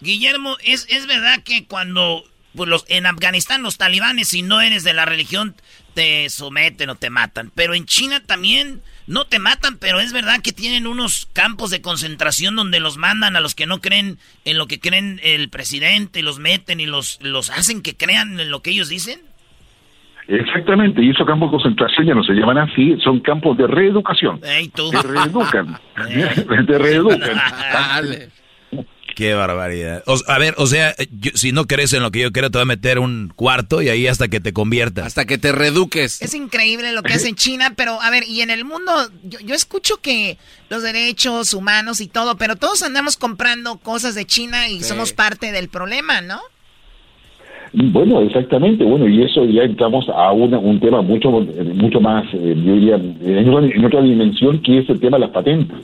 Guillermo, 0.00 0.56
es, 0.62 0.86
es 0.88 1.06
verdad 1.06 1.42
que 1.42 1.66
cuando 1.66 2.24
pues 2.54 2.68
los, 2.68 2.84
en 2.88 3.06
Afganistán 3.06 3.62
los 3.62 3.78
talibanes, 3.78 4.28
si 4.28 4.42
no 4.42 4.60
eres 4.60 4.82
de 4.82 4.92
la 4.92 5.04
religión, 5.04 5.54
te 5.94 6.28
someten 6.30 6.90
o 6.90 6.96
te 6.96 7.10
matan. 7.10 7.52
Pero 7.54 7.74
en 7.74 7.86
China 7.86 8.22
también 8.24 8.82
no 9.06 9.26
te 9.26 9.38
matan, 9.38 9.76
pero 9.78 10.00
es 10.00 10.12
verdad 10.12 10.40
que 10.42 10.52
tienen 10.52 10.86
unos 10.86 11.28
campos 11.32 11.70
de 11.70 11.80
concentración 11.80 12.56
donde 12.56 12.80
los 12.80 12.96
mandan 12.96 13.36
a 13.36 13.40
los 13.40 13.54
que 13.54 13.66
no 13.66 13.80
creen 13.80 14.18
en 14.44 14.58
lo 14.58 14.66
que 14.66 14.80
creen 14.80 15.20
el 15.22 15.48
presidente 15.48 16.22
los 16.22 16.38
meten 16.38 16.80
y 16.80 16.86
los, 16.86 17.18
los 17.20 17.50
hacen 17.50 17.82
que 17.82 17.96
crean 17.96 18.38
en 18.40 18.50
lo 18.50 18.62
que 18.62 18.70
ellos 18.70 18.88
dicen. 18.88 19.20
Exactamente, 20.30 21.02
y 21.02 21.10
esos 21.10 21.26
campos 21.26 21.50
de 21.50 21.56
concentración 21.56 22.06
ya 22.06 22.14
no 22.14 22.22
se 22.22 22.34
llaman 22.34 22.58
así, 22.58 22.96
son 23.02 23.18
campos 23.18 23.58
de 23.58 23.66
reeducación. 23.66 24.40
Te 24.40 25.02
reeducan. 25.02 25.76
te 26.66 26.78
reeducan. 26.78 27.40
Qué 29.16 29.34
barbaridad. 29.34 30.04
a 30.28 30.38
ver, 30.38 30.54
o 30.56 30.66
sea, 30.66 30.94
si 31.34 31.50
no 31.50 31.66
crees 31.66 31.92
en 31.94 32.04
lo 32.04 32.12
que 32.12 32.20
yo 32.20 32.30
creo, 32.30 32.48
te 32.48 32.58
va 32.58 32.62
a 32.62 32.64
meter 32.64 33.00
un 33.00 33.32
cuarto 33.34 33.82
y 33.82 33.88
ahí 33.88 34.06
hasta 34.06 34.28
que 34.28 34.38
te 34.38 34.52
conviertas. 34.52 35.04
Hasta 35.04 35.24
que 35.24 35.36
te 35.36 35.50
reeduques. 35.50 36.22
Es 36.22 36.32
increíble 36.34 36.92
lo 36.92 37.02
que 37.02 37.14
hace 37.14 37.28
en 37.28 37.34
China, 37.34 37.72
pero 37.76 38.00
a 38.00 38.08
ver, 38.10 38.22
y 38.22 38.42
en 38.42 38.50
el 38.50 38.64
mundo, 38.64 38.92
yo, 39.24 39.40
yo 39.40 39.56
escucho 39.56 39.96
que 40.00 40.38
los 40.68 40.84
derechos 40.84 41.54
humanos 41.54 42.00
y 42.00 42.06
todo, 42.06 42.38
pero 42.38 42.54
todos 42.54 42.84
andamos 42.84 43.16
comprando 43.16 43.78
cosas 43.78 44.14
de 44.14 44.26
China 44.26 44.68
y 44.68 44.84
somos 44.84 45.12
parte 45.12 45.50
del 45.50 45.68
problema, 45.68 46.20
¿no? 46.20 46.40
Bueno, 47.72 48.20
exactamente, 48.22 48.84
bueno, 48.84 49.06
y 49.06 49.22
eso 49.22 49.44
ya 49.44 49.62
entramos 49.62 50.08
a 50.08 50.32
un 50.32 50.80
tema 50.80 51.02
mucho 51.02 51.30
mucho 51.30 52.00
más, 52.00 52.24
eh, 52.34 52.56
yo 52.56 52.74
diría, 52.74 52.96
en 52.96 53.84
otra, 53.84 54.02
dimensión, 54.02 54.58
que 54.58 54.78
es 54.78 54.90
el 54.90 54.98
tema 54.98 55.18
de 55.18 55.26
las 55.26 55.30
patentes. 55.30 55.78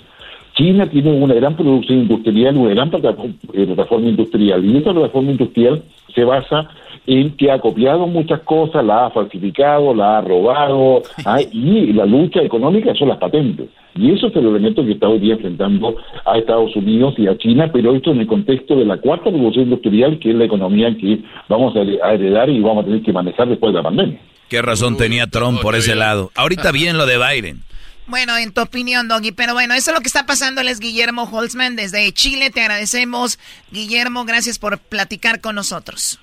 China 0.55 0.89
tiene 0.89 1.13
una 1.13 1.35
gran 1.35 1.55
producción 1.55 2.01
industrial, 2.01 2.57
una 2.57 2.71
gran 2.71 2.89
eh, 2.89 3.67
plataforma 3.67 4.09
industrial, 4.09 4.65
y 4.65 4.79
esa 4.79 4.93
plataforma 4.93 5.31
industrial 5.31 5.83
se 6.13 6.25
basa 6.25 6.69
en 7.07 7.37
que 7.37 7.51
ha 7.51 7.61
copiado 7.61 8.07
muchas 8.07 8.41
cosas, 8.41 8.85
la 8.85 9.07
ha 9.07 9.11
falsificado, 9.11 9.95
la 9.95 10.19
ha 10.19 10.21
robado, 10.21 11.03
ah, 11.25 11.41
y 11.41 11.93
la 11.93 12.07
lucha 12.07 12.43
económica 12.43 12.95
son 12.95 13.09
las 13.09 13.19
patentes. 13.19 13.69
Y 13.95 14.13
eso 14.13 14.27
es 14.27 14.37
el 14.37 14.47
elemento 14.47 14.85
que 14.85 14.93
está 14.93 15.09
hoy 15.09 15.21
día 15.21 15.35
enfrentando 15.35 15.97
a 16.25 16.37
Estados 16.37 16.75
Unidos 16.77 17.15
y 17.17 17.29
a 17.29 17.39
China, 17.39 17.71
pero 17.73 17.95
esto 17.95 18.11
en 18.11 18.21
el 18.21 18.27
contexto 18.27 18.77
de 18.77 18.85
la 18.85 18.99
cuarta 18.99 19.31
revolución 19.31 19.65
industrial, 19.65 20.19
que 20.19 20.31
es 20.31 20.37
la 20.37 20.45
economía 20.45 20.95
que 20.97 21.21
vamos 21.49 21.75
a 21.77 22.13
heredar 22.13 22.51
y 22.51 22.61
vamos 22.61 22.83
a 22.83 22.87
tener 22.87 23.03
que 23.03 23.13
manejar 23.13 23.49
después 23.49 23.73
de 23.73 23.79
la 23.79 23.83
pandemia. 23.85 24.21
¿Qué 24.49 24.63
razón 24.63 24.97
tenía 24.97 25.27
Trump 25.27 25.61
por 25.61 25.75
ese 25.75 25.97
lado? 25.97 26.31
Ahorita 26.35 26.73
bien 26.73 26.99
lo 26.99 27.07
de 27.07 27.19
Biden. 27.19 27.63
Bueno, 28.07 28.37
en 28.37 28.53
tu 28.53 28.61
opinión, 28.61 29.09
Doggy, 29.09 29.33
pero 29.33 29.55
bueno, 29.55 29.75
eso 29.75 29.91
es 29.91 29.97
lo 29.97 30.01
que 30.01 30.07
está 30.07 30.27
pasando. 30.27 30.61
Es 30.61 30.79
Guillermo 30.79 31.25
Holtzman 31.25 31.75
desde 31.75 32.13
Chile. 32.13 32.51
Te 32.51 32.61
agradecemos, 32.61 33.39
Guillermo. 33.73 34.25
Gracias 34.25 34.61
por 34.61 34.79
platicar 34.79 35.41
con 35.41 35.57
nosotros. 35.57 36.21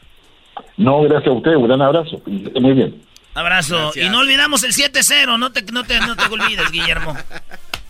No, 0.77 1.01
gracias 1.01 1.27
a 1.27 1.31
usted. 1.31 1.55
Un 1.55 1.67
gran 1.67 1.81
abrazo. 1.81 2.21
Muy 2.25 2.73
bien. 2.73 3.01
Abrazo. 3.34 3.91
Y 3.95 4.09
no 4.09 4.19
olvidamos 4.19 4.63
el 4.63 4.73
7-0. 4.73 5.38
No 5.39 5.51
te, 5.51 5.63
no, 5.71 5.84
te, 5.84 5.99
no 5.99 6.15
te 6.15 6.25
olvides, 6.25 6.71
Guillermo. 6.71 7.15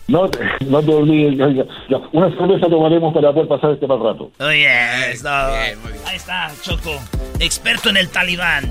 No, 0.06 0.28
no 0.66 0.82
te 0.82 0.92
olvides. 0.92 1.66
Una 2.12 2.28
cerveza 2.36 2.66
tomaremos 2.68 3.14
para 3.14 3.32
poder 3.32 3.48
pasar 3.48 3.70
este 3.70 3.86
mal 3.86 4.00
rato. 4.00 4.30
Oye, 4.38 4.68
ahí 4.68 5.14
está, 6.14 6.52
Choco. 6.60 7.00
Experto 7.40 7.88
en 7.88 7.96
el 7.96 8.10
talibán. 8.10 8.70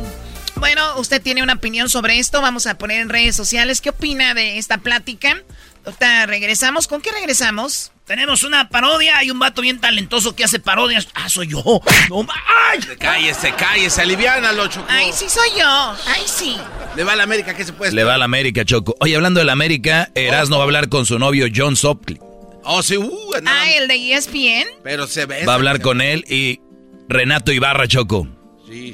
Bueno, 0.57 0.99
usted 0.99 1.21
tiene 1.23 1.41
una 1.41 1.53
opinión 1.53 1.89
sobre 1.89 2.19
esto. 2.19 2.39
Vamos 2.39 2.67
a 2.67 2.77
poner 2.77 3.01
en 3.01 3.09
redes 3.09 3.35
sociales. 3.35 3.81
¿Qué 3.81 3.89
opina 3.89 4.35
de 4.35 4.59
esta 4.59 4.77
plática? 4.77 5.41
Doctora, 5.83 6.27
regresamos. 6.27 6.87
¿Con 6.87 7.01
qué 7.01 7.11
regresamos? 7.11 7.92
Tenemos 8.05 8.43
una 8.43 8.67
parodia. 8.69 9.17
Hay 9.17 9.31
un 9.31 9.39
vato 9.39 9.61
bien 9.61 9.79
talentoso 9.79 10.35
que 10.35 10.43
hace 10.43 10.59
parodias. 10.59 11.07
Ah, 11.13 11.29
soy 11.29 11.47
yo. 11.47 11.63
No, 12.09 12.27
¡Ay! 12.69 12.79
Cállese, 12.99 13.53
cállese. 13.53 14.01
Aliviánalo, 14.01 14.67
Choco. 14.67 14.85
Ay, 14.89 15.11
sí 15.13 15.25
soy 15.29 15.49
yo. 15.57 15.95
Ay, 16.07 16.23
sí. 16.25 16.57
Le 16.95 17.03
va 17.03 17.13
a 17.13 17.15
la 17.15 17.23
América. 17.23 17.55
¿Qué 17.55 17.63
se 17.63 17.71
puede 17.73 17.91
Le 17.93 18.03
va 18.03 18.15
a 18.15 18.17
la 18.17 18.25
América, 18.25 18.65
Choco. 18.65 18.95
Oye, 18.99 19.15
hablando 19.15 19.39
de 19.39 19.45
la 19.45 19.53
América, 19.53 20.09
Erasmo 20.15 20.57
va 20.57 20.63
a 20.63 20.65
hablar 20.65 20.89
con 20.89 21.05
su 21.05 21.17
novio 21.17 21.47
John 21.53 21.75
Sopcliffe. 21.75 22.21
Oh, 22.65 22.81
sí. 22.83 22.97
Uh, 22.97 23.09
Ah, 23.45 23.71
el 23.71 23.87
de 23.87 24.13
ESPN. 24.13 24.67
Pero 24.83 25.07
se 25.07 25.25
ve. 25.25 25.45
Va 25.45 25.53
a 25.53 25.55
hablar 25.55 25.81
con 25.81 26.01
él 26.01 26.25
y 26.29 26.59
Renato 27.07 27.51
Ibarra, 27.51 27.87
Choco. 27.87 28.27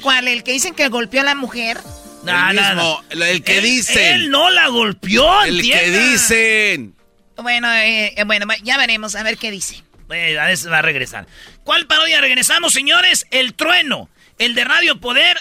¿Cuál? 0.01 0.27
¿El 0.27 0.43
que 0.43 0.51
dicen 0.51 0.73
que 0.75 0.87
golpeó 0.89 1.21
a 1.21 1.23
la 1.23 1.35
mujer? 1.35 1.79
No, 2.23 2.49
el 2.49 2.57
mismo, 2.57 3.03
el 3.11 3.43
que 3.43 3.61
dicen. 3.61 4.13
Él 4.15 4.29
no 4.29 4.49
la 4.49 4.67
golpeó, 4.67 5.43
El 5.43 5.61
que 5.61 5.89
dicen. 5.89 6.95
Bueno, 7.41 7.71
eh, 7.73 8.13
eh, 8.15 8.23
bueno, 8.25 8.45
ya 8.63 8.77
veremos, 8.77 9.15
a 9.15 9.23
ver 9.23 9.37
qué 9.37 9.51
dice. 9.51 9.83
a 10.09 10.45
veces 10.45 10.71
va 10.71 10.79
a 10.79 10.81
regresar. 10.81 11.27
¿Cuál 11.63 11.87
parodia 11.87 12.21
regresamos, 12.21 12.73
señores? 12.73 13.25
El 13.31 13.53
trueno. 13.53 14.09
El 14.37 14.55
de 14.55 14.63
Radio 14.63 14.99
Poder 14.99 15.37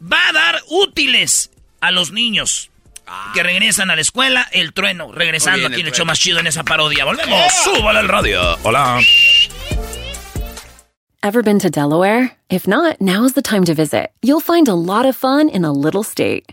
va 0.00 0.28
a 0.28 0.32
dar 0.32 0.60
útiles 0.68 1.50
a 1.80 1.90
los 1.90 2.12
niños 2.12 2.70
que 3.34 3.42
regresan 3.42 3.90
a 3.90 3.94
la 3.94 4.02
escuela. 4.02 4.46
El 4.52 4.72
trueno, 4.72 5.12
regresando 5.12 5.60
bien, 5.60 5.72
aquí 5.72 5.80
en 5.80 5.86
el 5.86 5.92
el 5.92 5.96
show 5.96 6.06
más 6.06 6.18
chido 6.18 6.40
en 6.40 6.46
esa 6.46 6.64
parodia. 6.64 7.04
Volvemos. 7.04 7.40
Súbale 7.64 8.00
al 8.00 8.08
radio. 8.08 8.58
Hola. 8.62 9.00
Ever 11.22 11.42
been 11.42 11.58
to 11.58 11.70
Delaware? 11.70 12.36
If 12.48 12.68
not, 12.68 13.00
now's 13.00 13.32
the 13.32 13.42
time 13.42 13.64
to 13.64 13.74
visit. 13.74 14.10
You'll 14.22 14.40
find 14.40 14.68
a 14.68 14.74
lot 14.74 15.06
of 15.06 15.16
fun 15.16 15.48
in 15.48 15.64
a 15.64 15.72
little 15.72 16.04
state. 16.04 16.52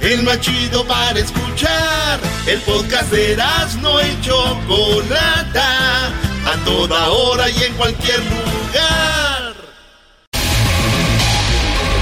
El 0.00 0.22
más 0.22 0.40
chido 0.40 0.86
para 0.86 1.18
escuchar. 1.18 2.20
El 2.46 2.60
podcast 2.60 3.10
de 3.10 3.36
no 3.82 4.00
y 4.00 4.16
Chocolata. 4.20 6.12
A 6.46 6.52
toda 6.64 7.08
hora 7.08 7.50
y 7.50 7.64
en 7.64 7.74
cualquier 7.74 8.20
lugar. 8.20 9.54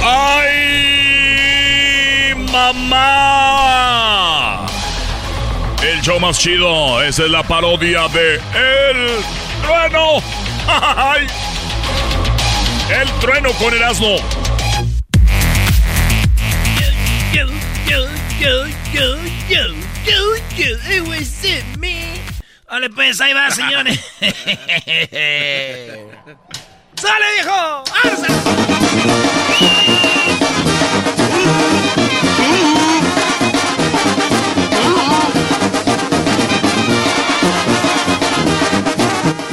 ¡Ay, 0.09 0.53
mamá! 2.53 4.67
El 5.83 6.01
show 6.01 6.21
más 6.21 6.39
chido, 6.39 7.03
es 7.03 7.19
la 7.19 7.43
parodia 7.43 8.07
de 8.09 8.35
El 8.35 9.19
Trueno. 9.63 10.23
El 12.89 13.09
Trueno 13.21 13.51
con 13.55 13.75
el 13.75 13.83
yo, 18.41 18.67
yo, 18.67 18.67
yo, 18.93 19.17
yo, 19.49 19.67
yo, 20.05 20.37
yo, 20.57 20.77
it 20.91 21.07
was 21.07 21.45
it, 21.45 21.65
me. 21.79 22.21
Vale, 22.69 22.91
pues 22.91 23.21
ahí 23.21 23.33
va, 23.33 23.51
señores. 23.53 24.01
¡Sale, 26.97 27.27
viejo! 27.35 27.85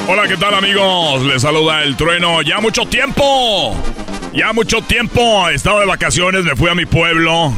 Hola, 0.08 0.28
¿qué 0.28 0.38
tal 0.38 0.54
amigos? 0.54 1.24
Les 1.24 1.42
saluda 1.42 1.84
el 1.84 1.96
trueno. 1.96 2.42
Ya 2.42 2.60
mucho 2.60 2.86
tiempo. 2.86 3.76
Ya 4.34 4.52
mucho 4.54 4.82
tiempo. 4.82 5.50
Estaba 5.50 5.80
de 5.80 5.86
vacaciones, 5.86 6.44
me 6.44 6.56
fui 6.56 6.70
a 6.70 6.76
mi 6.76 6.86
pueblo. 6.86 7.54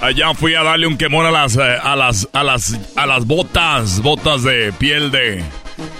Allá 0.00 0.32
fui 0.34 0.54
a 0.54 0.62
darle 0.62 0.86
un 0.86 0.96
quemón 0.96 1.26
a 1.26 1.30
las, 1.30 1.56
eh, 1.56 1.60
a 1.60 1.94
las, 1.94 2.26
a 2.32 2.42
las, 2.42 2.78
a 2.96 3.06
las 3.06 3.26
botas, 3.26 4.00
botas 4.00 4.42
de 4.42 4.72
piel 4.72 5.10
de, 5.10 5.44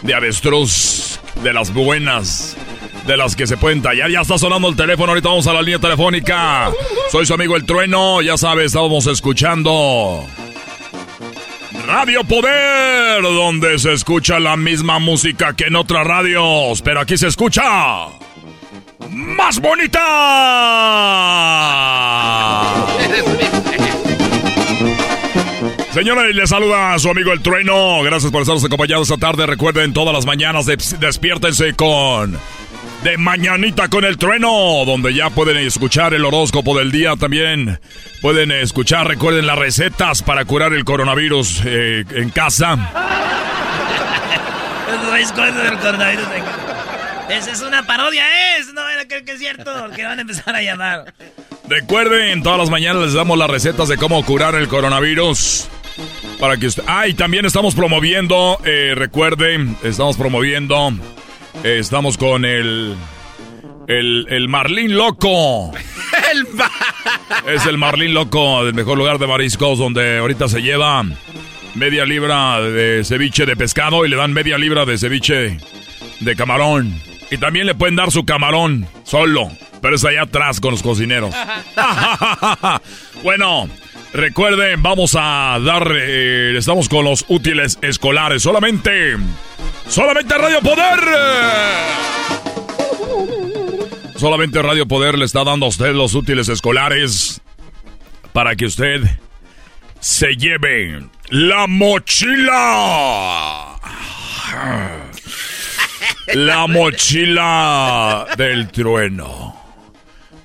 de 0.01 0.15
avestruz, 0.15 1.21
de 1.43 1.53
las 1.53 1.75
buenas, 1.75 2.57
de 3.07 3.19
las 3.19 3.37
que 3.37 3.47
se 3.47 3.59
pueden 3.59 3.83
tallar. 3.83 4.11
Ya 4.11 4.23
está 4.23 4.39
sonando 4.39 4.69
el 4.69 4.77
teléfono, 4.77 5.13
ahorita 5.13 5.29
vamos 5.29 5.47
a 5.47 5.53
la 5.53 5.61
línea 5.61 5.79
telefónica. 5.79 6.71
Soy 7.13 7.27
su 7.27 7.35
amigo 7.35 7.57
el 7.57 7.67
trueno, 7.67 8.23
ya 8.23 8.39
sabes, 8.39 8.67
estábamos 8.67 9.07
escuchando. 9.07 10.25
Radio 11.87 12.25
Poder, 12.25 13.23
donde 13.23 13.79
se 13.79 13.93
escucha 13.93 14.41
la 14.41 14.57
misma 14.57 14.99
música 14.99 15.55
que 15.55 15.65
en 15.67 15.77
otras 15.77 16.07
radios, 16.07 16.81
pero 16.83 17.01
aquí 17.01 17.19
se 17.19 17.27
escucha 17.27 18.09
más 19.11 19.61
bonita. 19.61 20.01
Señores, 26.01 26.35
les 26.35 26.49
saluda 26.49 26.95
a 26.95 26.99
su 26.99 27.11
amigo 27.11 27.31
El 27.31 27.43
Trueno. 27.43 28.03
Gracias 28.03 28.33
por 28.33 28.41
estarnos 28.41 28.65
acompañados 28.65 29.11
esta 29.11 29.21
tarde. 29.21 29.45
Recuerden, 29.45 29.93
todas 29.93 30.15
las 30.15 30.25
mañanas 30.25 30.65
des- 30.65 30.99
despiértense 30.99 31.75
con 31.75 32.39
De 33.05 33.19
Mañanita 33.19 33.89
con 33.91 34.07
El 34.07 34.17
Trueno, 34.17 34.51
donde 34.87 35.13
ya 35.13 35.29
pueden 35.29 35.59
escuchar 35.59 36.15
el 36.15 36.25
horóscopo 36.25 36.79
del 36.79 36.91
día. 36.91 37.17
También 37.17 37.79
pueden 38.23 38.51
escuchar, 38.51 39.09
recuerden, 39.09 39.47
las 39.47 39.59
recetas 39.59 40.23
para 40.23 40.47
curar 40.47 40.73
el 40.73 40.87
coronavirus 40.87 41.61
eh, 41.67 42.07
en 42.15 42.31
casa. 42.31 42.77
Del 45.13 45.79
coronavirus. 45.83 46.27
Esa 47.29 47.53
es 47.53 47.61
una 47.61 47.85
parodia, 47.87 48.25
es. 48.57 48.73
No 48.73 48.89
era 48.89 49.05
que, 49.07 49.23
que 49.23 49.33
es 49.33 49.39
cierto, 49.39 49.71
que 49.95 50.03
van 50.03 50.17
a 50.17 50.23
empezar 50.23 50.57
a 50.57 50.63
llamar. 50.63 51.13
Recuerden, 51.69 52.43
todas 52.43 52.59
las 52.59 52.71
mañanas 52.71 53.03
les 53.03 53.13
damos 53.13 53.37
las 53.37 53.51
recetas 53.51 53.89
de 53.89 53.99
cómo 53.99 54.25
curar 54.25 54.55
el 54.55 54.67
coronavirus. 54.67 55.69
Para 56.39 56.57
que 56.57 56.67
usted... 56.67 56.83
Ah, 56.87 57.07
y 57.09 57.15
también 57.15 57.45
estamos 57.45 57.75
promoviendo, 57.75 58.59
eh, 58.65 58.95
recuerden, 58.95 59.77
estamos 59.83 60.17
promoviendo, 60.17 60.93
eh, 61.65 61.79
estamos 61.79 62.17
con 62.17 62.45
el... 62.45 62.95
El, 63.89 64.27
el 64.29 64.49
Marlín 64.49 64.97
Loco. 64.97 65.73
Es 67.47 67.67
el 67.67 67.79
Marlín 67.79 68.15
Loco 68.15 68.65
del 68.65 68.75
mejor 68.75 68.97
lugar 68.97 69.19
de 69.19 69.27
mariscos 69.27 69.79
donde 69.79 70.19
ahorita 70.19 70.49
se 70.49 70.63
lleva 70.63 71.05
media 71.75 72.05
libra 72.05 72.61
de 72.61 73.05
ceviche 73.05 73.47
de 73.47 73.57
pescado 73.57 74.05
y 74.05 74.09
le 74.09 74.17
dan 74.17 74.33
media 74.33 74.59
libra 74.59 74.85
de 74.85 74.99
ceviche 74.99 75.59
de 76.21 76.37
camarón. 76.37 77.01
Y 77.31 77.39
también 77.39 77.67
le 77.67 77.75
pueden 77.75 77.97
dar 77.97 78.11
su 78.11 78.25
camarón 78.25 78.87
solo, 79.05 79.51
pero 79.81 79.97
es 79.97 80.05
allá 80.05 80.23
atrás 80.23 80.61
con 80.61 80.73
los 80.73 80.83
cocineros. 80.83 81.35
bueno, 83.23 83.69
recuerden, 84.13 84.83
vamos 84.83 85.17
a 85.19 85.59
dar, 85.65 85.93
eh, 85.95 86.55
estamos 86.57 86.89
con 86.89 87.05
los 87.05 87.25
útiles 87.29 87.79
escolares. 87.83 88.43
Solamente, 88.43 89.17
solamente 89.89 90.37
Radio 90.37 90.61
Poder. 90.61 91.01
Solamente 94.17 94.61
Radio 94.63 94.87
Poder 94.87 95.19
le 95.19 95.25
está 95.25 95.45
dando 95.45 95.67
a 95.67 95.71
usted 95.71 95.95
los 95.95 96.15
útiles 96.15 96.49
escolares 96.49 97.41
para 98.33 98.55
que 98.57 98.67
usted 98.67 99.03
se 100.01 100.37
lleve 100.37 101.03
la 101.29 101.67
mochila. 101.67 102.47
La 106.35 106.69
mochila 106.69 108.27
del 108.37 108.71
trueno. 108.71 109.60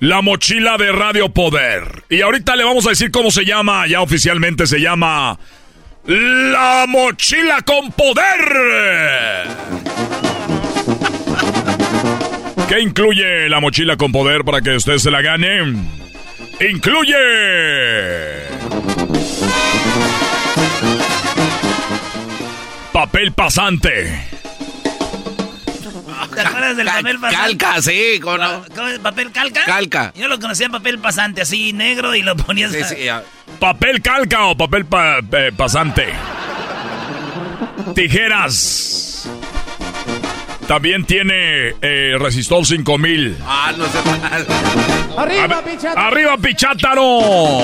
La 0.00 0.20
mochila 0.20 0.76
de 0.76 0.92
Radio 0.92 1.30
Poder. 1.30 2.04
Y 2.10 2.20
ahorita 2.20 2.54
le 2.56 2.64
vamos 2.64 2.86
a 2.86 2.90
decir 2.90 3.10
cómo 3.10 3.30
se 3.30 3.44
llama. 3.44 3.86
Ya 3.86 4.02
oficialmente 4.02 4.66
se 4.66 4.80
llama 4.80 5.38
La 6.06 6.84
mochila 6.86 7.62
con 7.62 7.90
poder. 7.92 9.46
¿Qué 12.68 12.80
incluye 12.80 13.48
la 13.48 13.60
mochila 13.60 13.96
con 13.96 14.12
poder 14.12 14.44
para 14.44 14.60
que 14.60 14.76
usted 14.76 14.98
se 14.98 15.10
la 15.10 15.22
gane? 15.22 15.74
Incluye 16.60 17.16
papel 22.92 23.32
pasante. 23.32 24.35
¿Te 26.36 26.46
acuerdas 26.48 26.76
del 26.76 26.86
papel 26.86 27.18
pasante? 27.18 27.56
Calca, 27.58 27.82
sí, 27.82 28.20
¿cómo 28.22 28.38
no? 28.38 28.64
¿Cómo 28.74 28.88
es? 28.88 28.98
¿Papel 28.98 29.32
calca? 29.32 29.64
Calca. 29.64 30.12
Yo 30.14 30.28
lo 30.28 30.38
conocía 30.38 30.66
en 30.66 30.72
papel 30.72 30.98
pasante, 30.98 31.40
así 31.42 31.72
negro, 31.72 32.14
y 32.14 32.22
lo 32.22 32.36
ponías... 32.36 32.72
Sí, 32.72 32.84
sí, 32.84 33.04
ya. 33.04 33.22
Papel 33.58 34.02
calca 34.02 34.46
o 34.46 34.56
papel 34.56 34.84
pa- 34.84 35.18
eh, 35.32 35.50
pasante. 35.56 36.08
Tijeras. 37.94 39.28
También 40.68 41.04
tiene 41.04 41.74
eh, 41.80 42.16
resistor 42.18 42.66
5000. 42.66 43.38
Ah, 43.46 43.72
no 43.76 43.84
sé 43.86 43.98
mal. 44.20 44.46
¡Arriba, 45.16 45.62
¡Arriba, 45.96 46.36
Pichátaro! 46.38 47.62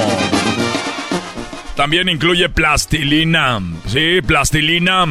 También 1.76 2.08
incluye 2.08 2.48
plastilina. 2.48 3.60
Sí, 3.86 4.20
plastilina. 4.26 5.04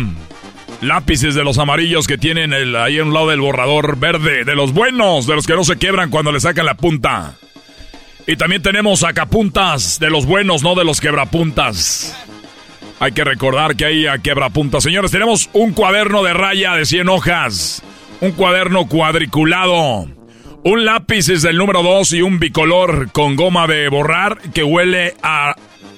Lápices 0.82 1.36
de 1.36 1.44
los 1.44 1.60
amarillos 1.60 2.08
que 2.08 2.18
tienen 2.18 2.54
el- 2.54 2.76
ahí 2.76 2.98
a 3.00 3.04
un 3.04 3.14
lado 3.14 3.30
del 3.30 3.40
borrador 3.42 3.98
verde. 4.00 4.44
De 4.46 4.56
los 4.56 4.74
buenos, 4.74 5.28
de 5.28 5.36
los 5.36 5.46
que 5.46 5.54
no 5.56 5.64
se 5.64 5.78
quiebran 5.78 6.10
cuando 6.10 6.32
le 6.32 6.40
sacan 6.40 6.66
la 6.66 6.74
punta. 6.76 7.36
Y 8.28 8.36
también 8.36 8.62
tenemos 8.64 9.02
sacapuntas 9.02 10.00
de 10.00 10.10
los 10.10 10.26
buenos, 10.26 10.64
no 10.64 10.74
de 10.76 10.84
los 10.84 11.00
quebrapuntas. 11.00 12.18
Hay 13.00 13.12
que 13.12 13.24
recordar 13.24 13.76
que 13.76 13.86
hay 13.86 14.08
a 14.08 14.20
quebrapuntas. 14.20 14.84
Señores, 14.84 15.12
tenemos 15.12 15.50
un 15.54 15.74
cuaderno 15.74 16.24
de 16.24 16.34
raya 16.34 16.74
de 16.76 16.86
100 16.86 17.10
hojas. 17.10 17.84
Un 18.20 18.32
cuaderno 18.32 18.88
cuadriculado. 18.88 20.08
Un 20.64 20.86
lápiz 20.86 21.30
es 21.30 21.42
del 21.42 21.58
número 21.58 21.82
2 21.82 22.14
y 22.14 22.22
un 22.22 22.40
bicolor 22.40 23.12
con 23.12 23.36
goma 23.36 23.66
de 23.68 23.88
borrar 23.90 24.38
que 24.54 24.64
huele 24.64 25.16
a 25.24 25.56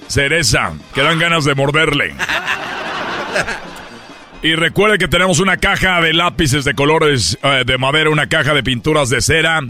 cereza, 0.08 0.72
que 0.94 1.02
dan 1.02 1.18
ganas 1.18 1.44
de 1.44 1.54
morderle. 1.54 2.14
Y 4.44 4.54
recuerde 4.56 4.98
que 4.98 5.08
tenemos 5.08 5.40
una 5.40 5.56
caja 5.56 6.02
de 6.02 6.12
lápices 6.12 6.66
de 6.66 6.74
colores 6.74 7.38
eh, 7.42 7.62
de 7.64 7.78
madera, 7.78 8.10
una 8.10 8.28
caja 8.28 8.52
de 8.52 8.62
pinturas 8.62 9.08
de 9.08 9.22
cera 9.22 9.62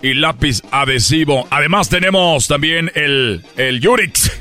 y 0.00 0.14
lápiz 0.14 0.62
adhesivo. 0.70 1.46
Además 1.50 1.90
tenemos 1.90 2.48
también 2.48 2.90
el, 2.94 3.44
el 3.58 3.80
Yurix. 3.80 4.32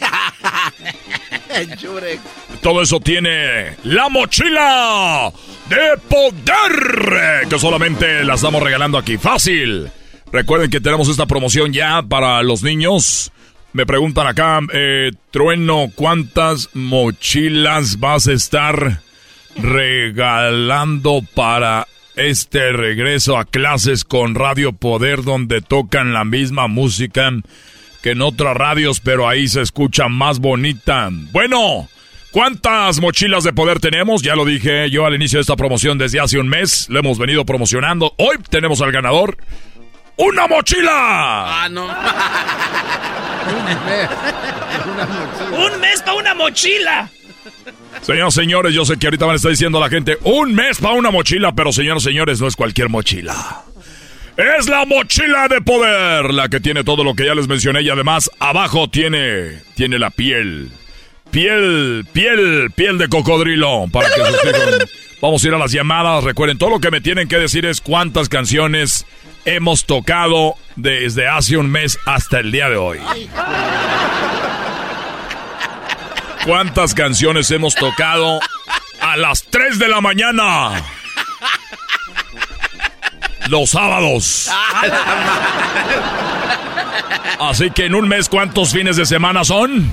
Todo 2.62 2.80
eso 2.80 2.98
tiene 2.98 3.76
la 3.84 4.08
mochila 4.08 5.30
de 5.68 5.98
poder 6.08 7.46
que 7.50 7.58
solamente 7.58 8.24
la 8.24 8.36
estamos 8.36 8.62
regalando 8.62 8.96
aquí. 8.96 9.18
Fácil. 9.18 9.90
Recuerden 10.32 10.70
que 10.70 10.80
tenemos 10.80 11.10
esta 11.10 11.26
promoción 11.26 11.74
ya 11.74 12.00
para 12.00 12.42
los 12.42 12.62
niños. 12.62 13.30
Me 13.74 13.84
preguntan 13.84 14.28
acá, 14.28 14.60
eh, 14.72 15.10
Trueno, 15.30 15.90
¿cuántas 15.94 16.70
mochilas 16.72 17.98
vas 17.98 18.28
a 18.28 18.32
estar 18.32 19.04
regalando 19.58 21.22
para 21.34 21.86
este 22.16 22.72
regreso 22.72 23.36
a 23.36 23.44
clases 23.44 24.04
con 24.04 24.34
Radio 24.34 24.72
Poder 24.72 25.22
donde 25.22 25.60
tocan 25.60 26.12
la 26.12 26.24
misma 26.24 26.66
música 26.66 27.30
que 28.02 28.10
en 28.12 28.22
otras 28.22 28.56
radios, 28.56 29.00
pero 29.00 29.28
ahí 29.28 29.48
se 29.48 29.60
escucha 29.62 30.08
más 30.08 30.38
bonita. 30.38 31.08
Bueno, 31.10 31.88
¿cuántas 32.30 33.00
mochilas 33.00 33.44
de 33.44 33.52
poder 33.52 33.80
tenemos? 33.80 34.22
Ya 34.22 34.34
lo 34.36 34.44
dije 34.44 34.88
yo 34.90 35.06
al 35.06 35.14
inicio 35.14 35.38
de 35.38 35.42
esta 35.42 35.56
promoción 35.56 35.98
desde 35.98 36.20
hace 36.20 36.38
un 36.38 36.48
mes, 36.48 36.86
lo 36.88 37.00
hemos 37.00 37.18
venido 37.18 37.44
promocionando. 37.44 38.14
Hoy 38.16 38.36
tenemos 38.48 38.80
al 38.80 38.92
ganador. 38.92 39.36
¡Una 40.16 40.46
mochila! 40.46 41.64
Ah, 41.64 41.68
no. 41.70 41.86
Un 45.52 45.80
mes 45.80 46.02
para 46.02 46.16
una 46.16 46.34
mochila. 46.34 47.08
Señoras 48.02 48.34
señores, 48.34 48.74
yo 48.74 48.84
sé 48.84 48.98
que 48.98 49.06
ahorita 49.06 49.26
van 49.26 49.34
a 49.34 49.36
estar 49.36 49.50
diciendo 49.50 49.80
la 49.80 49.88
gente 49.88 50.18
un 50.22 50.54
mes 50.54 50.78
para 50.78 50.94
una 50.94 51.10
mochila, 51.10 51.52
pero 51.52 51.72
señoras 51.72 52.02
señores, 52.02 52.40
no 52.40 52.46
es 52.46 52.56
cualquier 52.56 52.88
mochila. 52.88 53.62
Es 54.36 54.68
la 54.68 54.84
mochila 54.84 55.48
de 55.48 55.62
poder, 55.62 56.32
la 56.34 56.48
que 56.48 56.60
tiene 56.60 56.84
todo 56.84 57.02
lo 57.02 57.14
que 57.14 57.24
ya 57.24 57.34
les 57.34 57.48
mencioné 57.48 57.82
y 57.82 57.88
además 57.88 58.30
abajo 58.38 58.88
tiene 58.88 59.62
tiene 59.74 59.98
la 59.98 60.10
piel. 60.10 60.70
Piel, 61.30 62.06
piel, 62.12 62.70
piel 62.74 62.98
de 62.98 63.08
cocodrilo 63.08 63.86
Vamos 65.20 65.44
a 65.44 65.48
ir 65.48 65.54
a 65.54 65.58
las 65.58 65.72
llamadas. 65.72 66.22
Recuerden, 66.22 66.58
todo 66.58 66.70
lo 66.70 66.80
que 66.80 66.90
me 66.90 67.00
tienen 67.00 67.28
que 67.28 67.36
decir 67.36 67.64
es 67.64 67.80
cuántas 67.80 68.28
canciones 68.28 69.06
hemos 69.46 69.86
tocado 69.86 70.54
desde 70.76 71.28
hace 71.28 71.56
un 71.56 71.70
mes 71.70 71.98
hasta 72.04 72.40
el 72.40 72.52
día 72.52 72.68
de 72.68 72.76
hoy. 72.76 72.98
¿Cuántas 76.46 76.94
canciones 76.94 77.50
hemos 77.50 77.74
tocado 77.74 78.38
a 79.00 79.16
las 79.16 79.42
3 79.42 79.80
de 79.80 79.88
la 79.88 80.00
mañana? 80.00 80.80
Los 83.48 83.70
sábados. 83.70 84.48
Así 87.40 87.72
que 87.72 87.86
en 87.86 87.96
un 87.96 88.06
mes, 88.06 88.28
¿cuántos 88.28 88.72
fines 88.72 88.96
de 88.96 89.06
semana 89.06 89.42
son? 89.42 89.90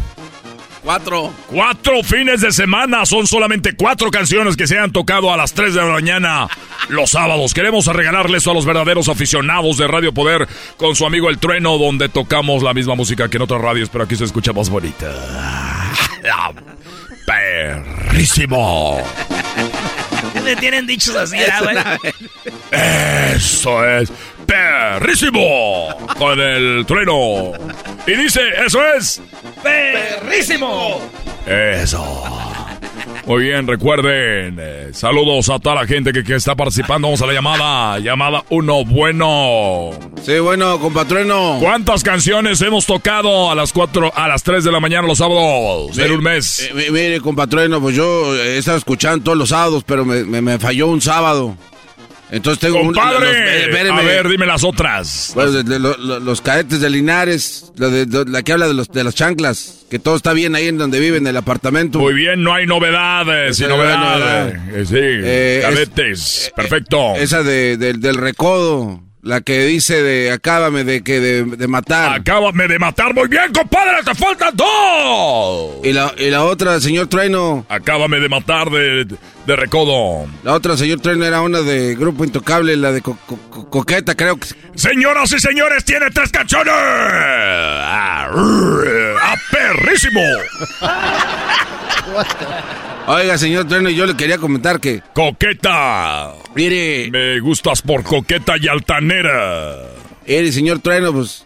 Cuatro. 0.84 1.34
Cuatro 1.48 2.04
fines 2.04 2.42
de 2.42 2.52
semana. 2.52 3.08
Son 3.08 3.26
solamente 3.26 3.76
cuatro 3.76 4.12
canciones 4.12 4.56
que 4.56 4.68
se 4.68 4.78
han 4.78 4.92
tocado 4.92 5.34
a 5.34 5.38
las 5.38 5.54
3 5.54 5.74
de 5.74 5.82
la 5.82 5.88
mañana 5.88 6.48
los 6.90 7.10
sábados. 7.10 7.56
Queremos 7.56 7.88
regalarles 7.88 8.46
a 8.46 8.54
los 8.54 8.68
verdaderos 8.68 9.10
aficionados 9.10 9.78
de 9.78 9.88
Radio 9.88 10.14
Poder 10.14 10.48
con 10.78 10.96
su 10.96 11.06
amigo 11.08 11.30
El 11.30 11.40
Trueno, 11.40 11.80
donde 11.80 12.10
tocamos 12.10 12.62
la 12.62 12.76
misma 12.76 12.94
música 12.94 13.28
que 13.28 13.38
en 13.38 13.44
otras 13.44 13.60
radios, 13.60 13.90
pero 13.90 14.04
aquí 14.04 14.16
se 14.16 14.26
escucha 14.26 14.54
más 14.54 14.70
bonita. 14.70 15.63
Perrísimo. 17.26 19.02
Me 20.44 20.56
tienen 20.56 20.86
dichos 20.88 21.16
así, 21.16 21.38
¿verdad, 21.38 21.64
güey? 21.64 21.78
Eso 23.36 23.86
es 23.88 24.12
perrísimo 24.46 25.96
con 26.18 26.40
el 26.40 26.86
trueno. 26.86 27.54
Y 28.06 28.14
dice, 28.14 28.42
eso 28.66 28.84
es 28.94 29.22
¡Perrísimo! 29.62 31.02
eso. 31.46 32.43
Muy 33.26 33.44
bien, 33.46 33.66
recuerden, 33.68 34.58
eh, 34.60 34.90
saludos 34.92 35.50
a 35.50 35.58
toda 35.58 35.76
la 35.76 35.88
gente 35.88 36.12
que, 36.12 36.26
que 36.26 36.36
está 36.36 36.56
participando. 36.56 37.08
Vamos 37.08 37.22
a 37.22 37.26
la 37.26 37.32
llamada, 37.34 38.00
llamada 38.00 38.44
uno 38.50 38.84
bueno. 38.84 39.92
Sí, 40.22 40.40
bueno, 40.40 40.78
compatrueno. 40.78 41.58
¿Cuántas 41.62 42.04
canciones 42.04 42.62
hemos 42.62 42.86
tocado 42.86 43.50
a 43.50 43.56
las 43.56 43.72
4, 43.72 44.12
a 44.14 44.28
las 44.28 44.44
3 44.44 44.66
de 44.66 44.72
la 44.74 44.82
mañana 44.82 45.08
los 45.08 45.20
sábados 45.20 45.98
en 45.98 46.12
un 46.12 46.22
mes? 46.22 46.60
Eh, 46.70 46.72
mi- 46.76 46.90
mire, 46.92 47.22
compatrueno, 47.22 47.80
pues 47.80 47.96
yo 47.96 48.36
he 48.36 48.58
estado 48.58 48.78
escuchando 48.78 49.24
todos 49.24 49.38
los 49.38 49.50
sábados, 49.50 49.84
pero 49.86 50.04
me, 50.04 50.26
me- 50.26 50.42
me 50.42 50.60
falló 50.60 50.88
un 50.88 51.00
sábado. 51.00 51.56
Entonces 52.34 52.60
tengo 52.60 52.80
un- 52.82 52.88
Compadre, 52.88 53.26
los- 53.28 53.36
eh, 53.36 53.62
espéreme. 53.70 54.00
a 54.00 54.04
ver, 54.04 54.28
dime 54.28 54.46
las 54.48 54.64
otras. 54.64 55.32
Bueno, 55.36 55.52
de- 55.52 55.64
de 55.64 55.78
lo- 55.80 55.96
lo- 55.98 56.20
los 56.20 56.42
cadetes 56.42 56.82
de 56.82 56.90
Linares, 56.90 57.72
la, 57.78 57.90
de, 57.90 58.06
de- 58.08 58.26
la 58.26 58.42
que 58.42 58.54
habla 58.54 58.68
de, 58.68 58.74
los, 58.74 58.90
de 58.92 59.04
las 59.04 59.14
chanclas, 59.14 59.86
que 59.90 60.00
todo 60.00 60.16
está 60.16 60.34
bien 60.34 60.56
ahí 60.56 60.68
en 60.68 60.78
donde 60.80 61.00
vive, 61.00 61.18
en 61.18 61.28
el 61.28 61.38
apartamento. 61.38 62.00
Muy 62.00 62.16
bien, 62.16 62.42
no 62.44 62.54
hay 62.54 62.66
novedades, 62.66 63.56
sin 63.56 63.68
Sí, 63.68 63.70
no 63.72 63.80
hay 63.82 63.98
novedad. 63.98 64.48
Eh, 64.74 64.86
sí, 64.88 64.96
Eh, 64.98 65.60
es- 65.60 65.70
cadetes, 65.70 66.52
perfecto. 66.56 67.16
Esa 67.16 67.44
de, 67.44 67.78
del- 67.78 68.02
del 68.02 68.16
recodo, 68.16 69.02
la 69.22 69.40
que 69.42 69.64
dice 69.66 70.02
de 70.04 70.32
acábame 70.32 70.84
de 70.84 71.02
que 71.04 71.20
de, 71.22 71.44
de 71.46 71.68
matar. 71.68 72.14
Acábame 72.20 72.68
de 72.68 72.78
matar, 72.80 73.14
muy 73.14 73.28
bien, 73.30 73.54
compadre, 73.54 74.04
te 74.04 74.14
faltan 74.16 74.54
dos. 74.56 75.76
Y 75.84 75.94
la, 75.94 76.14
y 76.18 76.30
la 76.30 76.44
otra, 76.44 76.80
señor 76.82 77.08
Trueno. 77.08 77.66
Acábame 77.70 78.20
de 78.20 78.28
matar 78.28 78.70
de, 78.70 79.06
de 79.46 79.56
recodo. 79.56 80.26
La 80.44 80.54
otra, 80.54 80.78
señor 80.78 81.00
Trueno, 81.02 81.26
era 81.26 81.42
una 81.42 81.62
de 81.62 81.96
Grupo 81.96 82.24
Intocable, 82.24 82.76
la 82.78 82.92
de 82.92 83.02
Co- 83.02 83.18
Co- 83.26 83.38
Co- 83.50 83.70
Coqueta, 83.70 84.16
creo 84.16 84.38
que... 84.38 84.48
Señoras 84.76 85.32
y 85.34 85.40
señores, 85.40 85.84
tiene 85.86 86.10
tres 86.12 86.32
canciones. 86.32 86.74
¡Ah, 88.36 89.36
perrísimo! 89.52 90.22
Oiga, 93.08 93.38
señor 93.38 93.68
Trueno, 93.68 93.90
yo 93.90 94.06
le 94.06 94.16
quería 94.16 94.38
comentar 94.38 94.80
que... 94.80 95.02
Coqueta. 95.14 96.32
Mire... 96.56 97.10
Me 97.12 97.40
gustas 97.42 97.82
por 97.82 98.04
coqueta 98.04 98.54
y 98.60 98.68
altanera. 98.68 99.76
Mire, 100.26 100.52
señor 100.52 100.80
Trueno, 100.80 101.12
pues... 101.12 101.46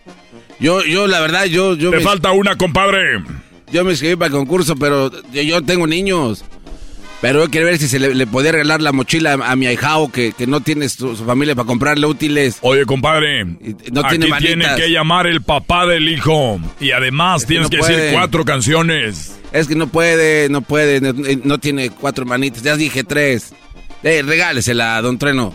Yo, 0.60 0.84
yo, 0.84 1.08
la 1.08 1.20
verdad, 1.20 1.46
yo... 1.46 1.76
yo 1.76 1.90
Te 1.92 1.98
me- 1.98 2.04
falta 2.04 2.32
una, 2.32 2.56
compadre. 2.58 3.24
Yo 3.72 3.84
me 3.84 3.92
inscribí 3.92 4.16
para 4.16 4.28
el 4.28 4.34
concurso, 4.34 4.76
pero 4.76 5.12
yo 5.32 5.62
tengo 5.64 5.88
niños. 5.88 6.46
Pero 7.20 7.44
yo 7.44 7.50
quería 7.50 7.66
ver 7.68 7.78
si 7.80 7.88
se 7.88 7.98
le, 8.00 8.14
le 8.14 8.28
podía 8.28 8.52
regalar 8.52 8.80
la 8.82 8.92
mochila 8.92 9.34
a, 9.34 9.52
a 9.52 9.56
mi 9.56 9.66
ahijao 9.66 10.12
que, 10.12 10.34
que 10.34 10.46
no 10.46 10.62
tiene 10.62 10.88
su, 10.88 11.16
su 11.16 11.26
familia 11.26 11.56
para 11.56 11.66
comprarle 11.66 12.06
útiles. 12.06 12.58
Oye, 12.62 12.86
compadre, 12.86 13.44
no 13.46 14.02
aquí 14.02 14.20
tiene 14.20 14.38
tiene 14.38 14.66
que 14.76 14.92
llamar 14.92 15.26
el 15.26 15.42
papá 15.42 15.88
del 15.88 16.10
hijo. 16.10 16.60
Y 16.80 16.92
además 16.92 17.46
tienes 17.46 17.66
no 17.66 17.70
que 17.72 17.78
decir 17.78 17.96
puede. 17.96 18.14
cuatro 18.14 18.46
canciones. 18.46 19.34
Es 19.52 19.68
que 19.68 19.76
no 19.76 19.88
puede, 19.88 20.50
no 20.50 20.62
puede, 20.62 21.02
no, 21.02 21.14
no 21.44 21.58
tiene 21.58 21.90
cuatro 21.90 22.26
manitas. 22.26 22.62
Ya 22.62 22.76
dije 22.76 23.04
tres. 23.04 23.54
Eh, 24.04 24.22
regálesela, 24.24 25.02
don 25.02 25.18
Treno. 25.18 25.54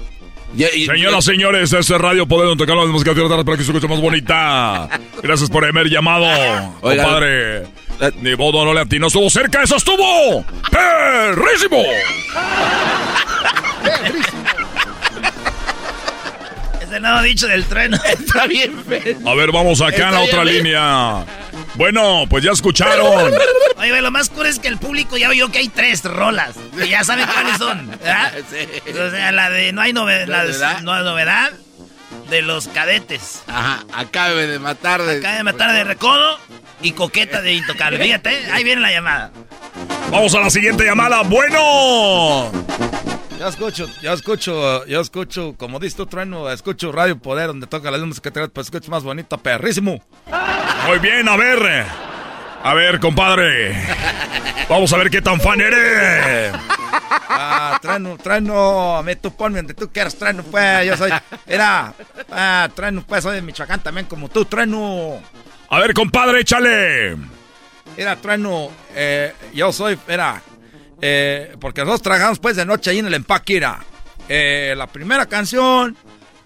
Ya- 0.55 0.69
y- 0.75 0.87
Señoras, 0.87 1.25
señores, 1.25 1.73
este 1.73 1.95
es 1.95 2.01
Radio 2.01 2.27
Poder 2.27 2.49
donde 2.49 2.65
tocamos 2.65 2.87
la 2.87 2.93
música 2.93 3.15
de 3.15 3.29
tarde 3.29 3.45
para 3.45 3.57
que 3.57 3.65
se 3.65 3.71
escuche 3.71 3.89
más 3.89 4.01
bonita. 4.01 4.89
Gracias 5.23 5.49
por 5.51 5.65
haber 5.65 5.89
llamado, 5.89 6.25
Oiga, 6.83 7.03
compadre. 7.05 7.63
Ni 8.21 8.35
bodo 8.35 8.65
no 8.65 8.75
le 8.75 8.81
atinó, 8.81 9.07
estuvo 9.07 9.31
cerca, 9.31 9.63
eso 9.63 9.77
estuvo. 9.77 10.45
¡Perrísimo! 10.71 11.83
Nuevo 17.03 17.21
dicho 17.23 17.49
del 17.49 17.65
trueno. 17.65 17.99
Está 18.09 18.47
bien 18.47 18.83
feo. 18.85 19.19
A 19.29 19.35
ver, 19.35 19.51
vamos 19.51 19.81
acá 19.81 20.09
en 20.09 20.15
la 20.15 20.21
otra 20.21 20.45
línea. 20.45 21.25
Bueno, 21.75 22.27
pues 22.31 22.45
ya 22.45 22.53
escucharon. 22.53 23.33
Oye, 23.77 24.01
lo 24.01 24.11
más 24.13 24.29
cool 24.29 24.47
es 24.47 24.61
que 24.61 24.69
el 24.69 24.79
público 24.79 25.17
ya 25.17 25.29
vio 25.31 25.51
que 25.51 25.59
hay 25.59 25.69
tres 25.69 26.05
rolas. 26.05 26.55
Y 26.81 26.89
ya 26.89 27.03
saben 27.03 27.27
cuáles 27.27 27.59
son. 27.59 27.89
¿verdad? 27.91 28.33
O 29.07 29.11
sea, 29.11 29.33
la 29.33 29.51
de 29.51 29.73
no 29.73 29.81
hay 29.81 29.93
novedad. 29.93 30.27
La 30.29 30.45
de, 30.45 30.53
¿Novedad? 30.53 30.81
no 30.83 30.93
hay 30.93 31.05
novedad. 31.05 31.51
De 32.29 32.43
los 32.43 32.69
cadetes. 32.69 33.43
Ajá, 33.47 33.85
acabe 33.93 34.47
de 34.47 34.59
matar 34.59 35.03
de... 35.03 35.19
Acaba 35.19 35.37
de 35.37 35.43
matar 35.45 35.73
de 35.73 35.85
recodo 35.85 36.39
y 36.81 36.93
coqueta 36.93 37.43
de 37.43 37.55
intocable. 37.55 37.99
Fíjate, 38.03 38.31
ahí 38.53 38.65
viene 38.65 38.81
la 38.81 38.91
llamada. 38.91 39.31
Vamos 40.11 40.35
a 40.35 40.41
la 40.41 40.51
siguiente 40.51 40.85
llamada. 40.85 41.23
Bueno. 41.23 42.51
Ya 43.39 43.49
escucho, 43.49 43.89
ya 44.01 44.13
escucho, 44.13 44.87
ya 44.87 45.01
escucho, 45.01 45.55
como 45.59 45.81
dices 45.81 45.97
tú, 45.97 46.07
trueno, 46.07 46.49
escucho 46.49 46.93
Radio 46.93 47.19
Poder, 47.19 47.49
donde 47.49 47.67
toca 47.67 47.91
la 47.91 47.99
música 47.99 48.31
que 48.31 48.49
pues 48.49 48.69
escucho 48.69 48.91
más 48.91 49.03
bonita, 49.03 49.37
perrísimo. 49.37 50.01
Muy 50.87 50.99
bien, 51.01 51.29
a 51.29 51.37
ver. 51.37 52.12
A 52.63 52.75
ver, 52.75 53.01
compadre. 53.01 53.75
Vamos 54.69 54.93
a 54.93 54.97
ver 54.97 55.11
qué 55.11 55.21
tan 55.21 55.41
fan 55.41 55.61
eres. 55.61 56.55
Ah, 57.29 57.79
trueno, 58.23 58.97
a 58.97 59.03
mí 59.03 59.17
tú 59.17 59.35
ponme 59.35 59.59
donde 59.59 59.75
tú 59.75 59.91
quieras, 59.91 60.15
trueno, 60.15 60.43
pues, 60.45 60.87
yo 60.87 60.97
soy, 60.97 61.11
era, 61.47 61.93
Ah, 62.31 62.69
trueno, 62.75 63.05
pues 63.07 63.23
soy 63.23 63.37
de 63.37 63.43
Michoacán 63.43 63.83
también 63.83 64.07
como 64.07 64.29
tú, 64.29 64.45
trueno. 64.45 65.21
A 65.69 65.79
ver, 65.81 65.93
compadre, 65.95 66.41
échale. 66.41 67.17
Mira, 67.97 68.17
trueno, 68.17 68.71
eh, 68.95 69.35
yo 69.53 69.73
soy, 69.73 69.99
era, 70.09 70.41
eh, 71.01 71.55
porque 71.61 71.81
nosotros 71.81 72.03
trabajamos 72.03 72.39
pues 72.39 72.57
de 72.57 72.65
noche 72.65 72.91
ahí 72.91 72.99
en 73.01 73.07
el 73.07 73.15
empaque, 73.15 73.57
era. 73.57 73.81
Eh, 74.29 74.75
la 74.77 74.87
primera 74.87 75.27
canción 75.27 75.97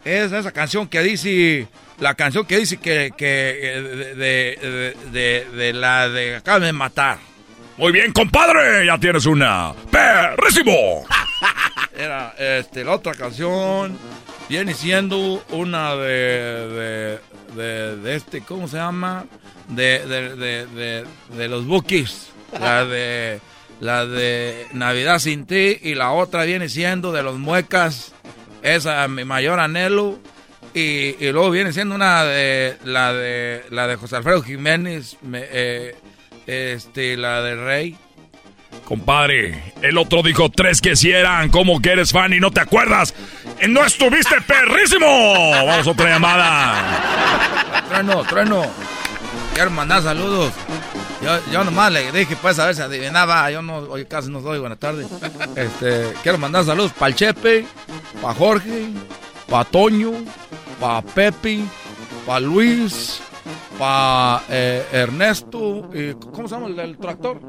es 0.04 0.32
esa 0.32 0.50
canción 0.52 0.88
que 0.88 1.02
dice, 1.02 1.68
la 1.98 2.14
canción 2.14 2.44
que 2.44 2.58
dice 2.58 2.76
que, 2.78 3.12
que 3.16 3.58
eh, 3.62 3.82
de, 3.82 4.14
de, 4.14 4.96
de, 5.12 5.56
de 5.56 5.72
la 5.72 6.08
de 6.08 6.36
acá 6.36 6.60
de 6.60 6.72
matar. 6.72 7.18
Muy 7.76 7.92
bien, 7.92 8.12
compadre, 8.12 8.86
ya 8.86 8.98
tienes 8.98 9.26
una. 9.26 9.74
¡Perrísimo! 9.90 11.04
Era, 11.96 12.34
este, 12.38 12.84
la 12.84 12.92
otra 12.92 13.12
canción 13.14 13.98
viene 14.48 14.72
siendo 14.74 15.44
una 15.50 15.94
de, 15.96 17.18
de, 17.54 17.96
de, 17.96 18.16
este, 18.16 18.40
¿cómo 18.40 18.68
se 18.68 18.76
llama? 18.78 19.26
De, 19.68 20.06
de, 20.06 20.36
de, 20.36 21.04
de, 21.36 21.48
los 21.48 21.66
Bookies. 21.66 22.30
La 22.58 22.84
de, 22.84 23.40
la 23.80 24.06
de 24.06 24.66
Navidad 24.72 25.18
sin 25.18 25.46
ti 25.46 25.78
y 25.82 25.94
la 25.94 26.12
otra 26.12 26.44
viene 26.44 26.68
siendo 26.68 27.12
de 27.12 27.22
los 27.22 27.38
Muecas. 27.38 28.12
Esa, 28.62 29.06
mi 29.08 29.24
mayor 29.24 29.60
anhelo. 29.60 30.18
Y, 30.76 31.16
y 31.24 31.32
luego 31.32 31.50
viene 31.50 31.72
siendo 31.72 31.94
una 31.94 32.22
de, 32.24 32.76
la 32.84 33.10
de, 33.14 33.64
la 33.70 33.86
de 33.86 33.96
José 33.96 34.16
Alfredo 34.16 34.42
Jiménez, 34.42 35.16
me, 35.22 35.40
eh, 35.42 35.96
este, 36.46 37.16
la 37.16 37.40
de 37.40 37.56
Rey. 37.56 37.96
Compadre, 38.84 39.72
el 39.80 39.96
otro 39.96 40.22
dijo 40.22 40.50
tres 40.50 40.82
que 40.82 40.94
si 40.94 41.10
eran, 41.10 41.48
como 41.48 41.80
que 41.80 41.92
eres 41.92 42.12
fan 42.12 42.34
y 42.34 42.40
no 42.40 42.50
te 42.50 42.60
acuerdas. 42.60 43.14
¡No 43.66 43.86
estuviste 43.86 44.36
perrísimo! 44.42 45.06
Vamos 45.64 45.86
a 45.86 45.90
otra 45.92 46.10
llamada. 46.10 47.82
Trueno, 47.88 48.24
trueno. 48.24 48.66
Quiero 49.54 49.70
mandar 49.70 50.02
saludos. 50.02 50.52
Yo, 51.22 51.52
yo 51.52 51.64
nomás 51.64 51.90
le 51.90 52.12
dije, 52.12 52.36
pues, 52.36 52.58
a 52.58 52.66
ver 52.66 52.74
si 52.74 52.82
adivinaba. 52.82 53.50
Yo 53.50 53.62
no, 53.62 53.78
hoy 53.78 54.04
casi 54.04 54.30
no 54.30 54.42
doy 54.42 54.58
buenas 54.58 54.78
tardes. 54.78 55.06
Este, 55.56 56.12
quiero 56.22 56.36
mandar 56.36 56.66
saludos 56.66 56.92
para 56.92 57.08
el 57.08 57.14
Chepe, 57.14 57.64
para 58.20 58.34
Jorge, 58.34 58.90
para 59.48 59.64
Toño, 59.64 60.12
para 60.80 61.02
Pepe, 61.02 61.60
para 62.26 62.40
Luis, 62.40 63.20
para 63.78 64.42
eh, 64.48 64.86
Ernesto, 64.92 65.90
y, 65.92 66.14
¿cómo 66.14 66.48
se 66.48 66.54
llama 66.54 66.66
el 66.68 66.76
del 66.76 66.98
tractor? 66.98 67.40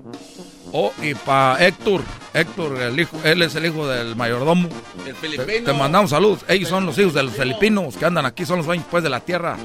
Oh, 0.73 0.91
y 1.01 1.13
para 1.13 1.65
Héctor, 1.65 2.01
Héctor, 2.33 2.81
el 2.81 2.99
hijo, 2.99 3.17
él 3.23 3.41
es 3.41 3.55
el 3.55 3.65
hijo 3.65 3.87
del 3.87 4.15
mayordomo. 4.15 4.67
El 4.99 5.05
Te, 5.05 5.13
filipino. 5.13 5.65
te 5.65 5.73
mandamos 5.73 6.09
saludos. 6.09 6.43
Ellos 6.47 6.69
son 6.69 6.85
los 6.85 6.97
hijos 6.99 7.13
de 7.13 7.23
los 7.23 7.33
filipinos 7.33 7.95
que 7.95 8.05
andan 8.05 8.25
aquí, 8.25 8.45
son 8.45 8.57
los 8.57 8.65
dueños 8.65 8.85
pues 8.91 9.03
de 9.03 9.09
la 9.09 9.21
tierra. 9.21 9.55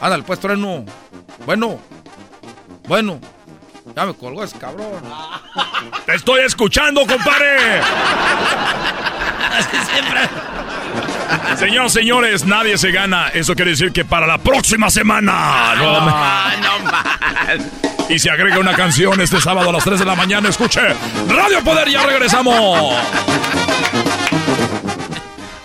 Ándale 0.00 0.22
pues, 0.22 0.40
trueno. 0.40 0.84
Bueno, 1.44 1.78
bueno. 2.88 3.20
Ya 3.94 4.06
me 4.06 4.14
colgó 4.14 4.44
ese 4.44 4.56
cabrón. 4.56 5.02
¡Te 6.06 6.14
estoy 6.14 6.42
escuchando, 6.42 7.00
compadre! 7.00 7.80
Señoras, 11.58 11.92
señores, 11.92 12.44
nadie 12.44 12.76
se 12.78 12.90
gana. 12.90 13.28
Eso 13.28 13.54
quiere 13.54 13.72
decir 13.72 13.92
que 13.92 14.04
para 14.04 14.26
la 14.26 14.38
próxima 14.38 14.90
semana. 14.90 15.74
nuevamente- 15.76 17.70
Y 18.08 18.18
se 18.18 18.30
agrega 18.30 18.58
una 18.58 18.74
canción 18.74 19.20
este 19.20 19.40
sábado 19.40 19.70
a 19.70 19.72
las 19.72 19.84
3 19.84 19.98
de 20.00 20.04
la 20.04 20.14
mañana. 20.16 20.48
Escuche 20.48 20.80
Radio 21.28 21.62
Poder, 21.62 21.88
ya 21.88 22.04
regresamos. 22.04 22.94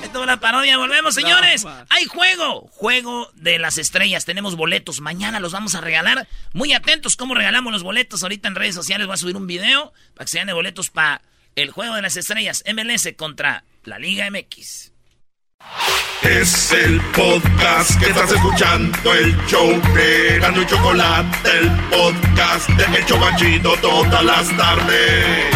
Esto 0.04 0.20
es 0.20 0.24
una 0.24 0.40
parodia. 0.40 0.78
Volvemos, 0.78 1.16
señores. 1.16 1.66
Hay 1.90 2.06
juego. 2.06 2.68
Juego 2.72 3.30
de 3.34 3.58
las 3.60 3.78
estrellas. 3.78 4.26
Tenemos 4.26 4.56
boletos. 4.56 5.02
Mañana 5.02 5.40
los 5.40 5.52
vamos 5.54 5.74
a 5.76 5.82
regalar. 5.82 6.28
Muy 6.54 6.74
atentos 6.74 7.16
cómo 7.16 7.34
regalamos 7.34 7.74
los 7.74 7.84
boletos. 7.84 8.22
Ahorita 8.24 8.48
en 8.48 8.56
redes 8.56 8.76
sociales 8.76 9.08
voy 9.08 9.16
a 9.16 9.18
subir 9.18 9.36
un 9.38 9.48
video 9.48 9.92
para 10.14 10.26
que 10.26 10.32
se 10.32 10.38
den 10.38 10.48
de 10.48 10.54
boletos 10.54 10.90
para 10.92 11.22
el 11.56 11.72
juego 11.72 11.96
de 11.96 12.02
las 12.04 12.16
estrellas. 12.18 12.64
MLS 12.68 13.14
contra 13.18 13.64
la 13.84 13.98
Liga 14.00 14.26
MX. 14.30 14.92
Es 16.26 16.72
el 16.72 17.00
podcast 17.16 18.00
que 18.00 18.08
estás 18.08 18.32
escuchando, 18.32 19.14
el 19.14 19.36
show 19.46 19.70
de 19.94 20.40
Gano 20.40 20.60
y 20.60 20.66
Chocolate, 20.66 21.50
el 21.60 21.70
podcast 21.92 22.68
de 22.70 22.98
El 22.98 23.06
Chobachito 23.06 23.76
todas 23.80 24.26
las 24.26 24.58
tardes. 24.58 25.56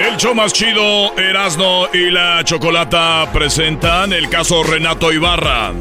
El 0.00 0.16
show 0.16 0.34
más 0.34 0.54
chido, 0.54 1.14
Erasno 1.18 1.88
y 1.92 2.10
la 2.10 2.42
Chocolata 2.44 3.30
presentan 3.30 4.14
el 4.14 4.30
caso 4.30 4.62
Renato 4.62 5.12
Ibarra 5.12 5.72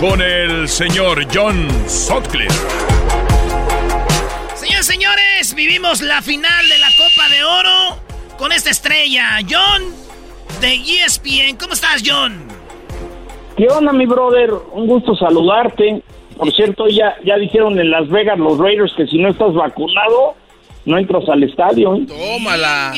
con 0.00 0.22
el 0.22 0.66
señor 0.66 1.26
John 1.30 1.68
Sutcliffe. 1.86 2.54
Señores, 4.54 4.86
señores, 4.86 5.54
vivimos 5.54 6.00
la 6.00 6.22
final 6.22 6.68
de 6.70 6.78
la 6.78 6.88
Copa 6.96 7.28
de 7.28 7.44
Oro 7.44 8.00
con 8.38 8.50
esta 8.50 8.70
estrella, 8.70 9.38
John 9.42 9.82
de 10.62 10.74
ESPN. 10.74 11.58
¿Cómo 11.60 11.74
estás, 11.74 12.02
John? 12.02 12.38
¿Qué 13.58 13.66
onda, 13.68 13.92
mi 13.92 14.06
brother? 14.06 14.50
Un 14.72 14.86
gusto 14.86 15.14
saludarte. 15.14 16.02
Por 16.34 16.50
cierto, 16.52 16.88
ya, 16.88 17.16
ya 17.22 17.36
dijeron 17.36 17.78
en 17.78 17.90
Las 17.90 18.08
Vegas 18.08 18.38
los 18.38 18.56
Raiders 18.56 18.94
que 18.96 19.06
si 19.06 19.18
no 19.18 19.28
estás 19.28 19.52
vacunado, 19.52 20.34
no 20.84 20.98
entras 20.98 21.28
al 21.28 21.42
estadio. 21.42 21.94
¿eh? 21.96 22.06
Tómala. 22.06 22.92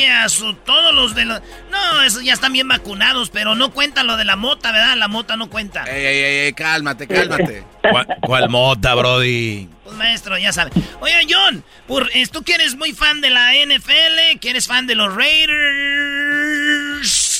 Todos 0.64 0.94
los 0.94 1.14
de 1.14 1.24
los... 1.24 1.40
No, 1.70 2.02
esos 2.02 2.24
ya 2.24 2.32
están 2.32 2.52
bien 2.52 2.68
vacunados, 2.68 3.30
pero 3.30 3.54
no 3.54 3.72
cuenta 3.72 4.02
lo 4.02 4.16
de 4.16 4.24
la 4.24 4.36
mota, 4.36 4.72
¿verdad? 4.72 4.96
La 4.96 5.08
mota 5.08 5.36
no 5.36 5.50
cuenta. 5.50 5.84
Ey, 5.84 6.04
ey, 6.04 6.18
ey, 6.18 6.38
ey, 6.46 6.52
cálmate, 6.52 7.06
cálmate. 7.06 7.64
¿Cuál, 7.82 8.06
cuál 8.20 8.48
mota, 8.48 8.94
Brody? 8.94 9.68
Pues 9.84 9.96
maestro, 9.96 10.38
ya 10.38 10.52
sabe. 10.52 10.70
Oye, 11.00 11.14
John, 11.28 11.64
por, 11.86 12.08
tú 12.32 12.42
que 12.42 12.54
eres 12.54 12.76
muy 12.76 12.92
fan 12.92 13.20
de 13.20 13.30
la 13.30 13.52
NFL, 13.52 14.38
que 14.40 14.50
eres 14.50 14.68
fan 14.68 14.86
de 14.86 14.94
los 14.94 15.14
Raiders, 15.14 16.52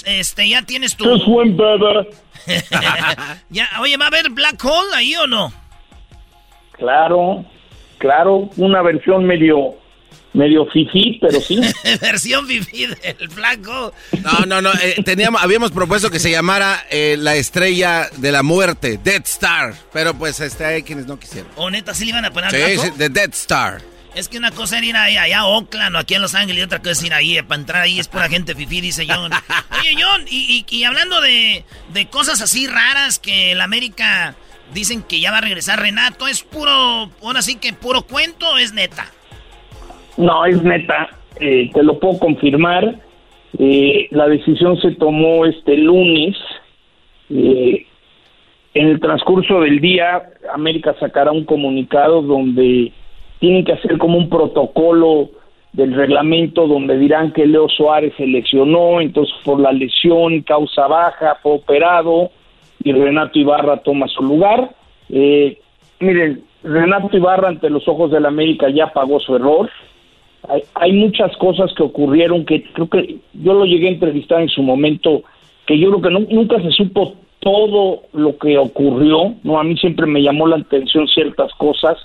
este, 0.07 0.49
ya 0.49 0.63
tienes 0.63 0.97
tu... 0.97 1.05
Just 1.05 1.29
one, 1.29 1.53
brother. 1.53 2.09
ya, 3.51 3.69
oye, 3.81 3.97
¿va 3.97 4.07
a 4.07 4.09
haber 4.09 4.31
Black 4.31 4.63
Hole 4.65 4.95
ahí 4.95 5.15
o 5.15 5.29
no? 5.29 5.53
Claro, 6.73 7.45
claro, 7.99 8.51
una 8.57 8.83
versión 8.83 9.25
medio, 9.25 9.77
medio 10.35 10.67
fifí, 10.67 11.19
pero 11.21 11.41
sí. 11.41 11.61
Versión 12.01 12.47
viví 12.47 12.87
del 12.87 12.97
Hole. 13.69 13.93
No, 14.23 14.47
no, 14.47 14.63
no. 14.63 14.73
eh, 14.83 14.97
teníamos, 15.05 15.43
habíamos 15.43 15.71
propuesto 15.73 16.11
que 16.11 16.19
se 16.19 16.31
llamara 16.31 16.87
eh, 16.91 17.17
la 17.19 17.35
estrella 17.37 18.09
de 18.17 18.33
la 18.33 18.43
muerte, 18.43 18.99
Dead 19.03 19.23
Star. 19.25 19.75
Pero 19.93 20.15
pues 20.15 20.41
este, 20.41 20.65
hay 20.65 20.83
quienes 20.83 21.07
no 21.07 21.19
quisieron. 21.19 21.51
¿O 21.57 21.71
neta 21.71 21.95
sí 21.95 22.05
le 22.05 22.11
iban 22.11 22.25
a 22.25 22.31
poner 22.31 22.51
Sí? 22.51 22.91
The 22.97 23.09
Dead 23.09 23.31
Star. 23.33 23.83
Es 24.15 24.29
que 24.29 24.37
una 24.37 24.51
cosa 24.51 24.77
era 24.77 24.87
ir 24.87 24.95
ahí, 24.97 25.17
allá 25.17 25.39
a 25.41 25.47
Oakland 25.47 25.97
o 25.97 25.99
aquí 25.99 26.15
en 26.15 26.21
Los 26.21 26.35
Ángeles 26.35 26.61
y 26.61 26.65
otra 26.65 26.81
cosa 26.81 26.91
es 26.93 27.03
ir 27.03 27.15
ahí. 27.15 27.39
eh, 27.39 27.43
Para 27.43 27.61
entrar 27.61 27.83
ahí 27.83 27.99
es 27.99 28.09
pura 28.09 28.29
gente 28.31 28.55
fifí, 28.55 28.81
dice 28.83 29.07
John. 29.09 29.33
Oye, 29.33 29.95
John, 30.03 30.27
y, 30.29 30.65
y- 30.69 30.77
y 30.77 30.85
hablando 30.85 31.21
de, 31.23 31.65
de 31.95 32.07
cosas 32.09 32.41
así 32.43 32.67
raras 32.67 33.19
que 33.19 33.55
la 33.55 33.65
América 33.65 34.35
dicen 34.75 35.03
que 35.03 35.21
ya 35.21 35.31
va 35.31 35.39
a 35.39 35.43
regresar 35.43 35.81
Renato, 35.81 36.29
¿es 36.29 36.43
puro, 36.43 37.11
ahora 37.23 37.41
sí 37.43 37.55
que 37.57 37.73
puro 37.73 38.03
cuento 38.03 38.49
o 38.51 38.59
es 38.59 38.73
neta? 38.75 39.07
No, 40.17 40.45
es 40.45 40.63
neta, 40.63 41.09
eh, 41.41 41.71
te 41.73 41.83
lo 41.83 41.99
puedo 41.99 42.19
confirmar. 42.19 42.97
Eh, 43.59 44.09
la 44.11 44.29
decisión 44.29 44.79
se 44.81 44.93
tomó 44.93 45.47
este 45.47 45.77
lunes. 45.77 46.37
Eh, 47.31 47.87
en 48.75 48.89
el 48.89 49.01
transcurso 49.01 49.61
del 49.61 49.81
día, 49.81 50.23
América 50.53 50.95
sacará 50.99 51.31
un 51.31 51.45
comunicado 51.45 52.23
donde 52.23 52.93
tienen 53.39 53.65
que 53.65 53.73
hacer 53.73 53.99
como 53.99 54.19
un 54.19 54.29
protocolo 54.29 55.31
del 55.73 55.95
reglamento 55.95 56.67
donde 56.67 56.99
dirán 56.99 57.33
que 57.33 57.47
Leo 57.47 57.69
Suárez 57.69 58.13
se 58.17 58.27
lesionó, 58.27 59.01
entonces 59.01 59.35
por 59.45 59.59
la 59.59 59.73
lesión, 59.73 60.43
causa 60.43 60.87
baja, 60.87 61.39
fue 61.43 61.53
operado 61.53 62.31
y 62.85 62.93
Renato 62.93 63.39
Ibarra 63.39 63.79
toma 63.79 64.07
su 64.09 64.23
lugar. 64.23 64.71
Eh, 65.09 65.59
miren, 66.01 66.45
Renato 66.63 67.17
Ibarra 67.17 67.49
ante 67.49 67.71
los 67.71 67.87
ojos 67.89 68.11
de 68.11 68.21
la 68.21 68.29
América 68.29 68.69
ya 68.69 68.93
pagó 68.93 69.19
su 69.21 69.35
error. 69.35 69.71
Hay, 70.49 70.63
hay 70.75 70.93
muchas 70.93 71.37
cosas 71.37 71.73
que 71.75 71.83
ocurrieron 71.83 72.45
que 72.45 72.65
creo 72.73 72.89
que 72.89 73.17
yo 73.35 73.55
lo 73.55 73.65
llegué 73.65 73.89
a 73.89 73.93
entrevistar 73.93 74.41
en 74.43 74.49
su 74.49 74.63
momento, 74.63 75.23
que 75.67 75.79
yo 75.79 75.91
creo 75.91 76.03
que 76.03 76.11
nu- 76.11 76.27
nunca 76.31 76.61
se 76.61 76.71
supo 76.73 77.15
todo 77.41 78.03
lo 78.13 78.37
que 78.39 78.59
ocurrió, 78.59 79.35
no 79.43 79.59
a 79.59 79.65
mí 79.65 79.77
siempre 79.77 80.07
me 80.07 80.23
llamó 80.23 80.47
la 80.47 80.57
atención 80.57 81.09
ciertas 81.09 81.53
cosas, 81.55 81.97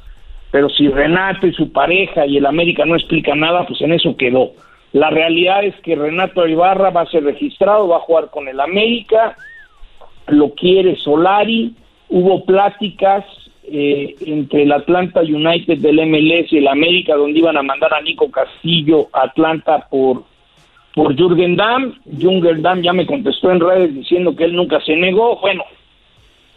pero 0.52 0.70
si 0.70 0.88
Renato 0.88 1.46
y 1.48 1.54
su 1.54 1.72
pareja 1.72 2.26
y 2.26 2.38
el 2.38 2.46
América 2.46 2.86
no 2.86 2.96
explican 2.96 3.40
nada, 3.40 3.66
pues 3.68 3.82
en 3.82 3.94
eso 3.94 4.16
quedó. 4.18 4.52
La 4.94 5.10
realidad 5.10 5.64
es 5.64 5.76
que 5.82 5.96
Renato 5.96 6.48
Ibarra 6.48 6.90
va 6.92 7.02
a 7.02 7.08
ser 7.12 7.24
registrado, 7.24 7.88
va 7.90 7.98
a 7.98 8.02
jugar 8.02 8.30
con 8.32 8.48
el 8.48 8.60
América, 8.60 9.36
lo 10.28 10.52
quiere 10.52 10.96
Solari, 10.98 11.74
hubo 12.10 12.46
pláticas, 12.46 13.26
eh, 13.70 14.16
entre 14.26 14.64
el 14.64 14.72
Atlanta 14.72 15.22
United 15.22 15.80
del 15.80 15.98
MLS 16.08 16.52
y 16.54 16.58
el 16.58 16.68
América, 16.68 17.16
donde 17.16 17.40
iban 17.40 17.58
a 17.58 17.64
mandar 17.64 17.94
a 17.94 18.02
Nico 18.02 18.32
Castillo 18.32 19.10
a 19.12 19.24
Atlanta 19.24 19.88
por, 19.90 20.24
por 20.96 21.16
Jürgen 21.16 21.58
Damm. 21.58 21.94
Jürgen 22.06 22.62
Damm 22.62 22.82
ya 22.82 22.94
me 22.94 23.06
contestó 23.06 23.52
en 23.52 23.60
redes 23.60 23.94
diciendo 23.94 24.36
que 24.36 24.46
él 24.46 24.56
nunca 24.56 24.80
se 24.86 24.96
negó. 24.96 25.40
Bueno, 25.42 25.66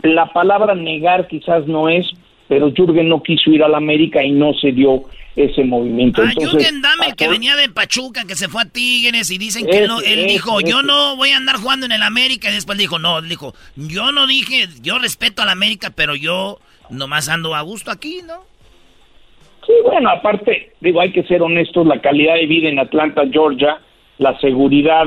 la 0.02 0.32
palabra 0.32 0.76
negar 0.76 1.26
quizás 1.26 1.66
no 1.66 1.88
es, 1.88 2.06
pero 2.46 2.72
Jürgen 2.72 3.08
no 3.08 3.22
quiso 3.22 3.50
ir 3.50 3.64
al 3.64 3.74
América 3.74 4.22
y 4.22 4.30
no 4.30 4.54
se 4.54 4.70
dio 4.70 5.02
ese 5.34 5.64
movimiento. 5.64 6.22
Ah, 6.22 6.30
Jürgen 6.38 6.80
Damm, 6.80 7.02
el 7.08 7.16
que 7.16 7.26
venía 7.26 7.56
de 7.56 7.68
Pachuca, 7.70 8.24
que 8.24 8.36
se 8.36 8.48
fue 8.48 8.62
a 8.62 8.66
Tigres 8.66 9.32
y 9.32 9.38
dicen 9.38 9.66
que 9.66 9.78
él, 9.78 9.88
no, 9.88 10.00
él 10.00 10.26
dijo, 10.26 10.60
yo 10.60 10.82
no 10.82 11.16
voy 11.16 11.30
a 11.30 11.38
andar 11.38 11.56
jugando 11.56 11.86
en 11.86 11.92
el 11.92 12.02
América 12.02 12.50
y 12.50 12.54
después 12.54 12.78
dijo, 12.78 13.00
no, 13.00 13.20
dijo, 13.20 13.54
yo 13.74 14.12
no 14.12 14.28
dije, 14.28 14.68
yo 14.80 15.00
respeto 15.00 15.42
al 15.42 15.48
América, 15.48 15.90
pero 15.94 16.14
yo 16.14 16.60
nomás 16.90 17.28
ando 17.28 17.54
a 17.54 17.62
gusto 17.62 17.90
aquí, 17.90 18.20
¿no? 18.26 18.42
Sí, 19.66 19.72
bueno, 19.84 20.10
aparte, 20.10 20.72
digo, 20.80 21.00
hay 21.00 21.12
que 21.12 21.22
ser 21.24 21.42
honestos, 21.42 21.86
la 21.86 22.00
calidad 22.00 22.34
de 22.34 22.46
vida 22.46 22.68
en 22.68 22.78
Atlanta, 22.78 23.22
Georgia, 23.30 23.78
la 24.18 24.38
seguridad 24.40 25.06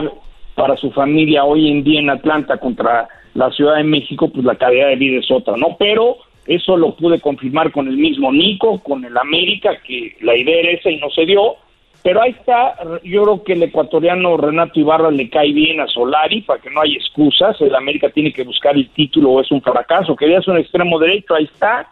para 0.55 0.77
su 0.77 0.91
familia 0.91 1.43
hoy 1.43 1.69
en 1.69 1.83
día 1.83 1.99
en 1.99 2.09
Atlanta 2.09 2.57
contra 2.57 3.07
la 3.33 3.51
Ciudad 3.51 3.77
de 3.77 3.83
México, 3.83 4.29
pues 4.29 4.45
la 4.45 4.55
calidad 4.55 4.89
de 4.89 4.95
vida 4.95 5.19
es 5.19 5.31
otra, 5.31 5.57
¿no? 5.57 5.75
Pero 5.79 6.17
eso 6.45 6.77
lo 6.77 6.95
pude 6.95 7.19
confirmar 7.19 7.71
con 7.71 7.87
el 7.87 7.97
mismo 7.97 8.31
Nico, 8.31 8.79
con 8.79 9.03
el 9.05 9.17
América, 9.17 9.77
que 9.85 10.15
la 10.21 10.35
idea 10.35 10.59
era 10.59 10.71
esa 10.71 10.91
y 10.91 10.97
no 10.97 11.09
se 11.09 11.25
dio. 11.25 11.55
Pero 12.03 12.21
ahí 12.21 12.31
está, 12.31 12.75
yo 13.03 13.23
creo 13.23 13.43
que 13.45 13.53
el 13.53 13.63
ecuatoriano 13.63 14.35
Renato 14.35 14.77
Ibarra 14.77 15.09
le 15.09 15.29
cae 15.29 15.53
bien 15.53 15.79
a 15.79 15.87
Solari 15.87 16.41
para 16.41 16.61
que 16.61 16.69
no 16.69 16.81
haya 16.81 16.95
excusas. 16.95 17.59
El 17.61 17.73
América 17.73 18.09
tiene 18.09 18.33
que 18.33 18.43
buscar 18.43 18.75
el 18.75 18.89
título 18.89 19.31
o 19.31 19.41
es 19.41 19.49
un 19.51 19.61
fracaso. 19.61 20.13
Querías 20.13 20.45
un 20.49 20.57
extremo 20.57 20.99
derecho, 20.99 21.33
ahí 21.33 21.45
está. 21.45 21.87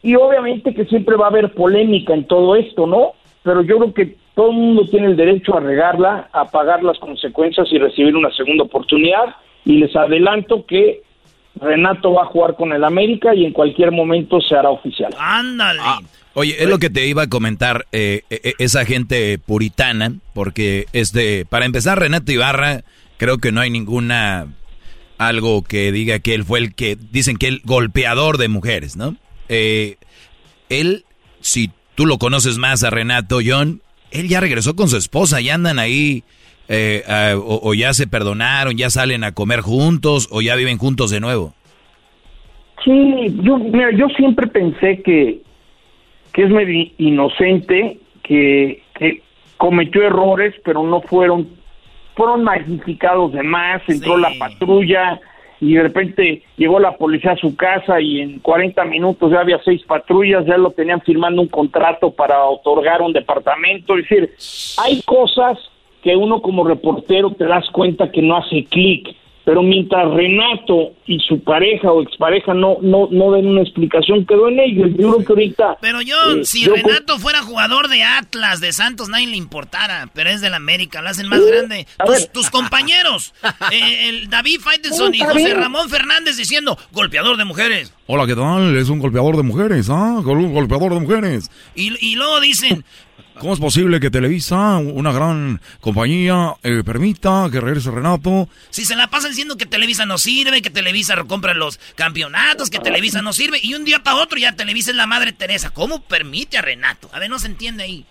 Y 0.00 0.14
obviamente 0.14 0.72
que 0.72 0.84
siempre 0.84 1.16
va 1.16 1.26
a 1.26 1.30
haber 1.30 1.52
polémica 1.54 2.14
en 2.14 2.24
todo 2.28 2.54
esto, 2.54 2.86
¿no? 2.86 3.14
Pero 3.42 3.62
yo 3.62 3.78
creo 3.78 3.94
que 3.94 4.16
todo 4.36 4.50
el 4.50 4.56
mundo 4.56 4.86
tiene 4.88 5.08
el 5.08 5.16
derecho 5.16 5.56
a 5.56 5.60
regarla, 5.60 6.28
a 6.32 6.44
pagar 6.44 6.84
las 6.84 6.98
consecuencias 6.98 7.66
y 7.72 7.78
recibir 7.78 8.14
una 8.14 8.30
segunda 8.30 8.62
oportunidad. 8.62 9.34
Y 9.64 9.78
les 9.78 9.96
adelanto 9.96 10.66
que 10.66 11.02
Renato 11.60 12.12
va 12.12 12.22
a 12.22 12.26
jugar 12.26 12.54
con 12.54 12.72
el 12.72 12.84
América 12.84 13.34
y 13.34 13.44
en 13.44 13.52
cualquier 13.52 13.90
momento 13.90 14.40
se 14.40 14.54
hará 14.54 14.70
oficial. 14.70 15.12
Ándale. 15.18 15.80
Ah, 15.82 15.98
oye, 16.34 16.62
es 16.62 16.68
lo 16.68 16.78
que 16.78 16.90
te 16.90 17.06
iba 17.06 17.22
a 17.22 17.28
comentar 17.28 17.86
eh, 17.92 18.22
eh, 18.30 18.54
esa 18.58 18.84
gente 18.84 19.38
puritana, 19.38 20.14
porque 20.34 20.86
este, 20.92 21.44
para 21.46 21.64
empezar, 21.64 21.98
Renato 21.98 22.32
Ibarra, 22.32 22.84
creo 23.16 23.38
que 23.38 23.52
no 23.52 23.60
hay 23.60 23.70
ninguna 23.70 24.48
algo 25.18 25.62
que 25.62 25.92
diga 25.92 26.18
que 26.18 26.34
él 26.34 26.44
fue 26.44 26.58
el 26.58 26.74
que 26.74 26.96
dicen 26.96 27.36
que 27.36 27.48
el 27.48 27.62
golpeador 27.64 28.36
de 28.36 28.48
mujeres, 28.48 28.96
¿no? 28.96 29.16
Eh, 29.48 29.96
él, 30.68 31.04
si 31.40 31.70
tú 31.94 32.06
lo 32.06 32.18
conoces 32.18 32.58
más 32.58 32.82
a 32.82 32.90
Renato 32.90 33.38
John, 33.44 33.80
él 34.10 34.28
ya 34.28 34.40
regresó 34.40 34.76
con 34.76 34.88
su 34.88 34.96
esposa, 34.96 35.40
y 35.40 35.50
andan 35.50 35.78
ahí 35.78 36.24
eh, 36.68 37.02
o, 37.36 37.74
ya 37.74 37.92
se 37.92 38.06
perdonaron, 38.06 38.76
ya 38.76 38.90
salen 38.90 39.24
a 39.24 39.32
comer 39.32 39.60
juntos 39.60 40.28
o 40.30 40.40
ya 40.40 40.56
viven 40.56 40.78
juntos 40.78 41.10
de 41.10 41.20
nuevo? 41.20 41.54
Sí, 42.84 43.36
yo, 43.42 43.58
mira, 43.58 43.90
yo 43.96 44.08
siempre 44.16 44.46
pensé 44.46 45.02
que, 45.02 45.42
que 46.34 46.42
es 46.42 46.50
medio 46.50 46.90
inocente, 46.98 47.98
que, 48.24 48.82
que 48.94 49.22
cometió 49.56 50.02
errores, 50.02 50.52
pero 50.64 50.82
no 50.82 51.00
fueron, 51.00 51.48
fueron 52.16 52.42
magnificados 52.42 53.32
de 53.32 53.44
más, 53.44 53.80
entró 53.88 54.18
la 54.18 54.32
patrulla 54.38 55.20
y 55.60 55.74
de 55.74 55.82
repente 55.84 56.42
llegó 56.56 56.80
la 56.80 56.96
policía 56.96 57.32
a 57.32 57.36
su 57.36 57.54
casa 57.54 58.00
y 58.00 58.20
en 58.20 58.40
40 58.40 58.84
minutos 58.84 59.30
ya 59.30 59.40
había 59.40 59.60
seis 59.64 59.82
patrullas, 59.84 60.44
ya 60.44 60.58
lo 60.58 60.72
tenían 60.72 61.00
firmando 61.02 61.40
un 61.40 61.48
contrato 61.48 62.10
para 62.10 62.44
otorgar 62.44 63.00
un 63.00 63.12
departamento, 63.12 63.96
es 63.96 64.08
decir, 64.08 64.34
hay 64.84 65.02
cosas 65.02 65.56
que 66.02 66.16
uno 66.16 66.42
como 66.42 66.66
reportero 66.66 67.30
te 67.30 67.44
das 67.44 67.70
cuenta 67.70 68.10
que 68.10 68.20
no 68.20 68.36
hace 68.36 68.64
clic. 68.64 69.16
Pero 69.44 69.62
mientras 69.62 70.10
Renato 70.10 70.94
y 71.06 71.18
su 71.20 71.44
pareja 71.44 71.92
o 71.92 72.02
expareja 72.02 72.54
no, 72.54 72.78
no, 72.80 73.08
no 73.10 73.32
den 73.32 73.46
una 73.46 73.60
explicación, 73.60 74.24
quedó 74.24 74.48
en 74.48 74.58
ellos. 74.58 74.90
Yo 74.98 75.10
creo 75.10 75.24
que 75.24 75.32
ahorita. 75.32 75.78
Pero 75.82 76.00
yo, 76.00 76.16
eh, 76.36 76.44
si 76.44 76.66
Renato 76.66 77.18
fuera 77.18 77.42
jugador 77.42 77.88
de 77.88 78.02
Atlas, 78.02 78.60
de 78.60 78.72
Santos, 78.72 79.10
nadie 79.10 79.26
le 79.26 79.36
importara. 79.36 80.08
Pero 80.14 80.30
es 80.30 80.40
del 80.40 80.54
América, 80.54 81.02
lo 81.02 81.10
hacen 81.10 81.28
más 81.28 81.44
grande. 81.44 81.86
Tus, 82.32 82.48
compañeros, 82.48 83.34
eh, 83.70 84.08
el 84.08 84.30
David 84.30 84.60
Faitelson 84.60 85.14
y 85.14 85.18
José 85.18 85.52
Ramón 85.52 85.90
Fernández 85.90 86.38
diciendo: 86.38 86.78
golpeador 86.92 87.36
de 87.36 87.44
mujeres. 87.44 87.92
Hola, 88.06 88.26
¿qué 88.26 88.34
tal? 88.34 88.76
Es 88.76 88.88
un 88.88 88.98
golpeador 88.98 89.36
de 89.36 89.42
mujeres, 89.42 89.90
¿ah? 89.90 90.20
Un 90.24 90.54
golpeador 90.54 90.94
de 90.94 91.00
mujeres. 91.00 91.50
Y, 91.74 91.92
y 92.00 92.16
luego 92.16 92.40
dicen: 92.40 92.84
¿Cómo 93.38 93.52
es 93.52 93.58
posible 93.58 93.98
que 93.98 94.10
Televisa, 94.10 94.78
una 94.78 95.12
gran 95.12 95.60
compañía, 95.80 96.54
eh, 96.62 96.82
permita 96.84 97.48
que 97.50 97.60
regrese 97.60 97.90
Renato? 97.90 98.48
Si 98.70 98.84
se 98.84 98.94
la 98.94 99.08
pasan 99.08 99.32
diciendo 99.32 99.56
que 99.56 99.66
Televisa 99.66 100.06
no 100.06 100.18
sirve, 100.18 100.62
que 100.62 100.70
Televisa 100.70 101.16
compra 101.26 101.52
los 101.52 101.78
campeonatos, 101.96 102.70
que 102.70 102.78
Televisa 102.78 103.22
no 103.22 103.32
sirve, 103.32 103.58
y 103.60 103.74
un 103.74 103.84
día 103.84 103.98
para 104.04 104.22
otro 104.22 104.38
ya 104.38 104.54
Televisa 104.54 104.92
es 104.92 104.96
la 104.96 105.06
madre 105.06 105.32
Teresa. 105.32 105.70
¿Cómo 105.74 106.00
permite 106.02 106.58
a 106.58 106.62
Renato? 106.62 107.08
A 107.12 107.18
ver, 107.18 107.28
no 107.28 107.40
se 107.40 107.48
entiende 107.48 107.82
ahí. 107.82 108.04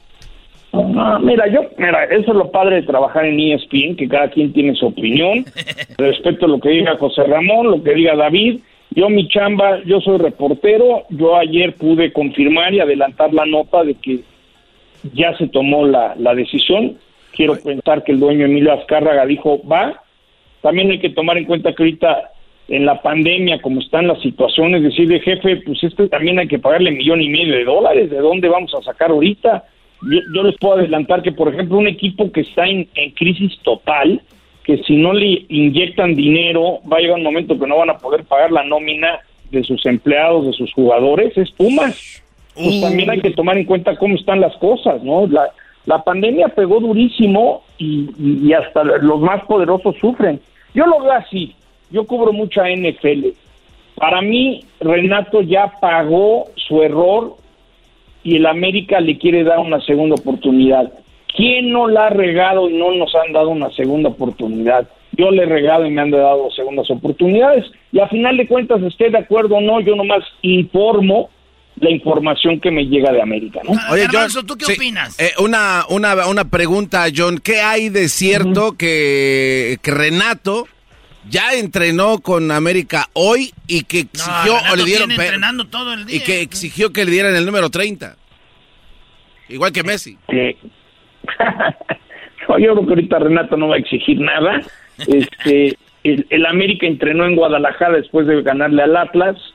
mira, 0.74 1.48
yo, 1.48 1.62
mira, 1.78 2.04
eso 2.06 2.32
es 2.32 2.38
lo 2.38 2.52
padre 2.52 2.78
de 2.78 2.84
trabajar 2.84 3.26
en 3.26 3.40
ESPN, 3.40 3.96
que 3.96 4.10
cada 4.10 4.30
quien 4.30 4.52
tiene 4.52 4.76
su 4.76 4.88
opinión. 4.88 5.46
Respecto 5.98 6.48
a 6.48 6.50
lo 6.50 6.60
que 6.60 6.70
diga 6.70 6.98
José 6.98 7.24
Ramón, 7.24 7.72
lo 7.72 7.82
que 7.82 7.94
diga 7.94 8.16
David. 8.16 8.60
Yo, 8.92 9.10
mi 9.10 9.28
chamba, 9.30 9.82
yo 9.86 10.02
soy 10.02 10.18
reportero. 10.18 11.04
Yo 11.10 11.38
ayer 11.38 11.74
pude 11.76 12.12
confirmar 12.12 12.74
y 12.74 12.82
adelantar 12.82 13.34
la 13.34 13.46
nota 13.46 13.84
de 13.84 13.96
que 13.96 14.20
ya 15.14 15.36
se 15.38 15.48
tomó 15.48 15.86
la, 15.86 16.16
la 16.18 16.34
decisión. 16.36 16.98
Quiero 17.34 17.56
pensar 17.62 18.04
que 18.04 18.12
el 18.12 18.20
dueño 18.20 18.46
Emilio 18.46 18.74
Azcárraga 18.74 19.26
dijo, 19.26 19.62
va. 19.68 20.02
También 20.62 20.92
hay 20.92 21.00
que 21.00 21.10
tomar 21.10 21.38
en 21.38 21.46
cuenta 21.46 21.74
que 21.74 21.84
ahorita 21.84 22.32
en 22.70 22.86
la 22.86 23.02
pandemia, 23.02 23.62
como 23.62 23.82
están 23.82 24.08
las 24.08 24.22
situaciones, 24.22 24.84
decirle, 24.84 25.20
jefe, 25.20 25.58
pues 25.58 25.84
este 25.84 26.08
también 26.08 26.40
hay 26.40 26.48
que 26.48 26.60
pagarle 26.60 26.92
millón 26.92 27.22
y 27.22 27.30
medio 27.30 27.56
de 27.56 27.66
dólares, 27.66 28.10
¿de 28.10 28.20
dónde 28.20 28.48
vamos 28.48 28.74
a 28.74 28.82
sacar 28.82 29.12
ahorita? 29.12 29.66
Yo, 30.34 30.44
les 30.44 30.56
puedo 30.58 30.76
adelantar 30.76 31.22
que, 31.22 31.32
por 31.32 31.54
ejemplo, 31.54 31.78
un 31.78 31.88
equipo 31.88 32.32
que 32.32 32.42
está 32.42 32.66
en, 32.66 32.88
en, 32.96 33.12
crisis 33.12 33.58
total, 33.64 34.22
que 34.64 34.78
si 34.84 34.96
no 34.96 35.14
le 35.14 35.46
inyectan 35.50 36.16
dinero, 36.16 36.80
va 36.92 36.98
a 36.98 37.00
llegar 37.00 37.18
un 37.18 37.24
momento 37.24 37.58
que 37.60 37.68
no 37.68 37.78
van 37.78 37.90
a 37.90 37.98
poder 37.98 38.24
pagar 38.24 38.52
la 38.52 38.64
nómina 38.64 39.20
de 39.52 39.64
sus 39.64 39.86
empleados, 39.86 40.46
de 40.46 40.54
sus 40.54 40.74
jugadores, 40.74 41.38
es 41.38 41.52
Pumas 41.52 42.24
pues 42.56 42.82
también 42.82 43.10
hay 43.10 43.22
que 43.22 43.32
tomar 43.32 43.58
en 43.58 43.66
cuenta 43.66 43.96
cómo 43.96 44.16
están 44.16 44.40
las 44.40 44.56
cosas, 44.58 45.04
¿no? 45.04 45.28
La, 45.28 45.52
la 45.86 46.04
pandemia 46.04 46.50
pegó 46.50 46.80
durísimo 46.80 47.64
y, 47.78 48.10
y, 48.20 48.54
hasta 48.54 48.84
los 48.84 49.20
más 49.20 49.44
poderosos 49.46 49.96
sufren. 50.00 50.40
Yo 50.74 50.86
lo 50.86 51.02
veo 51.02 51.12
así, 51.12 51.56
yo 51.92 52.06
cubro 52.06 52.32
mucha 52.32 52.70
NFL. 52.70 53.28
Para 53.96 54.22
mí, 54.22 54.64
Renato 54.80 55.42
ya 55.42 55.74
pagó 55.80 56.46
su 56.56 56.82
error 56.82 57.36
y 58.24 58.38
el 58.38 58.46
América 58.46 59.00
le 59.00 59.18
quiere 59.18 59.44
dar 59.44 59.60
una 59.60 59.82
segunda 59.82 60.16
oportunidad. 60.16 60.92
¿Quién 61.36 61.72
no 61.72 61.88
la 61.88 62.08
ha 62.08 62.10
regado 62.10 62.70
y 62.70 62.74
no 62.74 62.94
nos 62.94 63.14
han 63.16 63.34
dado 63.34 63.50
una 63.50 63.70
segunda 63.72 64.10
oportunidad? 64.10 64.88
Yo 65.12 65.32
le 65.32 65.44
he 65.44 65.46
regado 65.46 65.86
y 65.86 65.92
me 65.92 66.02
han 66.02 66.12
dado 66.12 66.50
segundas 66.52 66.90
oportunidades. 66.90 67.66
Y 67.92 68.00
a 68.00 68.08
final 68.08 68.38
de 68.38 68.48
cuentas, 68.48 68.82
esté 68.82 69.10
de 69.10 69.18
acuerdo 69.18 69.56
o 69.56 69.62
no, 69.62 69.80
yo 69.82 69.96
nomás 69.96 70.24
informo 70.42 71.30
la 71.78 71.90
información 71.90 72.60
que 72.60 72.72
me 72.72 72.86
llega 72.86 73.12
de 73.12 73.22
América, 73.22 73.62
¿no? 73.64 73.72
Oye, 73.92 74.08
John, 74.12 74.30
¿tú 74.46 74.56
qué 74.56 74.74
opinas? 74.74 75.20
Eh, 75.20 75.32
una, 75.40 75.86
una, 75.90 76.28
una 76.28 76.46
pregunta, 76.46 77.06
John. 77.16 77.40
¿Qué 77.40 77.62
hay 77.62 77.90
de 77.90 78.08
cierto 78.10 78.78
que, 78.78 79.78
que, 79.82 79.92
Renato 79.92 80.68
ya 81.30 81.54
entrenó 81.54 82.20
con 82.20 82.52
América 82.52 83.10
hoy 83.14 83.52
y 83.68 83.84
que 83.84 84.02
exigió 84.02 84.56
o 84.72 84.76
le 84.76 84.84
dieron 84.84 85.12
entrenando 85.12 85.66
todo 85.68 85.94
el 85.94 86.06
día. 86.06 86.18
y 86.18 86.20
que 86.20 86.42
exigió 86.42 86.92
que 86.94 87.06
le 87.06 87.12
dieran 87.12 87.36
el 87.36 87.46
número 87.46 87.70
30? 87.70 88.16
Igual 89.50 89.72
que 89.72 89.84
Messi. 89.84 90.18
yo 90.28 90.46
creo 92.48 92.86
que 92.86 92.90
ahorita 92.90 93.20
Renato 93.20 93.58
no 93.58 93.70
va 93.70 93.76
a 93.76 93.80
exigir 93.80 94.20
nada. 94.20 94.62
Este, 95.08 95.76
el, 96.04 96.28
el 96.30 96.46
América 96.46 96.86
entrenó 96.86 97.26
en 97.26 97.36
Guadalajara 97.36 97.98
después 97.98 98.28
de 98.28 98.44
ganarle 98.44 98.84
al 98.84 98.96
Atlas 98.96 99.53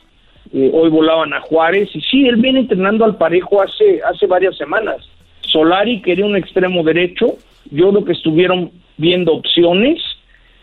eh, 0.52 0.70
hoy 0.72 0.90
volaban 0.90 1.32
a 1.32 1.40
Juárez, 1.40 1.88
y 1.94 2.00
sí, 2.00 2.26
él 2.26 2.36
viene 2.36 2.60
entrenando 2.60 3.04
al 3.04 3.16
parejo 3.16 3.62
hace, 3.62 4.00
hace 4.02 4.26
varias 4.26 4.56
semanas. 4.56 4.96
Solari 5.40 6.00
quería 6.02 6.26
un 6.26 6.36
extremo 6.36 6.82
derecho, 6.82 7.36
yo 7.70 7.90
creo 7.90 8.04
que 8.04 8.12
estuvieron 8.12 8.70
viendo 8.96 9.34
opciones, 9.34 10.00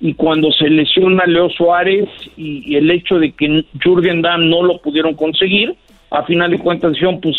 y 0.01 0.13
cuando 0.13 0.51
se 0.51 0.69
lesiona 0.69 1.25
Leo 1.25 1.49
Suárez 1.49 2.09
y, 2.35 2.75
el 2.75 2.91
hecho 2.91 3.17
de 3.17 3.31
que 3.31 3.65
Jürgen 3.81 4.21
Damm 4.21 4.49
no 4.49 4.63
lo 4.63 4.79
pudieron 4.79 5.13
conseguir, 5.15 5.75
a 6.11 6.23
final 6.23 6.51
de 6.51 6.59
cuentas 6.59 6.93
dijeron, 6.93 7.19
pues 7.21 7.35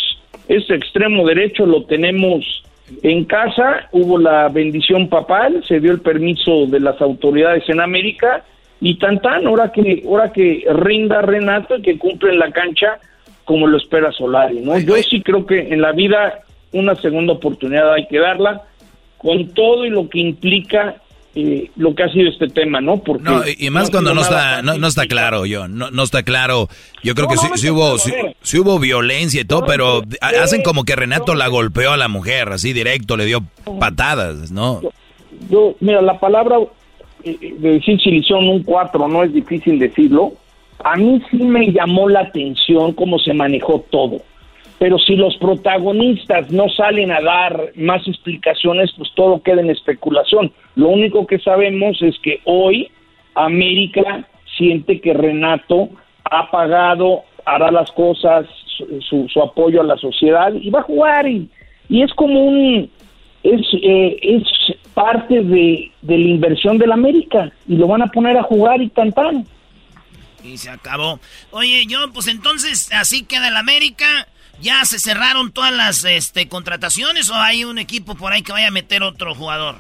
ese 0.49 0.75
extremo 0.75 1.27
derecho 1.27 1.67
lo 1.67 1.85
tenemos 1.85 2.45
en 3.03 3.25
casa, 3.25 3.89
hubo 3.93 4.19
la 4.19 4.49
bendición 4.49 5.09
papal, 5.09 5.63
se 5.67 5.81
dio 5.81 5.93
el 5.93 6.01
permiso 6.01 6.67
de 6.67 6.81
las 6.81 7.01
autoridades 7.01 7.69
en 7.69 7.81
América 7.81 8.45
y 8.81 8.99
tan 8.99 9.21
tan, 9.21 9.47
ahora 9.47 9.73
que, 9.73 10.03
ahora 10.07 10.33
que 10.33 10.65
rinda 10.71 11.23
Renato 11.23 11.77
y 11.77 11.83
que 11.83 11.99
cumple 11.99 12.33
en 12.33 12.39
la 12.39 12.51
cancha, 12.51 12.99
como 13.45 13.67
lo 13.67 13.79
espera 13.79 14.13
Solari, 14.13 14.61
¿no? 14.61 14.79
Yo 14.79 14.97
sí 14.97 15.23
creo 15.23 15.47
que 15.47 15.73
en 15.73 15.81
la 15.81 15.93
vida 15.93 16.41
una 16.73 16.95
segunda 16.97 17.33
oportunidad 17.35 17.93
hay 17.95 18.07
que 18.07 18.19
darla 18.19 18.63
con 19.19 19.49
todo 19.55 19.87
y 19.87 19.91
lo 19.91 20.09
que 20.09 20.19
implica 20.19 20.97
eh, 21.39 21.71
lo 21.77 21.95
que 21.95 22.03
ha 22.03 22.09
sido 22.09 22.31
este 22.31 22.49
tema, 22.49 22.81
¿no? 22.81 23.03
Porque 23.03 23.25
no, 23.25 23.43
y 23.47 23.69
más 23.69 23.91
cuando 23.91 24.15
no 24.15 24.23
está, 24.23 24.63
no, 24.63 24.87
está 24.87 25.07
claro, 25.07 25.45
yo, 25.45 25.69
no, 25.69 25.91
no 25.91 26.03
está 26.03 26.23
claro. 26.23 26.69
Yo 27.03 27.15
creo 27.15 27.29
que 27.29 27.37
sí, 27.37 27.69
hubo, 27.69 27.99
sí, 27.99 28.59
hubo 28.59 28.79
violencia 28.79 29.43
y 29.43 29.45
todo, 29.45 29.67
pero 29.67 30.03
hacen 30.21 30.63
como 30.63 30.85
que 30.85 30.97
Renato 30.97 31.35
la 31.35 31.49
golpeó 31.49 31.93
a 31.93 31.99
la 31.99 32.09
mujer, 32.09 32.49
así 32.49 32.73
directo, 32.73 33.19
le 33.19 33.27
dio 33.27 33.43
patadas, 33.79 34.51
¿no? 34.51 34.81
Yo, 35.51 35.77
mira, 35.81 36.01
la 36.01 36.19
palabra 36.19 36.57
de 37.33 37.73
decir 37.73 37.99
hicieron 38.15 38.49
un 38.49 38.63
4 38.63 39.09
no 39.09 39.23
es 39.23 39.33
difícil 39.33 39.79
decirlo. 39.79 40.33
A 40.85 40.97
mí 40.97 41.23
sí 41.31 41.39
me 41.39 41.73
llamó 41.73 42.09
la 42.09 42.21
atención 42.21 42.93
cómo 42.93 43.19
se 43.19 43.33
manejó 43.35 43.85
todo 43.91 44.21
pero 44.79 44.99
si 44.99 45.17
los 45.17 45.37
protagonistas 45.39 46.51
no 46.51 46.69
salen 46.69 47.11
a 47.11 47.21
dar 47.21 47.73
más 47.77 48.07
explicaciones, 48.07 48.93
pues 48.97 49.11
todo 49.15 49.43
queda 49.43 49.61
en 49.61 49.71
especulación. 49.71 50.53
Lo 50.75 50.89
único 50.89 51.27
que 51.27 51.39
sabemos 51.39 52.01
es 52.03 52.19
que 52.19 52.41
hoy 52.45 52.91
América 53.35 54.27
siente 54.57 55.01
que 55.01 55.15
Renato 55.15 55.89
ha 56.25 56.51
pagado, 56.51 57.23
hará 57.45 57.71
las 57.71 57.91
cosas, 57.93 58.47
su, 59.01 59.43
apoyo 59.43 59.81
a 59.81 59.85
la 59.85 59.97
sociedad 59.97 60.53
y 60.53 60.69
va 60.69 60.81
a 60.81 60.85
jugar 60.85 61.27
y 61.27 61.49
es 61.89 62.13
como 62.15 62.45
un 62.45 62.91
es, 63.55 63.67
eh, 63.83 64.19
es 64.23 64.43
parte 64.95 65.43
de, 65.43 65.91
de, 66.03 66.19
la 66.19 66.29
inversión 66.29 66.79
del 66.79 66.93
América 66.93 67.53
y 67.69 67.77
lo 67.77 67.87
van 67.87 68.03
a 68.03 68.07
poner 68.07 68.37
a 68.37 68.43
jugar 68.43 68.81
y 68.81 68.89
tan 68.89 69.13
Y 70.43 70.57
se 70.57 70.71
acabó. 70.71 71.21
Oye, 71.51 71.85
yo, 71.87 71.99
pues 72.13 72.29
entonces 72.29 72.91
así 72.93 73.25
queda 73.25 73.49
el 73.49 73.57
América 73.57 74.27
¿Ya 74.61 74.85
se 74.85 74.99
cerraron 74.99 75.53
todas 75.53 75.73
las 75.73 76.05
este, 76.05 76.49
contrataciones 76.49 77.31
o 77.31 77.35
hay 77.35 77.65
un 77.65 77.79
equipo 77.79 78.15
por 78.15 78.33
ahí 78.33 78.43
que 78.43 78.53
vaya 78.53 78.69
a 78.69 78.71
meter 78.71 79.03
otro 79.03 79.35
jugador? 79.35 79.77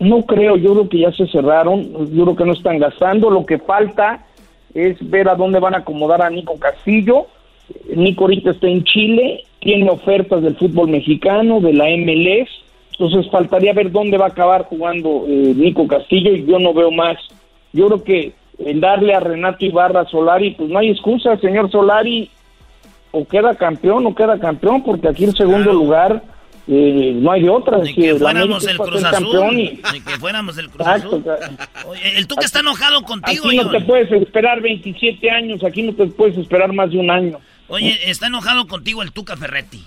No 0.00 0.22
creo, 0.22 0.56
yo 0.56 0.72
creo 0.72 0.88
que 0.88 1.00
ya 1.00 1.12
se 1.12 1.26
cerraron, 1.28 2.12
yo 2.12 2.24
creo 2.24 2.36
que 2.36 2.44
no 2.44 2.52
están 2.52 2.78
gastando, 2.78 3.30
lo 3.30 3.46
que 3.46 3.58
falta 3.58 4.26
es 4.74 4.96
ver 5.08 5.28
a 5.28 5.34
dónde 5.34 5.60
van 5.60 5.74
a 5.74 5.78
acomodar 5.78 6.22
a 6.22 6.30
Nico 6.30 6.58
Castillo. 6.58 7.26
Nico 7.94 8.24
ahorita 8.24 8.50
está 8.50 8.66
en 8.66 8.84
Chile, 8.84 9.44
tiene 9.68 9.90
ofertas 9.90 10.42
del 10.42 10.56
fútbol 10.56 10.88
mexicano, 10.88 11.60
de 11.60 11.74
la 11.74 11.84
MLS, 11.90 12.48
entonces 12.92 13.30
faltaría 13.30 13.74
ver 13.74 13.92
dónde 13.92 14.16
va 14.16 14.24
a 14.24 14.28
acabar 14.28 14.64
jugando 14.64 15.26
eh, 15.28 15.52
Nico 15.54 15.86
Castillo 15.86 16.32
y 16.32 16.46
yo 16.46 16.58
no 16.58 16.72
veo 16.72 16.90
más. 16.90 17.18
Yo 17.74 17.88
creo 17.88 18.02
que 18.02 18.32
el 18.64 18.80
darle 18.80 19.12
a 19.12 19.20
Renato 19.20 19.66
Ibarra 19.66 20.06
Solari, 20.06 20.52
pues 20.52 20.70
no 20.70 20.78
hay 20.78 20.88
excusa, 20.88 21.36
señor 21.36 21.70
Solari 21.70 22.30
o 23.10 23.26
queda 23.26 23.56
campeón 23.56 24.06
o 24.06 24.14
queda 24.14 24.38
campeón, 24.38 24.82
porque 24.82 25.06
aquí 25.06 25.24
en 25.24 25.36
segundo 25.36 25.70
lugar 25.70 26.22
eh, 26.66 27.12
no 27.16 27.30
hay 27.30 27.42
de 27.42 27.50
otra. 27.50 27.76
Ni 27.76 27.92
que 27.92 28.14
fuéramos 28.14 28.66
el 28.66 28.78
Cruz 28.78 29.04
Azul. 29.04 29.46
Ni 29.92 30.00
que 30.00 30.18
fuéramos 30.18 30.56
el 30.56 30.70
Cruz 30.70 30.86
Azul. 30.86 31.24
Oye, 31.86 32.16
el 32.16 32.26
Tuca 32.26 32.46
está 32.46 32.60
enojado 32.60 33.02
contigo. 33.02 33.48
Aquí 33.48 33.56
no 33.58 33.70
te 33.70 33.80
puedes 33.82 34.10
esperar 34.12 34.62
27 34.62 35.30
años, 35.30 35.62
aquí 35.62 35.82
no 35.82 35.92
te 35.92 36.06
puedes 36.06 36.38
esperar 36.38 36.72
más 36.72 36.90
de 36.90 36.96
un 36.96 37.10
año. 37.10 37.38
Oye, 37.68 38.10
está 38.10 38.26
enojado 38.26 38.66
contigo 38.66 39.02
el 39.02 39.12
Tuca 39.12 39.36
Ferretti. 39.36 39.84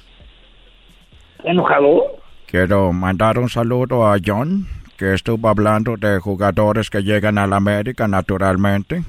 ¿Está 1.37 1.51
enojado? 1.51 2.21
Quiero 2.45 2.91
mandar 2.93 3.39
un 3.39 3.49
saludo 3.49 4.07
a 4.07 4.17
John, 4.23 4.67
que 4.97 5.13
estuvo 5.13 5.47
hablando 5.47 5.97
de 5.97 6.19
jugadores 6.19 6.89
que 6.89 7.01
llegan 7.01 7.37
a 7.37 7.47
la 7.47 7.57
América 7.57 8.07
naturalmente 8.07 9.03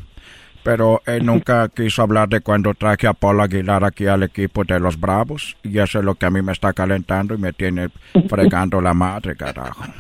pero 0.63 1.03
él 1.07 1.27
nunca 1.27 1.69
quiso 1.75 2.03
hablar 2.03 2.29
de 2.29 2.41
cuando 2.41 2.75
traje 2.75 3.07
a 3.07 3.13
Paul 3.13 3.41
Aguilar 3.41 3.85
aquí 3.85 4.07
al 4.07 4.23
equipo 4.23 4.65
de 4.65 4.79
los 4.79 4.99
Bravos 4.99 5.57
y 5.63 5.79
eso 5.79 5.99
es 5.99 6.05
lo 6.05 6.15
que 6.15 6.27
a 6.27 6.31
mí 6.31 6.43
me 6.43 6.53
está 6.53 6.73
calentando 6.73 7.35
y 7.35 7.39
me 7.39 7.53
tiene 7.53 7.89
fregando 8.29 8.81
la 8.81 8.95
madre, 8.95 9.37
carajo. 9.37 9.85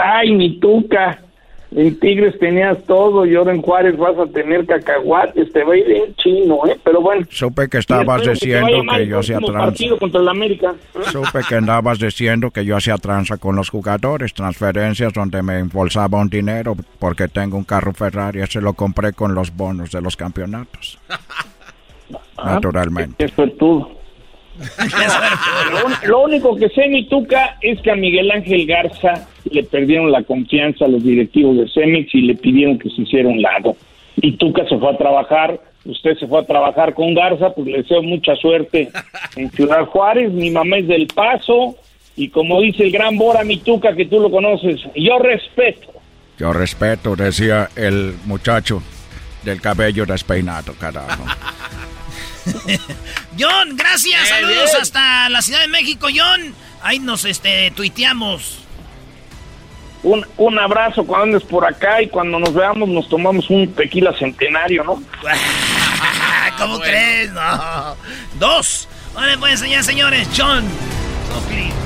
Ay, 0.00 0.32
mi 0.32 0.58
tuca. 0.60 1.20
En 1.76 1.98
Tigres 1.98 2.38
tenías 2.38 2.80
todo 2.84 3.26
y 3.26 3.34
ahora 3.34 3.52
en 3.52 3.60
Juárez 3.60 3.96
vas 3.96 4.16
a 4.16 4.26
tener 4.26 4.64
cacahuates. 4.64 5.52
Te 5.52 5.64
va 5.64 5.74
a 5.74 5.76
ir 5.76 5.90
en 5.90 6.14
chino, 6.14 6.60
¿eh? 6.68 6.78
Pero 6.84 7.00
bueno. 7.00 7.26
Supe 7.30 7.68
que 7.68 7.78
estabas 7.78 8.22
diciendo 8.24 8.82
que, 8.96 9.06
yo 9.08 9.18
hacía 9.18 9.38
tranza. 9.40 9.84
contra 9.98 10.20
el 10.20 10.28
América. 10.28 10.74
Supe 11.10 11.40
que 11.48 11.56
andabas 11.56 11.98
diciendo 11.98 12.52
que 12.52 12.64
yo 12.64 12.76
hacía 12.76 12.96
tranza 12.96 13.38
con 13.38 13.56
los 13.56 13.70
jugadores, 13.70 14.32
transferencias 14.34 15.12
donde 15.12 15.42
me 15.42 15.58
embolsaba 15.58 16.20
un 16.20 16.28
dinero 16.28 16.76
porque 17.00 17.26
tengo 17.26 17.56
un 17.56 17.64
carro 17.64 17.92
Ferrari. 17.92 18.40
Ese 18.40 18.60
lo 18.60 18.74
compré 18.74 19.12
con 19.12 19.34
los 19.34 19.54
bonos 19.54 19.90
de 19.90 20.00
los 20.00 20.16
campeonatos. 20.16 20.98
Ah, 22.36 22.54
Naturalmente. 22.54 23.24
Eso 23.24 23.44
es 23.44 23.56
todo. 23.58 24.03
Lo, 26.06 26.20
único 26.22 26.56
que 26.56 26.68
sé, 26.68 26.88
mi 26.88 27.06
tuca, 27.06 27.56
es 27.60 27.80
que 27.80 27.90
a 27.90 27.96
Miguel 27.96 28.30
Ángel 28.30 28.66
Garza 28.66 29.26
le 29.50 29.64
perdieron 29.64 30.12
la 30.12 30.22
confianza 30.22 30.84
a 30.84 30.88
los 30.88 31.02
directivos 31.02 31.56
de 31.56 31.68
Cemex 31.68 32.14
y 32.14 32.22
le 32.22 32.34
pidieron 32.34 32.78
que 32.78 32.90
se 32.90 33.02
hiciera 33.02 33.28
un 33.28 33.42
lado. 33.42 33.76
Y 34.16 34.32
Tuca 34.32 34.66
se 34.68 34.78
fue 34.78 34.90
a 34.90 34.96
trabajar, 34.96 35.60
usted 35.84 36.16
se 36.16 36.26
fue 36.26 36.40
a 36.40 36.46
trabajar 36.46 36.94
con 36.94 37.14
Garza, 37.14 37.50
pues 37.50 37.66
le 37.66 37.78
deseo 37.78 38.02
mucha 38.02 38.36
suerte 38.36 38.90
en 39.36 39.50
Ciudad 39.50 39.86
Juárez. 39.86 40.32
Mi 40.32 40.50
mamá 40.50 40.78
es 40.78 40.86
del 40.86 41.08
Paso 41.08 41.76
y 42.16 42.28
como 42.28 42.60
dice 42.60 42.84
el 42.84 42.92
gran 42.92 43.16
Bora 43.18 43.42
mi 43.42 43.56
Tuca, 43.58 43.94
que 43.94 44.06
tú 44.06 44.20
lo 44.20 44.30
conoces, 44.30 44.80
yo 44.94 45.18
respeto. 45.18 45.88
Yo 46.38 46.52
respeto, 46.52 47.16
decía 47.16 47.68
el 47.76 48.14
muchacho 48.24 48.82
del 49.42 49.60
cabello 49.60 50.06
despeinado, 50.06 50.74
carajo. 50.78 51.24
John, 53.38 53.76
gracias. 53.76 54.28
Saludos 54.28 54.74
hasta 54.80 55.28
la 55.28 55.42
Ciudad 55.42 55.60
de 55.60 55.68
México, 55.68 56.08
John. 56.14 56.54
Ahí 56.82 56.98
nos 56.98 57.24
este 57.24 57.70
tuiteamos. 57.70 58.60
Un, 60.02 60.26
un 60.36 60.58
abrazo 60.58 61.04
cuando 61.04 61.36
andes 61.36 61.48
por 61.48 61.64
acá 61.66 62.02
y 62.02 62.08
cuando 62.08 62.38
nos 62.38 62.52
veamos 62.52 62.88
nos 62.90 63.08
tomamos 63.08 63.48
un 63.48 63.72
tequila 63.72 64.12
centenario, 64.18 64.84
¿no? 64.84 65.02
¿Cómo 66.58 66.78
crees? 66.80 67.32
No. 67.32 67.96
Dos. 68.38 68.88
Ahora 69.14 69.36
pueden 69.38 69.54
enseñar, 69.54 69.82
señores. 69.82 70.28
John. 70.36 70.64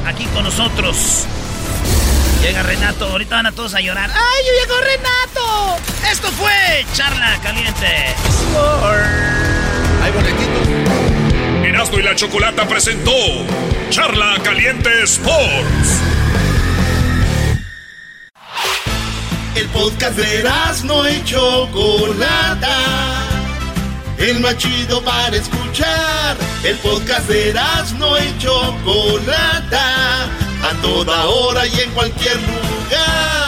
aquí 0.06 0.24
con 0.26 0.44
nosotros. 0.44 1.26
Llega 2.42 2.62
Renato. 2.62 3.06
Ahorita 3.06 3.36
van 3.36 3.46
a 3.46 3.52
todos 3.52 3.74
a 3.74 3.80
llorar. 3.80 4.10
¡Ay, 4.10 4.44
yo 4.46 4.52
llegó 4.62 4.80
Renato! 4.80 5.82
Esto 6.10 6.28
fue 6.32 6.86
Charla 6.94 7.38
Caliente. 7.42 8.14
Hay 10.02 10.12
boletitos. 10.12 10.68
Erasmo 11.64 11.98
y 11.98 12.02
la 12.02 12.14
Chocolata 12.14 12.66
presentó 12.66 13.12
Charla 13.90 14.36
Caliente 14.42 14.90
Sports. 15.04 16.00
El 19.54 19.66
podcast 19.68 20.16
de 20.16 20.38
Erasmo 20.40 21.06
y 21.08 21.24
Chocolata. 21.24 22.76
El 24.18 24.40
más 24.40 24.56
chido 24.58 25.02
para 25.02 25.36
escuchar. 25.36 26.36
El 26.64 26.76
podcast 26.76 27.28
de 27.28 27.50
Erasmo 27.50 28.16
y 28.18 28.38
Chocolata. 28.38 30.24
A 30.62 30.82
toda 30.82 31.24
hora 31.26 31.66
y 31.66 31.80
en 31.80 31.90
cualquier 31.90 32.36
lugar. 32.36 33.47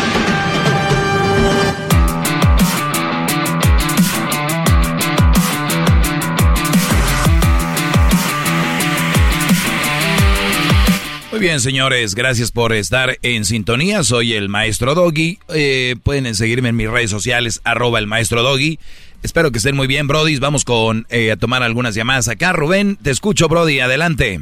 bien, 11.41 11.59
señores, 11.59 12.13
gracias 12.13 12.51
por 12.51 12.71
estar 12.71 13.17
en 13.23 13.45
sintonía. 13.45 14.03
Soy 14.03 14.33
el 14.33 14.47
maestro 14.47 14.93
Doggy. 14.93 15.39
Eh, 15.55 15.95
pueden 16.03 16.35
seguirme 16.35 16.69
en 16.69 16.75
mis 16.75 16.89
redes 16.89 17.09
sociales, 17.09 17.61
arroba 17.65 17.97
el 17.97 18.05
maestro 18.05 18.43
Doggy. 18.43 18.77
Espero 19.23 19.51
que 19.51 19.57
estén 19.57 19.75
muy 19.75 19.87
bien, 19.87 20.07
Brody. 20.07 20.37
Vamos 20.37 20.65
con 20.65 21.07
eh, 21.09 21.31
a 21.31 21.37
tomar 21.37 21.63
algunas 21.63 21.95
llamadas 21.95 22.29
acá. 22.29 22.53
Rubén, 22.53 22.95
te 22.95 23.09
escucho, 23.09 23.47
Brody. 23.47 23.79
Adelante. 23.79 24.39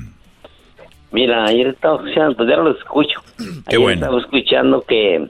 Mira, 1.11 1.45
ayer 1.45 1.67
estaba 1.67 1.95
escuchando, 1.95 2.35
pues 2.35 2.49
ya 2.49 2.57
lo 2.57 2.71
escucho. 2.71 3.21
Qué 3.69 3.77
bueno. 3.77 4.01
Estaba 4.01 4.19
escuchando 4.19 4.81
que, 4.81 5.30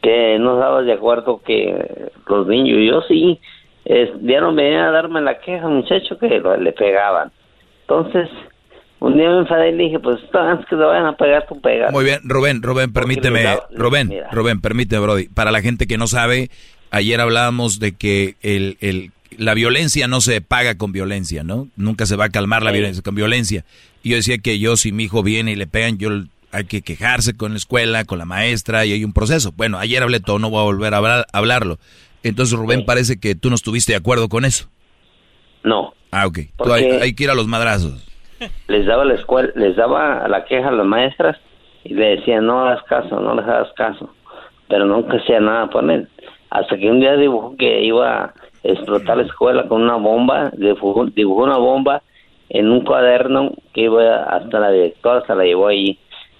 que 0.00 0.38
no 0.40 0.54
estabas 0.54 0.86
de 0.86 0.92
acuerdo 0.94 1.42
que 1.44 2.10
los 2.28 2.46
niños, 2.46 2.78
yo 2.82 3.02
sí, 3.02 3.38
es, 3.84 4.08
dieron 4.22 4.56
venir 4.56 4.78
a 4.78 4.90
darme 4.90 5.20
la 5.20 5.38
queja, 5.38 5.68
muchacho, 5.68 6.18
que 6.18 6.28
le 6.28 6.72
pegaban. 6.72 7.30
Entonces, 7.82 8.30
Un 8.98 9.16
día 9.16 9.28
me 9.28 9.40
enfadé 9.40 9.70
y 9.70 9.76
le 9.76 9.84
dije, 9.84 9.98
pues 9.98 10.16
antes 10.32 10.66
que 10.66 10.74
te 10.76 10.82
vayan 10.82 11.06
a 11.06 11.16
pegar, 11.16 11.46
tú 11.46 11.60
pegas. 11.60 11.92
Muy 11.92 12.04
bien, 12.04 12.20
Rubén, 12.24 12.62
Rubén, 12.62 12.92
permíteme, 12.92 13.42
da- 13.42 13.60
Rubén, 13.74 14.08
mira. 14.08 14.28
Rubén, 14.32 14.60
permíteme, 14.60 15.02
Brody. 15.02 15.28
Para 15.28 15.50
la 15.52 15.60
gente 15.60 15.86
que 15.86 15.98
no 15.98 16.06
sabe, 16.06 16.50
ayer 16.90 17.20
hablábamos 17.20 17.78
de 17.78 17.92
que 17.92 18.36
el, 18.42 18.78
el, 18.80 19.12
la 19.36 19.52
violencia 19.54 20.08
no 20.08 20.20
se 20.22 20.40
paga 20.40 20.76
con 20.76 20.92
violencia, 20.92 21.44
¿no? 21.44 21.68
Nunca 21.76 22.06
se 22.06 22.16
va 22.16 22.24
a 22.26 22.28
calmar 22.30 22.62
la 22.62 22.70
Sí. 22.70 22.78
violencia 22.78 23.02
con 23.02 23.14
violencia. 23.14 23.64
Y 24.02 24.10
yo 24.10 24.16
decía 24.16 24.38
que 24.38 24.58
yo, 24.58 24.76
si 24.78 24.92
mi 24.92 25.04
hijo 25.04 25.22
viene 25.22 25.52
y 25.52 25.56
le 25.56 25.66
pegan, 25.66 25.98
yo 25.98 26.08
hay 26.52 26.64
que 26.64 26.80
quejarse 26.80 27.36
con 27.36 27.50
la 27.52 27.58
escuela, 27.58 28.04
con 28.04 28.18
la 28.18 28.24
maestra, 28.24 28.86
y 28.86 28.92
hay 28.92 29.04
un 29.04 29.12
proceso. 29.12 29.52
Bueno, 29.56 29.78
ayer 29.78 30.02
hablé 30.02 30.20
todo, 30.20 30.38
no 30.38 30.48
voy 30.48 30.60
a 30.60 30.64
volver 30.64 30.94
a 30.94 30.96
hablar- 30.96 31.26
hablarlo. 31.34 31.78
Entonces, 32.22 32.58
Rubén, 32.58 32.86
parece 32.86 33.18
que 33.20 33.34
tú 33.34 33.50
no 33.50 33.56
estuviste 33.56 33.92
de 33.92 33.98
acuerdo 33.98 34.28
con 34.30 34.46
eso. 34.46 34.70
No. 35.64 35.92
Ah, 36.12 36.26
ok. 36.26 36.38
Tú 36.38 36.50
Porque- 36.56 36.72
hay, 36.72 36.84
hay 37.02 37.12
que 37.14 37.24
ir 37.24 37.30
a 37.30 37.34
los 37.34 37.46
madrazos. 37.46 38.05
Les 38.68 38.86
daba 38.86 39.04
la 39.04 39.14
escuela, 39.14 39.50
les 39.54 39.76
daba 39.76 40.26
la 40.28 40.44
queja 40.44 40.68
a 40.68 40.72
las 40.72 40.86
maestras 40.86 41.38
y 41.84 41.94
le 41.94 42.16
decían, 42.16 42.46
no 42.46 42.66
hagas 42.66 42.82
caso, 42.84 43.20
no 43.20 43.34
les 43.34 43.46
hagas 43.46 43.72
caso. 43.74 44.10
Pero 44.68 44.84
nunca 44.84 45.16
hacía 45.16 45.40
nada 45.40 45.68
por 45.68 45.88
él. 45.90 46.08
Hasta 46.50 46.76
que 46.76 46.90
un 46.90 47.00
día 47.00 47.16
dibujó 47.16 47.56
que 47.56 47.82
iba 47.82 48.24
a 48.24 48.34
explotar 48.62 49.16
la 49.18 49.24
escuela 49.24 49.68
con 49.68 49.82
una 49.82 49.96
bomba, 49.96 50.50
dibujó, 50.56 51.42
una 51.42 51.56
bomba 51.56 52.02
en 52.48 52.70
un 52.70 52.82
cuaderno 52.82 53.52
que 53.72 53.82
iba 53.82 54.24
hasta 54.24 54.60
la 54.60 54.70
directora, 54.70 55.24
se 55.26 55.34
la 55.34 55.44
llevó 55.44 55.68
allí. 55.68 55.98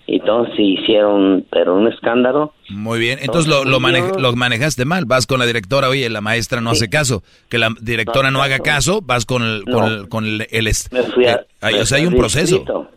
Y 0.08 0.16
entonces 0.20 0.54
hicieron, 0.58 1.44
pero 1.50 1.74
un 1.74 1.88
escándalo. 1.88 2.52
Muy 2.70 3.00
bien, 3.00 3.18
entonces 3.20 3.50
lo, 3.50 3.64
lo, 3.64 3.80
mane- 3.80 4.12
lo 4.20 4.32
manejaste 4.36 4.84
mal. 4.84 5.04
Vas 5.04 5.26
con 5.26 5.40
la 5.40 5.46
directora, 5.46 5.88
oye, 5.88 6.08
la 6.08 6.20
maestra 6.20 6.60
no 6.60 6.70
hace 6.70 6.88
caso. 6.88 7.22
Que 7.48 7.58
la 7.58 7.70
directora 7.80 8.30
no, 8.30 8.40
haga 8.40 8.60
caso, 8.60 9.00
vas 9.02 9.26
con 9.26 9.42
el... 9.42 9.64
Con 9.64 9.84
el, 9.84 10.08
con 10.08 10.24
el, 10.24 10.46
el 10.50 10.64
Me 10.92 11.02
fui 11.12 11.26
a, 11.26 11.32
eh, 11.34 11.46
ay, 11.60 11.74
me 11.74 11.80
o 11.80 11.86
sea, 11.86 11.98
hay 11.98 12.06
un 12.06 12.14
proceso. 12.14 12.56
distrito. 12.56 12.88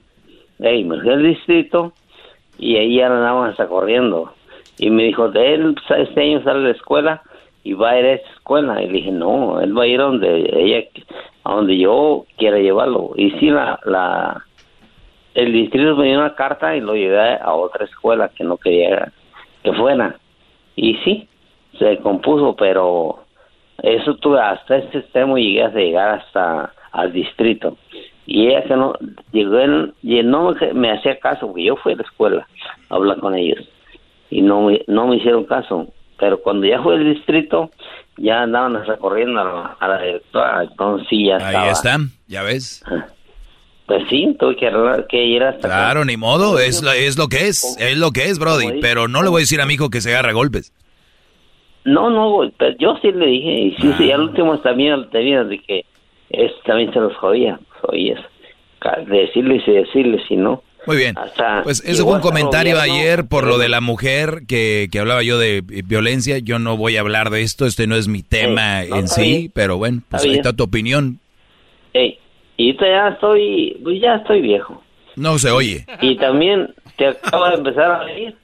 Ey, 0.59 0.83
me 0.83 0.99
fui 1.01 1.09
al 1.09 1.23
distrito 1.23 1.93
y 2.59 2.75
ahí 2.75 3.01
andaban 3.01 3.49
hasta 3.49 3.65
corriendo. 3.67 4.31
Y 4.77 4.91
me 4.91 5.03
dijo, 5.05 5.29
de 5.29 5.55
él 5.55 5.75
este 5.97 6.21
año 6.21 6.43
sale 6.43 6.59
de 6.59 6.65
la 6.65 6.71
escuela 6.75 7.23
y 7.63 7.73
va 7.73 7.89
a 7.91 7.99
ir 7.99 8.05
a 8.05 8.13
esa 8.13 8.29
escuela. 8.33 8.83
Y 8.83 8.87
le 8.87 8.93
dije, 8.93 9.11
no, 9.11 9.59
él 9.61 9.75
va 9.75 9.83
a 9.83 9.87
ir 9.87 9.99
a 9.99 10.03
donde 10.03 10.47
ella, 10.53 10.85
a 11.43 11.55
donde 11.55 11.75
yo 11.77 12.25
quiera 12.37 12.59
llevarlo. 12.59 13.13
Y 13.17 13.31
sí, 13.39 13.47
la, 13.49 13.79
la, 13.85 14.45
el 15.33 15.53
distrito 15.53 15.95
me 15.95 16.05
dio 16.07 16.19
una 16.19 16.35
carta 16.35 16.75
y 16.75 16.81
lo 16.81 16.95
llevé 16.95 17.35
a 17.41 17.53
otra 17.53 17.85
escuela 17.85 18.29
que 18.29 18.43
no 18.43 18.57
quería 18.57 19.11
que 19.63 19.73
fuera. 19.73 20.15
Y 20.75 20.95
sí, 21.03 21.27
se 21.77 21.97
compuso, 21.99 22.55
pero 22.55 23.23
eso 23.83 24.15
tuve 24.15 24.39
hasta 24.41 24.77
este 24.77 24.99
extremo 24.99 25.37
llegué 25.37 25.63
a 25.63 25.69
llegar 25.69 26.19
hasta 26.19 26.73
al 26.91 27.11
distrito. 27.13 27.77
Y 28.25 28.47
ella 28.47 28.63
que 28.63 28.75
no, 28.75 28.93
llegó 29.31 29.59
en, 29.59 29.93
y 30.03 30.21
no 30.23 30.51
me, 30.51 30.73
me 30.73 30.91
hacía 30.91 31.17
caso, 31.19 31.47
porque 31.47 31.63
yo 31.65 31.75
fui 31.77 31.93
a 31.93 31.97
la 31.97 32.03
escuela 32.03 32.47
a 32.89 32.95
hablar 32.95 33.19
con 33.19 33.35
ellos. 33.35 33.67
Y 34.29 34.41
no, 34.41 34.61
me- 34.63 34.83
no 34.87 35.07
me 35.07 35.15
hicieron 35.17 35.45
caso. 35.45 35.87
Pero 36.19 36.39
cuando 36.41 36.67
ya 36.67 36.81
fue 36.81 36.95
el 36.95 37.13
distrito, 37.13 37.71
ya 38.17 38.43
andaban 38.43 38.85
recorriendo 38.85 39.39
a 39.39 39.43
la, 39.45 39.77
a 39.79 39.87
la 39.87 40.01
directora. 40.01 40.63
Entonces 40.63 41.07
sí, 41.09 41.25
ya 41.27 41.37
estaba. 41.37 41.63
Ahí 41.65 41.69
está, 41.71 41.97
ya 42.27 42.43
ves. 42.43 42.83
Pues 43.89 44.03
sí, 44.07 44.37
tuve 44.39 44.55
que, 44.55 44.71
que 45.09 45.25
ir 45.25 45.41
hasta 45.41 45.65
acá. 45.65 45.75
Claro, 45.77 46.05
ni 46.05 46.15
modo, 46.15 46.59
es, 46.59 46.83
es 46.83 47.17
lo 47.17 47.27
que 47.27 47.47
es, 47.47 47.75
es 47.79 47.97
lo 47.97 48.11
que 48.11 48.25
es, 48.25 48.37
Brody. 48.37 48.79
Pero 48.79 49.07
no 49.07 49.23
le 49.23 49.29
voy 49.29 49.39
a 49.39 49.41
decir 49.41 49.59
a 49.61 49.65
mi 49.65 49.73
hijo 49.73 49.89
que 49.89 49.99
se 49.99 50.11
agarra 50.11 50.31
golpes. 50.31 50.71
No, 51.85 52.11
no, 52.11 52.51
pero 52.59 52.77
yo 52.77 52.99
sí 53.01 53.11
le 53.11 53.25
dije, 53.25 53.51
y 53.51 53.75
sí, 53.81 53.91
sí, 53.97 54.11
al 54.11 54.21
último 54.21 54.59
también 54.59 55.09
tenía 55.09 55.43
de 55.43 55.57
que 55.59 55.85
es 56.29 56.51
también 56.67 56.93
se 56.93 56.99
los 56.99 57.17
jodía, 57.17 57.59
oíes, 57.81 58.19
ca- 58.77 58.99
decirles 59.07 59.63
y 59.65 59.71
decirles, 59.71 60.21
si 60.27 60.35
no. 60.35 60.61
Muy 60.85 60.97
bien. 60.97 61.17
Hasta 61.17 61.63
Pues 61.63 61.83
llegó 61.83 62.09
fue 62.09 62.17
un 62.17 62.21
comentario 62.21 62.75
gobierno, 62.75 62.93
ayer 62.93 63.25
por 63.27 63.47
lo 63.47 63.57
de 63.57 63.69
la 63.69 63.81
mujer 63.81 64.43
que, 64.47 64.87
que 64.91 64.99
hablaba 64.99 65.23
yo 65.23 65.39
de 65.39 65.57
eh, 65.57 65.63
violencia. 65.83 66.37
Yo 66.37 66.59
no 66.59 66.77
voy 66.77 66.97
a 66.97 66.99
hablar 66.99 67.31
de 67.31 67.41
esto, 67.41 67.65
este 67.65 67.87
no 67.87 67.95
es 67.95 68.07
mi 68.07 68.21
tema 68.21 68.83
no, 68.83 68.97
en 68.97 69.07
sí, 69.07 69.21
bien. 69.23 69.51
pero 69.55 69.77
bueno, 69.77 70.03
pues 70.07 70.21
ahí 70.21 70.29
bien. 70.29 70.41
está 70.41 70.53
tu 70.55 70.63
opinión. 70.63 71.19
Ey, 71.93 72.19
y 72.59 72.75
ya 72.77 73.07
estoy, 73.07 73.79
pues 73.81 74.01
ya 74.01 74.15
estoy 74.15 74.41
viejo. 74.41 74.83
No 75.15 75.39
se 75.39 75.49
oye. 75.49 75.85
Y 76.01 76.17
también 76.17 76.73
te 76.97 77.07
acaba 77.07 77.51
de 77.51 77.55
empezar 77.55 77.89
a 77.89 78.03
reír. 78.03 78.35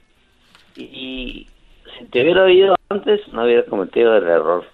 Y 0.74 1.46
si 1.98 2.04
te 2.06 2.22
hubiera 2.22 2.44
oído 2.44 2.74
antes, 2.88 3.20
no 3.32 3.44
hubiera 3.44 3.64
cometido 3.64 4.16
el 4.16 4.24
error 4.24 4.64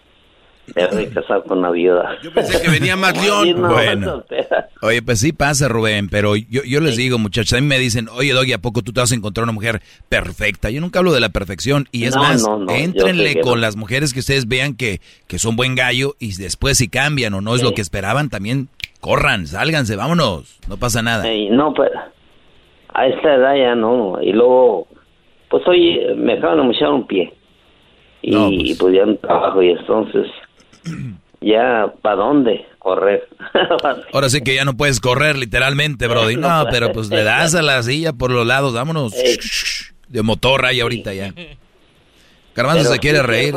de 0.66 1.09
casado 1.12 1.43
con 1.43 1.59
una 1.59 1.70
viuda. 1.70 2.16
Yo 2.23 2.32
pensé 2.32 2.62
que 2.62 2.70
venía 2.70 2.94
más 2.97 3.20
león. 3.20 3.60
Bueno. 3.69 4.24
Oye, 4.81 5.02
pues 5.02 5.19
sí 5.19 5.32
pasa, 5.32 5.66
Rubén, 5.66 6.09
pero 6.09 6.36
yo, 6.36 6.62
yo 6.62 6.81
les 6.81 6.97
digo, 6.97 7.19
muchachos, 7.19 7.55
a 7.59 7.60
mí 7.60 7.66
me 7.66 7.78
dicen, 7.81 8.09
oye, 8.12 8.32
Doggy, 8.32 8.52
¿a 8.52 8.59
poco 8.59 8.82
tú 8.82 8.93
te 8.93 9.01
vas 9.01 9.10
a 9.10 9.14
encontrar 9.16 9.43
una 9.43 9.52
mujer 9.52 9.82
perfecta? 10.09 10.70
Yo 10.70 10.81
nunca 10.81 11.01
hablo 11.01 11.12
de 11.12 11.20
la 11.20 11.31
perfección. 11.31 11.89
Y 11.90 12.05
es 12.05 12.14
No, 12.14 12.23
más, 12.23 12.43
no, 12.43 12.70
éntrenle 12.70 13.40
con 13.40 13.55
no. 13.55 13.60
las 13.60 13.74
mujeres 13.77 14.14
que 14.14 14.20
ustedes 14.20 14.47
vean 14.47 14.74
que, 14.74 15.01
que 15.27 15.39
son 15.40 15.56
buen 15.56 15.74
gallo 15.74 16.14
y 16.20 16.36
después 16.36 16.78
si 16.78 16.89
cambian 16.89 17.35
o 17.35 17.40
no 17.40 17.56
es 17.56 17.62
lo 17.62 17.74
que 17.74 17.82
esperaban, 17.82 18.31
también 18.31 18.69
corran, 19.02 19.48
sálganse, 19.48 19.96
vámonos, 19.96 20.60
no 20.68 20.76
pasa 20.76 21.02
nada. 21.02 21.24
No, 21.50 21.74
pero 21.74 21.90
a 22.94 23.06
esta 23.08 23.34
edad 23.34 23.56
ya 23.56 23.74
no. 23.74 24.22
Y 24.22 24.32
luego, 24.32 24.86
pues 25.50 25.66
hoy 25.66 25.98
me 26.16 26.34
acaban 26.34 26.58
de 26.58 26.62
mochar 26.62 26.90
un 26.90 27.06
pie. 27.06 27.34
Y 28.22 28.74
pues, 28.76 28.94
ya 28.94 29.04
no 29.04 29.16
trabajo 29.16 29.60
y 29.60 29.70
entonces, 29.70 30.28
ya, 31.40 31.92
¿para 32.00 32.16
dónde 32.16 32.64
correr? 32.78 33.28
Ahora 34.12 34.28
sí 34.28 34.40
que 34.40 34.54
ya 34.54 34.64
no 34.64 34.76
puedes 34.76 35.00
correr 35.00 35.36
literalmente, 35.36 36.06
Brody. 36.06 36.36
No, 36.36 36.66
pero 36.70 36.92
pues 36.92 37.08
le 37.08 37.24
das 37.24 37.56
a 37.56 37.62
la 37.62 37.82
silla 37.82 38.12
por 38.12 38.30
los 38.30 38.46
lados, 38.46 38.72
vámonos. 38.72 39.12
De 40.08 40.22
motor 40.22 40.64
ahí 40.64 40.78
ahorita 40.78 41.12
ya. 41.12 41.34
Garbanzo 42.54 42.92
se 42.92 43.00
quiere 43.00 43.22
reír. 43.24 43.56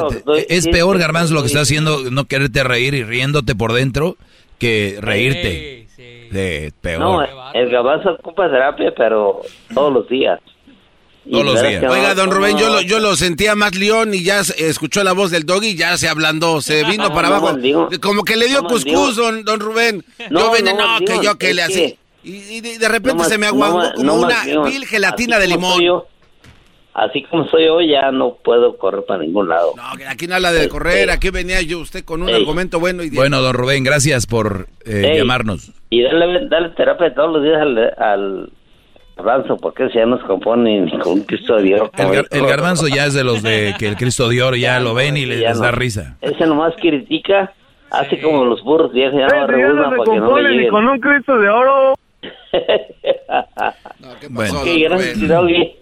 Es 0.49 0.67
peor, 0.67 0.97
Garbanzo, 0.97 1.35
lo 1.35 1.41
que 1.41 1.47
está 1.47 1.61
haciendo, 1.61 2.09
no 2.09 2.26
quererte 2.26 2.63
reír 2.63 2.95
y 2.95 3.03
riéndote 3.03 3.53
por 3.53 3.73
dentro, 3.73 4.17
que 4.57 4.98
reírte. 4.99 5.88
Sí, 5.95 6.72
peor. 6.82 6.99
no, 6.99 7.52
el 7.53 7.69
gabazo 7.69 8.11
ocupa 8.19 8.49
terapia, 8.49 8.94
pero 8.95 9.41
todos 9.73 9.94
los 9.94 10.10
días. 10.10 10.40
Todos 11.30 11.45
los 11.45 11.61
días. 11.61 11.84
Oiga, 11.90 12.14
don 12.14 12.30
Rubén, 12.30 12.57
yo 12.57 12.69
lo, 12.69 12.82
yo 12.82 12.99
lo 12.99 13.15
sentía 13.15 13.56
más 13.56 13.73
león 13.76 14.14
y 14.14 14.23
ya 14.23 14.41
escuchó 14.57 15.03
la 15.03 15.14
voz 15.14 15.32
del 15.32 15.45
doggy 15.45 15.69
y 15.69 15.76
ya 15.76 15.98
se 15.98 16.07
ablandó, 16.10 16.61
se 16.61 16.84
vino 16.90 17.10
No, 17.10 17.14
para 17.15 17.30
no 17.30 17.36
abajo. 17.36 17.57
Como 18.02 18.23
que 18.23 18.36
le 18.36 18.48
dio 18.48 18.61
No 18.61 18.68
cuscús, 18.68 19.15
don, 19.15 19.44
don 19.44 19.60
Rubén. 19.60 20.03
No, 20.30 20.40
yo 20.41 20.52
venía, 20.52 20.73
no 20.73 20.82
no, 20.82 20.88
maldigo, 20.90 21.19
que 21.19 21.26
yo 21.26 21.38
que 21.38 21.53
le 21.53 21.61
hacía. 21.64 21.88
que- 21.90 21.98
Y, 22.23 22.57
y 22.57 22.61
de, 22.61 22.90
repente 22.90 23.23
No 23.23 23.30
se 23.30 23.38
me 23.38 23.52
mal- 23.52 23.72
como 23.94 24.03
no 24.03 24.15
una 24.15 24.44
vil 24.65 24.86
gelatina 24.88 25.38
Así 25.38 25.48
de 25.48 25.56
limón. 25.56 25.80
yo, 25.82 26.07
así 26.95 27.22
como 27.23 27.47
soy 27.49 27.65
yo, 27.65 27.81
ya 27.81 28.11
no 28.11 28.35
puedo 28.43 28.77
correr 28.77 29.03
para 29.05 29.22
ningún 29.23 29.47
lado. 29.49 29.73
Aquí 30.09 30.26
no 30.27 30.35
habla 30.35 30.51
de 30.51 30.67
correr, 30.69 31.11
aquí 31.11 31.30
venía 31.30 31.61
yo 31.61 31.80
usted 31.80 32.03
con 32.03 32.22
un 32.23 32.30
Ey. 32.30 32.35
argumento 32.35 32.80
bueno 32.80 33.03
y 33.03 33.09
Bueno, 33.11 33.41
don 33.41 33.53
Rubén, 33.53 33.84
gracias 33.84 34.26
por 34.26 34.67
eh, 34.85 35.15
llamarnos. 35.17 35.72
Y 35.89 36.01
darle, 36.01 36.47
darle 36.49 36.69
terapia 36.69 37.13
todos 37.13 37.34
los 37.34 37.43
días 37.43 37.61
al, 37.61 37.77
al 37.97 38.49
garbanzo, 39.17 39.57
porque 39.57 39.88
si 39.89 39.95
ya 39.99 40.05
nos 40.05 40.22
compone 40.23 40.81
ni 40.81 40.91
con 40.99 41.13
un 41.13 41.22
Cristo 41.23 41.55
de 41.57 41.63
Dios. 41.63 41.89
El, 41.97 42.07
gar- 42.07 42.27
el 42.31 42.45
garbanzo 42.47 42.88
ya 42.88 43.05
es 43.05 43.13
de 43.13 43.23
los 43.23 43.43
de 43.43 43.76
que 43.80 43.88
el 43.88 43.95
Cristo 43.95 44.27
de 44.27 44.41
oro 44.41 44.55
ya 44.55 44.80
lo 44.80 44.93
ven 44.93 45.15
y 45.17 45.26
les, 45.26 45.41
da 45.59 45.72
no. 45.72 45.77
risa. 45.77 46.17
Ese 46.22 46.45
nomás 46.47 46.73
critica, 46.81 47.53
hace 47.91 48.19
como 48.22 48.43
los 48.45 48.61
burros 48.63 48.91
viejos, 48.91 49.19
ya 49.19 49.27
no 49.27 49.47
reúnan 49.47 49.95
porque 49.95 50.19
no 50.19 50.38
le 50.39 50.49
lleguen. 50.49 50.73
un 50.73 50.99
Cristo 50.99 51.38
de 51.38 51.49
oro. 51.49 51.93
Bueno, 54.30 54.61
Ok, 54.61 54.67
gracias, 54.80 55.27
Doggy. 55.27 55.76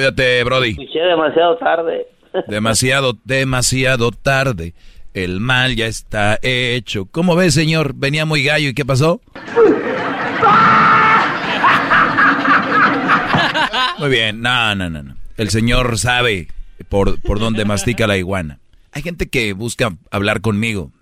Cuídate, 0.00 0.44
Brody. 0.44 0.70
Escuché 0.72 0.98
demasiado 0.98 1.56
tarde. 1.56 2.06
Demasiado, 2.48 3.16
demasiado 3.24 4.10
tarde. 4.12 4.74
El 5.14 5.40
mal 5.40 5.74
ya 5.74 5.86
está 5.86 6.38
hecho. 6.42 7.06
¿Cómo 7.06 7.34
ve, 7.34 7.50
señor? 7.50 7.94
Venía 7.94 8.26
muy 8.26 8.44
gallo 8.44 8.68
y 8.68 8.74
¿qué 8.74 8.84
pasó? 8.84 9.22
Muy 13.98 14.10
bien, 14.10 14.42
no, 14.42 14.74
no, 14.74 14.90
no, 14.90 15.02
no. 15.02 15.16
El 15.38 15.48
señor 15.48 15.98
sabe 15.98 16.48
por, 16.90 17.18
por 17.22 17.38
dónde 17.38 17.64
mastica 17.64 18.06
la 18.06 18.18
iguana. 18.18 18.58
Hay 18.92 19.00
gente 19.00 19.30
que 19.30 19.54
busca 19.54 19.96
hablar 20.10 20.42
conmigo 20.42 20.92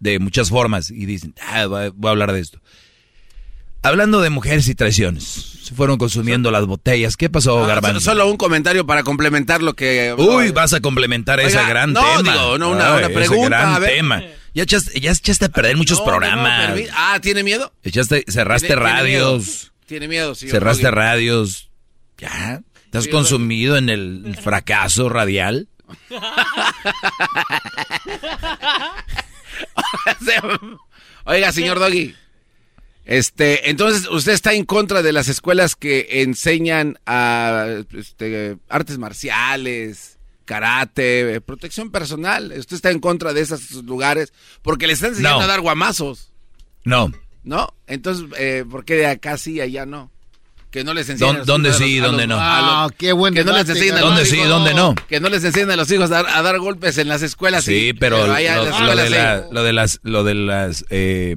de 0.00 0.18
muchas 0.18 0.50
formas 0.50 0.90
y 0.90 1.06
dicen, 1.06 1.34
ah, 1.40 1.64
voy 1.66 1.84
a- 1.86 1.90
voy 1.94 2.08
a 2.08 2.10
hablar 2.10 2.32
de 2.32 2.40
esto. 2.40 2.58
Hablando 3.84 4.22
de 4.22 4.30
mujeres 4.30 4.66
y 4.68 4.74
traiciones, 4.74 5.24
se 5.62 5.74
fueron 5.74 5.98
consumiendo 5.98 6.50
las 6.50 6.64
botellas. 6.66 7.18
¿Qué 7.18 7.28
pasó, 7.28 7.62
Ah, 7.62 7.66
Garbanzo? 7.66 8.00
Solo 8.00 8.30
un 8.30 8.38
comentario 8.38 8.86
para 8.86 9.02
complementar 9.02 9.62
lo 9.62 9.74
que... 9.74 10.14
Uy, 10.16 10.52
vas 10.52 10.72
a 10.72 10.80
complementar 10.80 11.38
Oiga, 11.38 11.48
ese 11.60 11.68
gran 11.68 11.92
no, 11.92 12.00
tema. 12.02 12.32
digo, 12.32 12.56
no, 12.58 12.70
una- 12.70 12.92
una 12.94 13.00
ese 13.02 13.10
pregunta, 13.10 13.48
gran 13.48 13.74
a 13.74 13.78
ver. 13.78 13.90
tema. 13.90 14.22
Ya 14.54 14.62
echaste, 14.62 14.98
ya 15.00 15.10
echaste 15.10 15.44
a 15.44 15.48
perder 15.50 15.76
muchos 15.76 15.98
No, 15.98 16.06
no, 16.06 16.12
no, 16.12 16.18
programas. 16.18 16.80
ah, 16.94 17.18
¿tiene 17.20 17.42
miedo? 17.42 17.74
Echaste, 17.82 18.24
cerraste 18.26 18.68
Tiene- 18.68 18.80
tiene 18.82 18.96
radios. 18.96 19.72
Tiene 19.86 20.08
miedo, 20.08 20.34
señor 20.34 20.52
cerraste 20.54 20.90
radios. 20.90 21.68
Ya. 22.18 22.62
¿Estás 22.86 23.04
Sí, 23.04 23.10
consumido 23.10 23.76
en 23.76 23.90
el 23.90 24.34
fracaso 24.42 25.10
radial? 25.10 25.68
Oiga, 31.24 31.52
señor 31.52 31.78
Doggy. 31.78 32.14
Este, 33.04 33.68
entonces, 33.70 34.08
¿usted 34.10 34.32
está 34.32 34.54
en 34.54 34.64
contra 34.64 35.02
de 35.02 35.12
las 35.12 35.28
escuelas 35.28 35.76
que 35.76 36.06
enseñan 36.22 36.98
a 37.06 37.66
este, 37.92 38.56
artes 38.68 38.96
marciales, 38.98 40.18
karate, 40.46 41.40
protección 41.42 41.90
personal? 41.90 42.52
¿Usted 42.56 42.76
está 42.76 42.90
en 42.90 43.00
contra 43.00 43.32
de 43.34 43.42
esos 43.42 43.72
lugares? 43.84 44.32
Porque 44.62 44.86
le 44.86 44.94
están 44.94 45.10
enseñando 45.10 45.38
No. 45.40 45.44
a 45.44 45.48
dar 45.48 45.60
guamazos, 45.60 46.32
No. 46.84 47.12
¿no? 47.42 47.74
Entonces, 47.86 48.24
eh, 48.38 48.64
¿por 48.70 48.84
qué 48.86 48.94
de 48.94 49.06
acá 49.06 49.36
sí 49.36 49.54
y 49.54 49.60
allá 49.60 49.84
no? 49.84 50.10
Que 50.70 50.82
no 50.82 50.92
les 50.92 51.08
enseñan. 51.08 51.36
a 51.36 51.38
los 51.38 51.46
¿Dónde 51.46 51.68
hijos 51.68 51.80
a 51.80 51.84
sí 51.84 51.90
y 51.90 51.98
los- 52.00 52.10
dónde 52.10 52.26
los- 52.26 52.28
no? 52.30 52.34
los- 52.36 52.44
Ah, 52.44 52.88
qué 52.98 53.12
buen 53.12 53.32
Que 53.34 53.44
no 53.44 53.52
les 53.52 53.60
a 53.68 53.74
¿Dónde 53.74 54.20
los 54.22 54.28
sí 54.28 54.34
y 54.34 54.38
hijos- 54.38 54.48
dónde 54.48 54.74
no? 54.74 54.94
Que 55.08 55.20
no 55.20 55.28
les 55.28 55.44
enseñen 55.44 55.70
a 55.70 55.76
los 55.76 55.90
hijos 55.92 56.10
a 56.10 56.22
dar, 56.22 56.26
a 56.26 56.42
dar 56.42 56.58
golpes 56.58 56.98
en 56.98 57.06
las 57.08 57.22
escuelas. 57.22 57.64
Sí, 57.64 57.92
pero, 57.92 58.26
lo 58.26 58.32
de 59.62 59.72
las, 59.72 60.00
lo 60.02 60.24
de 60.24 60.34
las, 60.34 60.84
eh, 60.90 61.36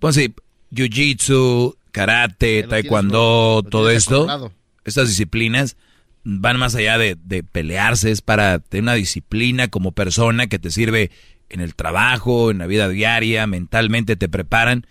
pues 0.00 0.16
sí, 0.16 0.34
jiu-jitsu, 0.76 1.76
karate, 1.92 2.62
taekwondo, 2.64 3.64
todo 3.70 3.90
esto, 3.90 4.52
estas 4.84 5.08
disciplinas 5.08 5.76
van 6.24 6.58
más 6.58 6.74
allá 6.74 6.98
de, 6.98 7.16
de 7.24 7.42
pelearse, 7.42 8.10
es 8.10 8.20
para 8.20 8.58
tener 8.58 8.82
una 8.82 8.94
disciplina 8.94 9.68
como 9.68 9.92
persona 9.92 10.46
que 10.48 10.58
te 10.58 10.70
sirve 10.70 11.10
en 11.48 11.60
el 11.60 11.74
trabajo, 11.74 12.50
en 12.50 12.58
la 12.58 12.66
vida 12.66 12.88
diaria, 12.88 13.46
mentalmente 13.46 14.16
te 14.16 14.28
preparan. 14.28 14.86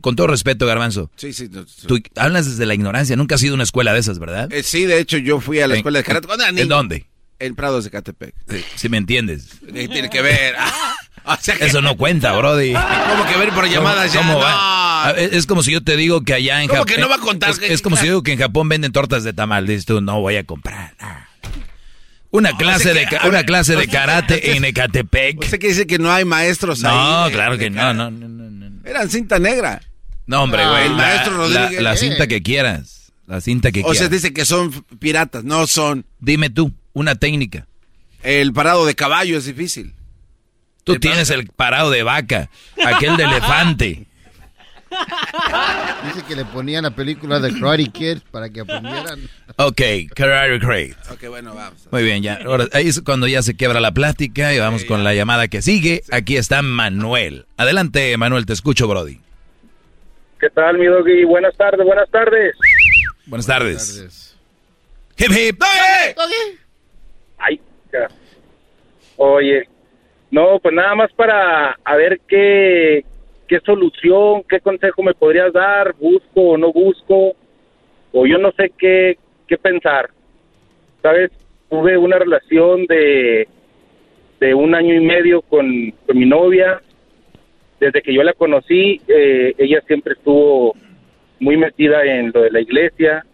Con 0.00 0.16
todo 0.16 0.26
respeto, 0.26 0.66
Garbanzo, 0.66 1.10
Sí, 1.16 1.32
sí, 1.32 1.48
no, 1.50 1.66
sí. 1.66 1.86
tú 1.86 1.98
hablas 2.16 2.44
desde 2.46 2.66
la 2.66 2.74
ignorancia, 2.74 3.16
nunca 3.16 3.36
has 3.36 3.42
ido 3.42 3.52
a 3.52 3.54
una 3.54 3.62
escuela 3.64 3.94
de 3.94 4.00
esas, 4.00 4.18
¿verdad? 4.18 4.52
Eh, 4.52 4.62
sí, 4.62 4.84
de 4.84 4.98
hecho, 4.98 5.16
yo 5.18 5.40
fui 5.40 5.60
a 5.60 5.68
la 5.68 5.74
¿En- 5.74 5.78
escuela 5.78 5.98
de 6.00 6.04
karate 6.04 6.28
¿En 6.60 6.68
dónde? 6.68 7.06
En 7.38 7.54
Prados 7.54 7.84
de 7.84 7.90
Catepec. 7.90 8.34
Si 8.76 8.88
me 8.88 8.96
entiendes. 8.98 9.48
¿Qué 9.72 9.88
tiene 9.88 10.10
que 10.10 10.20
ver? 10.20 10.54
O 11.24 11.36
sea 11.40 11.56
que- 11.56 11.66
Eso 11.66 11.80
no 11.82 11.96
cuenta, 11.96 12.32
Brody. 12.36 12.72
¿Cómo 12.74 13.26
que 13.26 13.36
ver 13.38 13.50
por 13.50 13.68
llamadas 13.68 14.12
ya? 14.12 15.10
Es 15.16 15.46
como 15.46 15.62
si 15.62 15.72
yo 15.72 15.82
te 15.82 15.96
digo 15.96 16.22
que 16.22 16.34
allá 16.34 16.62
en 16.62 16.68
¿Cómo 16.68 16.80
Japón. 16.82 16.94
que 16.94 17.00
no 17.00 17.08
va 17.08 17.16
a 17.16 17.18
contar? 17.20 17.50
Es, 17.50 17.58
es 17.62 17.82
como 17.82 17.96
si 17.96 18.06
yo 18.06 18.12
digo 18.12 18.22
que 18.22 18.32
en 18.32 18.38
Japón 18.38 18.68
venden 18.68 18.92
tortas 18.92 19.24
de 19.24 19.32
tamal. 19.32 19.66
Dices 19.66 19.84
tú, 19.86 20.00
no 20.00 20.20
voy 20.20 20.36
a 20.36 20.44
comprar. 20.44 20.94
Una 22.30 22.56
clase, 22.56 22.92
de, 22.94 23.06
que- 23.06 23.18
una 23.28 23.44
clase 23.44 23.76
de 23.76 23.86
karate 23.86 24.56
en 24.56 24.64
Ecatepec. 24.64 25.40
Usted 25.40 25.58
que 25.58 25.68
dice 25.68 25.86
que 25.86 25.98
no 25.98 26.12
hay 26.12 26.24
maestros 26.24 26.80
No, 26.82 26.88
ahí. 27.24 27.30
eh, 27.30 27.32
claro 27.32 27.56
que 27.58 27.70
no, 27.70 27.94
no, 27.94 28.10
no, 28.10 28.28
no, 28.28 28.50
no. 28.50 28.88
Eran 28.88 29.08
cinta 29.08 29.38
negra. 29.38 29.80
No, 30.26 30.42
hombre, 30.42 30.62
Ah, 30.62 30.70
güey. 30.70 30.84
el 30.86 30.96
la- 30.96 31.02
maestro 31.02 31.32
la, 31.48 31.58
Rodríguez. 31.60 31.82
la 31.82 31.94
Eh. 31.94 31.96
cinta 31.96 32.26
que 32.26 32.42
quieras. 32.42 33.12
La 33.26 33.40
cinta 33.40 33.70
que 33.72 33.80
O 33.80 33.94
sea, 33.94 34.08
quieras. 34.08 34.10
dice 34.10 34.32
que 34.34 34.44
son 34.44 34.72
piratas. 34.98 35.44
No 35.44 35.66
son. 35.66 36.04
Dime 36.18 36.50
tú, 36.50 36.72
una 36.92 37.14
técnica. 37.14 37.66
El 38.22 38.52
parado 38.52 38.84
de 38.84 38.94
caballo 38.94 39.38
es 39.38 39.44
difícil. 39.44 39.94
Tú 40.84 40.96
tienes 40.96 41.30
el 41.30 41.46
parado 41.48 41.90
de 41.90 42.02
vaca, 42.02 42.50
aquel 42.84 43.16
de 43.16 43.24
elefante. 43.24 44.06
Dice 46.04 46.24
que 46.26 46.36
le 46.36 46.44
ponían 46.44 46.84
la 46.84 46.90
película 46.90 47.40
de 47.40 47.58
Karate 47.58 47.86
Kid 47.86 48.18
para 48.30 48.50
que 48.50 48.60
aprendieran. 48.60 49.28
Ok, 49.56 49.80
Karate 50.14 50.60
Kid. 50.60 50.94
Ok, 51.10 51.28
bueno, 51.28 51.54
vamos. 51.54 51.88
Muy 51.90 52.02
bien, 52.02 52.22
ya. 52.22 52.38
Ahora, 52.44 52.66
ahí 52.72 52.88
es 52.88 53.00
cuando 53.00 53.26
ya 53.26 53.42
se 53.42 53.56
quiebra 53.56 53.80
la 53.80 53.92
plática 53.92 54.54
y 54.54 54.58
vamos 54.58 54.84
con 54.84 55.02
la 55.02 55.14
llamada 55.14 55.48
que 55.48 55.62
sigue. 55.62 56.02
Aquí 56.12 56.36
está 56.36 56.62
Manuel. 56.62 57.46
Adelante, 57.56 58.16
Manuel, 58.16 58.46
te 58.46 58.52
escucho, 58.52 58.86
Brody. 58.86 59.20
¿Qué 60.38 60.50
tal, 60.50 60.78
mi 60.78 60.86
doggy? 60.86 61.24
Buenas 61.24 61.56
tardes, 61.56 61.84
buenas 61.84 62.10
tardes. 62.10 62.54
Buenas 63.26 63.46
tardes. 63.46 64.36
Hip 65.16 65.32
hip. 65.32 65.62
Ay, 67.38 67.60
ya. 67.92 68.08
Oye, 69.16 69.68
no, 70.34 70.58
pues 70.58 70.74
nada 70.74 70.96
más 70.96 71.12
para 71.12 71.78
a 71.84 71.96
ver 71.96 72.18
qué, 72.26 73.04
qué 73.46 73.60
solución, 73.60 74.42
qué 74.48 74.58
consejo 74.58 75.00
me 75.04 75.14
podrías 75.14 75.52
dar, 75.52 75.94
busco 75.94 76.40
o 76.40 76.56
no 76.56 76.72
busco, 76.72 77.36
o 78.12 78.26
yo 78.26 78.36
no 78.38 78.50
sé 78.50 78.72
qué, 78.76 79.16
qué 79.46 79.56
pensar. 79.56 80.10
¿Sabes? 81.02 81.30
Tuve 81.70 81.96
una 81.96 82.18
relación 82.18 82.84
de, 82.86 83.46
de 84.40 84.54
un 84.54 84.74
año 84.74 84.92
y 84.96 85.00
medio 85.00 85.40
con, 85.40 85.92
con 86.04 86.18
mi 86.18 86.26
novia. 86.26 86.80
Desde 87.78 88.02
que 88.02 88.12
yo 88.12 88.24
la 88.24 88.32
conocí, 88.32 89.00
eh, 89.06 89.54
ella 89.56 89.82
siempre 89.86 90.14
estuvo 90.14 90.74
muy 91.38 91.56
metida 91.56 92.04
en 92.04 92.32
lo 92.34 92.42
de 92.42 92.50
la 92.50 92.60
iglesia 92.60 93.24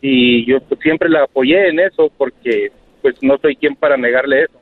y 0.00 0.44
yo 0.46 0.60
pues, 0.60 0.78
siempre 0.80 1.08
la 1.08 1.24
apoyé 1.24 1.70
en 1.70 1.80
eso 1.80 2.08
porque 2.16 2.70
pues 3.02 3.20
no 3.20 3.36
soy 3.38 3.56
quien 3.56 3.74
para 3.74 3.96
negarle 3.96 4.44
eso. 4.44 4.57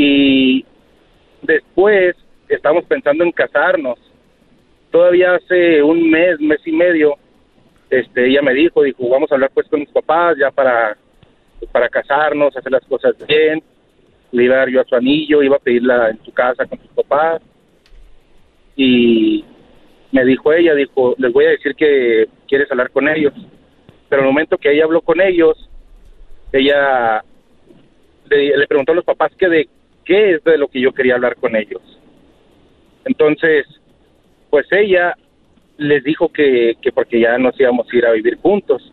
Y 0.00 0.64
después 1.42 2.14
estamos 2.48 2.84
pensando 2.84 3.24
en 3.24 3.32
casarnos. 3.32 3.98
Todavía 4.92 5.34
hace 5.34 5.82
un 5.82 6.08
mes, 6.08 6.38
mes 6.38 6.60
y 6.64 6.70
medio, 6.70 7.16
este, 7.90 8.28
ella 8.28 8.40
me 8.42 8.54
dijo, 8.54 8.84
dijo, 8.84 9.08
vamos 9.08 9.28
a 9.32 9.34
hablar 9.34 9.50
pues 9.52 9.66
con 9.66 9.80
mis 9.80 9.88
papás 9.88 10.36
ya 10.38 10.52
para, 10.52 10.96
para 11.72 11.88
casarnos, 11.88 12.56
hacer 12.56 12.70
las 12.70 12.84
cosas 12.86 13.16
bien. 13.26 13.60
Le 14.30 14.44
iba 14.44 14.54
a 14.54 14.58
dar 14.58 14.68
yo 14.68 14.80
a 14.80 14.84
su 14.84 14.94
anillo, 14.94 15.42
iba 15.42 15.56
a 15.56 15.58
pedirla 15.58 16.10
en 16.10 16.24
su 16.24 16.32
casa 16.32 16.64
con 16.64 16.78
sus 16.78 16.90
papás. 16.90 17.42
Y 18.76 19.44
me 20.12 20.24
dijo 20.24 20.52
ella, 20.52 20.76
dijo, 20.76 21.16
les 21.18 21.32
voy 21.32 21.46
a 21.46 21.50
decir 21.50 21.74
que 21.74 22.28
quieres 22.46 22.70
hablar 22.70 22.90
con 22.92 23.08
ellos. 23.08 23.34
Pero 24.08 24.22
el 24.22 24.28
momento 24.28 24.58
que 24.58 24.70
ella 24.70 24.84
habló 24.84 25.00
con 25.00 25.20
ellos, 25.20 25.68
ella 26.52 27.20
le, 28.30 28.56
le 28.56 28.66
preguntó 28.68 28.92
a 28.92 28.94
los 28.94 29.04
papás 29.04 29.32
que 29.36 29.48
de 29.48 29.68
qué 30.08 30.32
es 30.32 30.44
de 30.44 30.56
lo 30.56 30.68
que 30.68 30.80
yo 30.80 30.92
quería 30.92 31.16
hablar 31.16 31.36
con 31.36 31.54
ellos. 31.54 31.82
Entonces, 33.04 33.66
pues 34.48 34.66
ella 34.70 35.14
les 35.76 36.02
dijo 36.02 36.30
que, 36.30 36.76
que 36.80 36.90
porque 36.92 37.20
ya 37.20 37.36
nos 37.36 37.60
íbamos 37.60 37.86
a 37.92 37.96
ir 37.96 38.06
a 38.06 38.12
vivir 38.12 38.38
juntos. 38.38 38.90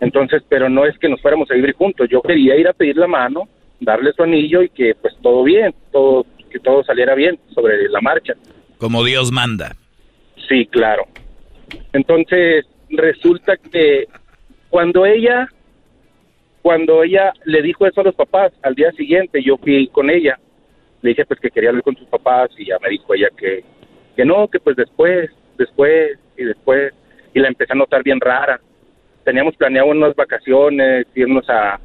Entonces, 0.00 0.44
pero 0.48 0.68
no 0.68 0.86
es 0.86 0.96
que 0.98 1.08
nos 1.08 1.20
fuéramos 1.20 1.50
a 1.50 1.54
vivir 1.54 1.74
juntos. 1.74 2.08
Yo 2.08 2.22
quería 2.22 2.56
ir 2.56 2.68
a 2.68 2.72
pedir 2.72 2.96
la 2.96 3.08
mano, 3.08 3.48
darle 3.80 4.12
su 4.12 4.22
anillo 4.22 4.62
y 4.62 4.68
que 4.68 4.94
pues 4.94 5.14
todo 5.20 5.42
bien, 5.42 5.74
todo 5.90 6.24
que 6.48 6.60
todo 6.60 6.84
saliera 6.84 7.16
bien 7.16 7.38
sobre 7.52 7.88
la 7.88 8.00
marcha. 8.00 8.34
Como 8.78 9.02
Dios 9.04 9.32
manda. 9.32 9.74
Sí, 10.48 10.64
claro. 10.66 11.06
Entonces, 11.92 12.64
resulta 12.88 13.56
que 13.56 14.06
cuando 14.70 15.04
ella, 15.04 15.48
cuando 16.62 17.02
ella 17.02 17.32
le 17.44 17.62
dijo 17.62 17.86
eso 17.86 18.00
a 18.00 18.04
los 18.04 18.14
papás, 18.14 18.52
al 18.62 18.74
día 18.74 18.92
siguiente 18.92 19.42
yo 19.42 19.56
fui 19.58 19.88
con 19.88 20.10
ella, 20.10 20.38
le 21.02 21.10
dije 21.10 21.24
pues 21.24 21.40
que 21.40 21.50
quería 21.50 21.70
hablar 21.70 21.84
con 21.84 21.96
sus 21.96 22.08
papás 22.08 22.50
y 22.58 22.66
ya 22.66 22.78
me 22.80 22.90
dijo 22.90 23.14
ella 23.14 23.28
que, 23.36 23.64
que 24.16 24.24
no, 24.24 24.48
que 24.48 24.58
pues 24.60 24.76
después, 24.76 25.30
después 25.56 26.18
y 26.36 26.44
después, 26.44 26.92
y 27.34 27.40
la 27.40 27.48
empecé 27.48 27.72
a 27.72 27.76
notar 27.76 28.02
bien 28.02 28.20
rara. 28.20 28.60
Teníamos 29.24 29.56
planeado 29.56 29.88
unas 29.88 30.14
vacaciones, 30.14 31.06
irnos 31.14 31.48
a, 31.48 31.78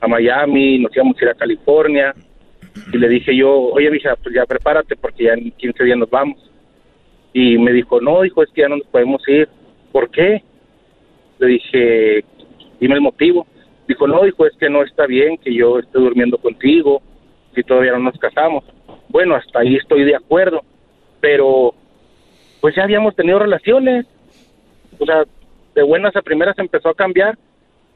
a 0.00 0.08
Miami, 0.08 0.78
nos 0.78 0.94
íbamos 0.94 1.16
a 1.20 1.24
ir 1.24 1.30
a 1.30 1.34
California, 1.34 2.14
y 2.92 2.98
le 2.98 3.08
dije 3.08 3.34
yo, 3.36 3.50
oye, 3.50 3.94
hija, 3.96 4.16
pues 4.16 4.34
ya 4.34 4.44
prepárate 4.46 4.96
porque 4.96 5.24
ya 5.24 5.34
en 5.34 5.50
15 5.52 5.84
días 5.84 5.98
nos 5.98 6.10
vamos. 6.10 6.38
Y 7.32 7.58
me 7.58 7.72
dijo, 7.72 8.00
no, 8.00 8.22
dijo, 8.22 8.42
es 8.42 8.50
que 8.50 8.62
ya 8.62 8.68
no 8.68 8.76
nos 8.76 8.86
podemos 8.88 9.26
ir. 9.28 9.48
¿Por 9.92 10.10
qué? 10.10 10.42
Le 11.38 11.46
dije, 11.46 12.24
dime 12.80 12.94
el 12.94 13.00
motivo. 13.00 13.46
Dijo, 13.86 14.06
no, 14.06 14.22
dijo, 14.24 14.46
es 14.46 14.52
que 14.58 14.70
no 14.70 14.82
está 14.82 15.06
bien 15.06 15.36
que 15.38 15.54
yo 15.54 15.78
esté 15.78 15.98
durmiendo 15.98 16.38
contigo 16.38 17.02
si 17.54 17.62
todavía 17.62 17.92
no 17.92 17.98
nos 18.00 18.18
casamos. 18.18 18.64
Bueno, 19.08 19.34
hasta 19.34 19.60
ahí 19.60 19.76
estoy 19.76 20.04
de 20.04 20.16
acuerdo, 20.16 20.62
pero 21.20 21.74
pues 22.60 22.74
ya 22.74 22.82
habíamos 22.84 23.14
tenido 23.14 23.38
relaciones. 23.38 24.06
O 24.98 25.04
sea, 25.04 25.24
de 25.74 25.82
buenas 25.82 26.14
a 26.16 26.22
primeras 26.22 26.58
empezó 26.58 26.88
a 26.88 26.94
cambiar 26.94 27.36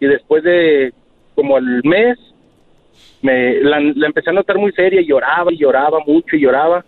y 0.00 0.06
después 0.06 0.42
de 0.44 0.92
como 1.34 1.56
el 1.58 1.80
mes 1.84 2.18
me 3.22 3.60
la, 3.62 3.80
la 3.80 4.06
empecé 4.06 4.30
a 4.30 4.32
notar 4.32 4.58
muy 4.58 4.72
seria 4.72 5.00
y 5.00 5.06
lloraba 5.06 5.52
y 5.52 5.56
lloraba 5.58 5.98
mucho 6.06 6.36
y 6.36 6.40
lloraba 6.40 6.84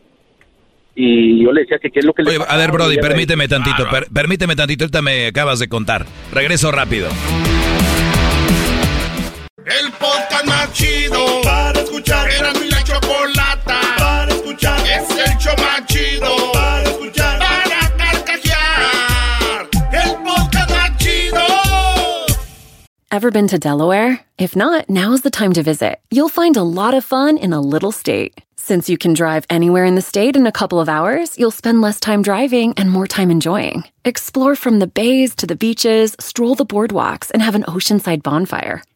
y 0.95 1.43
yo 1.45 1.53
le 1.53 1.63
decía 1.63 1.79
que 1.79 1.91
qué 1.91 2.01
es 2.01 2.05
lo 2.05 2.13
que 2.13 2.23
le 2.23 2.31
Oye, 2.31 2.37
a 2.39 2.41
pasaba, 2.41 2.59
ver, 2.61 2.73
Brody, 2.73 2.97
permíteme 2.99 3.47
tantito, 3.49 3.89
per- 3.89 4.09
permíteme 4.13 4.57
tantito, 4.57 4.85
ahorita 4.85 5.03
me 5.03 5.29
acabas 5.29 5.61
de 5.61 5.69
contar. 5.69 6.05
Regreso 6.33 6.71
rápido. 6.73 7.09
El 9.67 9.93
podcast 9.93 10.47
más 10.47 10.73
chido 10.73 11.43
para 11.43 11.81
escuchar. 11.81 12.31
Era 12.31 12.53
mi 12.55 12.71
la 12.71 12.83
chocolata 12.83 13.81
para 13.99 14.33
escuchar. 14.33 14.81
Es 14.87 15.11
el 15.11 15.37
show 15.39 15.55
más 15.59 15.85
chido 15.87 16.53
para 16.53 16.89
escuchar. 16.89 17.39
Para 17.39 17.97
carcajear. 17.97 19.69
El 19.93 20.17
podcast 20.25 20.71
más 20.71 20.97
chido. 20.97 21.41
Ever 23.11 23.31
been 23.31 23.49
to 23.49 23.59
Delaware? 23.59 24.21
If 24.39 24.57
not, 24.57 24.89
now's 24.89 25.21
the 25.23 25.31
time 25.31 25.53
to 25.53 25.63
visit. 25.63 26.01
You'll 26.11 26.31
find 26.31 26.57
a 26.57 26.63
lot 26.63 26.95
of 26.95 27.05
fun 27.05 27.37
in 27.37 27.53
a 27.53 27.61
little 27.61 27.93
state. 27.93 28.41
Since 28.57 28.89
you 28.89 28.97
can 28.97 29.15
drive 29.15 29.45
anywhere 29.51 29.85
in 29.85 29.95
the 29.95 30.03
state 30.03 30.37
in 30.37 30.47
a 30.47 30.53
couple 30.53 30.81
of 30.81 30.89
hours, 30.89 31.37
you'll 31.39 31.51
spend 31.51 31.81
less 31.83 31.99
time 32.01 32.23
driving 32.23 32.73
and 32.79 32.91
more 32.91 33.07
time 33.07 33.31
enjoying. 33.31 33.85
Explore 34.05 34.55
from 34.55 34.79
the 34.79 34.87
bays 34.87 35.35
to 35.37 35.47
the 35.47 35.57
beaches, 35.57 36.15
stroll 36.21 36.55
the 36.55 36.65
boardwalks, 36.65 37.31
and 37.31 37.43
have 37.43 37.55
an 37.55 37.65
oceanside 37.65 38.23
bonfire. 38.23 38.83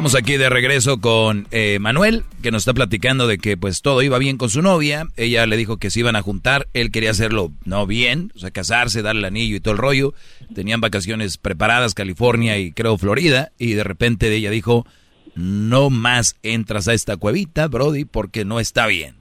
Estamos 0.00 0.16
aquí 0.18 0.38
de 0.38 0.48
regreso 0.48 0.98
con 0.98 1.46
eh, 1.50 1.78
Manuel, 1.78 2.22
que 2.42 2.50
nos 2.50 2.62
está 2.62 2.72
platicando 2.72 3.26
de 3.26 3.36
que 3.36 3.58
pues 3.58 3.82
todo 3.82 4.00
iba 4.00 4.16
bien 4.16 4.38
con 4.38 4.48
su 4.48 4.62
novia. 4.62 5.04
Ella 5.18 5.44
le 5.44 5.58
dijo 5.58 5.76
que 5.76 5.90
se 5.90 6.00
iban 6.00 6.16
a 6.16 6.22
juntar. 6.22 6.68
Él 6.72 6.90
quería 6.90 7.10
hacerlo 7.10 7.50
no 7.66 7.86
bien, 7.86 8.32
o 8.34 8.38
sea, 8.38 8.50
casarse, 8.50 9.02
darle 9.02 9.18
el 9.18 9.24
anillo 9.26 9.56
y 9.56 9.60
todo 9.60 9.72
el 9.72 9.78
rollo. 9.78 10.14
Tenían 10.54 10.80
vacaciones 10.80 11.36
preparadas, 11.36 11.92
California 11.92 12.56
y 12.56 12.72
creo 12.72 12.96
Florida. 12.96 13.50
Y 13.58 13.74
de 13.74 13.84
repente 13.84 14.34
ella 14.34 14.48
dijo, 14.48 14.86
no 15.34 15.90
más 15.90 16.34
entras 16.42 16.88
a 16.88 16.94
esta 16.94 17.18
cuevita, 17.18 17.68
Brody, 17.68 18.06
porque 18.06 18.46
no 18.46 18.58
está 18.58 18.86
bien. 18.86 19.16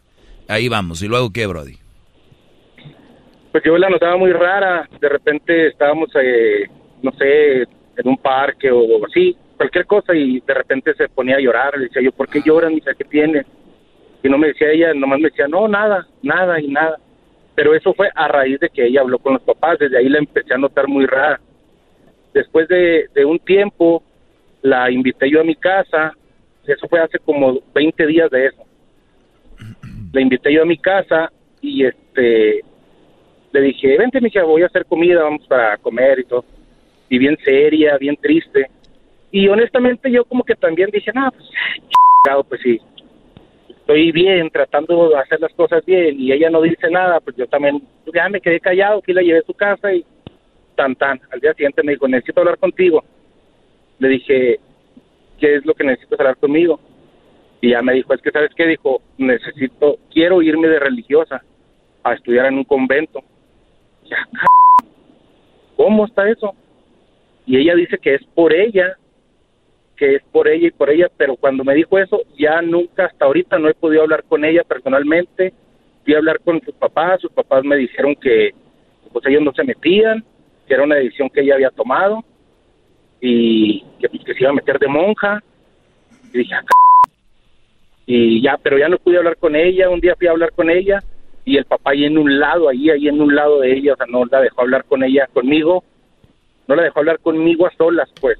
Ahí 0.47 0.69
vamos. 0.69 1.03
¿Y 1.03 1.09
luego 1.09 1.33
qué, 1.33 1.45
Brody? 1.45 1.75
Pues 3.51 3.65
yo 3.65 3.77
la 3.77 3.89
notaba 3.89 4.15
muy 4.15 4.31
rara. 4.31 4.87
De 5.01 5.09
repente 5.09 5.67
estábamos, 5.67 6.07
eh, 6.15 6.69
no 7.03 7.11
sé, 7.17 7.63
en 7.63 8.07
un 8.07 8.15
parque 8.15 8.71
o 8.71 9.05
así 9.05 9.35
cualquier 9.59 9.85
cosa 9.85 10.15
y 10.15 10.39
de 10.39 10.53
repente 10.53 10.93
se 10.93 11.09
ponía 11.09 11.35
a 11.35 11.41
llorar. 11.41 11.77
Le 11.77 11.87
decía 11.87 12.01
yo, 12.01 12.13
¿por 12.13 12.29
qué 12.29 12.41
lloran? 12.41 12.75
Dice, 12.75 12.91
¿qué 12.97 13.03
tiene? 13.03 13.45
Y 14.23 14.29
no 14.29 14.37
me 14.37 14.47
decía 14.47 14.71
ella, 14.71 14.93
nomás 14.93 15.19
me 15.19 15.27
decía, 15.27 15.49
no, 15.49 15.67
nada, 15.67 16.07
nada 16.23 16.61
y 16.61 16.69
nada. 16.69 16.97
Pero 17.55 17.75
eso 17.75 17.93
fue 17.93 18.09
a 18.15 18.29
raíz 18.29 18.57
de 18.61 18.69
que 18.69 18.85
ella 18.85 19.01
habló 19.01 19.19
con 19.19 19.33
los 19.33 19.41
papás, 19.41 19.77
desde 19.77 19.97
ahí 19.97 20.07
la 20.07 20.19
empecé 20.19 20.53
a 20.53 20.57
notar 20.57 20.87
muy 20.87 21.05
rara. 21.05 21.41
Después 22.33 22.69
de, 22.69 23.09
de 23.13 23.25
un 23.25 23.37
tiempo, 23.39 24.01
la 24.61 24.89
invité 24.89 25.29
yo 25.29 25.41
a 25.41 25.43
mi 25.43 25.55
casa, 25.55 26.13
eso 26.65 26.87
fue 26.87 27.01
hace 27.01 27.19
como 27.19 27.59
20 27.75 28.07
días 28.07 28.31
de 28.31 28.45
eso. 28.45 28.63
La 30.13 30.21
invité 30.21 30.53
yo 30.53 30.61
a 30.61 30.65
mi 30.65 30.77
casa 30.77 31.33
y 31.59 31.83
este 31.83 32.61
le 33.51 33.61
dije, 33.61 33.97
vente, 33.97 34.21
mija, 34.21 34.43
voy 34.43 34.61
a 34.61 34.67
hacer 34.67 34.85
comida, 34.85 35.23
vamos 35.23 35.45
para 35.47 35.75
comer 35.77 36.19
y 36.19 36.23
todo. 36.23 36.45
Y 37.09 37.17
bien 37.17 37.37
seria, 37.43 37.97
bien 37.97 38.15
triste. 38.15 38.69
Y 39.31 39.47
honestamente 39.47 40.11
yo 40.11 40.25
como 40.25 40.43
que 40.43 40.55
también 40.55 40.89
dije, 40.91 41.11
no, 41.13 41.31
pues, 41.31 41.47
pues 42.47 42.61
sí, 42.61 42.79
estoy 43.89 44.11
bien, 44.11 44.49
tratando 44.49 45.09
de 45.09 45.17
hacer 45.17 45.39
las 45.39 45.53
cosas 45.53 45.83
bien 45.83 46.19
y 46.19 46.31
ella 46.31 46.49
no 46.49 46.61
dice 46.61 46.89
nada, 46.91 47.19
pues 47.19 47.35
yo 47.35 47.47
también, 47.47 47.81
pues, 48.03 48.13
ya 48.15 48.29
me 48.29 48.41
quedé 48.41 48.59
callado, 48.59 49.01
que 49.01 49.13
la 49.13 49.21
llevé 49.21 49.39
a 49.39 49.43
su 49.43 49.53
casa 49.53 49.91
y 49.91 50.05
tan 50.75 50.95
tan. 50.95 51.19
Al 51.31 51.39
día 51.39 51.53
siguiente 51.53 51.81
me 51.83 51.93
dijo, 51.93 52.07
necesito 52.07 52.41
hablar 52.41 52.59
contigo. 52.59 53.03
Le 53.97 54.09
dije, 54.09 54.59
¿qué 55.39 55.55
es 55.55 55.65
lo 55.65 55.73
que 55.73 55.83
necesitas 55.83 56.19
hablar 56.19 56.37
conmigo? 56.37 56.79
Y 57.61 57.71
ya 57.71 57.81
me 57.81 57.93
dijo, 57.93 58.13
es 58.13 58.21
que 58.21 58.31
sabes 58.31 58.51
qué, 58.55 58.67
dijo, 58.67 59.01
necesito, 59.17 59.97
quiero 60.13 60.41
irme 60.41 60.67
de 60.67 60.79
religiosa 60.79 61.43
a 62.03 62.13
estudiar 62.13 62.45
en 62.45 62.59
un 62.59 62.63
convento. 62.63 63.21
Ya, 64.05 64.27
¿cómo 65.75 66.05
está 66.05 66.29
eso? 66.29 66.53
Y 67.47 67.57
ella 67.57 67.73
dice 67.73 67.97
que 67.97 68.13
es 68.13 68.23
por 68.35 68.53
ella 68.53 68.98
que 69.99 70.15
es 70.15 70.23
por 70.31 70.47
ella 70.47 70.67
y 70.67 70.71
por 70.71 70.89
ella, 70.89 71.11
pero 71.17 71.35
cuando 71.35 71.65
me 71.65 71.75
dijo 71.75 71.99
eso, 71.99 72.21
ya 72.37 72.61
nunca, 72.61 73.07
hasta 73.07 73.25
ahorita 73.25 73.59
no 73.59 73.67
he 73.67 73.73
podido 73.73 74.01
hablar 74.01 74.23
con 74.23 74.45
ella 74.45 74.63
personalmente, 74.63 75.53
fui 76.05 76.13
a 76.13 76.19
hablar 76.19 76.39
con 76.39 76.61
sus 76.61 76.73
papás, 76.75 77.19
sus 77.19 77.31
papás 77.33 77.65
me 77.65 77.75
dijeron 77.75 78.15
que 78.15 78.51
pues 79.11 79.25
ellos 79.25 79.41
no 79.41 79.51
se 79.53 79.65
metían, 79.65 80.23
que 80.65 80.73
era 80.73 80.83
una 80.83 80.95
decisión 80.95 81.29
que 81.29 81.41
ella 81.41 81.55
había 81.55 81.71
tomado 81.71 82.23
y 83.19 83.83
que, 83.99 84.07
pues, 84.07 84.23
que 84.23 84.33
se 84.35 84.39
iba 84.41 84.51
a 84.51 84.53
meter 84.53 84.79
de 84.79 84.87
monja. 84.87 85.43
Y 86.31 86.37
dije, 86.37 86.53
ah, 86.53 86.63
y 88.05 88.41
ya, 88.41 88.57
pero 88.63 88.77
ya 88.77 88.87
no 88.87 88.99
pude 88.99 89.17
hablar 89.17 89.35
con 89.35 89.53
ella, 89.53 89.89
un 89.89 89.99
día 89.99 90.15
fui 90.15 90.27
a 90.27 90.31
hablar 90.31 90.53
con 90.53 90.69
ella 90.69 91.03
y 91.43 91.57
el 91.57 91.65
papá 91.65 91.91
ahí 91.91 92.05
en 92.05 92.17
un 92.17 92.39
lado, 92.39 92.69
ahí, 92.69 92.89
ahí 92.89 93.09
en 93.09 93.19
un 93.19 93.35
lado 93.35 93.59
de 93.59 93.73
ella, 93.73 93.93
o 93.93 93.97
sea, 93.97 94.05
no 94.05 94.23
la 94.25 94.39
dejó 94.39 94.61
hablar 94.61 94.85
con 94.85 95.03
ella 95.03 95.27
conmigo, 95.33 95.83
no 96.67 96.75
la 96.75 96.83
dejó 96.83 96.99
hablar 96.99 97.19
conmigo 97.19 97.67
a 97.67 97.71
solas, 97.71 98.09
pues 98.21 98.39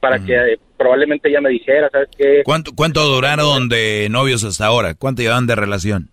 para 0.00 0.18
que 0.24 0.34
eh, 0.34 0.58
probablemente 0.78 1.28
ella 1.28 1.40
me 1.40 1.50
dijera, 1.50 1.90
¿sabes 1.90 2.08
qué? 2.16 2.42
¿Cuánto, 2.44 2.72
¿Cuánto 2.74 3.04
duraron 3.04 3.68
de 3.68 4.08
novios 4.10 4.44
hasta 4.44 4.66
ahora? 4.66 4.94
¿Cuánto 4.94 5.20
llevan 5.20 5.46
de 5.46 5.56
relación? 5.56 6.10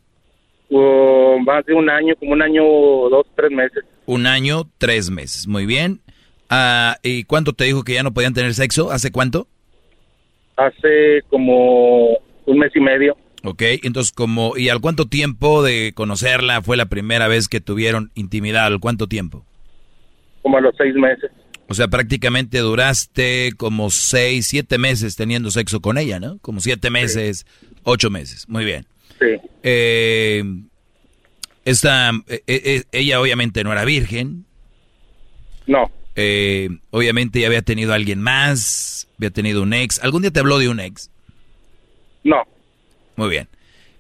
Uh, 0.70 1.40
más 1.40 1.66
de 1.66 1.74
un 1.74 1.90
año, 1.90 2.16
como 2.20 2.34
un 2.34 2.42
año, 2.42 2.64
dos, 3.10 3.28
tres 3.36 3.52
meses. 3.52 3.86
Un 4.08 4.26
año, 4.26 4.64
tres 4.78 5.10
meses, 5.10 5.48
muy 5.48 5.66
bien. 5.66 6.02
Ah, 6.50 6.98
¿Y 7.04 7.24
cuánto 7.24 7.54
te 7.54 7.66
dijo 7.66 7.84
que 7.84 7.94
ya 7.94 8.04
no 8.04 8.14
podían 8.14 8.34
tener 8.34 8.54
sexo? 8.54 8.92
¿Hace 8.92 9.12
cuánto? 9.12 9.48
Hace 10.58 11.22
como 11.30 12.18
un 12.46 12.58
mes 12.58 12.72
y 12.76 12.80
medio. 12.80 13.16
Ok, 13.44 13.62
entonces 13.84 14.12
como, 14.12 14.58
¿y 14.58 14.70
al 14.70 14.82
cuánto 14.82 15.06
tiempo 15.06 15.62
de 15.62 15.94
conocerla 15.94 16.62
fue 16.64 16.78
la 16.78 16.88
primera 16.88 17.28
vez 17.28 17.48
que 17.48 17.62
tuvieron 17.62 18.12
intimidad? 18.16 18.66
¿Al 18.66 18.80
cuánto 18.80 19.08
tiempo? 19.08 19.46
Como 20.42 20.58
a 20.58 20.62
los 20.62 20.76
seis 20.78 20.96
meses. 20.96 21.32
O 21.68 21.74
sea, 21.74 21.88
prácticamente 21.88 22.60
duraste 22.60 23.54
como 23.58 23.90
seis, 23.90 24.48
siete 24.48 24.78
meses 24.78 25.16
teniendo 25.16 25.50
sexo 25.50 25.82
con 25.82 25.98
ella, 25.98 26.20
¿no? 26.20 26.38
Como 26.40 26.60
siete 26.60 26.90
meses, 26.92 27.46
ocho 27.84 28.10
meses. 28.12 28.48
Muy 28.48 28.66
bien. 28.66 28.86
Sí. 29.20 29.42
Eh, 29.64 30.44
esta, 31.64 32.12
eh, 32.28 32.44
eh, 32.46 32.84
ella 32.92 33.20
obviamente 33.20 33.64
no 33.64 33.72
era 33.72 33.84
virgen. 33.84 34.46
No. 35.66 35.92
obviamente 36.92 37.40
ya 37.40 37.48
había 37.48 37.64
tenido 37.64 37.92
a 37.92 37.96
alguien 37.96 38.22
más, 38.22 39.08
había 39.18 39.32
tenido 39.32 39.64
un 39.64 39.74
ex. 39.74 40.00
¿Algún 40.04 40.22
día 40.22 40.32
te 40.32 40.42
habló 40.42 40.60
de 40.60 40.70
un 40.70 40.80
ex? 40.80 41.10
No. 42.24 42.44
Muy 43.16 43.30
bien. 43.30 43.48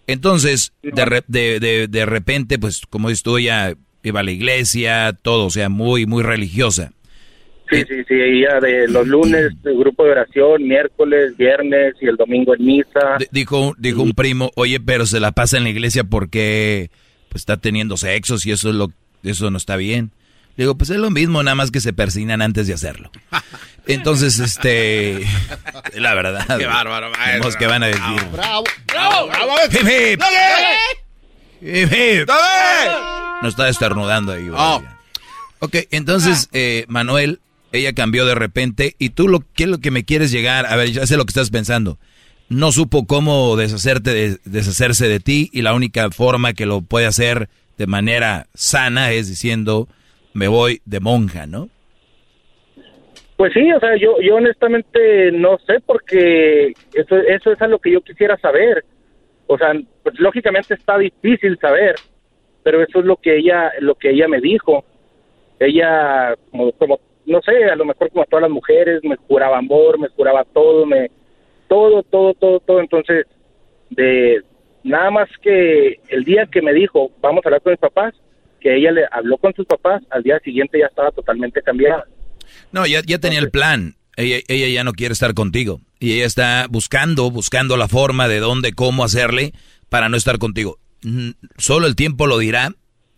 Entonces, 0.05 0.71
de, 0.83 1.59
de, 1.59 1.87
de, 1.87 2.05
repente, 2.05 2.59
pues 2.59 2.81
como 2.87 3.09
dices 3.09 3.23
tú, 3.23 3.37
ella 3.37 3.73
iba 4.03 4.19
a 4.19 4.23
la 4.23 4.31
iglesia, 4.31 5.17
todo, 5.19 5.45
o 5.45 5.49
sea, 5.49 5.69
muy, 5.69 6.05
muy 6.05 6.21
religiosa. 6.21 6.91
Sí, 7.69 7.83
sí, 7.87 8.03
sí, 8.07 8.13
ella 8.13 8.59
de 8.59 8.87
los 8.87 9.07
lunes 9.07 9.51
el 9.63 9.77
grupo 9.77 10.03
de 10.03 10.11
oración, 10.11 10.67
miércoles, 10.67 11.35
viernes 11.35 11.95
y 11.99 12.07
el 12.07 12.15
domingo 12.15 12.53
en 12.55 12.65
misa. 12.65 13.17
dijo 13.31 13.73
dijo 13.77 14.03
un 14.03 14.13
primo, 14.13 14.51
oye, 14.55 14.79
pero 14.79 15.05
se 15.05 15.19
la 15.19 15.31
pasa 15.31 15.57
en 15.57 15.63
la 15.63 15.69
iglesia 15.69 16.03
porque 16.03 16.91
pues 17.29 17.41
está 17.41 17.57
teniendo 17.57 17.97
sexos 17.97 18.45
y 18.45 18.51
eso 18.51 18.69
es 18.69 18.75
lo 18.75 18.91
eso 19.23 19.49
no 19.49 19.57
está 19.57 19.75
bien. 19.75 20.11
Le 20.57 20.63
digo, 20.63 20.77
pues 20.77 20.89
es 20.89 20.97
lo 20.97 21.09
mismo, 21.09 21.43
nada 21.43 21.55
más 21.55 21.69
que 21.71 21.81
se 21.81 21.91
persinan 21.91 22.41
antes 22.41 22.67
de 22.67 22.73
hacerlo. 22.73 23.11
Entonces, 23.87 24.39
este, 24.39 25.25
la 25.95 26.13
verdad. 26.13 26.57
Qué 26.57 26.65
bárbaro, 26.65 27.11
maestro. 27.11 27.51
que 27.59 27.67
van 27.67 27.83
a 27.83 27.87
decir. 27.87 28.21
Bravo, 28.31 28.63
bravo, 28.87 29.27
bravo. 29.27 29.53
Hip, 29.69 29.81
hip. 29.81 30.21
Hip, 31.61 32.29
No 33.41 33.49
está 33.49 33.69
esternudando 33.69 34.31
ahí. 34.31 34.49
Oh. 34.51 34.81
Ok, 35.59 35.75
entonces, 35.91 36.49
eh, 36.53 36.85
Manuel, 36.87 37.39
ella 37.75 37.93
cambió 37.93 38.25
de 38.25 38.35
repente 38.35 38.95
y 38.99 39.09
tú 39.09 39.27
lo 39.27 39.39
qué 39.55 39.63
es 39.63 39.69
lo 39.69 39.79
que 39.79 39.91
me 39.91 40.05
quieres 40.05 40.31
llegar 40.31 40.65
a 40.65 40.75
ver 40.75 40.89
ya 40.91 41.05
sé 41.05 41.17
lo 41.17 41.25
que 41.25 41.31
estás 41.31 41.51
pensando. 41.51 41.97
No 42.47 42.71
supo 42.71 43.07
cómo 43.07 43.55
deshacerte 43.55 44.13
de, 44.13 44.37
deshacerse 44.45 45.07
de 45.07 45.19
ti 45.19 45.49
y 45.51 45.61
la 45.61 45.73
única 45.73 46.09
forma 46.11 46.53
que 46.53 46.65
lo 46.65 46.81
puede 46.81 47.07
hacer 47.07 47.49
de 47.77 47.87
manera 47.87 48.47
sana 48.53 49.11
es 49.11 49.27
diciendo 49.27 49.87
me 50.33 50.47
voy 50.47 50.81
de 50.85 50.99
monja 50.99 51.45
no 51.45 51.69
pues 53.37 53.51
sí 53.53 53.69
o 53.71 53.79
sea 53.79 53.97
yo 53.97 54.21
yo 54.21 54.35
honestamente 54.35 55.31
no 55.31 55.57
sé 55.65 55.81
porque 55.85 56.73
eso 56.93 57.17
eso 57.17 57.51
es 57.51 57.61
algo 57.61 57.79
que 57.79 57.91
yo 57.91 58.01
quisiera 58.01 58.37
saber. 58.37 58.85
O 59.47 59.57
sea 59.57 59.73
pues 60.03 60.19
lógicamente 60.19 60.73
está 60.73 60.97
difícil 60.97 61.57
saber 61.59 61.95
pero 62.65 62.81
eso 62.81 62.99
es 62.99 63.05
lo 63.05 63.17
que 63.17 63.37
ella 63.37 63.71
lo 63.79 63.93
que 63.93 64.09
ella 64.09 64.27
me 64.27 64.41
dijo. 64.41 64.83
Ella 65.59 66.33
como 66.49 66.99
no 67.25 67.41
sé, 67.41 67.65
a 67.65 67.75
lo 67.75 67.85
mejor 67.85 68.09
como 68.11 68.23
a 68.23 68.25
todas 68.25 68.43
las 68.43 68.51
mujeres, 68.51 69.01
me 69.03 69.15
juraba 69.15 69.57
amor, 69.57 69.99
me 69.99 70.09
juraba 70.09 70.43
todo, 70.43 70.85
me 70.85 71.09
todo, 71.67 72.03
todo, 72.03 72.33
todo, 72.33 72.59
todo. 72.59 72.79
Entonces, 72.79 73.25
de 73.89 74.41
nada 74.83 75.11
más 75.11 75.29
que 75.41 75.99
el 76.09 76.23
día 76.23 76.47
que 76.51 76.61
me 76.61 76.73
dijo, 76.73 77.11
vamos 77.21 77.43
a 77.43 77.49
hablar 77.49 77.61
con 77.61 77.71
mis 77.71 77.79
papás, 77.79 78.13
que 78.59 78.75
ella 78.75 78.91
le 78.91 79.05
habló 79.11 79.37
con 79.37 79.53
sus 79.53 79.65
papás, 79.65 80.03
al 80.09 80.23
día 80.23 80.39
siguiente 80.39 80.79
ya 80.79 80.87
estaba 80.87 81.11
totalmente 81.11 81.61
cambiada. 81.61 82.05
No, 82.71 82.85
ya, 82.85 83.01
ya 83.05 83.19
tenía 83.19 83.39
el 83.39 83.51
plan. 83.51 83.95
Ella, 84.17 84.37
ella 84.47 84.67
ya 84.67 84.83
no 84.83 84.93
quiere 84.93 85.13
estar 85.13 85.33
contigo. 85.33 85.81
Y 85.99 86.13
ella 86.13 86.25
está 86.25 86.67
buscando, 86.69 87.29
buscando 87.31 87.77
la 87.77 87.87
forma 87.87 88.27
de 88.27 88.39
dónde, 88.39 88.73
cómo 88.73 89.03
hacerle 89.03 89.53
para 89.89 90.09
no 90.09 90.17
estar 90.17 90.37
contigo. 90.37 90.77
Solo 91.57 91.85
el 91.87 91.95
tiempo 91.95 92.25
lo 92.25 92.39
dirá 92.39 92.71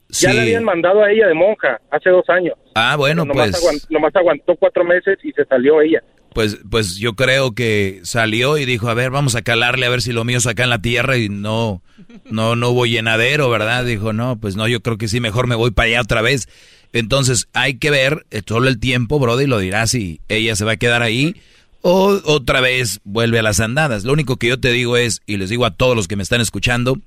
ya 0.09 0.33
le 0.33 0.41
habían 0.41 0.63
mandado 0.63 1.03
a 1.03 1.11
ella 1.11 1.27
de 1.27 1.33
monja 1.33 1.79
hace 1.91 2.09
dos 2.09 2.27
años. 2.29 2.55
Ah, 2.75 2.95
bueno, 2.95 3.25
nomás 3.25 3.49
pues. 3.49 3.61
Aguantó, 3.61 3.87
nomás 3.89 4.15
aguantó 4.15 4.55
cuatro 4.55 4.83
meses 4.83 5.17
y 5.23 5.31
se 5.31 5.45
salió 5.45 5.81
ella. 5.81 6.01
Pues, 6.33 6.59
pues 6.69 6.97
yo 6.97 7.13
creo 7.13 7.53
que 7.53 8.01
salió 8.03 8.57
y 8.57 8.65
dijo, 8.65 8.89
a 8.89 8.93
ver, 8.93 9.09
vamos 9.09 9.35
a 9.35 9.41
calarle 9.41 9.85
a 9.85 9.89
ver 9.89 10.01
si 10.01 10.11
lo 10.11 10.23
mío 10.23 10.39
saca 10.39 10.63
en 10.63 10.69
la 10.69 10.81
tierra 10.81 11.17
y 11.17 11.29
no, 11.29 11.81
no, 12.25 12.55
no 12.55 12.69
hubo 12.69 12.85
llenadero, 12.85 13.49
¿verdad? 13.49 13.85
Dijo, 13.85 14.13
no, 14.13 14.37
pues 14.39 14.55
no, 14.55 14.67
yo 14.67 14.81
creo 14.81 14.97
que 14.97 15.07
sí, 15.07 15.19
mejor 15.19 15.47
me 15.47 15.55
voy 15.55 15.71
para 15.71 15.87
allá 15.87 16.01
otra 16.01 16.21
vez. 16.21 16.47
Entonces 16.93 17.49
hay 17.53 17.79
que 17.79 17.89
ver 17.89 18.25
todo 18.45 18.67
el 18.67 18.79
tiempo, 18.79 19.19
Brody, 19.19 19.47
lo 19.47 19.59
dirá 19.59 19.87
si 19.87 20.21
ella 20.27 20.55
se 20.55 20.63
va 20.63 20.73
a 20.73 20.77
quedar 20.77 21.01
ahí 21.01 21.35
o 21.81 22.19
otra 22.25 22.61
vez 22.61 22.99
vuelve 23.03 23.39
a 23.39 23.43
las 23.43 23.59
andadas. 23.59 24.03
Lo 24.03 24.13
único 24.13 24.37
que 24.37 24.47
yo 24.47 24.59
te 24.59 24.71
digo 24.71 24.97
es, 24.97 25.21
y 25.25 25.37
les 25.37 25.49
digo 25.49 25.65
a 25.65 25.71
todos 25.71 25.95
los 25.95 26.07
que 26.07 26.15
me 26.15 26.23
están 26.23 26.41
escuchando, 26.41 26.99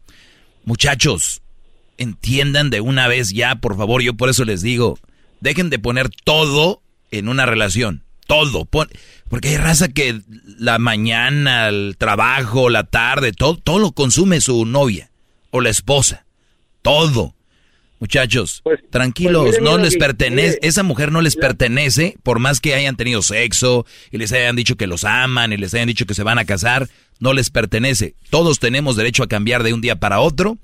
muchachos, 0.65 1.43
entiendan 2.01 2.71
de 2.71 2.81
una 2.81 3.07
vez 3.07 3.31
ya, 3.31 3.57
por 3.57 3.77
favor, 3.77 4.03
yo 4.03 4.15
por 4.15 4.31
eso 4.31 4.45
les 4.45 4.63
digo, 4.63 4.99
dejen 5.41 5.71
de 5.71 5.79
poner 5.79 6.09
todo 6.09 6.83
en 7.11 7.29
una 7.29 7.47
relación, 7.47 8.03
todo, 8.27 8.65
porque 8.65 9.49
hay 9.49 9.57
raza 9.59 9.89
que 9.89 10.21
la 10.59 10.79
mañana, 10.79 11.69
el 11.69 11.97
trabajo, 11.99 12.71
la 12.71 12.85
tarde, 12.85 13.33
todo, 13.33 13.57
todo 13.59 13.79
lo 13.79 13.93
consume 13.93 14.41
su 14.41 14.65
novia 14.65 15.11
o 15.51 15.61
la 15.61 15.69
esposa, 15.69 16.25
todo. 16.83 17.35
Muchachos, 17.99 18.63
pues, 18.65 18.81
tranquilos, 18.89 19.45
pues 19.45 19.61
no 19.61 19.77
les 19.77 19.99
pertenece, 19.99 20.59
esa 20.63 20.83
mujer 20.83 21.13
no 21.13 21.21
les 21.21 21.37
pertenece, 21.37 22.17
por 22.23 22.39
más 22.39 22.59
que 22.59 22.75
hayan 22.75 22.97
tenido 22.97 23.21
sexo 23.21 23.85
y 24.11 24.17
les 24.17 24.33
hayan 24.33 24.57
dicho 24.57 24.77
que 24.77 24.87
los 24.87 25.05
aman 25.05 25.53
y 25.53 25.59
les 25.59 25.75
hayan 25.75 25.89
dicho 25.89 26.07
que 26.07 26.15
se 26.15 26.23
van 26.23 26.39
a 26.39 26.47
casar, 26.47 26.89
no 27.19 27.35
les 27.35 27.51
pertenece. 27.51 28.15
Todos 28.31 28.59
tenemos 28.59 28.97
derecho 28.97 29.23
a 29.23 29.29
cambiar 29.29 29.63
de 29.65 29.75
un 29.75 29.83
día 29.83 29.97
para 29.97 30.21
otro. 30.21 30.57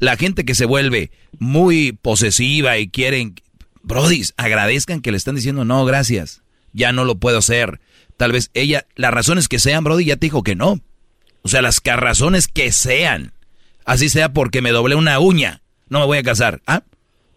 La 0.00 0.16
gente 0.16 0.44
que 0.44 0.56
se 0.56 0.64
vuelve 0.64 1.12
muy 1.38 1.92
posesiva 1.92 2.78
y 2.78 2.88
quieren, 2.88 3.36
brodis, 3.82 4.34
agradezcan 4.36 5.00
que 5.00 5.12
le 5.12 5.16
están 5.16 5.36
diciendo 5.36 5.64
no, 5.64 5.84
gracias, 5.84 6.42
ya 6.72 6.92
no 6.92 7.04
lo 7.04 7.16
puedo 7.16 7.38
hacer. 7.38 7.80
Tal 8.16 8.32
vez 8.32 8.50
ella, 8.54 8.86
las 8.96 9.14
razones 9.14 9.46
que 9.46 9.60
sean, 9.60 9.84
brody, 9.84 10.06
ya 10.06 10.16
te 10.16 10.26
dijo 10.26 10.42
que 10.42 10.56
no. 10.56 10.80
O 11.42 11.48
sea, 11.48 11.62
las 11.62 11.80
razones 11.84 12.48
que 12.48 12.72
sean. 12.72 13.32
Así 13.84 14.08
sea 14.08 14.32
porque 14.32 14.60
me 14.60 14.72
doblé 14.72 14.96
una 14.96 15.20
uña 15.20 15.62
no 15.90 16.00
me 16.00 16.06
voy 16.06 16.18
a 16.18 16.22
casar. 16.22 16.62
Ah, 16.66 16.84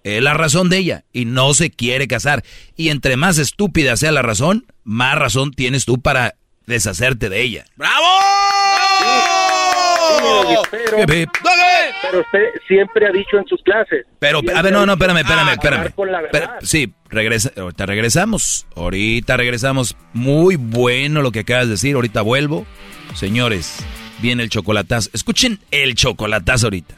es 0.04 0.24
la 0.24 0.34
razón 0.34 0.70
de 0.70 0.78
ella 0.78 1.04
y 1.12 1.26
no 1.26 1.54
se 1.54 1.72
quiere 1.72 2.08
casar. 2.08 2.44
Y 2.78 2.90
entre 2.90 3.18
más 3.18 3.38
estúpida 3.40 3.98
sea 3.98 4.14
la 4.14 4.22
razón, 4.22 4.68
más 4.84 5.16
razón 5.16 5.52
tienes 5.52 5.84
tú 5.86 6.00
para 6.02 6.36
deshacerte 6.66 7.28
de 7.28 7.42
ella. 7.42 7.66
¡Bravo! 7.76 8.06
Pero, 12.14 12.22
usted 12.22 12.62
siempre 12.68 13.08
ha 13.08 13.12
dicho 13.12 13.38
en 13.38 13.46
sus 13.48 13.62
clases. 13.64 14.06
Pero, 14.20 14.42
a 14.56 14.62
ver, 14.62 14.72
no, 14.72 14.86
no, 14.86 14.94
espérame, 14.94 15.18
espérame, 15.18 15.50
espérame. 15.54 15.92
sí, 16.62 16.94
regresa, 17.10 17.52
ahorita 17.58 17.86
regresamos. 17.86 18.68
Ahorita 18.76 19.38
regresamos. 19.38 19.98
Muy 20.14 20.56
bueno 20.56 21.22
lo 21.22 21.32
que 21.32 21.40
acabas 21.40 21.66
de 21.66 21.72
decir. 21.72 21.96
Ahorita 21.96 22.22
vuelvo. 22.22 22.66
Señores, 23.16 23.84
viene 24.22 24.44
el 24.44 24.50
chocolatazo. 24.50 25.10
Escuchen 25.14 25.60
el 25.72 25.96
chocolatazo 25.96 26.68
ahorita. 26.68 26.96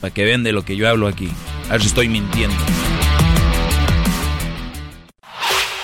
Para 0.00 0.12
que 0.14 0.24
vean 0.24 0.42
de 0.42 0.52
lo 0.52 0.64
que 0.64 0.76
yo 0.76 0.88
hablo 0.88 1.08
aquí. 1.08 1.28
A 1.68 1.72
ver 1.72 1.82
si 1.82 1.88
estoy 1.88 2.08
mintiendo. 2.08 2.56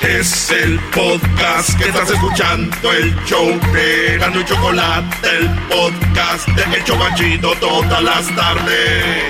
Es 0.01 0.51
el 0.51 0.81
podcast 0.95 1.79
que 1.79 1.85
estás 1.85 2.11
escuchando, 2.11 2.91
el 2.91 3.15
show 3.27 3.47
de 3.71 4.17
Gano 4.19 4.41
y 4.41 4.45
Chocolate, 4.47 5.29
el 5.29 5.51
podcast 5.69 6.49
de 6.49 6.77
El 6.79 6.85
Chocachito 6.85 7.53
todas 7.61 8.03
las 8.03 8.35
tardes. 8.35 9.25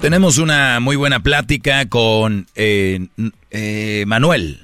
Tenemos 0.00 0.38
una 0.38 0.78
muy 0.78 0.94
buena 0.94 1.20
plática 1.20 1.88
con 1.88 2.46
eh, 2.54 3.08
eh, 3.50 4.04
Manuel. 4.06 4.60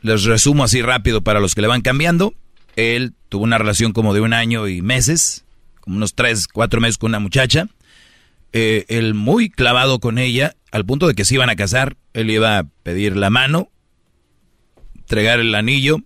Les 0.00 0.24
resumo 0.24 0.64
así 0.64 0.80
rápido 0.80 1.20
para 1.20 1.40
los 1.40 1.54
que 1.54 1.60
le 1.60 1.68
van 1.68 1.82
cambiando. 1.82 2.32
Él 2.76 3.12
tuvo 3.28 3.44
una 3.44 3.58
relación 3.58 3.92
como 3.92 4.14
de 4.14 4.22
un 4.22 4.32
año 4.32 4.66
y 4.66 4.80
meses, 4.80 5.44
como 5.80 5.96
unos 5.96 6.14
tres, 6.14 6.48
cuatro 6.48 6.80
meses 6.80 6.96
con 6.96 7.10
una 7.10 7.18
muchacha. 7.18 7.66
Eh, 8.52 8.84
él 8.88 9.14
muy 9.14 9.48
clavado 9.48 9.98
con 9.98 10.18
ella, 10.18 10.54
al 10.70 10.84
punto 10.84 11.06
de 11.06 11.14
que 11.14 11.24
se 11.24 11.34
iban 11.34 11.50
a 11.50 11.56
casar. 11.56 11.96
Él 12.12 12.30
iba 12.30 12.58
a 12.58 12.64
pedir 12.64 13.16
la 13.16 13.30
mano, 13.30 13.70
entregar 14.98 15.40
el 15.40 15.54
anillo. 15.54 15.98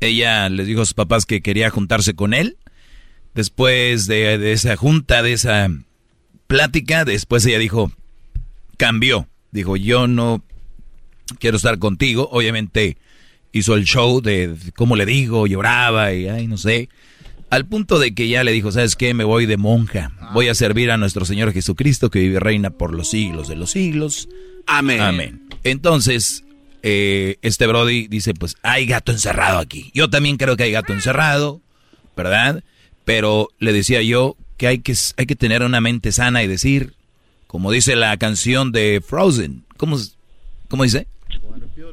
Ella 0.00 0.48
les 0.48 0.66
dijo 0.66 0.82
a 0.82 0.86
sus 0.86 0.94
papás 0.94 1.26
que 1.26 1.40
quería 1.40 1.70
juntarse 1.70 2.14
con 2.14 2.34
él. 2.34 2.58
Después 3.34 4.06
de, 4.06 4.38
de 4.38 4.52
esa 4.52 4.76
junta, 4.76 5.22
de 5.22 5.32
esa 5.32 5.68
plática, 6.46 7.04
después 7.04 7.44
ella 7.46 7.58
dijo, 7.58 7.92
cambió. 8.76 9.28
Dijo, 9.50 9.76
yo 9.76 10.06
no 10.06 10.44
quiero 11.38 11.56
estar 11.56 11.78
contigo. 11.78 12.28
Obviamente 12.32 12.96
hizo 13.52 13.76
el 13.76 13.84
show 13.84 14.20
de 14.20 14.56
cómo 14.74 14.96
le 14.96 15.06
digo, 15.06 15.46
lloraba 15.46 16.12
y 16.12 16.28
ay, 16.28 16.46
no 16.48 16.58
sé. 16.58 16.88
Al 17.50 17.66
punto 17.66 17.98
de 17.98 18.14
que 18.14 18.28
ya 18.28 18.42
le 18.42 18.52
dijo, 18.52 18.72
¿sabes 18.72 18.96
qué? 18.96 19.14
Me 19.14 19.24
voy 19.24 19.46
de 19.46 19.56
monja. 19.56 20.12
Voy 20.32 20.48
a 20.48 20.54
servir 20.54 20.90
a 20.90 20.96
nuestro 20.96 21.24
Señor 21.24 21.52
Jesucristo 21.52 22.10
que 22.10 22.18
vive 22.18 22.40
reina 22.40 22.70
por 22.70 22.92
los 22.92 23.10
siglos 23.10 23.48
de 23.48 23.56
los 23.56 23.70
siglos. 23.70 24.28
Amén. 24.66 25.00
Amén. 25.00 25.48
Entonces, 25.62 26.44
eh, 26.82 27.36
este 27.42 27.66
Brody 27.66 28.08
dice, 28.08 28.34
pues 28.34 28.56
hay 28.62 28.86
gato 28.86 29.12
encerrado 29.12 29.58
aquí. 29.58 29.90
Yo 29.94 30.10
también 30.10 30.36
creo 30.36 30.56
que 30.56 30.64
hay 30.64 30.72
gato 30.72 30.92
encerrado, 30.92 31.60
¿verdad? 32.16 32.64
Pero 33.04 33.48
le 33.58 33.72
decía 33.72 34.02
yo 34.02 34.36
que 34.56 34.66
hay 34.66 34.78
que, 34.78 34.94
hay 35.16 35.26
que 35.26 35.36
tener 35.36 35.62
una 35.62 35.80
mente 35.80 36.12
sana 36.12 36.42
y 36.42 36.46
decir, 36.46 36.94
como 37.46 37.70
dice 37.70 37.96
la 37.96 38.16
canción 38.16 38.72
de 38.72 39.02
Frozen, 39.06 39.64
¿cómo, 39.76 39.96
cómo 40.68 40.82
dice? 40.82 41.06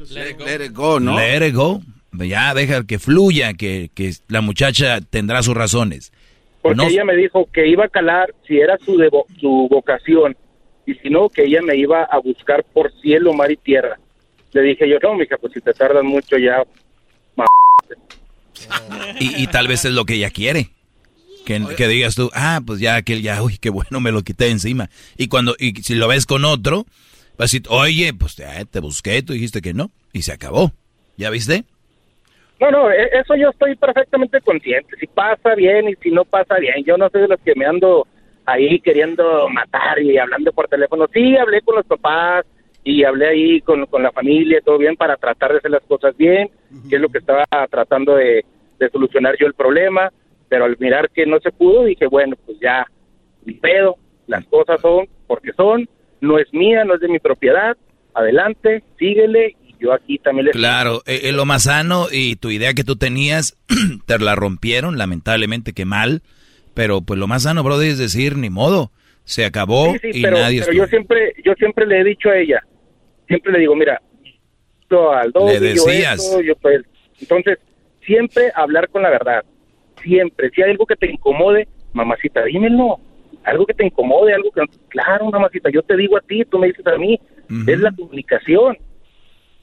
Let 0.10 0.66
it 0.66 0.74
go, 0.74 1.00
¿no? 1.00 1.18
Let 1.18 1.48
it 1.48 1.56
go. 1.56 1.82
Ya 2.14 2.54
deja 2.54 2.86
que 2.86 3.00
fluya, 3.00 3.54
que, 3.54 3.90
que 3.94 4.14
la 4.28 4.42
muchacha 4.42 5.00
tendrá 5.02 5.44
sus 5.44 5.56
razones. 5.56 6.12
Porque 6.62 6.88
ella 6.88 7.06
me 7.06 7.16
dijo 7.16 7.48
que 7.52 7.68
iba 7.68 7.86
a 7.86 7.90
calar 7.90 8.34
si 8.48 8.60
era 8.60 8.78
su, 8.78 8.98
su 9.40 9.68
vocación 9.70 10.36
y 10.86 10.94
si 10.96 11.10
no, 11.10 11.30
que 11.30 11.46
ella 11.46 11.62
me 11.62 11.76
iba 11.76 12.04
a 12.04 12.20
buscar 12.20 12.64
por 12.64 12.92
cielo, 13.02 13.34
mar 13.34 13.52
y 13.52 13.58
tierra. 13.58 13.98
Le 14.54 14.62
dije 14.62 14.88
yo, 14.88 14.98
no, 15.02 15.16
mija, 15.16 15.38
pues 15.38 15.54
si 15.54 15.62
te 15.62 15.74
tardas 15.74 16.04
mucho 16.04 16.38
ya... 16.38 16.64
Y, 19.20 19.44
y 19.44 19.48
tal 19.48 19.68
vez 19.68 19.86
es 19.86 19.94
lo 19.94 20.06
que 20.06 20.16
ella 20.16 20.30
quiere. 20.30 20.70
Que, 21.46 21.60
que, 21.76 21.88
digas 21.88 22.14
tú, 22.14 22.30
ah, 22.34 22.62
pues 22.64 22.80
ya 22.80 22.96
aquel 22.96 23.24
ya, 23.24 23.42
uy, 23.42 23.58
qué 23.58 23.72
bueno, 23.72 24.00
me 24.00 24.12
lo 24.12 24.22
quité 24.22 24.50
encima. 24.50 24.90
Y 25.18 25.28
cuando, 25.28 25.56
y 25.58 25.74
si 25.82 25.96
lo 25.96 26.08
ves 26.08 26.28
con 26.28 26.46
otro, 26.46 26.86
vas 27.38 27.40
a 27.40 27.44
decir, 27.46 27.64
oye, 27.70 28.14
pues 28.14 28.36
te, 28.36 28.46
te 28.66 28.80
busqué, 28.80 29.24
tú 29.24 29.34
dijiste 29.34 29.62
que 29.62 29.74
no, 29.74 29.90
y 30.14 30.22
se 30.22 30.34
acabó. 30.34 30.72
¿Ya 31.18 31.32
viste? 31.32 31.66
No, 32.62 32.70
no, 32.70 32.92
e, 32.92 33.10
eso 33.14 33.36
yo 33.36 33.50
estoy 33.50 33.76
perfectamente 33.76 34.40
consciente. 34.42 34.96
Si 35.00 35.08
pasa 35.08 35.56
bien 35.56 35.90
y 35.90 35.96
si 35.96 36.12
no 36.12 36.24
pasa 36.24 36.60
bien. 36.60 36.84
Yo 36.86 36.96
no 36.96 37.10
soy 37.10 37.22
de 37.22 37.28
los 37.28 37.40
que 37.42 37.56
me 37.56 37.66
ando 37.66 38.08
ahí 38.46 38.80
queriendo 38.80 39.50
matar 39.50 40.00
y 40.00 40.18
hablando 40.20 40.54
por 40.54 40.68
teléfono. 40.68 41.08
Sí, 41.12 41.36
hablé 41.38 41.62
con 41.62 41.76
los 41.76 41.86
papás 41.88 42.46
y 42.84 43.04
hablé 43.04 43.28
ahí 43.30 43.62
con, 43.62 43.88
con 43.88 44.04
la 44.04 44.12
familia, 44.12 44.62
todo 44.64 44.78
bien, 44.78 44.96
para 44.96 45.16
tratar 45.18 45.52
de 45.52 45.58
hacer 45.58 45.72
las 45.72 45.84
cosas 45.84 46.16
bien, 46.16 46.50
que 46.90 46.96
es 46.96 47.02
lo 47.02 47.10
que 47.10 47.18
estaba 47.18 47.46
tratando 47.70 48.16
de, 48.16 48.46
de 48.78 48.90
solucionar 48.90 49.36
yo 49.40 49.48
el 49.48 49.56
problema. 49.56 50.12
Pero 50.48 50.66
al 50.66 50.78
mirar 50.80 51.10
que 51.10 51.26
no 51.26 51.40
se 51.40 51.52
pudo, 51.52 51.86
dije, 51.86 52.06
bueno, 52.06 52.36
pues 52.46 52.60
ya, 52.60 52.86
mi 53.44 53.54
pedo, 53.54 53.96
las 54.28 54.46
cosas 54.46 54.80
son 54.82 55.08
porque 55.26 55.52
son, 55.54 55.90
no 56.20 56.38
es 56.38 56.54
mía, 56.54 56.84
no 56.84 56.94
es 56.94 57.02
de 57.02 57.08
mi 57.08 57.18
propiedad. 57.18 57.76
Adelante, 58.14 58.84
síguele 59.00 59.56
yo 59.82 59.94
aquí 59.94 60.18
también 60.20 60.46
le... 60.46 60.52
Claro, 60.52 61.02
es 61.06 61.24
eh, 61.24 61.30
eh, 61.30 61.32
lo 61.32 61.46
más 61.46 61.64
sano 61.64 62.08
y 62.12 62.36
tu 62.36 62.50
idea 62.50 62.74
que 62.74 62.84
tú 62.84 62.96
tenías 62.96 63.58
te 64.06 64.20
la 64.20 64.36
rompieron, 64.36 64.98
lamentablemente 64.98 65.74
que 65.74 65.86
mal, 65.86 66.22
pero 66.74 67.02
pues 67.02 67.20
lo 67.20 67.28
más 67.28 67.44
sano, 67.44 67.64
brother, 67.64 67.90
es 67.90 67.98
decir, 67.98 68.38
ni 68.38 68.50
modo, 68.50 68.92
se 69.24 69.46
acabó 69.46 69.96
y 70.04 70.22
pero, 70.22 70.38
nadie... 70.38 70.62
Pero 70.62 70.74
yo 70.74 70.88
siempre, 70.88 71.34
yo 71.44 71.54
siempre 71.56 71.86
le 71.86 72.02
he 72.02 72.04
dicho 72.04 72.30
a 72.30 72.38
ella, 72.38 72.62
siempre 73.28 73.52
le 73.54 73.60
digo, 73.60 73.76
mira, 73.76 74.02
al 74.98 75.32
le 75.46 75.60
decías. 75.60 76.38
Yo 76.44 76.56
pues, 76.56 76.82
entonces, 77.20 77.60
siempre 78.06 78.52
hablar 78.56 78.90
con 78.90 79.04
la 79.04 79.10
verdad, 79.10 79.44
siempre. 80.02 80.50
Si 80.54 80.62
hay 80.62 80.72
algo 80.72 80.86
que 80.86 80.96
te 80.96 81.10
incomode, 81.12 81.68
mamacita, 81.94 82.44
dímelo. 82.44 83.00
Algo 83.44 83.66
que 83.66 83.74
te 83.74 83.86
incomode, 83.86 84.34
algo 84.34 84.52
que... 84.52 84.62
Claro, 84.90 85.30
mamacita, 85.32 85.70
yo 85.72 85.82
te 85.82 85.96
digo 85.96 86.18
a 86.18 86.22
ti, 86.22 86.44
tú 86.46 86.60
me 86.60 86.68
dices 86.68 86.86
a 86.86 86.98
mí. 86.98 87.20
Es 87.68 87.80
la 87.80 87.92
comunicación. 87.92 88.78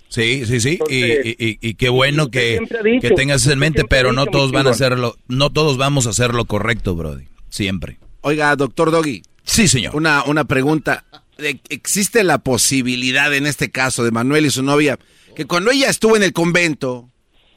Sí, 0.08 0.46
sí, 0.46 0.60
sí, 0.60 0.78
y, 0.88 1.74
qué 1.74 1.88
bueno 1.90 2.30
que, 2.30 2.60
que 3.00 3.10
tengas 3.10 3.46
en 3.46 3.58
mente, 3.58 3.84
pero 3.84 4.12
no 4.12 4.26
todos 4.26 4.52
van 4.52 4.66
a 4.66 4.70
hacerlo, 4.70 5.16
no 5.28 5.50
todos 5.50 5.76
vamos 5.76 6.06
a 6.06 6.10
hacer 6.10 6.32
lo 6.34 6.46
correcto, 6.46 6.94
Brody, 6.94 7.26
siempre. 7.50 7.98
Oiga, 8.22 8.56
doctor 8.56 8.90
Doggy. 8.90 9.22
Sí, 9.44 9.68
señor. 9.68 9.94
Una, 9.94 10.24
una 10.24 10.44
pregunta. 10.44 11.04
¿Existe 11.68 12.24
la 12.24 12.38
posibilidad 12.38 13.32
en 13.34 13.46
este 13.46 13.70
caso 13.70 14.02
de 14.02 14.10
Manuel 14.10 14.46
y 14.46 14.50
su 14.50 14.62
novia 14.62 14.98
que 15.36 15.44
cuando 15.44 15.70
ella 15.70 15.88
estuvo 15.88 16.16
en 16.16 16.24
el 16.24 16.32
convento 16.32 17.10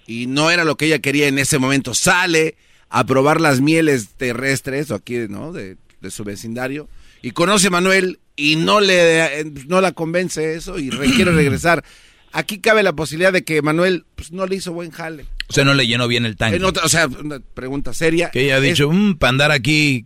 y 0.06 0.28
no 0.28 0.52
era 0.52 0.64
lo 0.64 0.78
que 0.78 0.86
ella 0.86 1.00
quería 1.00 1.28
en 1.28 1.40
ese 1.40 1.58
momento, 1.58 1.96
sale 1.96 2.56
a 2.90 3.06
probar 3.06 3.42
las 3.42 3.60
mieles 3.60 4.10
terrestres 4.18 4.92
o 4.92 4.96
aquí, 4.96 5.16
¿no? 5.30 5.52
De, 5.52 5.78
de 6.00 6.12
su 6.12 6.24
vecindario 6.24 6.90
y 7.22 7.32
conoce 7.32 7.68
a 7.68 7.72
Manuel 7.72 8.20
y 8.36 8.56
no 8.56 8.82
le 8.82 9.46
no 9.68 9.82
la 9.82 9.92
convence 9.92 10.56
eso 10.56 10.80
y 10.80 10.90
quiere 10.90 11.32
regresar 11.36 11.84
aquí 12.34 12.60
cabe 12.60 12.84
la 12.84 12.94
posibilidad 12.94 13.34
de 13.34 13.44
que 13.44 13.62
Manuel 13.62 14.06
pues, 14.16 14.32
no 14.32 14.46
le 14.46 14.56
hizo 14.56 14.74
buen 14.74 14.92
jale. 14.92 15.26
O 15.50 15.54
sea, 15.54 15.64
no 15.66 15.74
le 15.74 15.88
llenó 15.88 16.08
bien 16.08 16.26
el 16.26 16.38
tanque. 16.38 16.64
o 16.64 16.90
sea, 16.90 17.08
una 17.08 17.40
pregunta 17.40 17.94
seria. 17.94 18.30
Que 18.32 18.46
ella 18.46 18.56
ha 18.58 18.60
dicho, 18.60 18.90
mm, 18.90 19.16
para 19.16 19.30
andar 19.30 19.52
aquí 19.52 20.06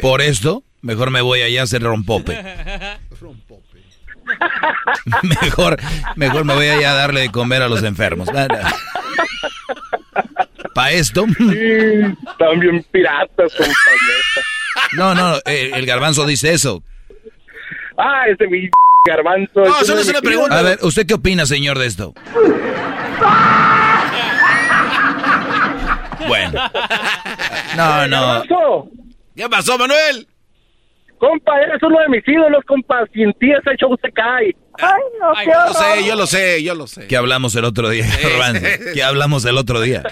por 0.00 0.22
esto, 0.22 0.62
mejor 0.82 1.10
me 1.10 1.20
voy 1.20 1.42
allá 1.42 1.60
a 1.60 1.64
hacer 1.64 1.82
rompope. 1.82 2.34
rompope. 3.20 3.66
mejor, 5.42 5.78
mejor 6.16 6.44
me 6.44 6.54
voy 6.54 6.66
a 6.66 6.80
ir 6.80 6.86
a 6.86 6.94
darle 6.94 7.20
de 7.20 7.30
comer 7.30 7.62
a 7.62 7.68
los 7.68 7.82
enfermos. 7.82 8.28
Para 10.74 10.90
esto. 10.90 11.24
Sí, 11.38 12.16
también 12.38 12.84
piratas, 12.90 13.52
No, 14.92 15.14
no, 15.14 15.36
el, 15.46 15.72
el 15.74 15.86
garbanzo 15.86 16.26
dice 16.26 16.52
eso. 16.52 16.82
Ah, 17.96 18.24
ese 18.28 18.46
mi 18.46 18.68
garbanzo. 19.06 19.64
No, 19.64 19.72
solo 19.84 20.00
es 20.00 20.08
una 20.08 20.20
pregunta. 20.20 20.58
A 20.58 20.62
ver, 20.62 20.78
¿usted 20.82 21.06
qué 21.06 21.14
opina, 21.14 21.46
señor, 21.46 21.78
de 21.78 21.86
esto? 21.86 22.14
Bueno. 26.28 26.60
No, 27.76 28.08
no. 28.08 28.88
¿Qué 29.34 29.48
pasó, 29.48 29.78
Manuel? 29.78 30.26
Compa, 31.18 31.60
eres 31.60 31.82
uno 31.82 31.98
de 32.00 32.08
mis 32.08 32.28
ídolos, 32.28 32.62
compa. 32.66 33.06
Sin 33.12 33.32
ti 33.34 33.50
ese 33.50 33.76
show 33.76 33.96
se 34.02 34.10
cae. 34.12 34.54
Ay, 34.78 35.02
no, 35.20 35.32
Ay, 35.34 35.46
yo 35.46 35.64
lo 35.64 35.74
sé, 35.74 36.06
yo 36.06 36.16
lo 36.16 36.26
sé, 36.26 36.62
yo 36.62 36.74
lo 36.74 36.86
sé. 36.86 37.06
¿Qué 37.06 37.16
hablamos 37.16 37.54
el 37.56 37.64
otro 37.64 37.88
día, 37.88 38.06
Garbanzo? 38.22 38.66
¿Qué 38.94 39.02
hablamos 39.02 39.44
el 39.44 39.56
otro 39.56 39.80
día? 39.80 40.02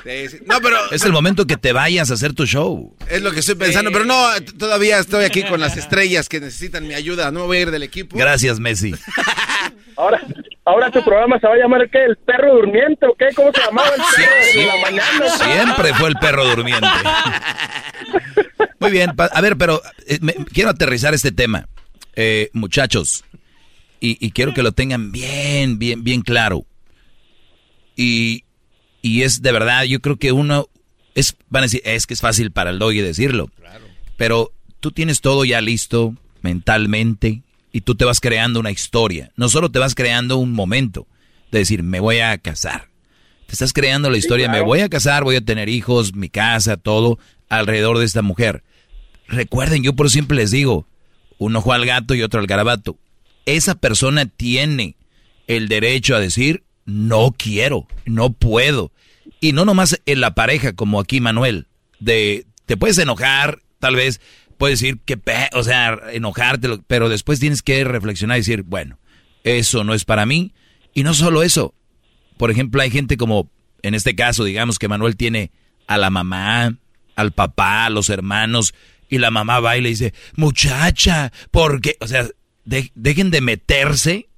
No, 0.46 0.60
pero... 0.60 0.76
Es 0.90 1.04
el 1.04 1.12
momento 1.12 1.46
que 1.46 1.56
te 1.56 1.72
vayas 1.72 2.10
a 2.10 2.14
hacer 2.14 2.32
tu 2.34 2.46
show. 2.46 2.94
Es 3.08 3.22
lo 3.22 3.32
que 3.32 3.40
estoy 3.40 3.54
pensando, 3.54 3.90
pero 3.92 4.04
no, 4.04 4.26
todavía 4.58 4.98
estoy 4.98 5.24
aquí 5.24 5.42
con 5.42 5.60
las 5.60 5.76
estrellas 5.76 6.28
que 6.28 6.40
necesitan 6.40 6.86
mi 6.86 6.94
ayuda. 6.94 7.30
No 7.30 7.40
me 7.40 7.46
voy 7.46 7.56
a 7.58 7.60
ir 7.60 7.70
del 7.70 7.82
equipo. 7.82 8.16
Gracias, 8.16 8.60
Messi. 8.60 8.94
Ahora, 9.96 10.20
ahora 10.64 10.90
tu 10.90 11.04
programa 11.04 11.38
se 11.38 11.46
va 11.46 11.54
a 11.54 11.56
llamar 11.56 11.88
¿qué? 11.88 12.04
¿El 12.04 12.16
perro 12.16 12.54
durmiente 12.54 13.06
o 13.06 13.14
qué? 13.14 13.26
¿Cómo 13.34 13.52
se 13.52 13.60
llamaba 13.60 13.88
el 13.88 14.02
perro 14.16 14.60
de 14.60 14.66
la 14.66 14.76
mañana? 14.78 15.28
Siempre 15.30 15.94
fue 15.94 16.08
el 16.08 16.16
perro 16.16 16.44
durmiente. 16.46 16.88
Muy 18.80 18.90
bien, 18.90 19.12
a 19.16 19.40
ver, 19.40 19.56
pero 19.56 19.80
eh, 20.06 20.18
quiero 20.52 20.70
aterrizar 20.70 21.14
este 21.14 21.32
tema. 21.32 21.68
Eh, 22.16 22.50
muchachos, 22.52 23.24
y, 24.06 24.30
quiero 24.32 24.52
que 24.52 24.62
lo 24.62 24.72
tengan 24.72 25.12
bien, 25.12 25.78
bien, 25.78 26.04
bien 26.04 26.20
claro. 26.20 26.66
Y, 27.96 28.44
y, 29.00 29.22
es 29.22 29.40
de 29.40 29.50
verdad, 29.50 29.84
yo 29.84 30.00
creo 30.00 30.16
que 30.16 30.32
uno, 30.32 30.68
es, 31.14 31.36
van 31.48 31.62
a 31.62 31.66
decir, 31.66 31.80
es 31.84 32.06
que 32.06 32.12
es 32.12 32.20
fácil 32.20 32.50
para 32.50 32.70
el 32.70 32.78
doggy 32.78 33.00
decirlo. 33.00 33.50
Pero 34.18 34.52
tú 34.80 34.92
tienes 34.92 35.22
todo 35.22 35.44
ya 35.46 35.60
listo 35.62 36.14
mentalmente 36.42 37.42
y 37.72 37.80
tú 37.80 37.94
te 37.94 38.04
vas 38.04 38.20
creando 38.20 38.60
una 38.60 38.70
historia. 38.70 39.32
No 39.36 39.48
solo 39.48 39.70
te 39.70 39.78
vas 39.78 39.94
creando 39.94 40.36
un 40.36 40.52
momento 40.52 41.06
de 41.50 41.60
decir, 41.60 41.82
me 41.82 42.00
voy 42.00 42.18
a 42.18 42.36
casar. 42.36 42.88
Te 43.46 43.52
estás 43.52 43.72
creando 43.72 44.10
la 44.10 44.18
historia, 44.18 44.50
me 44.50 44.60
voy 44.60 44.80
a 44.80 44.88
casar, 44.88 45.24
voy 45.24 45.36
a 45.36 45.44
tener 45.44 45.68
hijos, 45.68 46.14
mi 46.14 46.28
casa, 46.28 46.76
todo 46.76 47.18
alrededor 47.48 47.98
de 47.98 48.04
esta 48.04 48.22
mujer. 48.22 48.62
Recuerden, 49.28 49.82
yo 49.82 49.94
por 49.94 50.10
siempre 50.10 50.36
les 50.36 50.50
digo, 50.50 50.86
un 51.38 51.56
ojo 51.56 51.72
al 51.72 51.86
gato 51.86 52.14
y 52.14 52.22
otro 52.22 52.40
al 52.40 52.46
garabato 52.46 52.98
esa 53.46 53.74
persona 53.74 54.26
tiene 54.26 54.96
el 55.46 55.68
derecho 55.68 56.16
a 56.16 56.20
decir, 56.20 56.64
no 56.84 57.34
quiero, 57.36 57.86
no 58.04 58.32
puedo. 58.32 58.92
Y 59.40 59.52
no 59.52 59.64
nomás 59.64 60.00
en 60.06 60.20
la 60.20 60.34
pareja, 60.34 60.72
como 60.72 61.00
aquí 61.00 61.20
Manuel, 61.20 61.66
de, 62.00 62.46
te 62.66 62.76
puedes 62.76 62.98
enojar, 62.98 63.60
tal 63.78 63.96
vez 63.96 64.20
puedes 64.56 64.80
decir 64.80 64.98
que, 65.04 65.18
o 65.52 65.62
sea, 65.62 65.98
enojarte, 66.12 66.78
pero 66.86 67.08
después 67.08 67.40
tienes 67.40 67.62
que 67.62 67.84
reflexionar 67.84 68.36
y 68.36 68.40
decir, 68.40 68.62
bueno, 68.62 68.98
eso 69.42 69.84
no 69.84 69.94
es 69.94 70.04
para 70.04 70.26
mí. 70.26 70.52
Y 70.94 71.02
no 71.02 71.12
solo 71.12 71.42
eso, 71.42 71.74
por 72.36 72.50
ejemplo, 72.50 72.80
hay 72.80 72.90
gente 72.90 73.16
como, 73.16 73.50
en 73.82 73.94
este 73.94 74.14
caso, 74.14 74.44
digamos 74.44 74.78
que 74.78 74.88
Manuel 74.88 75.16
tiene 75.16 75.50
a 75.86 75.98
la 75.98 76.10
mamá, 76.10 76.76
al 77.16 77.32
papá, 77.32 77.86
a 77.86 77.90
los 77.90 78.08
hermanos, 78.10 78.74
y 79.08 79.18
la 79.18 79.30
mamá 79.30 79.60
va 79.60 79.76
y 79.76 79.80
le 79.80 79.90
dice, 79.90 80.14
muchacha, 80.36 81.32
¿por 81.50 81.80
qué? 81.80 81.96
O 82.00 82.06
sea, 82.06 82.26
dejen 82.64 83.30
de 83.30 83.40
meterse 83.40 84.28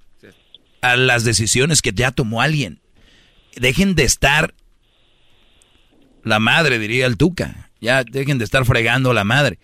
a 0.81 0.97
las 0.97 1.25
decisiones 1.25 1.83
que 1.83 1.93
ya 1.93 2.11
tomó 2.11 2.43
alguien. 2.43 2.81
Dejen 3.57 3.95
de 3.95 4.05
estar, 4.05 4.55
la 6.23 6.39
madre 6.39 6.79
diría 6.79 7.07
el 7.07 7.17
Tuca, 7.17 7.71
ya 7.81 8.05
dejen 8.05 8.39
de 8.39 8.45
estar 8.45 8.65
fregando 8.65 9.11
a 9.11 9.15
la 9.15 9.25
madre. 9.25 9.59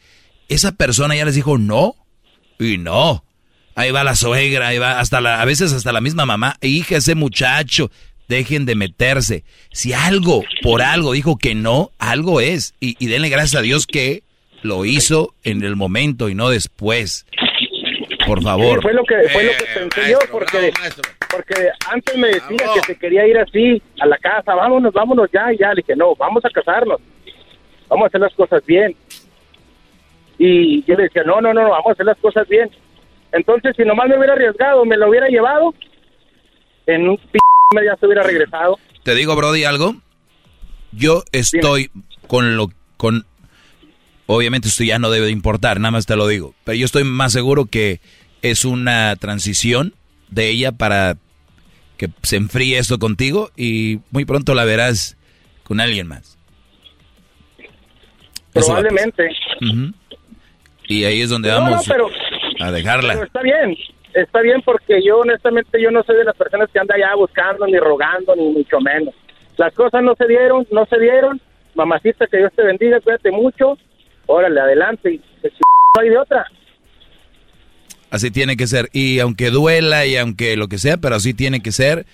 Esa 0.49 0.73
persona 0.73 1.15
ya 1.15 1.24
les 1.24 1.34
dijo 1.34 1.58
no 1.58 1.94
y 2.58 2.78
no. 2.78 3.24
Ahí 3.74 3.91
va 3.91 4.05
la 4.05 4.15
suegra, 4.15 4.68
ahí 4.68 4.78
va 4.78 5.00
hasta 5.00 5.20
la, 5.20 5.41
a 5.41 5.44
veces 5.44 5.73
hasta 5.73 5.92
la 5.92 6.00
misma 6.00 6.26
mamá, 6.26 6.57
hija, 6.60 6.97
ese 6.97 7.15
muchacho, 7.15 7.91
dejen 8.28 8.66
de 8.66 8.74
meterse. 8.74 9.44
Si 9.73 9.92
algo, 9.92 10.44
por 10.62 10.82
algo 10.82 11.12
dijo 11.12 11.36
que 11.36 11.55
no, 11.55 11.91
algo 11.99 12.41
es. 12.41 12.74
Y, 12.81 12.97
y 12.99 13.08
denle 13.08 13.28
gracias 13.28 13.58
a 13.58 13.62
Dios 13.62 13.86
que 13.86 14.24
lo 14.62 14.84
hizo 14.84 15.34
en 15.42 15.62
el 15.62 15.76
momento 15.76 16.28
y 16.28 16.34
no 16.34 16.49
después. 16.49 17.26
Por 18.33 18.43
favor. 18.43 18.81
fue 18.81 18.94
lo 18.94 19.05
que, 19.05 19.28
fue 19.28 19.44
lo 19.44 19.51
que 19.51 19.65
eh, 19.65 19.75
pensé 19.75 20.11
yo, 20.11 20.19
porque, 20.31 20.73
porque 21.31 21.69
antes 21.91 22.17
me 22.17 22.28
decía 22.28 22.67
que 22.75 22.81
se 22.86 22.99
quería 22.99 23.27
ir 23.27 23.36
así 23.36 23.83
a 24.01 24.07
la 24.07 24.17
casa, 24.17 24.55
vámonos, 24.55 24.91
vámonos 24.94 25.28
ya, 25.31 25.52
y 25.52 25.59
ya. 25.59 25.69
Le 25.75 25.83
dije, 25.83 25.94
no, 25.94 26.17
vamos 26.17 26.43
a 26.43 26.49
casarnos, 26.49 26.99
vamos 27.91 28.05
a 28.05 28.07
hacer 28.07 28.23
las 28.23 28.33
cosas 28.33 28.65
bien. 28.65 28.97
Y 30.39 30.83
yo 30.85 30.94
le 30.94 31.02
decía, 31.02 31.25
no, 31.25 31.43
no, 31.43 31.52
no, 31.52 31.69
vamos 31.69 31.89
a 31.89 31.93
hacer 31.93 32.07
las 32.07 32.17
cosas 32.17 32.49
bien. 32.49 32.70
Entonces, 33.33 33.77
si 33.77 33.83
nomás 33.83 34.09
me 34.09 34.17
hubiera 34.17 34.33
arriesgado, 34.33 34.86
me 34.86 34.97
lo 34.97 35.11
hubiera 35.11 35.28
llevado, 35.28 35.75
en 36.86 37.11
un 37.11 37.19
p 37.19 37.39
ya 37.85 37.97
se 37.97 38.07
hubiera 38.07 38.23
regresado. 38.23 38.78
Te 39.02 39.15
digo, 39.15 39.36
Brody, 39.36 39.65
algo. 39.65 39.97
Yo 40.93 41.23
estoy 41.33 41.91
con 42.28 42.57
lo 42.57 42.69
con 42.97 43.27
Obviamente 44.27 44.69
esto 44.69 44.85
ya 44.85 44.99
no 44.99 45.11
debe 45.11 45.27
de 45.27 45.33
importar, 45.33 45.78
nada 45.78 45.91
más 45.91 46.07
te 46.07 46.17
lo 46.17 46.27
digo. 46.27 46.55
Pero 46.65 46.77
yo 46.77 46.86
estoy 46.86 47.05
más 47.05 47.33
seguro 47.33 47.67
que 47.67 48.01
es 48.43 48.65
una 48.65 49.17
transición 49.17 49.95
de 50.31 50.49
ella 50.49 50.73
para 50.73 51.17
que 51.97 52.09
se 52.23 52.37
enfríe 52.37 52.79
esto 52.79 52.99
contigo 52.99 53.51
y 53.57 54.01
muy 54.11 54.25
pronto 54.25 54.55
la 54.55 54.65
verás 54.65 55.17
con 55.65 55.81
alguien 55.81 56.09
más. 56.09 56.39
Probablemente. 58.53 59.31
Y 60.89 61.05
ahí 61.05 61.23
es 61.23 61.31
donde 61.31 61.51
vamos 61.51 61.89
a 62.61 62.71
dejarla. 62.71 63.15
Pero 63.15 63.25
está 63.25 63.43
bien, 63.43 63.77
está 64.15 64.41
bien 64.41 64.61
porque 64.62 65.03
yo 65.03 65.19
honestamente 65.19 65.81
yo 65.81 65.91
no 65.91 66.03
soy 66.03 66.17
de 66.17 66.25
las 66.25 66.37
personas 66.37 66.69
que 66.71 66.79
anda 66.79 66.95
allá 66.95 67.15
buscando 67.15 67.67
ni 67.67 67.79
rogando 67.79 68.35
ni 68.37 68.51
mucho 68.51 68.81
menos. 68.81 69.15
Las 69.57 69.73
cosas 69.75 70.03
no 70.03 70.15
se 70.17 70.27
dieron, 70.27 70.67
no 70.71 70.85
se 70.87 70.99
dieron. 70.99 71.41
Mamacita, 71.75 72.27
que 72.27 72.37
Dios 72.37 72.53
te 72.55 72.62
bendiga, 72.62 73.01
cuídate 73.01 73.31
mucho 73.31 73.79
órale, 74.27 74.61
adelante, 74.61 75.15
y 75.15 75.17
no 75.43 76.01
hay 76.01 76.09
de 76.09 76.19
otra. 76.19 76.47
Así 78.12 78.31
tiene 78.31 78.58
que 78.58 78.66
ser, 78.66 78.91
y 78.92 79.20
aunque 79.20 79.49
duela 79.50 80.05
y 80.05 80.16
aunque 80.16 80.55
lo 80.58 80.68
que 80.68 80.76
sea, 80.76 80.99
pero 80.99 81.15
así 81.15 81.32
tiene 81.32 81.62
que 81.62 81.73
ser, 81.73 82.05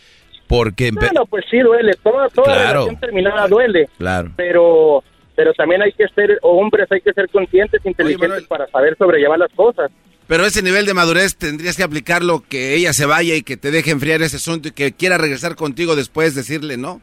porque... 0.46 0.92
Bueno, 0.92 1.26
pues 1.26 1.44
sí 1.50 1.58
duele, 1.58 1.92
toda, 2.04 2.28
toda 2.28 2.54
relación 2.54 3.00
terminada 3.00 3.48
duele, 3.48 3.88
claro. 3.98 4.32
pero 4.36 5.02
pero 5.34 5.52
también 5.54 5.82
hay 5.82 5.92
que 5.92 6.06
ser 6.14 6.38
hombres, 6.42 6.86
hay 6.90 7.00
que 7.00 7.12
ser 7.12 7.28
conscientes, 7.30 7.84
inteligentes 7.84 8.44
para 8.46 8.68
saber 8.68 8.96
sobrellevar 8.96 9.40
las 9.40 9.52
cosas. 9.52 9.90
Pero 10.28 10.46
ese 10.46 10.62
nivel 10.62 10.86
de 10.86 10.94
madurez 10.94 11.36
tendrías 11.36 11.76
que 11.76 11.82
aplicarlo, 11.82 12.44
que 12.48 12.74
ella 12.74 12.92
se 12.92 13.06
vaya 13.06 13.34
y 13.34 13.42
que 13.42 13.56
te 13.56 13.70
deje 13.72 13.90
enfriar 13.90 14.22
ese 14.22 14.36
asunto 14.36 14.68
y 14.68 14.72
que 14.72 14.92
quiera 14.92 15.18
regresar 15.18 15.56
contigo 15.56 15.96
después, 15.96 16.36
decirle 16.36 16.76
no. 16.76 17.00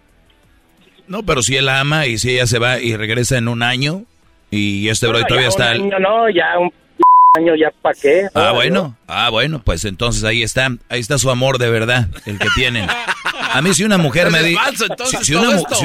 No, 1.08 1.24
pero 1.24 1.42
si 1.42 1.58
él 1.58 1.68
ama 1.68 2.08
y 2.08 2.18
si 2.18 2.32
ella 2.32 2.46
se 2.46 2.60
va 2.60 2.80
y 2.80 2.96
regresa 2.96 3.38
en 3.38 3.48
un 3.48 3.62
año, 3.62 4.04
y 4.52 4.90
este 4.90 5.08
bro 5.08 5.24
todavía 5.26 5.50
está... 5.50 5.72
Un 5.76 5.94
año 5.94 6.00
no, 6.00 6.30
ya 6.30 6.60
un 6.60 6.72
año 7.36 7.56
ya 7.56 7.72
para 7.82 7.96
qué. 8.00 8.28
Ah, 8.34 8.52
bueno, 8.52 8.98
ah, 9.08 9.30
bueno, 9.30 9.62
pues 9.64 9.86
entonces 9.86 10.24
ahí 10.24 10.44
está, 10.44 10.76
ahí 10.90 11.00
está 11.00 11.18
su 11.18 11.30
amor 11.30 11.58
de 11.58 11.70
verdad, 11.70 12.10
el 12.26 12.40
que 12.40 12.48
tienen. 12.56 12.88
A 12.88 13.62
mí 13.62 13.74
si 13.74 13.84
una 13.84 13.98
mujer 13.98 14.32
me 14.32 14.42
dice... 14.44 14.60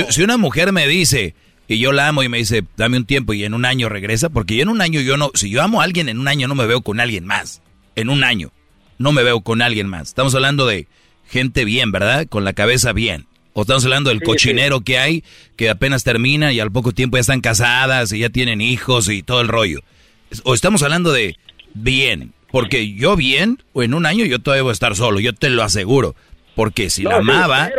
Si, 0.08 0.20
una, 0.22 0.36
mujer 0.36 0.72
me 0.72 0.86
dice, 0.86 1.34
y 1.68 1.78
yo 1.78 1.92
la 1.92 2.08
amo 2.08 2.22
y 2.22 2.28
me 2.28 2.38
dice, 2.38 2.64
dame 2.76 2.96
un 2.96 3.04
tiempo 3.04 3.32
y 3.32 3.44
en 3.44 3.54
un 3.54 3.64
año 3.64 3.88
regresa, 3.88 4.28
porque 4.28 4.56
yo 4.56 4.62
en 4.62 4.68
un 4.68 4.80
año 4.80 5.00
yo 5.00 5.16
no, 5.16 5.30
si 5.34 5.50
yo 5.50 5.62
amo 5.62 5.80
a 5.80 5.84
alguien 5.84 6.08
en 6.08 6.18
un 6.18 6.28
año 6.28 6.48
no 6.48 6.54
me 6.54 6.66
veo 6.66 6.82
con 6.82 7.00
alguien 7.00 7.26
más, 7.26 7.62
en 7.96 8.08
un 8.08 8.24
año 8.24 8.52
no 8.98 9.12
me 9.12 9.22
veo 9.22 9.40
con 9.40 9.62
alguien 9.62 9.86
más. 9.86 10.08
Estamos 10.08 10.34
hablando 10.34 10.66
de 10.66 10.86
gente 11.26 11.64
bien, 11.64 11.90
¿verdad? 11.92 12.26
Con 12.28 12.44
la 12.44 12.52
cabeza 12.52 12.92
bien. 12.92 13.26
O 13.52 13.62
estamos 13.62 13.84
hablando 13.84 14.10
del 14.10 14.22
cochinero 14.22 14.82
que 14.82 14.98
hay, 14.98 15.24
que 15.56 15.70
apenas 15.70 16.04
termina 16.04 16.52
y 16.52 16.60
al 16.60 16.70
poco 16.70 16.92
tiempo 16.92 17.16
ya 17.16 17.22
están 17.22 17.40
casadas 17.40 18.12
y 18.12 18.20
ya 18.20 18.28
tienen 18.30 18.60
hijos 18.60 19.08
y 19.08 19.22
todo 19.22 19.40
el 19.40 19.48
rollo. 19.48 19.80
O 20.44 20.54
estamos 20.54 20.82
hablando 20.82 21.12
de 21.12 21.36
bien, 21.74 22.32
porque 22.50 22.94
yo 22.94 23.16
bien, 23.16 23.58
o 23.72 23.82
en 23.82 23.94
un 23.94 24.06
año 24.06 24.24
yo 24.24 24.38
todavía 24.38 24.62
voy 24.62 24.70
a 24.70 24.72
estar 24.72 24.94
solo, 24.96 25.20
yo 25.20 25.32
te 25.32 25.50
lo 25.50 25.62
aseguro. 25.62 26.14
Porque 26.54 26.90
si 26.90 27.04
la 27.04 27.16
amaba 27.16 27.70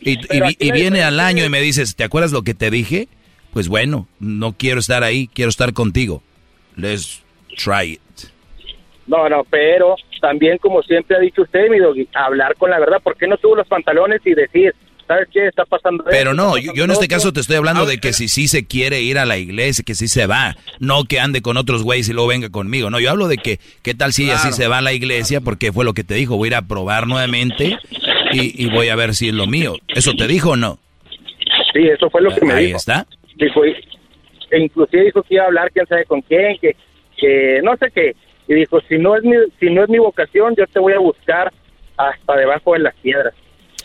y, 0.00 0.70
viene 0.72 1.02
al 1.02 1.20
año 1.20 1.44
y 1.44 1.48
me 1.48 1.60
dices, 1.60 1.96
¿te 1.96 2.04
acuerdas 2.04 2.32
lo 2.32 2.42
que 2.42 2.54
te 2.54 2.70
dije? 2.70 3.08
Pues 3.52 3.68
bueno, 3.68 4.08
no 4.18 4.52
quiero 4.52 4.80
estar 4.80 5.02
ahí, 5.02 5.28
quiero 5.34 5.50
estar 5.50 5.72
contigo. 5.72 6.22
Let's 6.76 7.22
try 7.56 7.94
it. 7.94 8.00
No, 9.06 9.28
no, 9.28 9.44
pero 9.50 9.96
también 10.20 10.58
como 10.58 10.82
siempre 10.82 11.16
ha 11.16 11.20
dicho 11.20 11.42
usted, 11.42 11.68
mi 11.68 11.78
doggy, 11.78 12.08
hablar 12.14 12.54
con 12.56 12.70
la 12.70 12.78
verdad. 12.78 13.02
¿Por 13.02 13.16
qué 13.16 13.26
no 13.26 13.36
tuvo 13.36 13.56
los 13.56 13.66
pantalones 13.66 14.20
y 14.24 14.34
decir, 14.34 14.72
¿sabes 15.10 15.28
qué? 15.32 15.48
Está 15.48 15.64
pasando 15.64 16.04
Pero 16.08 16.34
no, 16.34 16.56
yo, 16.56 16.72
yo 16.72 16.84
en 16.84 16.92
este 16.92 17.08
caso 17.08 17.32
te 17.32 17.40
estoy 17.40 17.56
hablando 17.56 17.84
de 17.84 17.98
que 17.98 18.12
si 18.12 18.28
sí 18.28 18.46
se 18.46 18.64
quiere 18.66 19.00
ir 19.00 19.18
a 19.18 19.26
la 19.26 19.38
iglesia, 19.38 19.82
que 19.84 19.96
sí 19.96 20.06
se 20.06 20.26
va, 20.26 20.56
no 20.78 21.02
que 21.04 21.18
ande 21.18 21.42
con 21.42 21.56
otros 21.56 21.82
güeyes 21.82 22.08
y 22.08 22.12
luego 22.12 22.28
venga 22.28 22.48
conmigo. 22.50 22.90
No, 22.90 23.00
yo 23.00 23.10
hablo 23.10 23.26
de 23.26 23.38
que, 23.38 23.58
¿qué 23.82 23.94
tal 23.94 24.12
si 24.12 24.26
Claro. 24.26 24.52
se 24.52 24.68
va 24.68 24.78
a 24.78 24.82
la 24.82 24.92
iglesia? 24.92 25.40
Porque 25.40 25.72
fue 25.72 25.84
lo 25.84 25.94
que 25.94 26.04
te 26.04 26.14
dijo, 26.14 26.36
voy 26.36 26.46
a 26.46 26.50
ir 26.50 26.54
a 26.54 26.62
probar 26.62 27.08
nuevamente 27.08 27.76
y, 28.32 28.64
y 28.64 28.70
voy 28.70 28.88
a 28.88 28.94
ver 28.96 29.14
si 29.16 29.28
es 29.28 29.34
lo 29.34 29.46
mío. 29.48 29.74
¿Eso 29.88 30.12
te 30.14 30.28
dijo 30.28 30.50
o 30.50 30.56
no? 30.56 30.78
Sí, 31.72 31.80
eso 31.88 32.08
fue 32.10 32.22
lo 32.22 32.30
que 32.34 32.44
me 32.46 32.52
Ahí 32.52 32.66
dijo. 32.66 32.76
está. 32.78 33.06
Dijo, 33.36 33.64
e 33.64 34.58
inclusive 34.60 35.04
dijo 35.06 35.22
que 35.24 35.34
iba 35.34 35.44
a 35.44 35.46
hablar 35.46 35.70
quién 35.72 35.86
sabe 35.86 36.04
con 36.04 36.20
quién, 36.22 36.56
que, 36.60 36.76
que 37.16 37.60
no 37.64 37.76
sé 37.76 37.90
qué. 37.94 38.14
Y 38.48 38.54
dijo, 38.54 38.80
si 38.88 38.96
no 38.98 39.16
es 39.16 39.22
mi, 39.24 39.34
si 39.58 39.66
no 39.70 39.82
es 39.84 39.88
mi 39.88 39.98
vocación, 39.98 40.54
yo 40.56 40.66
te 40.66 40.78
voy 40.78 40.92
a 40.92 40.98
buscar 40.98 41.52
hasta 41.96 42.36
debajo 42.36 42.72
de 42.74 42.80
las 42.80 42.94
piedras. 42.96 43.34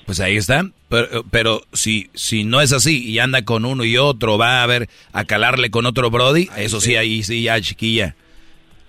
Pues 0.06 0.20
ahí 0.20 0.38
está. 0.38 0.62
Pero, 0.90 1.24
pero 1.32 1.62
si, 1.74 2.10
si 2.14 2.44
no 2.44 2.62
es 2.62 2.72
así 2.72 3.04
y 3.04 3.18
anda 3.20 3.44
con 3.44 3.66
uno 3.66 3.84
y 3.84 3.98
otro, 3.98 4.38
va 4.38 4.62
a 4.62 4.68
ver 4.68 4.88
a 5.14 5.26
calarle 5.26 5.72
con 5.72 5.86
otro 5.86 6.12
Brody, 6.12 6.50
eso 6.58 6.80
sí, 6.80 6.96
ahí 6.96 7.24
sí, 7.24 7.44
ya 7.44 7.60
chiquilla. 7.60 8.16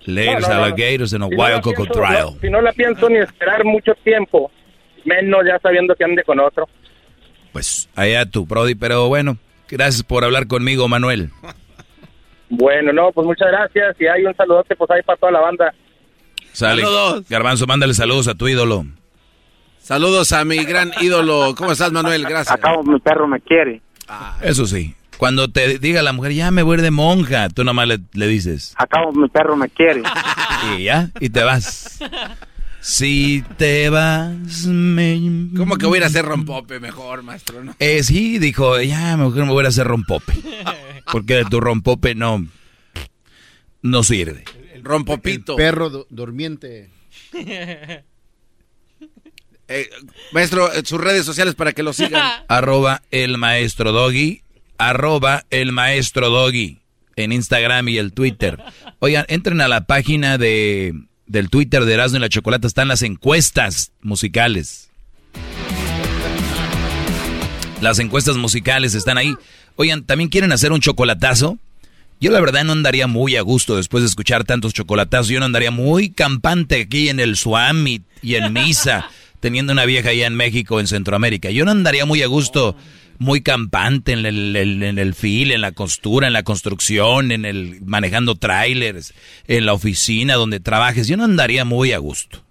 Laters, 0.05 0.47
No, 0.47 0.53
no, 0.53 0.59
no. 0.59 0.63
alligators 0.65 1.13
a 1.13 1.15
Si 1.15 1.19
no 1.19 1.27
wild 1.27 1.39
la 1.39 1.61
pienso- 1.61 1.73
crocodile. 1.73 2.19
no, 2.21 2.37
si 2.39 2.49
no 2.49 2.61
la 2.61 2.71
pienso 2.73 3.09
ni 3.09 3.17
esperar 3.17 3.65
mucho 3.65 3.93
tiempo, 4.03 4.51
menos 5.05 5.41
ya 5.45 5.59
sabiendo 5.59 5.95
que 5.95 6.03
ande 6.03 6.23
con 6.23 6.39
otro. 6.39 6.69
Pues 7.51 7.89
allá 7.95 8.25
tú, 8.25 8.45
Brody. 8.45 8.75
Pero 8.75 9.07
bueno, 9.07 9.37
gracias 9.67 10.03
por 10.03 10.23
hablar 10.23 10.47
conmigo, 10.47 10.87
Manuel. 10.87 11.31
Bueno, 12.49 12.93
no, 12.93 13.11
pues 13.11 13.25
muchas 13.27 13.47
gracias 13.49 13.95
y 13.99 14.05
hay 14.07 14.23
un 14.23 14.35
saludote 14.35 14.75
pues 14.75 14.89
ahí 14.91 15.01
para 15.01 15.17
toda 15.17 15.31
la 15.33 15.41
banda. 15.41 15.73
Sale. 16.53 16.83
Saludos. 16.83 17.25
Garbanzo, 17.29 17.67
mándale 17.67 17.93
saludos 17.93 18.27
a 18.27 18.35
tu 18.35 18.47
ídolo. 18.47 18.85
Saludos 19.87 20.33
a 20.33 20.43
mi 20.43 20.57
gran 20.65 20.91
ídolo. 20.99 21.55
¿Cómo 21.55 21.71
estás, 21.71 21.93
Manuel? 21.93 22.25
Gracias. 22.25 22.59
mi 22.83 22.99
perro 22.99 23.25
me 23.25 23.39
quiere. 23.39 23.81
Eso 24.41 24.67
sí. 24.67 24.93
Cuando 25.17 25.47
te 25.49 25.79
diga 25.79 26.01
la 26.01 26.11
mujer, 26.11 26.33
ya 26.33 26.51
me 26.51 26.61
voy 26.61 26.73
a 26.73 26.75
ir 26.79 26.81
de 26.81 26.91
monja, 26.91 27.47
tú 27.47 27.63
nomás 27.63 27.87
le, 27.87 27.99
le 28.11 28.27
dices. 28.27 28.73
Acabo 28.75 29.13
mi 29.13 29.29
perro 29.29 29.55
me 29.55 29.69
quiere. 29.69 30.03
Y 30.77 30.83
ya, 30.83 31.09
y 31.21 31.29
te 31.29 31.41
vas. 31.41 31.99
Si 32.81 33.45
te 33.55 33.89
vas, 33.89 34.65
me... 34.65 35.21
¿Cómo 35.55 35.77
que 35.77 35.85
voy 35.85 35.95
a 35.95 35.99
ir 35.99 36.03
a 36.03 36.07
hacer 36.07 36.25
rompope 36.25 36.81
mejor, 36.81 37.23
maestro? 37.23 37.63
¿no? 37.63 37.73
Eh, 37.79 38.03
sí, 38.03 38.39
dijo, 38.39 38.81
ya, 38.81 39.15
mejor 39.15 39.45
me 39.45 39.51
voy 39.53 39.63
a 39.63 39.69
hacer 39.69 39.87
rompope. 39.87 40.33
Porque 41.09 41.35
de 41.35 41.45
tu 41.45 41.61
rompope 41.61 42.13
no... 42.13 42.45
No 43.81 44.03
sirve. 44.03 44.43
Rompopito. 44.83 45.55
Perro 45.55 45.89
du- 45.89 46.07
durmiente. 46.09 46.89
Eh, 49.67 49.89
maestro, 50.31 50.71
eh, 50.71 50.83
sus 50.85 50.99
redes 50.99 51.25
sociales 51.25 51.55
para 51.55 51.73
que 51.73 51.83
lo 51.83 51.93
sigan. 51.93 52.23
arroba 52.47 53.01
el 53.11 53.37
maestro 53.37 53.91
doggy, 53.91 54.41
arroba 54.77 55.45
el 55.49 55.71
maestro 55.71 56.29
doggy 56.29 56.79
en 57.15 57.31
Instagram 57.31 57.89
y 57.89 57.97
el 57.97 58.13
Twitter. 58.13 58.57
Oigan, 58.99 59.25
entren 59.27 59.59
a 59.61 59.67
la 59.67 59.85
página 59.85 60.37
de, 60.37 60.93
del 61.25 61.49
Twitter 61.49 61.85
de 61.85 61.93
Erasmo 61.93 62.17
y 62.17 62.21
la 62.21 62.29
Chocolata, 62.29 62.67
están 62.67 62.87
las 62.87 63.01
encuestas 63.01 63.91
musicales. 64.01 64.89
Las 67.81 67.99
encuestas 67.99 68.37
musicales 68.37 68.95
están 68.95 69.17
ahí. 69.17 69.35
Oigan, 69.75 70.03
¿también 70.03 70.29
quieren 70.29 70.51
hacer 70.51 70.71
un 70.71 70.79
chocolatazo? 70.79 71.59
Yo 72.19 72.31
la 72.31 72.39
verdad 72.39 72.63
no 72.63 72.71
andaría 72.71 73.05
muy 73.05 73.35
a 73.35 73.41
gusto 73.41 73.75
después 73.75 74.01
de 74.01 74.07
escuchar 74.07 74.43
tantos 74.43 74.73
chocolatazos. 74.73 75.27
Yo 75.27 75.39
no 75.39 75.45
andaría 75.45 75.69
muy 75.69 76.09
campante 76.09 76.81
aquí 76.81 77.09
en 77.09 77.19
el 77.19 77.37
Suam 77.37 77.85
y, 77.87 78.01
y 78.23 78.35
en 78.35 78.51
Misa, 78.53 79.07
teniendo 79.39 79.73
una 79.73 79.85
vieja 79.85 80.09
allá 80.09 80.27
en 80.27 80.35
México, 80.35 80.79
en 80.79 80.87
Centroamérica. 80.87 81.49
Yo 81.51 81.65
no 81.65 81.71
andaría 81.71 82.05
muy 82.05 82.21
a 82.23 82.27
gusto, 82.27 82.75
muy 83.19 83.41
campante 83.41 84.11
en 84.13 84.25
el, 84.25 84.55
el- 84.55 84.83
en 84.83 84.99
el 84.99 85.13
fil, 85.13 85.51
en 85.51 85.61
la 85.61 85.71
costura, 85.71 86.27
en 86.27 86.33
la 86.33 86.43
construcción, 86.43 87.31
en 87.31 87.45
el 87.45 87.79
manejando 87.85 88.35
trailers, 88.35 89.13
en 89.47 89.65
la 89.65 89.73
oficina 89.73 90.35
donde 90.35 90.59
trabajes. 90.59 91.07
Yo 91.07 91.17
no 91.17 91.23
andaría 91.23 91.65
muy 91.65 91.91
a 91.93 91.97
gusto. 91.97 92.43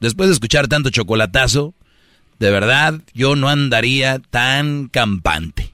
Después 0.00 0.28
de 0.28 0.34
escuchar 0.34 0.68
tanto 0.68 0.90
chocolatazo, 0.90 1.74
de 2.38 2.50
verdad, 2.50 3.00
yo 3.14 3.34
no 3.34 3.48
andaría 3.48 4.20
tan 4.30 4.88
campante. 4.88 5.72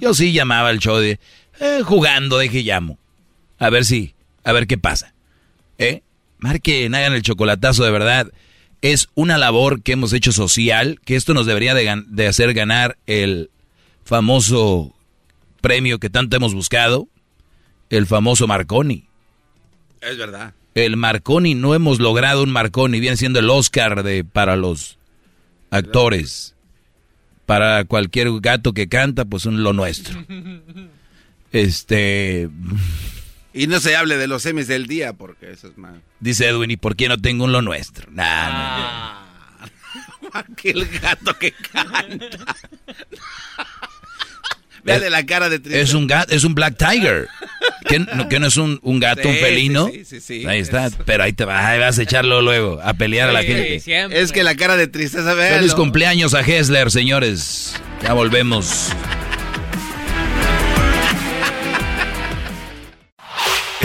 Yo 0.00 0.14
sí 0.14 0.32
llamaba 0.32 0.68
al 0.70 0.78
show 0.78 0.96
de 0.98 1.18
eh, 1.60 1.80
jugando, 1.84 2.38
de 2.38 2.48
que 2.48 2.62
llamo. 2.62 2.98
A 3.58 3.68
ver 3.70 3.84
si, 3.84 4.14
a 4.44 4.52
ver 4.52 4.66
qué 4.66 4.78
pasa. 4.78 5.12
¿Eh? 5.78 6.02
Marquen, 6.38 6.94
hagan 6.94 7.12
el 7.14 7.22
chocolatazo 7.22 7.84
de 7.84 7.90
verdad. 7.90 8.30
Es 8.82 9.08
una 9.14 9.38
labor 9.38 9.82
que 9.82 9.92
hemos 9.92 10.12
hecho 10.12 10.32
social, 10.32 11.00
que 11.04 11.16
esto 11.16 11.34
nos 11.34 11.46
debería 11.46 11.74
de, 11.74 12.04
de 12.06 12.26
hacer 12.26 12.54
ganar 12.54 12.98
el 13.06 13.50
famoso 14.04 14.94
premio 15.60 15.98
que 15.98 16.10
tanto 16.10 16.36
hemos 16.36 16.54
buscado, 16.54 17.08
el 17.90 18.06
famoso 18.06 18.46
Marconi. 18.46 19.04
Es 20.00 20.16
verdad. 20.16 20.54
El 20.74 20.96
Marconi, 20.96 21.54
no 21.54 21.74
hemos 21.74 22.00
logrado 22.00 22.42
un 22.42 22.50
Marconi, 22.50 23.00
viene 23.00 23.16
siendo 23.16 23.38
el 23.38 23.50
Oscar 23.50 24.02
de, 24.02 24.24
para 24.24 24.56
los 24.56 24.98
actores. 25.70 26.54
Para 27.46 27.84
cualquier 27.84 28.28
gato 28.40 28.72
que 28.72 28.88
canta, 28.88 29.24
pues 29.24 29.46
un 29.46 29.62
lo 29.62 29.72
nuestro. 29.72 30.24
Este, 31.52 32.50
Y 33.56 33.66
no 33.66 33.80
se 33.80 33.96
hable 33.96 34.16
de 34.18 34.26
los 34.28 34.42
semis 34.42 34.68
del 34.68 34.86
día 34.86 35.14
porque 35.14 35.50
eso 35.50 35.68
es 35.68 35.76
más. 35.78 35.94
dice 36.20 36.46
Edwin, 36.46 36.70
¿y 36.70 36.76
por 36.76 36.94
qué 36.94 37.08
no 37.08 37.18
tengo 37.18 37.44
un 37.44 37.52
lo 37.52 37.62
nuestro? 37.62 38.10
Nah, 38.12 38.48
no, 38.50 39.68
no. 40.20 40.30
Aquel 40.34 40.86
gato 41.00 41.36
que 41.38 41.52
canta. 41.72 42.54
Véale 44.84 45.10
la 45.10 45.26
cara 45.26 45.48
de 45.48 45.58
tristeza. 45.58 45.82
Es 45.82 45.94
un 45.94 46.06
gato, 46.06 46.32
es 46.32 46.44
un 46.44 46.54
Black 46.54 46.76
Tiger. 46.76 47.28
¿Qué, 47.88 47.98
no, 47.98 48.28
que 48.28 48.38
no 48.38 48.46
es 48.46 48.56
un, 48.56 48.78
un 48.82 49.00
gato, 49.00 49.22
Sí, 49.22 49.28
un 49.28 49.34
felino? 49.36 49.86
sí, 49.88 50.04
sí, 50.04 50.20
sí, 50.20 50.40
sí. 50.42 50.46
Ahí 50.46 50.60
está, 50.60 50.90
pero 51.04 51.24
ahí 51.24 51.32
te 51.32 51.44
vas, 51.44 51.64
ahí 51.64 51.80
vas 51.80 51.98
a 51.98 52.02
echarlo 52.02 52.40
luego, 52.40 52.80
a 52.80 52.94
pelear 52.94 53.30
a 53.30 53.32
la 53.32 53.42
gente. 53.42 53.82
Es 54.12 54.30
que 54.30 54.44
la 54.44 54.54
cara 54.54 54.76
de 54.76 54.86
tristeza, 54.86 55.34
véalo. 55.34 55.56
Feliz 55.56 55.74
cumpleaños 55.74 56.34
a 56.34 56.40
Hessler, 56.40 56.92
señores. 56.92 57.74
Ya 58.02 58.12
volvemos. 58.12 58.92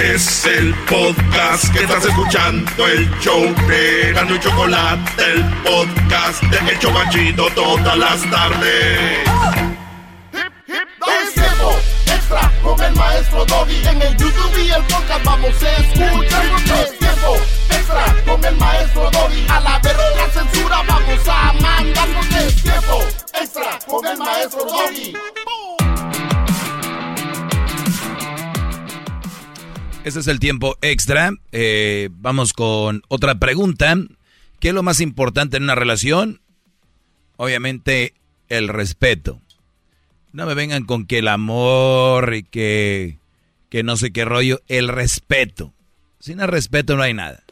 Es 0.01 0.45
el 0.47 0.73
podcast 0.89 1.71
que 1.71 1.83
estás 1.83 2.03
escuchando, 2.03 2.88
el 2.88 3.07
show 3.19 3.43
de 3.67 4.11
Gano 4.13 4.33
y 4.33 4.39
Chocolate, 4.39 5.23
el 5.23 5.43
podcast 5.61 6.41
de 6.41 6.71
El 6.71 6.80
Chocachito 6.80 7.47
todas 7.53 7.95
las 7.95 8.21
tardes. 8.31 9.19
Es 10.33 11.33
tiempo 11.35 11.75
extra 12.07 12.51
con 12.63 12.81
el 12.81 12.95
maestro 12.95 13.45
Doggy. 13.45 13.88
En 13.88 14.01
el 14.01 14.17
YouTube 14.17 14.57
y 14.57 14.71
el 14.71 14.83
podcast 14.85 15.23
vamos 15.23 15.63
a 15.63 15.71
escuchar. 15.77 16.45
Es 16.83 16.97
tiempo 16.97 17.38
extra 17.69 18.15
con 18.25 18.43
el 18.43 18.57
maestro 18.57 19.11
Doggy. 19.11 19.45
A 19.49 19.59
la 19.59 19.80
verga 19.80 20.30
censura 20.33 20.81
vamos 20.88 21.27
a 21.27 21.53
mandar. 21.53 22.07
Es 22.39 22.63
tiempo 22.63 23.03
extra 23.39 23.80
con 23.88 24.07
el 24.07 24.17
maestro 24.17 24.65
Doggy. 24.65 25.13
Este 30.03 30.19
es 30.19 30.27
el 30.27 30.39
tiempo 30.39 30.77
extra. 30.81 31.31
Eh, 31.51 32.09
vamos 32.11 32.53
con 32.53 33.03
otra 33.07 33.35
pregunta. 33.35 33.95
¿Qué 34.59 34.69
es 34.69 34.73
lo 34.73 34.81
más 34.81 34.99
importante 34.99 35.57
en 35.57 35.63
una 35.63 35.75
relación? 35.75 36.41
Obviamente 37.38 38.15
el 38.49 38.67
respeto. 38.67 39.39
No 40.33 40.47
me 40.47 40.55
vengan 40.55 40.85
con 40.85 41.05
que 41.05 41.19
el 41.19 41.27
amor 41.27 42.33
y 42.33 42.43
que, 42.43 43.19
que 43.69 43.83
no 43.83 43.95
sé 43.95 44.11
qué 44.11 44.25
rollo. 44.25 44.61
El 44.67 44.88
respeto. 44.88 45.71
Sin 46.19 46.39
el 46.39 46.47
respeto 46.47 46.95
no 46.95 47.03
hay 47.03 47.13
nada. 47.13 47.43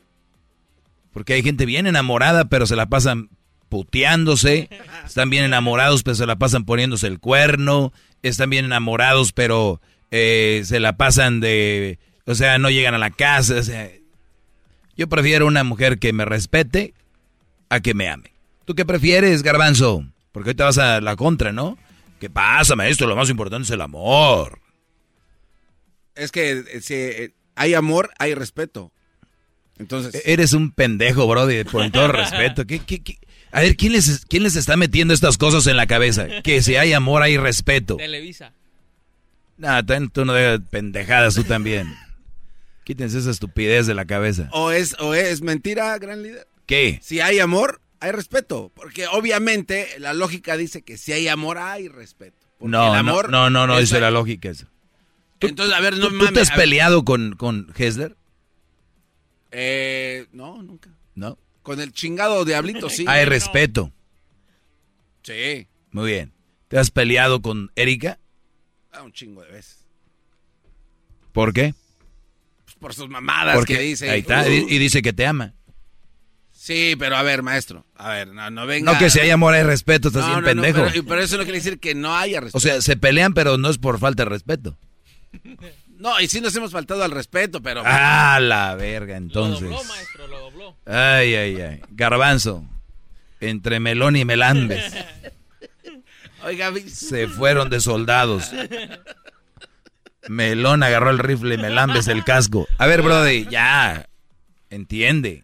Porque 1.14 1.34
hay 1.34 1.44
gente 1.44 1.68
bien 1.68 1.86
enamorada, 1.86 2.46
pero 2.46 2.66
se 2.66 2.76
la 2.76 2.88
pasan 2.88 3.30
puteándose. 3.70 4.70
Están 5.06 5.30
bien 5.30 5.44
enamorados, 5.44 6.02
pero 6.02 6.16
se 6.16 6.26
la 6.26 6.38
pasan 6.38 6.66
poniéndose 6.66 7.06
el 7.06 7.20
cuerno. 7.20 7.94
Están 8.24 8.50
bien 8.50 8.66
enamorados, 8.66 9.34
pero 9.34 9.82
eh, 10.10 10.64
se 10.66 10.80
la 10.80 10.98
pasan 10.98 11.42
de... 11.42 12.00
O 12.30 12.36
sea, 12.36 12.60
no 12.60 12.70
llegan 12.70 12.94
a 12.94 13.00
la 13.00 13.10
casa. 13.10 13.56
o 13.56 13.64
sea, 13.64 13.90
yo 14.96 15.10
prefiero 15.10 15.48
una 15.48 15.64
mujer 15.64 15.98
que 15.98 16.14
me 16.14 16.26
respete 16.26 16.94
a 17.70 17.80
que 17.80 17.96
me 17.96 18.08
ame. 18.08 18.32
¿Tú 18.66 18.76
qué 18.76 18.86
prefieres, 18.86 19.42
garbanzo? 19.42 20.06
Porque 20.32 20.50
hoy 20.50 20.56
te 20.56 20.62
vas 20.62 20.78
a 20.78 21.02
la 21.02 21.16
contra, 21.16 21.52
¿no? 21.52 21.80
¿Qué 22.20 22.30
pasa, 22.30 22.76
maestro? 22.76 23.08
Lo 23.08 23.16
más 23.16 23.32
importante 23.32 23.66
es 23.66 23.72
el 23.72 23.82
amor. 23.82 24.60
Es 26.14 26.32
que 26.32 26.52
eh, 26.52 26.82
si 26.82 26.94
eh, 26.94 27.34
hay 27.56 27.74
amor, 27.74 28.12
hay 28.20 28.36
respeto. 28.36 28.92
Entonces. 29.80 30.22
Eres 30.24 30.54
un 30.54 30.70
pendejo, 30.70 31.26
brody, 31.26 31.64
por 31.64 31.90
todo 31.90 32.08
respeto. 32.12 32.68
¿Qué, 32.68 32.78
qué, 32.78 33.02
qué? 33.02 33.18
A 33.52 33.62
ver, 33.62 33.76
¿quién 33.76 33.94
les, 33.94 34.24
¿quién 34.28 34.44
les 34.44 34.56
está 34.56 34.78
metiendo 34.78 35.16
estas 35.16 35.40
cosas 35.40 35.66
en 35.66 35.78
la 35.78 35.88
cabeza? 35.88 36.28
Que 36.44 36.62
si 36.62 36.76
hay 36.76 36.94
amor, 36.94 37.24
hay 37.24 37.38
respeto. 37.38 37.98
Televisa. 37.98 38.54
Nah, 39.58 39.82
tú 40.14 40.26
no 40.26 40.34
de 40.34 40.60
pendejadas, 40.60 41.34
tú 41.34 41.44
también. 41.44 41.88
Quítense 42.90 43.20
esa 43.20 43.30
estupidez 43.30 43.86
de 43.86 43.94
la 43.94 44.06
cabeza. 44.06 44.50
O 44.52 44.72
es, 44.72 44.96
o 44.98 45.14
es 45.14 45.44
mentira, 45.44 45.96
gran 46.00 46.24
líder. 46.24 46.48
¿Qué? 46.66 46.98
Si 47.04 47.20
hay 47.20 47.38
amor, 47.38 47.82
hay 48.00 48.12
respeto. 48.12 48.72
Porque 48.74 49.06
obviamente 49.06 49.88
la 50.00 50.14
lógica 50.14 50.58
dice 50.58 50.82
que 50.82 50.98
si 50.98 51.12
hay 51.12 51.28
amor, 51.28 51.60
hay 51.60 51.88
respeto. 51.88 52.48
Porque 52.58 52.72
No, 52.72 52.92
el 52.92 52.98
amor 52.98 53.30
no, 53.30 53.52
no, 53.52 53.68
no, 53.68 53.68
no 53.76 53.80
dice 53.80 54.00
la 54.00 54.10
lógica 54.10 54.50
eso. 54.50 54.66
Entonces, 55.40 55.76
a 55.76 55.80
ver, 55.82 55.98
no 55.98 56.08
¿Tú, 56.08 56.14
tú 56.14 56.16
mames, 56.16 56.34
te 56.34 56.40
has 56.40 56.50
peleado 56.50 57.06
con, 57.06 57.36
con 57.36 57.72
Hessler? 57.78 58.18
Eh, 59.52 60.26
no, 60.32 60.64
nunca. 60.64 60.90
No. 61.14 61.38
Con 61.62 61.80
el 61.82 61.92
chingado 61.94 62.44
diablito, 62.44 62.90
sí. 62.90 63.06
Hay 63.08 63.26
respeto. 63.26 63.94
Sí. 65.22 65.68
Muy 65.92 66.10
bien. 66.10 66.34
¿Te 66.70 66.80
has 66.80 66.90
peleado 66.90 67.44
con 67.44 67.72
Erika? 67.76 68.18
Ah, 68.92 69.04
un 69.04 69.14
chingo 69.14 69.44
de 69.44 69.52
veces. 69.52 69.86
¿Por 71.34 71.54
qué? 71.54 71.76
Por 72.80 72.94
sus 72.94 73.10
mamadas 73.10 73.56
Porque 73.56 73.76
que 73.76 73.82
dice. 73.82 74.10
Ahí 74.10 74.22
está, 74.22 74.42
Uh. 74.44 74.52
y 74.70 74.78
dice 74.78 75.02
que 75.02 75.14
te 75.14 75.26
ama. 75.26 75.54
Sí, 76.52 76.96
pero 77.00 77.16
a 77.18 77.24
ver, 77.24 77.42
maestro. 77.42 77.86
A 77.96 78.10
ver, 78.10 78.28
no, 78.30 78.50
no 78.52 78.66
venga. 78.66 78.92
No 78.94 79.00
que 79.00 79.10
si 79.10 79.20
hay 79.20 79.30
amor 79.32 79.54
hay 79.54 79.64
respeto, 79.64 80.10
estás 80.10 80.24
No, 80.24 80.28
bien 80.30 80.42
no, 80.44 80.54
no, 80.54 80.62
pendejo. 80.62 80.88
pero, 80.92 81.06
pero 81.06 81.22
eso 81.22 81.38
no 81.38 81.44
quiere 81.44 81.58
decir 81.60 81.80
que 81.80 81.96
no 81.96 82.16
haya 82.16 82.42
respeto. 82.42 82.58
O 82.58 82.62
sea, 82.62 82.82
se 82.82 82.96
pelean, 82.98 83.34
pero 83.34 83.58
no 83.58 83.70
es 83.70 83.78
por 83.78 83.98
falta 84.00 84.24
de 84.24 84.30
respeto. 84.30 84.78
no, 85.98 86.20
y 86.20 86.28
sí 86.28 86.42
nos 86.42 86.56
hemos 86.56 86.72
faltado 86.72 87.04
al 87.04 87.12
respeto, 87.12 87.62
pero. 87.62 87.82
Ah, 87.86 88.40
la 88.42 88.76
verga, 88.76 89.18
entonces. 89.18 89.70
Ay, 90.86 91.36
ay, 91.36 91.62
ay. 91.62 91.82
Garbanzo. 91.92 92.66
Entre 93.42 93.80
melón 93.80 94.16
y 94.18 94.26
melambes. 94.26 94.94
Oiga, 96.44 96.72
Se 96.88 97.28
fueron 97.28 97.70
de 97.70 97.80
soldados. 97.82 98.52
Melón 100.30 100.84
agarró 100.84 101.10
el 101.10 101.18
rifle 101.18 101.56
y 101.56 101.58
Melambes 101.58 102.08
el 102.08 102.24
casco. 102.24 102.68
A 102.78 102.86
ver, 102.86 103.02
Brody, 103.02 103.48
ya. 103.50 104.08
Entiende. 104.70 105.44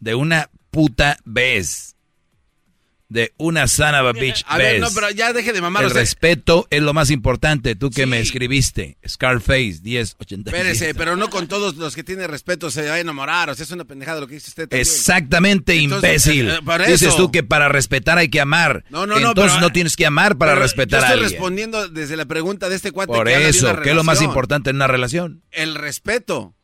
De 0.00 0.16
una 0.16 0.50
puta 0.72 1.18
vez. 1.24 1.93
De 3.14 3.32
una 3.36 3.68
sana 3.68 4.02
bitch 4.10 4.42
A 4.48 4.58
ver, 4.58 4.80
no, 4.80 4.88
pero 4.92 5.08
ya 5.08 5.32
deje 5.32 5.52
de 5.52 5.60
mamar. 5.60 5.84
El 5.84 5.86
o 5.86 5.90
sea, 5.92 6.00
respeto 6.00 6.66
es 6.68 6.82
lo 6.82 6.92
más 6.92 7.12
importante. 7.12 7.76
Tú 7.76 7.90
que 7.90 8.06
me 8.06 8.18
escribiste. 8.18 8.98
Scarface 9.06 9.78
1080. 9.84 10.50
Espérese, 10.50 10.96
pero 10.96 11.14
no 11.14 11.30
con 11.30 11.46
todos 11.46 11.76
los 11.76 11.94
que 11.94 12.02
tienen 12.02 12.28
respeto 12.28 12.72
se 12.72 12.88
va 12.88 12.94
a 12.94 12.98
enamorar. 12.98 13.50
O 13.50 13.54
sea, 13.54 13.62
es 13.62 13.70
una 13.70 13.84
pendejada 13.84 14.20
lo 14.20 14.26
que 14.26 14.34
dice 14.34 14.48
usted. 14.48 14.64
también. 14.68 14.80
Exactamente, 14.80 15.76
Entonces, 15.76 16.26
imbécil. 16.26 16.50
eh, 16.50 16.58
por 16.64 16.84
Dices 16.84 17.14
tú 17.14 17.30
que 17.30 17.44
para 17.44 17.68
respetar 17.68 18.18
hay 18.18 18.30
que 18.30 18.40
amar. 18.40 18.84
No, 18.90 19.06
no, 19.06 19.20
no, 19.20 19.28
Entonces 19.28 19.52
pero- 19.52 19.60
no 19.68 19.72
tienes 19.72 19.94
que 19.94 20.06
amar 20.06 20.36
para 20.36 20.56
respetar 20.56 20.98
yo 20.98 21.06
a 21.06 21.08
estoy 21.10 21.22
alguien. 21.22 21.30
respondiendo 21.40 21.88
desde 21.88 22.16
la 22.16 22.24
pregunta 22.26 22.68
de 22.68 22.74
este 22.74 22.90
cuate 22.90 23.12
Por 23.12 23.28
que 23.28 23.48
eso, 23.48 23.80
¿qué 23.80 23.90
es 23.90 23.94
lo 23.96 24.02
más 24.02 24.22
importante 24.22 24.70
en 24.70 24.76
una 24.76 24.88
relación? 24.88 25.44
El 25.52 25.76
respeto. 25.76 26.56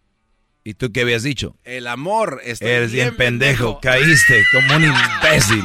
¿Y 0.65 0.75
tú 0.75 0.91
qué 0.91 1.03
habías 1.03 1.23
dicho? 1.23 1.57
El 1.63 1.87
amor. 1.87 2.43
Eres 2.45 2.91
bien 2.91 3.15
pendejo, 3.15 3.79
caíste 3.81 4.43
como 4.53 4.75
un 4.75 4.83
imbécil. 4.85 5.65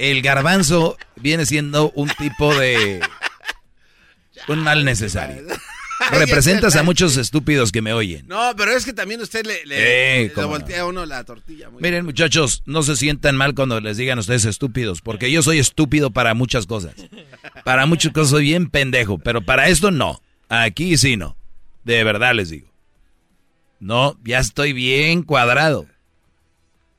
El 0.00 0.22
garbanzo 0.22 0.96
viene 1.16 1.44
siendo 1.46 1.90
un 1.92 2.08
tipo 2.08 2.54
de... 2.54 3.00
Un 4.48 4.60
mal 4.60 4.84
necesario. 4.84 5.42
Representas 6.12 6.74
a 6.76 6.82
muchos 6.82 7.18
estúpidos 7.18 7.70
que 7.72 7.82
me 7.82 7.92
oyen. 7.92 8.26
No, 8.26 8.54
pero 8.56 8.72
es 8.72 8.86
que 8.86 8.94
también 8.94 9.20
usted 9.20 9.44
le, 9.44 9.66
le, 9.66 10.24
Eh, 10.24 10.32
le 10.34 10.44
voltea 10.44 10.80
a 10.80 10.86
uno 10.86 11.04
la 11.04 11.22
tortilla. 11.24 11.68
muy- 11.68 11.82
Miren 11.82 12.06
muchachos, 12.06 12.62
no 12.64 12.82
se 12.82 12.96
sientan 12.96 13.36
mal 13.36 13.54
cuando 13.54 13.78
les 13.80 13.98
digan 13.98 14.16
a 14.16 14.22
ustedes 14.22 14.46
estúpidos, 14.46 15.02
porque 15.02 15.30
yo 15.30 15.42
soy 15.42 15.58
estúpido 15.58 16.10
para 16.10 16.32
muchas 16.32 16.64
cosas. 16.64 16.94
Para 17.64 17.84
muchas 17.84 18.12
cosas 18.14 18.30
soy 18.30 18.44
bien 18.44 18.70
pendejo, 18.70 19.18
pero 19.18 19.42
para 19.42 19.68
esto 19.68 19.90
no. 19.90 20.22
Aquí 20.48 20.96
sí 20.96 21.18
no. 21.18 21.36
De 21.84 22.02
verdad 22.02 22.34
les 22.34 22.48
digo. 22.48 22.72
No, 23.78 24.18
ya 24.24 24.38
estoy 24.38 24.72
bien 24.72 25.22
cuadrado. 25.22 25.86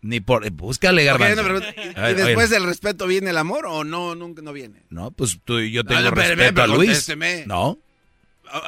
Ni 0.02 0.20
por... 0.20 0.50
Búscale, 0.52 1.04
garbanzo. 1.04 1.44
no, 1.44 1.60
pero- 1.60 2.10
¿Y 2.12 2.14
después 2.16 2.50
del 2.50 2.64
respeto 2.66 3.06
viene 3.08 3.30
el 3.30 3.38
amor 3.38 3.66
o 3.68 3.84
no? 3.84 4.16
Nunca 4.16 4.42
no 4.42 4.52
viene. 4.54 4.84
No, 4.90 5.12
pues 5.12 5.40
tú 5.44 5.60
y 5.60 5.72
yo 5.72 5.84
No, 5.84 5.90
tengo 5.90 6.02
no, 6.02 6.12
respeto 6.12 6.44
a 6.62 6.66
pero 6.66 6.68
Luis. 6.68 6.90
contésteme. 6.90 7.44
No, 7.48 7.80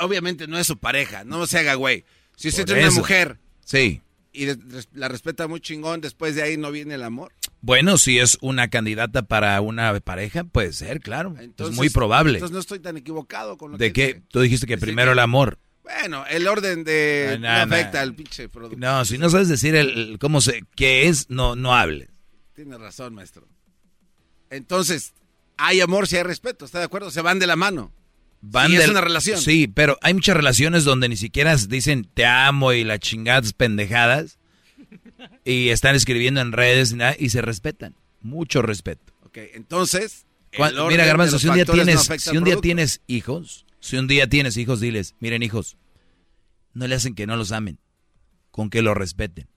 Obviamente 0.01 0.47
no 0.47 0.57
es 0.57 0.65
su 0.67 0.77
pareja, 0.77 1.23
no 1.25 1.45
se 1.45 1.59
haga 1.59 1.73
güey. 1.75 2.05
Si 2.37 2.47
usted 2.49 2.65
tiene 2.65 2.83
una 2.87 2.91
mujer 2.91 3.39
sí. 3.65 4.01
y 4.31 4.45
de- 4.45 4.57
la 4.93 5.09
respeta 5.09 5.47
muy 5.47 5.59
chingón, 5.59 5.99
después 5.99 6.35
de 6.35 6.43
ahí 6.43 6.55
no 6.57 6.71
viene 6.71 6.93
el 6.95 7.03
amor. 7.03 7.33
Bueno, 7.61 7.97
si 7.97 8.17
es 8.19 8.37
una 8.41 8.69
candidata 8.69 9.23
para 9.23 9.59
una 9.61 9.97
pareja, 9.99 10.43
puede 10.45 10.71
ser, 10.73 10.99
claro. 11.01 11.35
Entonces, 11.39 11.73
es 11.73 11.77
muy 11.77 11.89
probable. 11.89 12.33
Entonces 12.35 12.53
no 12.53 12.59
estoy 12.59 12.79
tan 12.79 12.95
equivocado 12.97 13.57
con 13.57 13.71
lo 13.71 13.77
¿De 13.77 13.91
que 13.91 14.13
qué? 14.15 14.21
Tú 14.29 14.39
dijiste 14.41 14.67
que 14.67 14.77
primero 14.77 15.11
el 15.11 15.19
amor. 15.19 15.59
Bueno, 15.83 16.25
el 16.29 16.47
orden 16.47 16.83
de 16.83 17.31
Ah, 17.33 17.37
no, 17.37 17.47
no 17.47 17.65
no. 17.67 17.75
afecta 17.75 18.01
al 18.01 18.15
pinche 18.15 18.47
producto. 18.49 18.77
No, 18.79 19.03
si 19.05 19.17
no 19.17 19.29
sabes 19.29 19.49
decir 19.49 19.75
el, 19.75 19.89
el- 20.11 20.19
cómo 20.19 20.39
se, 20.41 20.63
qué 20.75 21.07
es, 21.07 21.29
no, 21.29 21.55
no 21.55 21.75
hables. 21.75 22.09
Tiene 22.55 22.77
razón, 22.77 23.13
maestro. 23.13 23.47
Entonces, 24.49 25.13
hay 25.57 25.81
amor 25.81 26.07
si 26.07 26.17
hay 26.17 26.23
respeto, 26.23 26.65
¿está 26.65 26.79
de 26.79 26.85
acuerdo? 26.85 27.11
Se 27.11 27.21
van 27.21 27.39
de 27.39 27.47
la 27.47 27.55
mano. 27.55 27.91
Van 28.41 28.69
Sí, 28.69 28.77
es 28.77 28.89
una 28.89 29.01
relación. 29.01 29.39
Sí, 29.39 29.67
pero 29.67 29.97
hay 30.01 30.13
muchas 30.13 30.35
relaciones 30.35 30.83
donde 30.83 31.07
ni 31.09 31.15
siquiera 31.17 31.55
dicen 31.55 32.07
te 32.13 32.25
amo 32.25 32.73
y 32.73 32.83
las 32.83 32.99
chingadas 32.99 33.53
pendejadas 33.53 34.37
y 35.45 35.69
están 35.69 35.95
escribiendo 35.95 36.41
en 36.41 36.51
redes 36.51 36.91
y, 36.91 36.95
nada, 36.95 37.15
y 37.17 37.29
se 37.29 37.41
respetan. 37.41 37.95
Mucho 38.21 38.61
respeto. 38.61 39.13
Ok, 39.25 39.37
entonces. 39.53 40.25
Mira, 40.51 41.03
de 41.03 41.07
Garbanzo, 41.07 41.39
si 41.39 41.47
un 41.47 41.55
día 41.55 41.65
no 41.65 41.73
tienes, 41.73 41.97
afecta 41.97 42.31
si 42.31 42.37
un 42.37 42.43
día 42.43 42.57
tienes 42.57 43.01
hijos, 43.07 43.65
si 43.83 43.97
un 43.97 44.07
día 44.07 44.29
tienes 44.29 44.55
hijos, 44.55 44.79
diles, 44.79 45.13
miren 45.19 45.43
hijos, 45.43 45.75
no 46.73 46.87
le 46.87 46.95
hacen 46.95 47.15
que 47.15 47.27
no 47.27 47.35
los 47.35 47.51
amen, 47.51 47.79
con 48.49 48.69
que 48.69 48.81
los 48.81 48.95
respeten. 48.95 49.49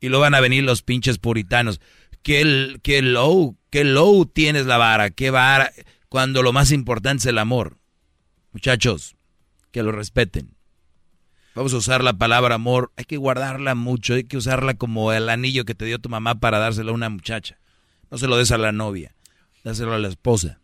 Y 0.00 0.10
luego 0.10 0.20
van 0.20 0.34
a 0.34 0.40
venir 0.42 0.64
los 0.64 0.82
pinches 0.82 1.16
puritanos. 1.16 1.80
Qué, 2.22 2.78
qué 2.82 3.00
low, 3.00 3.56
qué 3.70 3.84
low 3.84 4.26
tienes 4.26 4.66
la 4.66 4.76
vara, 4.76 5.08
qué 5.08 5.30
vara, 5.30 5.72
cuando 6.10 6.42
lo 6.42 6.52
más 6.52 6.72
importante 6.72 7.22
es 7.22 7.26
el 7.26 7.38
amor. 7.38 7.78
Muchachos, 8.52 9.16
que 9.70 9.82
lo 9.82 9.90
respeten. 9.90 10.54
Vamos 11.54 11.72
a 11.72 11.78
usar 11.78 12.04
la 12.04 12.12
palabra 12.12 12.56
amor, 12.56 12.92
hay 12.98 13.06
que 13.06 13.16
guardarla 13.16 13.74
mucho, 13.74 14.12
hay 14.12 14.24
que 14.24 14.36
usarla 14.36 14.74
como 14.74 15.10
el 15.10 15.30
anillo 15.30 15.64
que 15.64 15.74
te 15.74 15.86
dio 15.86 16.00
tu 16.00 16.10
mamá 16.10 16.38
para 16.38 16.58
dárselo 16.58 16.90
a 16.90 16.96
una 16.96 17.08
muchacha. 17.08 17.58
No 18.10 18.18
se 18.18 18.26
lo 18.26 18.36
des 18.36 18.52
a 18.52 18.58
la 18.58 18.72
novia, 18.72 19.14
dáselo 19.64 19.94
a 19.94 19.98
la 19.98 20.08
esposa. 20.08 20.60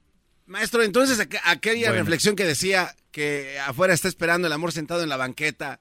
Maestro, 0.50 0.82
entonces 0.82 1.18
aqu- 1.20 1.40
aquella 1.44 1.88
Bueno. 1.90 2.02
reflexión 2.02 2.34
que 2.36 2.44
decía 2.44 2.94
que 3.12 3.58
afuera 3.60 3.94
está 3.94 4.08
esperando 4.08 4.46
el 4.48 4.52
amor 4.52 4.72
sentado 4.72 5.02
en 5.02 5.08
la 5.08 5.16
banqueta 5.16 5.80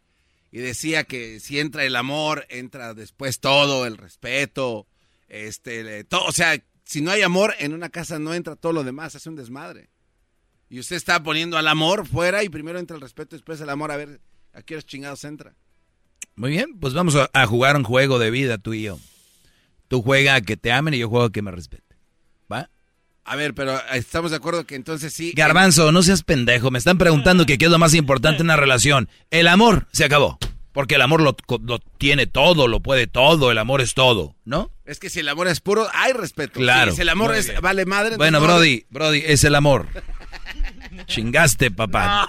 y 0.52 0.60
decía 0.60 1.04
que 1.06 1.40
si 1.40 1.60
entra 1.60 1.84
el 1.86 1.96
amor, 1.96 2.46
entra 2.50 2.94
después 2.94 3.40
todo, 3.40 3.86
el 3.88 3.98
respeto, 3.98 4.86
este, 5.28 6.04
todo, 6.04 6.24
o 6.26 6.32
sea, 6.32 6.62
si 6.86 7.02
no 7.02 7.10
hay 7.12 7.24
amor 7.24 7.56
en 7.60 7.74
una 7.74 7.90
casa 7.90 8.20
no 8.20 8.34
entra 8.34 8.56
todo 8.56 8.74
lo 8.74 8.84
demás, 8.84 9.16
hace 9.16 9.30
un 9.30 9.36
desmadre. 9.36 9.90
Y 10.70 10.80
usted 10.80 10.96
está 10.98 11.22
poniendo 11.24 11.58
al 11.58 11.68
amor 11.68 12.08
fuera 12.08 12.44
y 12.44 12.50
primero 12.50 12.78
entra 12.78 12.96
el 12.96 13.02
respeto, 13.02 13.36
después 13.36 13.60
el 13.62 13.70
amor, 13.70 13.92
a 13.92 13.98
ver 13.98 14.22
a 14.54 14.62
qué 14.62 14.76
horas 14.76 14.86
chingados 14.86 15.24
entra. 15.24 15.56
Muy 16.36 16.52
bien, 16.52 16.78
pues 16.80 16.94
vamos 16.94 17.16
a, 17.16 17.28
a 17.34 17.48
jugar 17.48 17.76
un 17.76 17.84
juego 17.84 18.20
de 18.20 18.30
vida 18.30 18.60
tú 18.60 18.74
y 18.76 18.84
yo. 18.84 19.00
Tú 19.88 20.04
juega 20.04 20.36
a 20.36 20.42
que 20.42 20.58
te 20.58 20.72
amen 20.72 20.94
y 20.94 21.00
yo 21.00 21.10
juego 21.10 21.26
a 21.26 21.32
que 21.32 21.42
me 21.42 21.50
respeten. 21.52 21.89
A 23.30 23.36
ver, 23.36 23.54
pero 23.54 23.78
eh, 23.78 23.82
estamos 23.94 24.32
de 24.32 24.38
acuerdo 24.38 24.66
que 24.66 24.74
entonces 24.74 25.14
sí. 25.14 25.34
Garbanzo, 25.36 25.92
no 25.92 26.02
seas 26.02 26.24
pendejo. 26.24 26.72
Me 26.72 26.80
están 26.80 26.98
preguntando 26.98 27.46
que 27.46 27.60
qué 27.60 27.66
es 27.66 27.72
lo 27.72 27.78
más 27.78 27.94
importante 27.94 28.42
en 28.42 28.48
una 28.48 28.56
relación. 28.56 29.08
El 29.30 29.48
amor 29.48 29.86
se 29.92 30.04
acabó. 30.04 30.40
Porque 30.72 30.96
el 30.96 31.02
amor 31.02 31.22
lo, 31.22 31.36
lo 31.64 31.78
tiene 32.00 32.26
todo, 32.26 32.68
lo 32.68 32.80
puede 32.80 33.06
todo, 33.06 33.52
el 33.52 33.60
amor 33.60 33.82
es 33.82 33.94
todo, 33.94 34.36
¿no? 34.46 34.72
Es 34.84 35.00
que 35.00 35.12
si 35.12 35.20
el 35.20 35.30
amor 35.30 35.48
es 35.48 35.60
puro, 35.60 35.88
hay 35.94 36.14
respeto. 36.14 36.60
Claro. 36.60 36.92
Sí, 36.92 36.98
si 36.98 37.02
el 37.04 37.10
amor 37.10 37.36
es, 37.36 37.60
vale 37.62 37.86
madre. 37.86 38.18
Bueno, 38.18 38.42
Brody, 38.42 38.86
Brody, 38.90 39.22
es 39.24 39.44
el 39.44 39.54
amor. 39.54 39.88
Chingaste, 41.06 41.70
papá. 41.70 42.28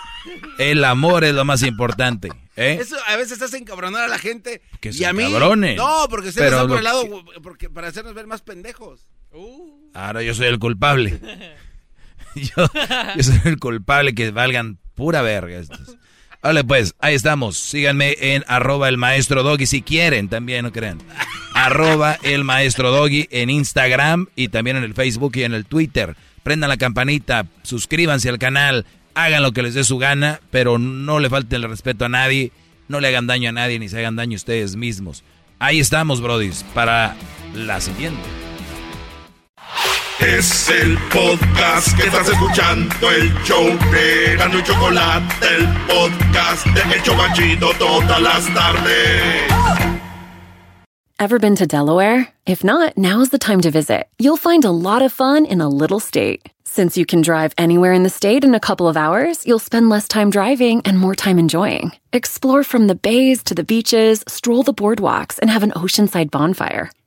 El 0.58 0.84
amor 0.84 1.24
es 1.24 1.32
lo 1.32 1.46
más 1.46 1.62
importante, 1.62 2.28
¿eh? 2.56 2.78
Eso 2.80 2.96
a 3.06 3.16
veces 3.16 3.40
hace 3.40 3.56
encabronar 3.56 4.04
a 4.04 4.08
la 4.08 4.18
gente. 4.18 4.60
Que 4.80 4.90
y 4.90 5.04
a 5.04 5.14
mí. 5.14 5.24
encabronen. 5.24 5.76
No, 5.76 6.08
porque 6.10 6.28
ustedes 6.28 6.52
están 6.52 6.68
por 6.68 6.78
el 6.78 6.84
lado 6.84 7.24
porque, 7.42 7.70
para 7.70 7.88
hacernos 7.88 8.12
ver 8.12 8.26
más 8.26 8.42
pendejos. 8.42 9.08
Ahora 9.94 10.22
yo 10.22 10.34
soy 10.34 10.46
el 10.46 10.58
culpable. 10.58 11.20
Yo, 12.36 12.64
yo 13.16 13.22
soy 13.24 13.40
el 13.44 13.58
culpable 13.58 14.14
que 14.14 14.30
valgan 14.30 14.78
pura 14.94 15.20
verga 15.20 15.58
estos. 15.58 15.96
Vale, 16.42 16.64
pues, 16.64 16.94
ahí 17.00 17.14
estamos. 17.14 17.56
Síganme 17.58 18.16
en 18.18 18.44
arroba 18.46 18.88
el 18.88 18.96
maestro 18.96 19.42
doggy 19.42 19.66
si 19.66 19.82
quieren, 19.82 20.28
también, 20.28 20.64
no 20.64 20.72
crean. 20.72 20.98
Arroba 21.54 22.18
el 22.22 22.44
maestro 22.44 22.92
doggy 22.92 23.26
en 23.30 23.50
Instagram 23.50 24.28
y 24.36 24.48
también 24.48 24.76
en 24.76 24.84
el 24.84 24.94
Facebook 24.94 25.32
y 25.36 25.42
en 25.42 25.52
el 25.52 25.66
Twitter. 25.66 26.16
Prendan 26.42 26.70
la 26.70 26.78
campanita, 26.78 27.46
suscríbanse 27.62 28.30
al 28.30 28.38
canal, 28.38 28.86
hagan 29.14 29.42
lo 29.42 29.52
que 29.52 29.62
les 29.62 29.74
dé 29.74 29.84
su 29.84 29.98
gana, 29.98 30.40
pero 30.50 30.78
no 30.78 31.18
le 31.18 31.28
falten 31.28 31.62
el 31.62 31.68
respeto 31.68 32.06
a 32.06 32.08
nadie, 32.08 32.52
no 32.88 33.00
le 33.00 33.08
hagan 33.08 33.26
daño 33.26 33.50
a 33.50 33.52
nadie 33.52 33.78
ni 33.78 33.88
se 33.88 33.98
hagan 33.98 34.16
daño 34.16 34.36
a 34.36 34.36
ustedes 34.36 34.76
mismos. 34.76 35.24
Ahí 35.58 35.78
estamos, 35.78 36.22
brodis, 36.22 36.64
para 36.74 37.16
la 37.54 37.82
siguiente. 37.82 38.49
Es 40.20 40.68
el 40.68 40.98
podcast 41.08 41.96
que 41.96 42.06
estás 42.06 42.28
escuchando, 42.28 43.10
el 43.10 43.32
show 43.42 43.64
de 43.90 44.36
y 44.36 44.62
Chocolate, 44.62 45.34
el 45.56 45.66
podcast 45.86 46.66
de 46.66 47.74
todas 47.78 48.20
las 48.20 48.46
tardes. 48.54 49.50
Ever 51.18 51.38
been 51.38 51.56
to 51.56 51.66
Delaware? 51.66 52.28
If 52.44 52.62
not, 52.62 52.98
now 52.98 53.20
is 53.20 53.30
the 53.30 53.38
time 53.38 53.62
to 53.62 53.70
visit. 53.70 54.08
You'll 54.18 54.36
find 54.36 54.64
a 54.64 54.70
lot 54.70 55.00
of 55.00 55.10
fun 55.10 55.46
in 55.46 55.62
a 55.62 55.68
little 55.68 56.00
state. 56.00 56.50
Since 56.64 56.98
you 56.98 57.06
can 57.06 57.22
drive 57.22 57.52
anywhere 57.56 57.94
in 57.94 58.02
the 58.02 58.10
state 58.10 58.44
in 58.44 58.54
a 58.54 58.60
couple 58.60 58.88
of 58.88 58.98
hours, 58.98 59.46
you'll 59.46 59.58
spend 59.58 59.88
less 59.88 60.06
time 60.06 60.28
driving 60.28 60.82
and 60.84 60.98
more 60.98 61.14
time 61.14 61.38
enjoying. 61.38 61.92
Explore 62.12 62.62
from 62.62 62.88
the 62.88 62.94
bays 62.94 63.42
to 63.44 63.54
the 63.54 63.64
beaches, 63.64 64.22
stroll 64.28 64.62
the 64.62 64.74
boardwalks, 64.74 65.38
and 65.38 65.50
have 65.50 65.62
an 65.62 65.72
oceanside 65.72 66.30
bonfire. 66.30 66.90